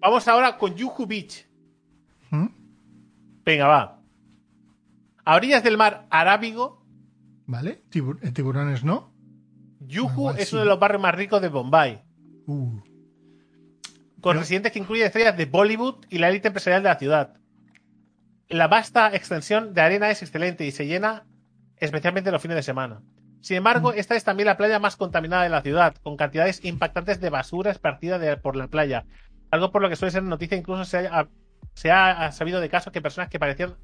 Vamos 0.00 0.28
ahora 0.28 0.58
con 0.58 0.74
Yuhu 0.74 1.06
Beach. 1.06 1.48
¿Mm? 2.30 2.46
Venga, 3.44 3.66
va. 3.66 4.02
A 5.24 5.34
orillas 5.34 5.64
del 5.64 5.78
mar 5.78 6.06
Arábigo, 6.10 6.84
¿Vale? 7.46 7.82
Tibu- 7.90 8.18
eh, 8.22 8.32
tiburones 8.32 8.84
no. 8.84 9.12
Yuhu 9.80 10.10
Igual 10.10 10.38
es 10.38 10.48
sí. 10.50 10.54
uno 10.56 10.64
de 10.64 10.68
los 10.70 10.78
barrios 10.78 11.00
más 11.00 11.14
ricos 11.14 11.40
de 11.40 11.48
Bombay, 11.48 12.02
Uh, 12.46 12.76
con 12.76 12.82
Pero- 14.20 14.40
residentes 14.40 14.72
que 14.72 14.78
incluyen 14.78 15.06
estrellas 15.06 15.36
de 15.36 15.46
Bollywood 15.46 16.04
y 16.10 16.18
la 16.18 16.28
élite 16.28 16.48
empresarial 16.48 16.82
de 16.82 16.88
la 16.90 16.98
ciudad. 16.98 17.34
La 18.48 18.68
vasta 18.68 19.14
extensión 19.14 19.72
de 19.74 19.80
arena 19.80 20.10
es 20.10 20.22
excelente 20.22 20.66
y 20.66 20.70
se 20.70 20.86
llena 20.86 21.24
especialmente 21.78 22.30
los 22.30 22.42
fines 22.42 22.56
de 22.56 22.62
semana. 22.62 23.00
Sin 23.40 23.58
embargo, 23.58 23.92
esta 23.92 24.16
es 24.16 24.24
también 24.24 24.46
la 24.46 24.56
playa 24.56 24.78
más 24.78 24.96
contaminada 24.96 25.42
de 25.44 25.48
la 25.50 25.62
ciudad, 25.62 25.94
con 26.02 26.16
cantidades 26.16 26.64
impactantes 26.64 27.20
de 27.20 27.30
basura 27.30 27.70
esparcida 27.70 28.18
de- 28.18 28.36
por 28.36 28.56
la 28.56 28.66
playa. 28.68 29.04
Algo 29.50 29.70
por 29.70 29.82
lo 29.82 29.88
que 29.88 29.96
suele 29.96 30.10
ser 30.10 30.22
noticia, 30.24 30.56
incluso 30.56 30.84
se 30.84 31.06
ha, 31.06 31.28
se 31.74 31.90
ha 31.90 32.32
sabido 32.32 32.60
de 32.60 32.68
casos 32.68 32.92
que 32.92 33.00
personas 33.00 33.28
que 33.30 33.38
parecían 33.38 33.74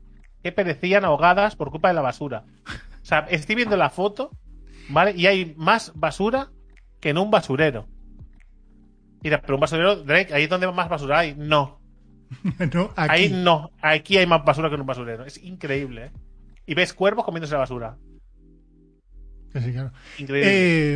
que 0.42 0.50
perecían 0.50 1.04
ahogadas 1.04 1.54
por 1.54 1.70
culpa 1.70 1.86
de 1.88 1.94
la 1.94 2.00
basura. 2.00 2.44
O 2.66 3.04
sea, 3.04 3.20
estoy 3.30 3.54
viendo 3.54 3.76
la 3.76 3.90
foto, 3.90 4.30
¿vale? 4.88 5.12
Y 5.12 5.26
hay 5.28 5.54
más 5.56 5.92
basura 5.94 6.50
que 7.00 7.10
en 7.10 7.18
un 7.18 7.30
basurero. 7.30 7.86
Mira, 9.22 9.40
pero 9.40 9.54
un 9.54 9.60
basurero, 9.60 9.96
Drake, 10.02 10.34
ahí 10.34 10.44
es 10.44 10.48
donde 10.50 10.70
más 10.72 10.88
basura 10.88 11.20
hay. 11.20 11.34
No. 11.36 11.80
no, 12.74 12.90
aquí. 12.96 13.12
Ahí 13.12 13.28
no. 13.28 13.70
Aquí 13.80 14.18
hay 14.18 14.26
más 14.26 14.44
basura 14.44 14.68
que 14.68 14.74
en 14.74 14.80
un 14.80 14.86
basurero. 14.86 15.24
Es 15.24 15.38
increíble, 15.38 16.06
¿eh? 16.06 16.10
Y 16.66 16.74
ves 16.74 16.92
cuervos 16.94 17.24
comiéndose 17.24 17.52
la 17.54 17.58
basura. 17.60 17.96
Sí, 19.54 19.72
claro. 19.72 19.92
Increíble. 20.18 20.94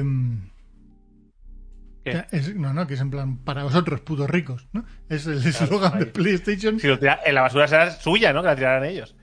Eh, 2.05 2.25
es- 2.31 2.55
no, 2.55 2.73
no, 2.73 2.87
que 2.87 2.95
es 2.95 3.01
en 3.01 3.11
plan, 3.11 3.39
para 3.39 3.65
vosotros, 3.65 4.01
putos 4.01 4.31
ricos, 4.31 4.69
¿no? 4.73 4.85
Es 5.09 5.27
el 5.27 5.45
eslogan 5.45 5.99
de 5.99 6.07
PlayStation. 6.07 6.79
Si 6.79 6.87
lo 6.87 6.99
tira- 6.99 7.19
en 7.27 7.35
la 7.35 7.43
basura 7.43 7.67
será 7.67 7.91
suya, 7.91 8.33
¿no? 8.33 8.43
Que 8.43 8.47
la 8.49 8.57
tirarán 8.57 8.85
ellos. 8.85 9.17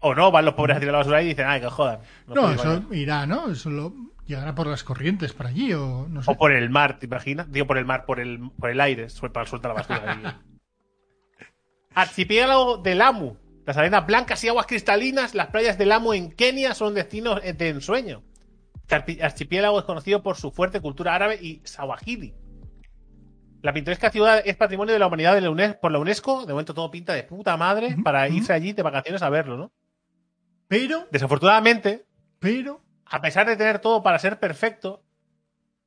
O 0.00 0.14
no, 0.14 0.30
van 0.30 0.44
los 0.44 0.54
pobres 0.54 0.76
a 0.76 0.80
tirar 0.80 0.92
la 0.92 0.98
basura 0.98 1.22
y 1.22 1.28
dicen, 1.28 1.46
ay, 1.48 1.60
que 1.60 1.68
jodan. 1.68 1.98
No, 2.28 2.52
eso 2.52 2.84
ir 2.92 2.98
irá, 3.00 3.26
¿no? 3.26 3.50
Eso 3.50 3.70
lo, 3.70 3.92
llegará 4.26 4.54
por 4.54 4.66
las 4.68 4.84
corrientes 4.84 5.32
para 5.32 5.48
allí 5.50 5.72
o 5.72 6.06
no 6.08 6.22
sé. 6.22 6.30
O 6.30 6.36
por 6.36 6.52
el 6.52 6.70
mar, 6.70 6.98
¿te 7.00 7.06
imaginas? 7.06 7.50
Digo, 7.50 7.66
por 7.66 7.78
el 7.78 7.84
mar, 7.86 8.04
por 8.06 8.20
el, 8.20 8.50
por 8.58 8.70
el 8.70 8.80
aire, 8.80 9.06
suel- 9.08 9.32
para 9.32 9.46
suelta 9.46 9.68
la 9.68 9.74
basura. 9.74 10.40
Archipiélago 11.94 12.78
de 12.78 12.94
Lamu. 12.94 13.36
Las 13.66 13.76
arenas 13.76 14.06
blancas 14.06 14.44
y 14.44 14.48
aguas 14.48 14.66
cristalinas, 14.66 15.34
las 15.34 15.48
playas 15.48 15.78
de 15.78 15.86
Lamu 15.86 16.12
en 16.12 16.30
Kenia 16.30 16.74
son 16.74 16.94
destinos 16.94 17.40
de 17.42 17.68
ensueño. 17.68 18.22
Este 18.88 19.22
archipiélago 19.22 19.78
es 19.78 19.84
conocido 19.86 20.22
por 20.22 20.36
su 20.36 20.50
fuerte 20.50 20.80
cultura 20.80 21.14
árabe 21.14 21.38
y 21.40 21.62
sawahili. 21.64 22.34
La 23.62 23.72
pintoresca 23.72 24.10
ciudad 24.10 24.42
es 24.44 24.56
patrimonio 24.56 24.92
de 24.92 24.98
la 24.98 25.06
humanidad 25.06 25.34
de 25.34 25.40
la 25.40 25.48
UNES- 25.48 25.80
por 25.80 25.90
la 25.90 25.98
UNESCO. 25.98 26.44
De 26.44 26.52
momento 26.52 26.74
todo 26.74 26.90
pinta 26.90 27.14
de 27.14 27.22
puta 27.22 27.56
madre 27.56 27.96
para 28.04 28.28
irse 28.28 28.52
allí 28.52 28.74
de 28.74 28.82
vacaciones 28.82 29.22
a 29.22 29.30
verlo, 29.30 29.56
¿no? 29.56 29.72
Pero, 30.68 31.08
Desafortunadamente, 31.10 32.04
pero, 32.40 32.82
a 33.06 33.22
pesar 33.22 33.46
de 33.46 33.56
tener 33.56 33.78
todo 33.78 34.02
para 34.02 34.18
ser 34.18 34.38
perfecto, 34.38 35.02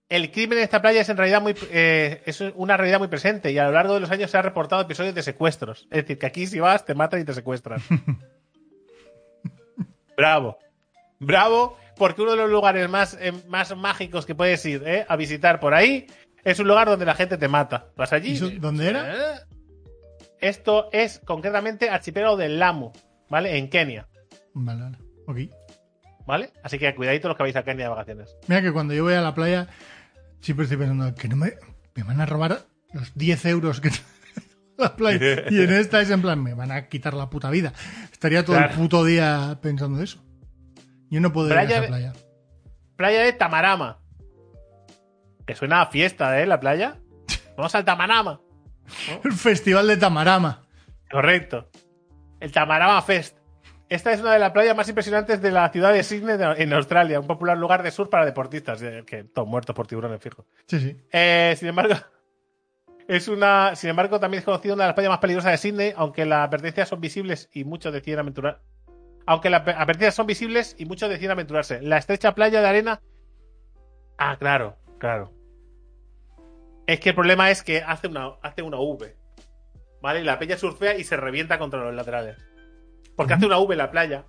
el 0.09 0.31
crimen 0.31 0.57
en 0.59 0.63
esta 0.63 0.81
playa 0.81 1.01
es 1.01 1.09
en 1.09 1.17
realidad 1.17 1.41
muy 1.41 1.53
eh, 1.69 2.21
es 2.25 2.41
una 2.55 2.77
realidad 2.77 2.99
muy 2.99 3.09
presente 3.09 3.51
y 3.51 3.57
a 3.57 3.65
lo 3.65 3.71
largo 3.71 3.93
de 3.93 3.99
los 3.99 4.11
años 4.11 4.31
se 4.31 4.37
han 4.37 4.43
reportado 4.43 4.81
episodios 4.81 5.13
de 5.15 5.21
secuestros. 5.23 5.83
Es 5.91 6.03
decir, 6.03 6.17
que 6.17 6.25
aquí 6.25 6.47
si 6.47 6.59
vas 6.59 6.85
te 6.85 6.95
matan 6.95 7.21
y 7.21 7.25
te 7.25 7.33
secuestran. 7.33 7.81
Bravo. 10.15 10.57
Bravo, 11.19 11.77
porque 11.97 12.21
uno 12.21 12.31
de 12.31 12.37
los 12.37 12.49
lugares 12.49 12.89
más, 12.89 13.17
eh, 13.19 13.31
más 13.47 13.75
mágicos 13.75 14.25
que 14.25 14.35
puedes 14.35 14.63
ir 14.65 14.83
eh, 14.85 15.05
a 15.07 15.15
visitar 15.15 15.59
por 15.59 15.73
ahí 15.73 16.07
es 16.43 16.59
un 16.59 16.67
lugar 16.67 16.87
donde 16.87 17.05
la 17.05 17.15
gente 17.15 17.37
te 17.37 17.47
mata. 17.47 17.87
¿Vas 17.95 18.13
allí? 18.13 18.31
¿Y 18.31 18.35
eso 18.35 18.49
dónde 18.59 18.87
era? 18.87 19.13
Eh, 19.35 19.39
Esto 20.39 20.89
es 20.91 21.19
concretamente 21.19 21.89
archipiélago 21.89 22.37
del 22.37 22.59
Lamu, 22.59 22.91
¿vale? 23.29 23.57
En 23.57 23.69
Kenia, 23.69 24.07
Vale, 24.53 24.81
vale. 24.83 24.97
Ok. 25.27 25.37
¿vale? 26.25 26.51
Así 26.63 26.77
que 26.77 26.93
cuidadito 26.95 27.27
los 27.27 27.37
que 27.37 27.43
vais 27.43 27.55
a 27.55 27.63
Kenia 27.63 27.85
de 27.85 27.89
vacaciones. 27.89 28.35
Mira 28.47 28.61
que 28.61 28.71
cuando 28.71 28.93
yo 28.93 29.03
voy 29.03 29.13
a 29.15 29.21
la 29.21 29.33
playa, 29.33 29.67
siempre 30.47 30.63
estoy 30.63 30.77
pensando 30.77 31.13
que 31.13 31.27
no 31.27 31.35
me, 31.35 31.53
me 31.93 32.03
van 32.03 32.21
a 32.21 32.25
robar 32.25 32.65
los 32.93 33.13
10 33.15 33.45
euros 33.47 33.81
que 33.81 33.91
la 34.77 34.95
playa. 34.95 35.43
Y 35.49 35.59
en 35.61 35.73
esta 35.73 35.99
es 36.01 36.09
en 36.09 36.21
plan, 36.21 36.41
me 36.41 36.53
van 36.53 36.71
a 36.71 36.87
quitar 36.87 37.13
la 37.13 37.29
puta 37.29 37.49
vida. 37.49 37.73
Estaría 38.11 38.45
todo 38.45 38.55
Claro. 38.55 38.71
el 38.71 38.77
puto 38.79 39.03
día 39.03 39.59
pensando 39.61 40.01
eso. 40.01 40.23
Yo 41.09 41.19
no 41.19 41.33
puedo 41.33 41.47
ir 41.47 41.53
Playa 41.53 41.69
a 41.69 41.73
esa 41.73 41.81
de- 41.81 41.87
playa. 41.87 42.13
Playa 42.95 43.21
de 43.23 43.33
Tamarama. 43.33 43.99
Que 45.45 45.53
suena 45.55 45.81
a 45.81 45.87
fiesta, 45.87 46.39
¿eh? 46.41 46.45
La 46.47 46.59
playa. 46.59 46.99
Vamos 47.57 47.75
al 47.75 47.83
Tamarama. 47.85 48.39
El 49.23 49.33
festival 49.33 49.87
de 49.87 49.97
Tamarama. 49.97 50.63
Correcto. 51.11 51.69
El 52.39 52.51
Tamarama 52.53 53.01
Fest. 53.01 53.36
Esta 53.89 54.11
es 54.11 54.19
una 54.19 54.33
de 54.33 54.39
las 54.39 54.51
playas 54.51 54.75
más 54.75 54.89
impresionantes 54.89 55.41
de 55.41 55.49
la 55.49 55.69
ciudad 55.69 55.93
de 55.93 56.03
Sydney 56.03 56.37
en 56.57 56.73
Australia, 56.73 57.21
un 57.21 57.27
popular 57.27 57.57
lugar 57.57 57.83
de 57.83 57.91
surf 57.91 58.09
para 58.09 58.25
deportistas, 58.25 58.81
eh, 58.81 59.03
que 59.07 59.23
todos 59.23 59.47
muertos 59.47 59.73
por 59.75 59.87
tiburones, 59.87 60.21
fijo. 60.21 60.45
Sí, 60.67 60.79
sí. 60.79 60.97
Eh, 61.11 61.55
sin 61.57 61.69
embargo, 61.69 61.95
es 63.07 63.29
una, 63.29 63.75
sin 63.75 63.89
embargo, 63.89 64.19
también 64.19 64.39
es 64.39 64.45
conocida 64.45 64.73
una 64.73 64.83
de 64.83 64.87
las 64.89 64.95
playas 64.95 65.11
más 65.11 65.19
peligrosas 65.19 65.51
de 65.53 65.57
Sydney, 65.57 65.93
aunque 65.95 66.25
las 66.25 66.47
advertencias 66.47 66.89
son 66.89 66.99
visibles 66.99 67.49
y 67.53 67.63
muchos 67.63 67.93
deciden 67.93 68.19
aventurar. 68.19 68.61
Aunque 69.25 69.49
las 69.49 69.61
advertencias 69.61 70.15
son 70.15 70.27
visibles 70.27 70.75
y 70.77 70.85
muchos 70.85 71.09
deciden 71.09 71.31
aventurarse. 71.31 71.81
La 71.81 71.97
estrecha 71.97 72.35
playa 72.35 72.61
de 72.61 72.67
arena. 72.67 73.01
Ah, 74.17 74.35
claro, 74.37 74.77
claro. 74.99 75.33
Es 76.87 76.99
que 76.99 77.09
el 77.09 77.15
problema 77.15 77.51
es 77.51 77.63
que 77.63 77.81
hace 77.81 78.07
una, 78.07 78.35
hace 78.41 78.61
una 78.61 78.79
V. 78.79 79.15
¿Vale? 80.01 80.21
Y 80.21 80.23
la 80.23 80.39
peña 80.39 80.57
surfea 80.57 80.97
y 80.97 81.03
se 81.03 81.17
revienta 81.17 81.57
contra 81.59 81.83
los 81.83 81.93
laterales. 81.93 82.46
Porque 83.17 83.33
hace 83.33 83.45
una 83.45 83.57
V 83.57 83.75
la 83.75 83.91
playa. 83.91 84.23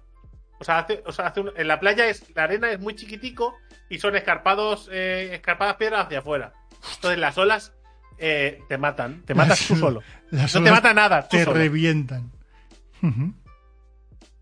O 0.58 0.64
sea, 0.64 0.78
hace, 0.80 1.04
o 1.06 1.12
sea, 1.12 1.26
hace 1.28 1.40
un- 1.40 1.52
en 1.54 1.68
la 1.68 1.78
playa 1.78 2.08
es, 2.08 2.24
la 2.34 2.42
arena 2.42 2.68
es 2.72 2.80
muy 2.80 2.96
chiquitico 2.96 3.54
y 3.88 4.00
son 4.00 4.16
escarpados, 4.16 4.88
eh, 4.90 5.30
escarpadas 5.34 5.76
piedras 5.76 6.06
hacia 6.06 6.18
afuera. 6.18 6.52
Entonces 6.96 7.20
las 7.20 7.38
olas 7.38 7.72
eh, 8.18 8.60
te 8.68 8.76
matan. 8.78 9.22
Te 9.24 9.34
matas 9.34 9.64
tú 9.68 9.76
solo. 9.76 10.02
Las 10.30 10.52
No 10.56 10.64
te 10.64 10.70
mata 10.72 10.92
nada, 10.92 11.22
tú 11.28 11.36
Te 11.36 11.44
solo. 11.44 11.56
revientan. 11.58 12.32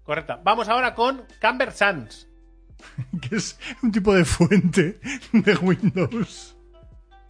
Correcta. 0.05 0.41
Vamos 0.43 0.69
ahora 0.69 0.95
con 0.95 1.25
Camber 1.41 1.73
Sands. 1.73 2.29
que 3.29 3.37
es 3.37 3.59
un 3.83 3.91
tipo 3.93 4.15
de 4.15 4.25
fuente 4.25 4.99
de 5.33 5.55
Windows. 5.57 6.53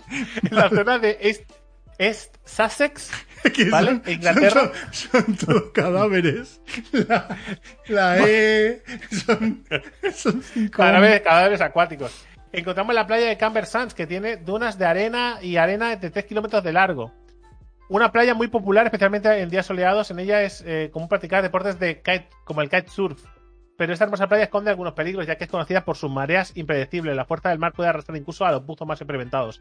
En 0.09 0.55
la 0.55 0.69
zona 0.69 1.01
de 1.01 1.19
East, 1.21 1.51
East 1.99 2.37
Sussex, 2.45 3.11
¿Vale? 3.71 3.91
son, 3.91 4.03
Inglaterra. 4.07 4.73
Son, 4.91 5.23
son 5.25 5.37
todos 5.37 5.71
cadáveres. 5.73 6.61
La, 6.93 7.29
la 7.89 8.19
E. 8.29 8.83
Son, 9.11 9.65
son 10.15 10.43
cinco. 10.43 10.79
cadáveres, 10.79 11.21
cadáveres 11.23 11.61
acuáticos. 11.61 12.27
Encontramos 12.53 12.95
la 12.95 13.07
playa 13.07 13.27
de 13.27 13.37
Camber 13.37 13.67
Sands, 13.67 13.95
que 13.95 14.07
tiene 14.07 14.37
dunas 14.37 14.79
de 14.79 14.87
arena 14.87 15.39
y 15.43 15.57
arena 15.57 15.97
de 15.97 16.11
3 16.11 16.25
kilómetros 16.25 16.65
de 16.65 16.73
largo. 16.73 17.13
Una 17.89 18.11
playa 18.11 18.35
muy 18.35 18.49
popular, 18.49 18.87
especialmente 18.87 19.29
en 19.41 19.49
días 19.51 19.67
soleados. 19.67 20.11
En 20.11 20.19
ella 20.19 20.43
es 20.43 20.63
eh, 20.67 20.91
común 20.93 21.09
practicar 21.09 21.43
deportes 21.43 21.79
de 21.79 21.99
kite, 21.99 22.29
como 22.45 22.63
el 22.63 22.71
kitesurf. 22.71 23.23
Pero 23.79 23.93
esta 23.93 24.05
hermosa 24.05 24.27
playa 24.29 24.45
esconde 24.45 24.71
algunos 24.71 24.95
peligros, 24.95 25.27
ya 25.27 25.37
que 25.37 25.45
es 25.45 25.51
conocida 25.51 25.85
por 25.85 25.97
sus 25.97 26.11
mareas 26.11 26.53
impredecibles. 26.57 27.15
La 27.15 27.27
fuerza 27.27 27.51
del 27.51 27.59
mar 27.59 27.73
puede 27.75 27.89
arrastrar 27.91 28.17
incluso 28.17 28.45
a 28.47 28.53
los 28.53 28.65
buzos 28.65 28.89
más 28.89 29.01
experimentados. 29.01 29.61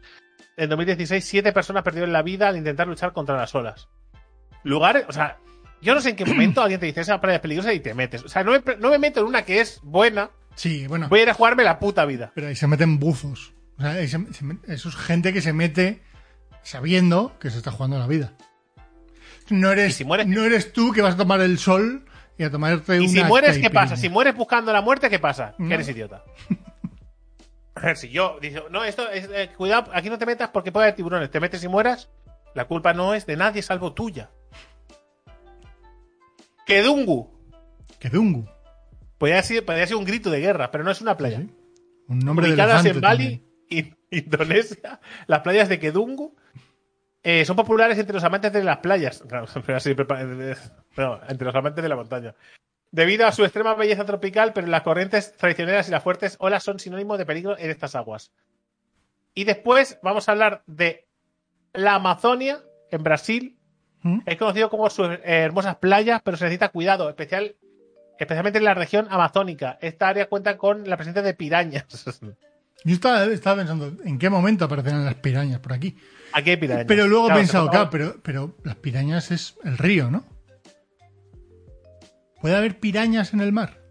En 0.56 0.70
2016, 0.70 1.22
siete 1.24 1.52
personas 1.52 1.82
perdieron 1.82 2.12
la 2.12 2.22
vida 2.22 2.48
al 2.48 2.56
intentar 2.56 2.86
luchar 2.86 3.12
contra 3.12 3.36
las 3.36 3.54
olas. 3.54 3.88
Lugares, 4.64 5.04
o 5.08 5.12
sea, 5.12 5.36
yo 5.82 5.94
no 5.94 6.00
sé 6.00 6.10
en 6.10 6.16
qué 6.16 6.24
momento 6.24 6.62
alguien 6.62 6.80
te 6.80 6.86
dice 6.86 7.02
esa 7.02 7.20
playa 7.20 7.36
es 7.36 7.42
peligrosa 7.42 7.72
y 7.74 7.80
te 7.80 7.92
metes. 7.94 8.24
O 8.24 8.28
sea, 8.28 8.42
no 8.42 8.52
me, 8.52 8.62
no 8.78 8.90
me 8.90 8.98
meto 8.98 9.20
en 9.20 9.26
una 9.26 9.42
que 9.42 9.60
es 9.60 9.80
buena, 9.82 10.30
Sí, 10.54 10.86
bueno. 10.86 11.08
voy 11.10 11.20
a 11.20 11.22
ir 11.24 11.30
a 11.30 11.34
jugarme 11.34 11.62
la 11.64 11.78
puta 11.78 12.06
vida. 12.06 12.32
Pero 12.34 12.48
ahí 12.48 12.56
se 12.56 12.66
meten 12.66 12.98
buzos. 12.98 13.52
O 13.78 13.82
sea, 13.82 13.90
ahí 13.90 14.08
se- 14.08 14.32
se 14.32 14.44
met- 14.44 14.60
eso 14.66 14.88
es 14.88 14.96
gente 14.96 15.34
que 15.34 15.42
se 15.42 15.52
mete 15.52 16.00
sabiendo 16.62 17.38
que 17.38 17.50
se 17.50 17.58
está 17.58 17.70
jugando 17.70 17.98
la 17.98 18.06
vida. 18.06 18.32
No 19.50 19.70
eres, 19.70 19.94
si 19.96 20.04
mueres- 20.04 20.26
no 20.26 20.42
eres 20.42 20.72
tú 20.72 20.92
que 20.92 21.02
vas 21.02 21.14
a 21.14 21.18
tomar 21.18 21.40
el 21.42 21.58
sol 21.58 22.04
y 22.38 22.44
a 22.44 22.50
tomarte 22.50 22.98
Y 23.02 23.08
si 23.08 23.22
mueres, 23.24 23.58
¿qué 23.58 23.70
pasa? 23.70 23.96
Si 23.96 24.08
mueres 24.08 24.34
buscando 24.36 24.72
la 24.72 24.82
muerte, 24.82 25.08
¿qué 25.10 25.18
pasa? 25.18 25.54
No. 25.58 25.68
Que 25.68 25.74
eres 25.74 25.88
idiota. 25.88 26.22
A 27.74 27.80
ver, 27.80 27.96
si 27.96 28.08
yo 28.08 28.38
digo, 28.40 28.68
no, 28.70 28.84
esto 28.84 29.08
es, 29.10 29.28
eh, 29.32 29.50
cuidado, 29.56 29.90
aquí 29.94 30.08
no 30.08 30.18
te 30.18 30.24
metas 30.26 30.48
porque 30.50 30.72
puede 30.72 30.86
haber 30.86 30.96
tiburones. 30.96 31.30
Te 31.30 31.40
metes 31.40 31.62
y 31.62 31.68
mueras, 31.68 32.08
la 32.54 32.64
culpa 32.66 32.94
no 32.94 33.14
es 33.14 33.26
de 33.26 33.36
nadie 33.36 33.62
salvo 33.62 33.92
tuya. 33.92 34.30
Kedungu. 36.66 37.30
Que 37.98 38.08
Dungu. 38.10 38.46
Podría 39.18 39.42
ser, 39.42 39.64
podría 39.64 39.86
ser 39.86 39.96
un 39.96 40.04
grito 40.04 40.30
de 40.30 40.40
guerra, 40.40 40.70
pero 40.70 40.84
no 40.84 40.90
es 40.90 41.00
una 41.00 41.16
playa. 41.16 41.38
Sí. 41.40 41.50
Un 42.08 42.18
nombre 42.20 42.46
de 42.46 42.52
Ubicadas 42.52 42.84
elefante 42.84 42.96
en 42.98 43.00
Bali, 43.02 43.44
in- 43.70 43.96
Indonesia, 44.10 45.00
las 45.26 45.40
playas 45.40 45.68
de 45.68 45.78
Kedungu 45.78 46.36
eh, 47.28 47.44
son 47.44 47.56
populares 47.56 47.98
entre 47.98 48.14
los 48.14 48.22
amantes 48.22 48.52
de 48.52 48.62
las 48.62 48.76
playas. 48.76 49.24
No, 49.24 51.20
entre 51.28 51.44
los 51.44 51.54
amantes 51.56 51.82
de 51.82 51.88
la 51.88 51.96
montaña. 51.96 52.36
Debido 52.92 53.26
a 53.26 53.32
su 53.32 53.42
extrema 53.42 53.74
belleza 53.74 54.04
tropical, 54.04 54.52
pero 54.52 54.68
las 54.68 54.82
corrientes 54.82 55.36
traicioneras 55.36 55.88
y 55.88 55.90
las 55.90 56.04
fuertes 56.04 56.36
olas 56.38 56.62
son 56.62 56.78
sinónimos 56.78 57.18
de 57.18 57.26
peligro 57.26 57.58
en 57.58 57.68
estas 57.68 57.96
aguas. 57.96 58.30
Y 59.34 59.42
después 59.42 59.98
vamos 60.04 60.28
a 60.28 60.32
hablar 60.32 60.62
de 60.68 61.08
la 61.72 61.96
Amazonia, 61.96 62.60
en 62.92 63.02
Brasil. 63.02 63.58
¿Mm? 64.02 64.20
Es 64.24 64.36
conocido 64.36 64.70
como 64.70 64.88
sus 64.88 65.08
hermosas 65.24 65.78
playas, 65.78 66.22
pero 66.22 66.36
se 66.36 66.44
necesita 66.44 66.68
cuidado, 66.68 67.08
especial, 67.08 67.56
especialmente 68.20 68.60
en 68.60 68.64
la 68.64 68.74
región 68.74 69.08
amazónica. 69.10 69.78
Esta 69.80 70.06
área 70.06 70.28
cuenta 70.28 70.56
con 70.56 70.88
la 70.88 70.96
presencia 70.96 71.22
de 71.22 71.34
pirañas. 71.34 71.86
Yo 72.84 72.94
estaba, 72.94 73.24
estaba 73.24 73.56
pensando, 73.56 73.92
¿en 74.04 74.18
qué 74.18 74.30
momento 74.30 74.64
aparecerán 74.64 75.04
las 75.04 75.14
pirañas 75.16 75.58
por 75.60 75.72
aquí? 75.72 75.96
Aquí 76.32 76.50
hay 76.50 76.56
pirañas. 76.56 76.84
Pero 76.86 77.08
luego 77.08 77.30
he 77.30 77.34
pensado, 77.34 77.68
claro, 77.70 77.90
pero, 77.90 78.16
pero 78.22 78.56
las 78.64 78.76
pirañas 78.76 79.30
es 79.30 79.56
el 79.64 79.76
río, 79.78 80.10
¿no? 80.10 80.24
¿Puede 82.40 82.54
haber 82.56 82.78
pirañas 82.78 83.32
en 83.34 83.40
el 83.40 83.52
mar? 83.52 83.82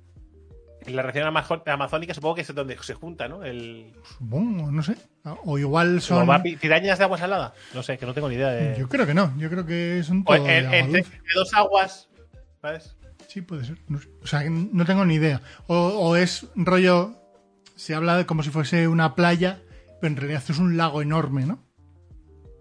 En 0.85 0.95
la 0.95 1.01
región 1.01 1.25
amazónica 1.25 2.13
supongo 2.13 2.35
que 2.35 2.41
es 2.41 2.53
donde 2.53 2.77
se 2.83 2.93
junta, 2.93 3.27
¿no? 3.27 3.43
El... 3.43 3.91
Supongo, 4.19 4.71
no 4.71 4.83
sé. 4.83 4.95
O 5.43 5.57
igual 5.57 5.99
son... 5.99 6.19
¿Como 6.19 6.31
va 6.31 6.43
pi- 6.43 6.55
¿Pirañas 6.57 6.99
de 6.99 7.03
agua 7.05 7.17
salada? 7.17 7.53
No 7.73 7.81
sé, 7.81 7.97
que 7.97 8.05
no 8.05 8.13
tengo 8.13 8.29
ni 8.29 8.35
idea 8.35 8.49
de... 8.51 8.77
Yo 8.79 8.87
creo 8.87 9.07
que 9.07 9.15
no, 9.15 9.33
yo 9.37 9.49
creo 9.49 9.65
que 9.65 9.97
en- 9.97 10.23
agua 10.27 10.77
entre, 10.77 11.03
dos 11.33 11.51
aguas, 11.55 12.07
¿sabes? 12.61 12.95
Sí, 13.27 13.41
puede 13.41 13.65
ser. 13.65 13.79
no 13.87 13.99
sé. 13.99 14.09
O 14.21 14.27
sea, 14.27 14.43
no 14.47 14.85
tengo 14.85 15.03
ni 15.05 15.15
idea. 15.15 15.41
O, 15.65 15.75
o 15.75 16.15
es 16.15 16.45
rollo. 16.55 17.19
Se 17.75 17.93
habla 17.95 18.17
de 18.17 18.25
como 18.25 18.43
si 18.43 18.49
fuese 18.49 18.87
una 18.87 19.15
playa, 19.15 19.61
pero 20.01 20.11
en 20.13 20.17
realidad 20.17 20.43
es 20.47 20.57
un 20.59 20.77
lago 20.77 21.01
enorme, 21.01 21.45
¿no? 21.45 21.63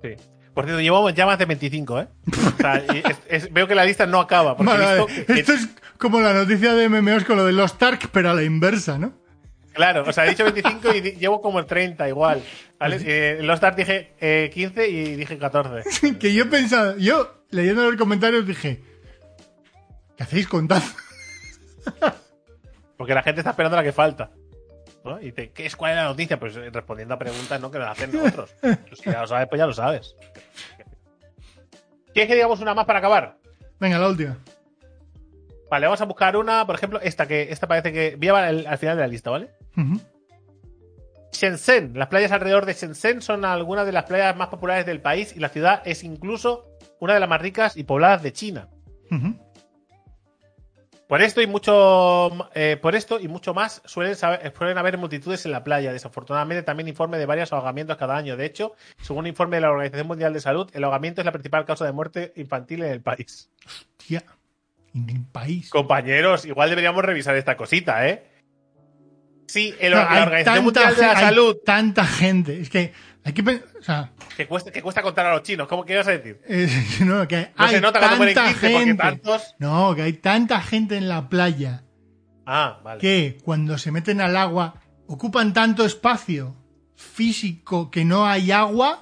Sí. 0.02 0.10
Por 0.52 0.64
cierto, 0.66 0.80
llevamos 0.80 1.14
ya 1.14 1.26
más 1.26 1.38
de 1.38 1.46
25, 1.46 2.00
¿eh? 2.00 2.08
O 2.54 2.60
sea, 2.60 2.84
y 2.92 2.98
es- 2.98 3.18
es- 3.44 3.52
veo 3.52 3.66
que 3.66 3.74
la 3.74 3.84
lista 3.84 4.06
no 4.06 4.20
acaba. 4.20 4.56
Porque 4.56 4.72
Vale, 4.72 4.84
vale. 5.00 5.24
Esto 5.40 5.52
es 5.52 5.68
como 5.98 6.20
la 6.20 6.32
noticia 6.32 6.74
de 6.74 6.88
MMOs 6.88 7.24
con 7.24 7.36
lo 7.36 7.44
de 7.44 7.52
los 7.52 7.76
Tark, 7.78 8.08
pero 8.12 8.30
a 8.30 8.34
la 8.34 8.42
inversa, 8.44 8.98
¿no? 8.98 9.12
Claro, 9.72 10.04
o 10.06 10.12
sea, 10.12 10.26
he 10.26 10.30
dicho 10.30 10.44
25 10.44 10.94
y 10.94 11.00
llevo 11.16 11.40
como 11.40 11.58
el 11.58 11.66
30 11.66 12.08
igual. 12.08 12.40
¿vale? 12.78 12.98
Eh, 13.04 13.38
los 13.42 13.54
Stars 13.54 13.76
dije 13.76 14.14
eh, 14.20 14.48
15 14.54 14.88
y 14.88 15.16
dije 15.16 15.36
14. 15.36 16.16
que 16.20 16.32
yo 16.32 16.48
pensaba, 16.48 16.94
yo 16.96 17.42
leyendo 17.50 17.82
los 17.90 17.98
comentarios 17.98 18.46
dije, 18.46 18.80
¿qué 20.16 20.22
hacéis 20.22 20.46
contando? 20.46 20.86
Porque 22.96 23.14
la 23.14 23.22
gente 23.24 23.40
está 23.40 23.50
esperando 23.50 23.76
la 23.76 23.82
que 23.82 23.92
falta. 23.92 24.30
¿No? 25.04 25.20
Y 25.20 25.32
te, 25.32 25.50
¿qué 25.50 25.66
es 25.66 25.76
cuál 25.76 25.92
es 25.92 25.96
la 25.96 26.04
noticia? 26.04 26.38
Pues 26.38 26.56
eh, 26.56 26.70
respondiendo 26.70 27.14
a 27.14 27.18
preguntas 27.18 27.60
¿no? 27.60 27.70
que 27.70 27.78
nos 27.78 27.88
hacen 27.88 28.16
otros. 28.16 28.54
Pues 28.60 29.00
si 29.02 29.10
ya 29.10 29.20
lo 29.20 29.26
sabes, 29.26 29.48
pues 29.48 29.58
ya 29.58 29.66
lo 29.66 29.72
sabes. 29.72 30.16
¿Quieres 32.12 32.28
que 32.28 32.34
digamos 32.34 32.60
una 32.60 32.74
más 32.74 32.86
para 32.86 33.00
acabar? 33.00 33.36
Venga, 33.80 33.98
la 33.98 34.08
última. 34.08 34.38
Vale, 35.70 35.86
vamos 35.86 36.00
a 36.00 36.04
buscar 36.04 36.36
una, 36.36 36.66
por 36.66 36.76
ejemplo, 36.76 37.00
esta 37.00 37.26
que 37.26 37.50
esta 37.50 37.66
parece 37.66 37.92
que 37.92 38.16
voy 38.16 38.28
a 38.28 38.46
al, 38.46 38.66
al 38.66 38.78
final 38.78 38.96
de 38.96 39.02
la 39.02 39.08
lista, 39.08 39.30
¿vale? 39.30 39.50
Shenzhen, 41.32 41.98
las 41.98 42.08
playas 42.08 42.30
alrededor 42.30 42.64
de 42.64 42.74
Shenzhen 42.74 43.20
son 43.20 43.44
algunas 43.44 43.84
de 43.84 43.92
las 43.92 44.04
playas 44.04 44.36
más 44.36 44.48
populares 44.48 44.86
del 44.86 45.00
país 45.00 45.34
y 45.36 45.40
la 45.40 45.48
ciudad 45.48 45.82
es 45.84 46.04
incluso 46.04 46.68
una 47.00 47.14
de 47.14 47.20
las 47.20 47.28
más 47.28 47.42
ricas 47.42 47.76
y 47.76 47.82
pobladas 47.84 48.22
de 48.22 48.32
China. 48.32 48.68
Ujú. 49.10 49.34
Por 51.08 51.20
esto 51.20 51.42
y 51.42 51.46
mucho, 51.46 52.30
eh, 52.54 52.78
por 52.80 52.94
esto 52.94 53.20
y 53.20 53.28
mucho 53.28 53.52
más 53.52 53.82
suelen, 53.84 54.16
saber- 54.16 54.52
suelen 54.56 54.78
haber 54.78 54.96
multitudes 54.96 55.44
en 55.44 55.52
la 55.52 55.62
playa. 55.62 55.92
Desafortunadamente 55.92 56.62
también 56.62 56.88
informe 56.88 57.18
de 57.18 57.26
varios 57.26 57.52
ahogamientos 57.52 57.96
cada 57.98 58.16
año. 58.16 58.36
De 58.38 58.46
hecho, 58.46 58.72
según 59.02 59.20
un 59.20 59.26
informe 59.26 59.56
de 59.58 59.60
la 59.62 59.70
Organización 59.70 60.06
Mundial 60.06 60.32
de 60.32 60.40
Salud, 60.40 60.70
el 60.72 60.82
ahogamiento 60.82 61.20
es 61.20 61.26
la 61.26 61.32
principal 61.32 61.66
causa 61.66 61.84
de 61.84 61.92
muerte 61.92 62.32
infantil 62.36 62.82
en 62.82 62.90
el 62.92 63.02
país. 63.02 63.50
Tía, 63.98 64.24
en 64.94 65.10
el 65.10 65.24
país. 65.26 65.68
Compañeros, 65.68 66.46
igual 66.46 66.70
deberíamos 66.70 67.04
revisar 67.04 67.36
esta 67.36 67.56
cosita, 67.56 68.08
¿eh? 68.08 68.24
Sí, 69.46 69.74
el- 69.78 69.92
la 69.92 70.22
Organización 70.22 70.64
Mundial 70.64 70.96
de 70.96 71.02
la 71.02 71.14
Salud, 71.20 71.56
tanta 71.66 72.04
gente. 72.06 72.60
Es 72.60 72.70
que 72.70 72.92
hay 73.24 73.32
que 73.32 73.42
o 73.42 73.82
sea, 73.82 74.10
que 74.36 74.46
cuesta, 74.46 74.70
que 74.70 74.82
cuesta 74.82 75.00
contar 75.02 75.26
a 75.26 75.32
los 75.32 75.42
chinos. 75.42 75.66
¿Cómo 75.66 75.84
qué 75.84 75.94
ibas 75.94 76.06
a 76.08 76.10
decir? 76.12 76.40
eh, 76.48 76.68
no, 77.00 77.26
que 77.26 77.50
No 77.56 77.64
hay 77.64 77.74
se 77.74 77.80
nota 77.80 77.98
cuando 77.98 78.18
ponen 78.18 78.34
tanta 78.34 78.50
15 78.52 78.70
porque 78.70 78.84
gente. 78.86 79.02
tantos. 79.02 79.54
No, 79.58 79.94
que 79.94 80.02
hay 80.02 80.12
tanta 80.14 80.60
gente 80.60 80.96
en 80.96 81.08
la 81.08 81.28
playa 81.28 81.82
Ah, 82.46 82.80
vale. 82.84 83.00
que 83.00 83.38
cuando 83.42 83.78
se 83.78 83.90
meten 83.90 84.20
al 84.20 84.36
agua 84.36 84.74
ocupan 85.06 85.52
tanto 85.54 85.84
espacio 85.86 86.54
físico 86.94 87.90
que 87.90 88.04
no 88.04 88.26
hay 88.26 88.52
agua. 88.52 89.00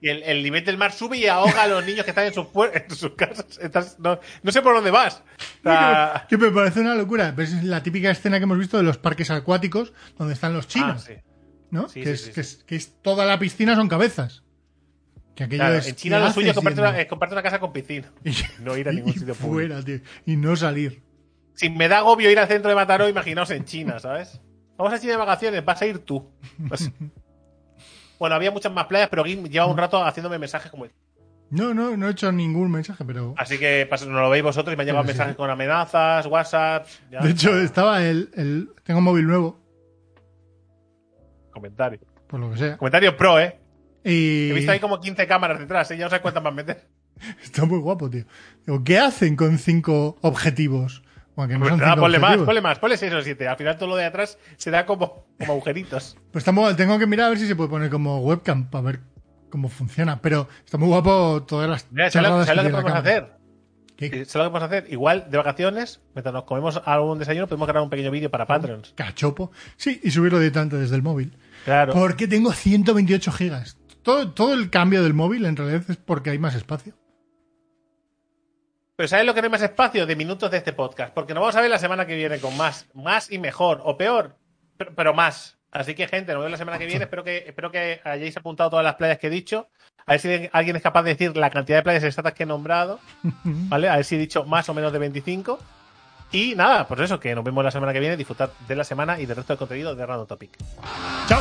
Y 0.00 0.10
el, 0.10 0.22
el 0.24 0.42
nivel 0.42 0.64
del 0.64 0.76
mar 0.76 0.92
sube 0.92 1.16
y 1.16 1.26
ahoga 1.26 1.62
a 1.62 1.66
los 1.66 1.84
niños 1.84 2.04
que 2.04 2.10
están 2.10 2.26
en 2.26 2.34
sus, 2.34 2.46
en 2.74 2.90
sus 2.94 3.12
casas. 3.16 3.58
Estás- 3.60 3.98
no, 3.98 4.20
no 4.42 4.52
sé 4.52 4.60
por 4.62 4.74
dónde 4.74 4.90
vas. 4.90 5.22
O 5.60 5.68
sea, 5.68 6.26
Que 6.28 6.36
me 6.36 6.50
parece 6.50 6.80
una 6.80 6.94
locura. 6.94 7.32
Pero 7.34 7.48
es 7.48 7.64
la 7.64 7.82
típica 7.82 8.10
escena 8.10 8.38
que 8.38 8.44
hemos 8.44 8.58
visto 8.58 8.76
de 8.76 8.82
los 8.82 8.98
parques 8.98 9.30
acuáticos 9.30 9.92
donde 10.18 10.34
están 10.34 10.52
los 10.52 10.68
chinos, 10.68 11.02
ah, 11.08 11.12
sí. 11.12 11.14
¿No? 11.70 11.88
sí, 11.88 12.00
que, 12.02 12.06
sí, 12.06 12.12
es, 12.12 12.20
sí, 12.22 12.32
que, 12.32 12.42
sí. 12.44 12.56
es, 12.58 12.64
que 12.64 12.76
es 12.76 13.02
toda 13.02 13.24
la 13.26 13.38
piscina 13.38 13.74
son 13.74 13.88
cabezas. 13.88 14.42
Que 15.34 15.44
aquello 15.44 15.60
Claro, 15.62 15.76
es, 15.76 15.88
en 15.88 15.96
China 15.96 16.18
¿qué 16.18 16.24
lo 16.24 16.32
suyo 16.32 16.48
es 16.50 16.54
comprarte 16.54 16.80
una, 16.80 16.98
es 17.00 17.06
comprarte 17.06 17.34
una 17.34 17.42
casa 17.42 17.58
con 17.60 17.72
piscina. 17.72 18.10
Y- 18.24 18.32
no 18.62 18.76
ir 18.76 18.88
a 18.88 18.92
ningún 18.94 19.10
y 19.10 19.18
sitio 19.18 19.34
fuera, 19.34 19.82
tío. 19.82 20.00
Y 20.24 20.36
no 20.36 20.56
salir. 20.56 21.02
Si 21.54 21.68
me 21.70 21.88
da 21.88 21.98
agobio 21.98 22.30
ir 22.30 22.38
al 22.38 22.48
centro 22.48 22.68
de 22.68 22.74
Mataró, 22.74 23.08
imaginaos 23.08 23.50
en 23.50 23.64
China, 23.64 23.98
¿sabes? 23.98 24.40
Vamos 24.78 24.92
a 24.92 24.98
China 24.98 25.12
de 25.12 25.18
vacaciones, 25.18 25.64
vas 25.64 25.80
a 25.82 25.86
ir 25.86 25.98
tú. 26.00 26.30
Vas- 26.58 26.90
Bueno, 28.18 28.34
había 28.34 28.50
muchas 28.50 28.72
más 28.72 28.86
playas, 28.86 29.08
pero 29.10 29.24
Gim 29.24 29.44
lleva 29.44 29.66
un 29.66 29.76
rato 29.76 30.02
haciéndome 30.02 30.38
mensajes 30.38 30.70
como. 30.70 30.86
No, 31.50 31.74
no, 31.74 31.96
no 31.98 32.08
he 32.08 32.12
hecho 32.12 32.32
ningún 32.32 32.70
mensaje, 32.70 33.04
pero. 33.04 33.34
Así 33.36 33.58
que 33.58 33.86
pas- 33.90 34.06
no 34.06 34.20
lo 34.20 34.30
veis 34.30 34.42
vosotros 34.42 34.72
y 34.72 34.76
me 34.76 34.82
han 34.82 34.86
llegado 34.86 35.04
mensajes 35.04 35.36
con 35.36 35.50
amenazas, 35.50 36.24
WhatsApp. 36.26 36.86
ya. 37.10 37.20
De 37.20 37.30
hecho, 37.30 37.56
estaba 37.60 38.02
el, 38.02 38.30
el. 38.34 38.70
Tengo 38.84 38.98
un 38.98 39.04
móvil 39.04 39.26
nuevo, 39.26 39.60
Comentario. 41.60 41.98
por 42.28 42.38
lo 42.40 42.50
que 42.52 42.58
sea. 42.58 42.76
Comentario 42.76 43.16
pro, 43.16 43.40
¿eh? 43.40 43.58
Y 44.04 44.50
He 44.50 44.54
visto 44.54 44.70
ahí 44.72 44.78
como 44.78 45.00
15 45.00 45.26
cámaras 45.26 45.58
detrás, 45.58 45.90
¿eh? 45.90 45.96
Ya 45.96 46.04
no 46.04 46.10
sé 46.10 46.20
cuántas 46.20 46.42
más 46.42 46.54
meter. 46.54 46.86
está 47.42 47.64
muy 47.64 47.78
guapo, 47.78 48.08
tío. 48.10 48.24
Digo, 48.66 48.84
¿qué 48.84 48.98
hacen 48.98 49.34
con 49.36 49.58
cinco 49.58 50.16
objetivos? 50.20 51.02
Bueno, 51.34 51.48
que 51.52 51.58
no 51.58 51.66
Pues 51.66 51.76
nada, 51.76 51.96
ponle 51.96 52.18
más, 52.18 52.36
ponle 52.38 52.60
más, 52.60 52.78
ponle 52.78 52.96
6 52.96 53.12
o 53.12 53.20
7. 53.22 53.46
Al 53.48 53.56
final 53.56 53.76
todo 53.76 53.88
lo 53.90 53.96
de 53.96 54.04
atrás 54.06 54.38
se 54.56 54.70
da 54.70 54.86
como, 54.86 55.26
como 55.38 55.52
agujeritos. 55.52 56.16
Pues 56.32 56.42
está 56.42 56.52
muy- 56.52 56.74
tengo 56.74 56.98
que 56.98 57.06
mirar 57.06 57.26
a 57.26 57.28
ver 57.30 57.38
si 57.38 57.46
se 57.46 57.56
puede 57.56 57.68
poner 57.70 57.90
como 57.90 58.20
webcam 58.20 58.70
para 58.70 58.82
ver 58.84 59.00
cómo 59.50 59.68
funciona. 59.68 60.20
Pero 60.22 60.48
está 60.64 60.78
muy 60.78 60.88
guapo 60.88 61.42
todas 61.46 61.68
las 61.68 61.86
Mira, 61.90 62.10
¿sabes 62.10 62.28
lo- 62.28 62.36
chorradas 62.36 62.46
sabes 62.46 62.56
lo 62.56 62.62
que 62.68 62.70
podemos 62.72 62.92
cámara. 62.92 63.10
hacer? 63.16 63.36
¿Qué? 63.96 64.06
Y 64.06 64.24
¿Sabes 64.26 64.46
lo 64.46 64.52
que 64.52 64.58
a 64.58 64.66
hacer? 64.66 64.86
Igual 64.90 65.26
de 65.30 65.36
vacaciones, 65.38 66.00
mientras 66.14 66.32
nos 66.32 66.44
comemos 66.44 66.80
algún 66.84 67.18
desayuno, 67.18 67.46
podemos 67.46 67.66
grabar 67.66 67.82
un 67.82 67.90
pequeño 67.90 68.10
vídeo 68.10 68.30
para 68.30 68.46
Patreons. 68.46 68.92
Cachopo. 68.94 69.50
Sí, 69.76 70.00
y 70.04 70.10
subirlo 70.10 70.38
directamente 70.38 70.76
desde 70.76 70.96
el 70.96 71.02
móvil. 71.02 71.36
Claro. 71.66 71.94
Porque 71.94 72.28
tengo 72.28 72.52
128 72.52 73.32
gigas. 73.32 73.76
Todo, 74.04 74.30
todo 74.30 74.54
el 74.54 74.70
cambio 74.70 75.02
del 75.02 75.14
móvil 75.14 75.44
en 75.46 75.56
realidad 75.56 75.82
es 75.88 75.96
porque 75.96 76.30
hay 76.30 76.38
más 76.38 76.54
espacio. 76.54 76.94
Pero 78.94 79.08
¿sabes 79.08 79.26
lo 79.26 79.34
que 79.34 79.40
no 79.40 79.46
hay 79.46 79.50
más 79.50 79.62
espacio? 79.62 80.06
De 80.06 80.14
minutos 80.14 80.48
de 80.52 80.58
este 80.58 80.72
podcast. 80.72 81.12
Porque 81.12 81.34
nos 81.34 81.40
vamos 81.40 81.56
a 81.56 81.60
ver 81.60 81.68
la 81.68 81.80
semana 81.80 82.06
que 82.06 82.14
viene 82.14 82.38
con 82.38 82.56
más. 82.56 82.86
Más 82.94 83.32
y 83.32 83.40
mejor. 83.40 83.80
O 83.82 83.98
peor, 83.98 84.38
pero, 84.76 84.94
pero 84.94 85.12
más. 85.12 85.58
Así 85.72 85.96
que, 85.96 86.06
gente, 86.06 86.32
nos 86.32 86.38
vemos 86.38 86.52
la 86.52 86.56
semana 86.56 86.78
que 86.78 86.86
viene. 86.86 87.02
Espero 87.02 87.24
que, 87.24 87.38
espero 87.48 87.72
que 87.72 88.00
hayáis 88.04 88.36
apuntado 88.36 88.70
todas 88.70 88.84
las 88.84 88.94
playas 88.94 89.18
que 89.18 89.26
he 89.26 89.30
dicho. 89.30 89.68
A 90.06 90.12
ver 90.12 90.20
si 90.20 90.48
alguien 90.52 90.76
es 90.76 90.82
capaz 90.82 91.02
de 91.02 91.14
decir 91.16 91.36
la 91.36 91.50
cantidad 91.50 91.78
de 91.78 91.82
playas 91.82 92.04
exactas 92.04 92.34
que 92.34 92.44
he 92.44 92.46
nombrado. 92.46 93.00
¿Vale? 93.44 93.88
A 93.88 93.96
ver 93.96 94.04
si 94.04 94.14
he 94.14 94.18
dicho 94.18 94.44
más 94.44 94.68
o 94.68 94.74
menos 94.74 94.92
de 94.92 95.00
25. 95.00 95.58
Y 96.32 96.54
nada, 96.54 96.86
pues 96.86 97.00
eso, 97.00 97.20
que 97.20 97.34
nos 97.34 97.44
vemos 97.44 97.64
la 97.64 97.70
semana 97.70 97.92
que 97.92 98.00
viene. 98.00 98.16
Disfrutad 98.16 98.50
de 98.66 98.76
la 98.76 98.84
semana 98.84 99.20
y 99.20 99.26
del 99.26 99.36
resto 99.36 99.52
del 99.52 99.58
contenido 99.58 99.94
de 99.94 100.06
Random 100.06 100.26
Topic. 100.26 100.50
¡Chao! 101.28 101.40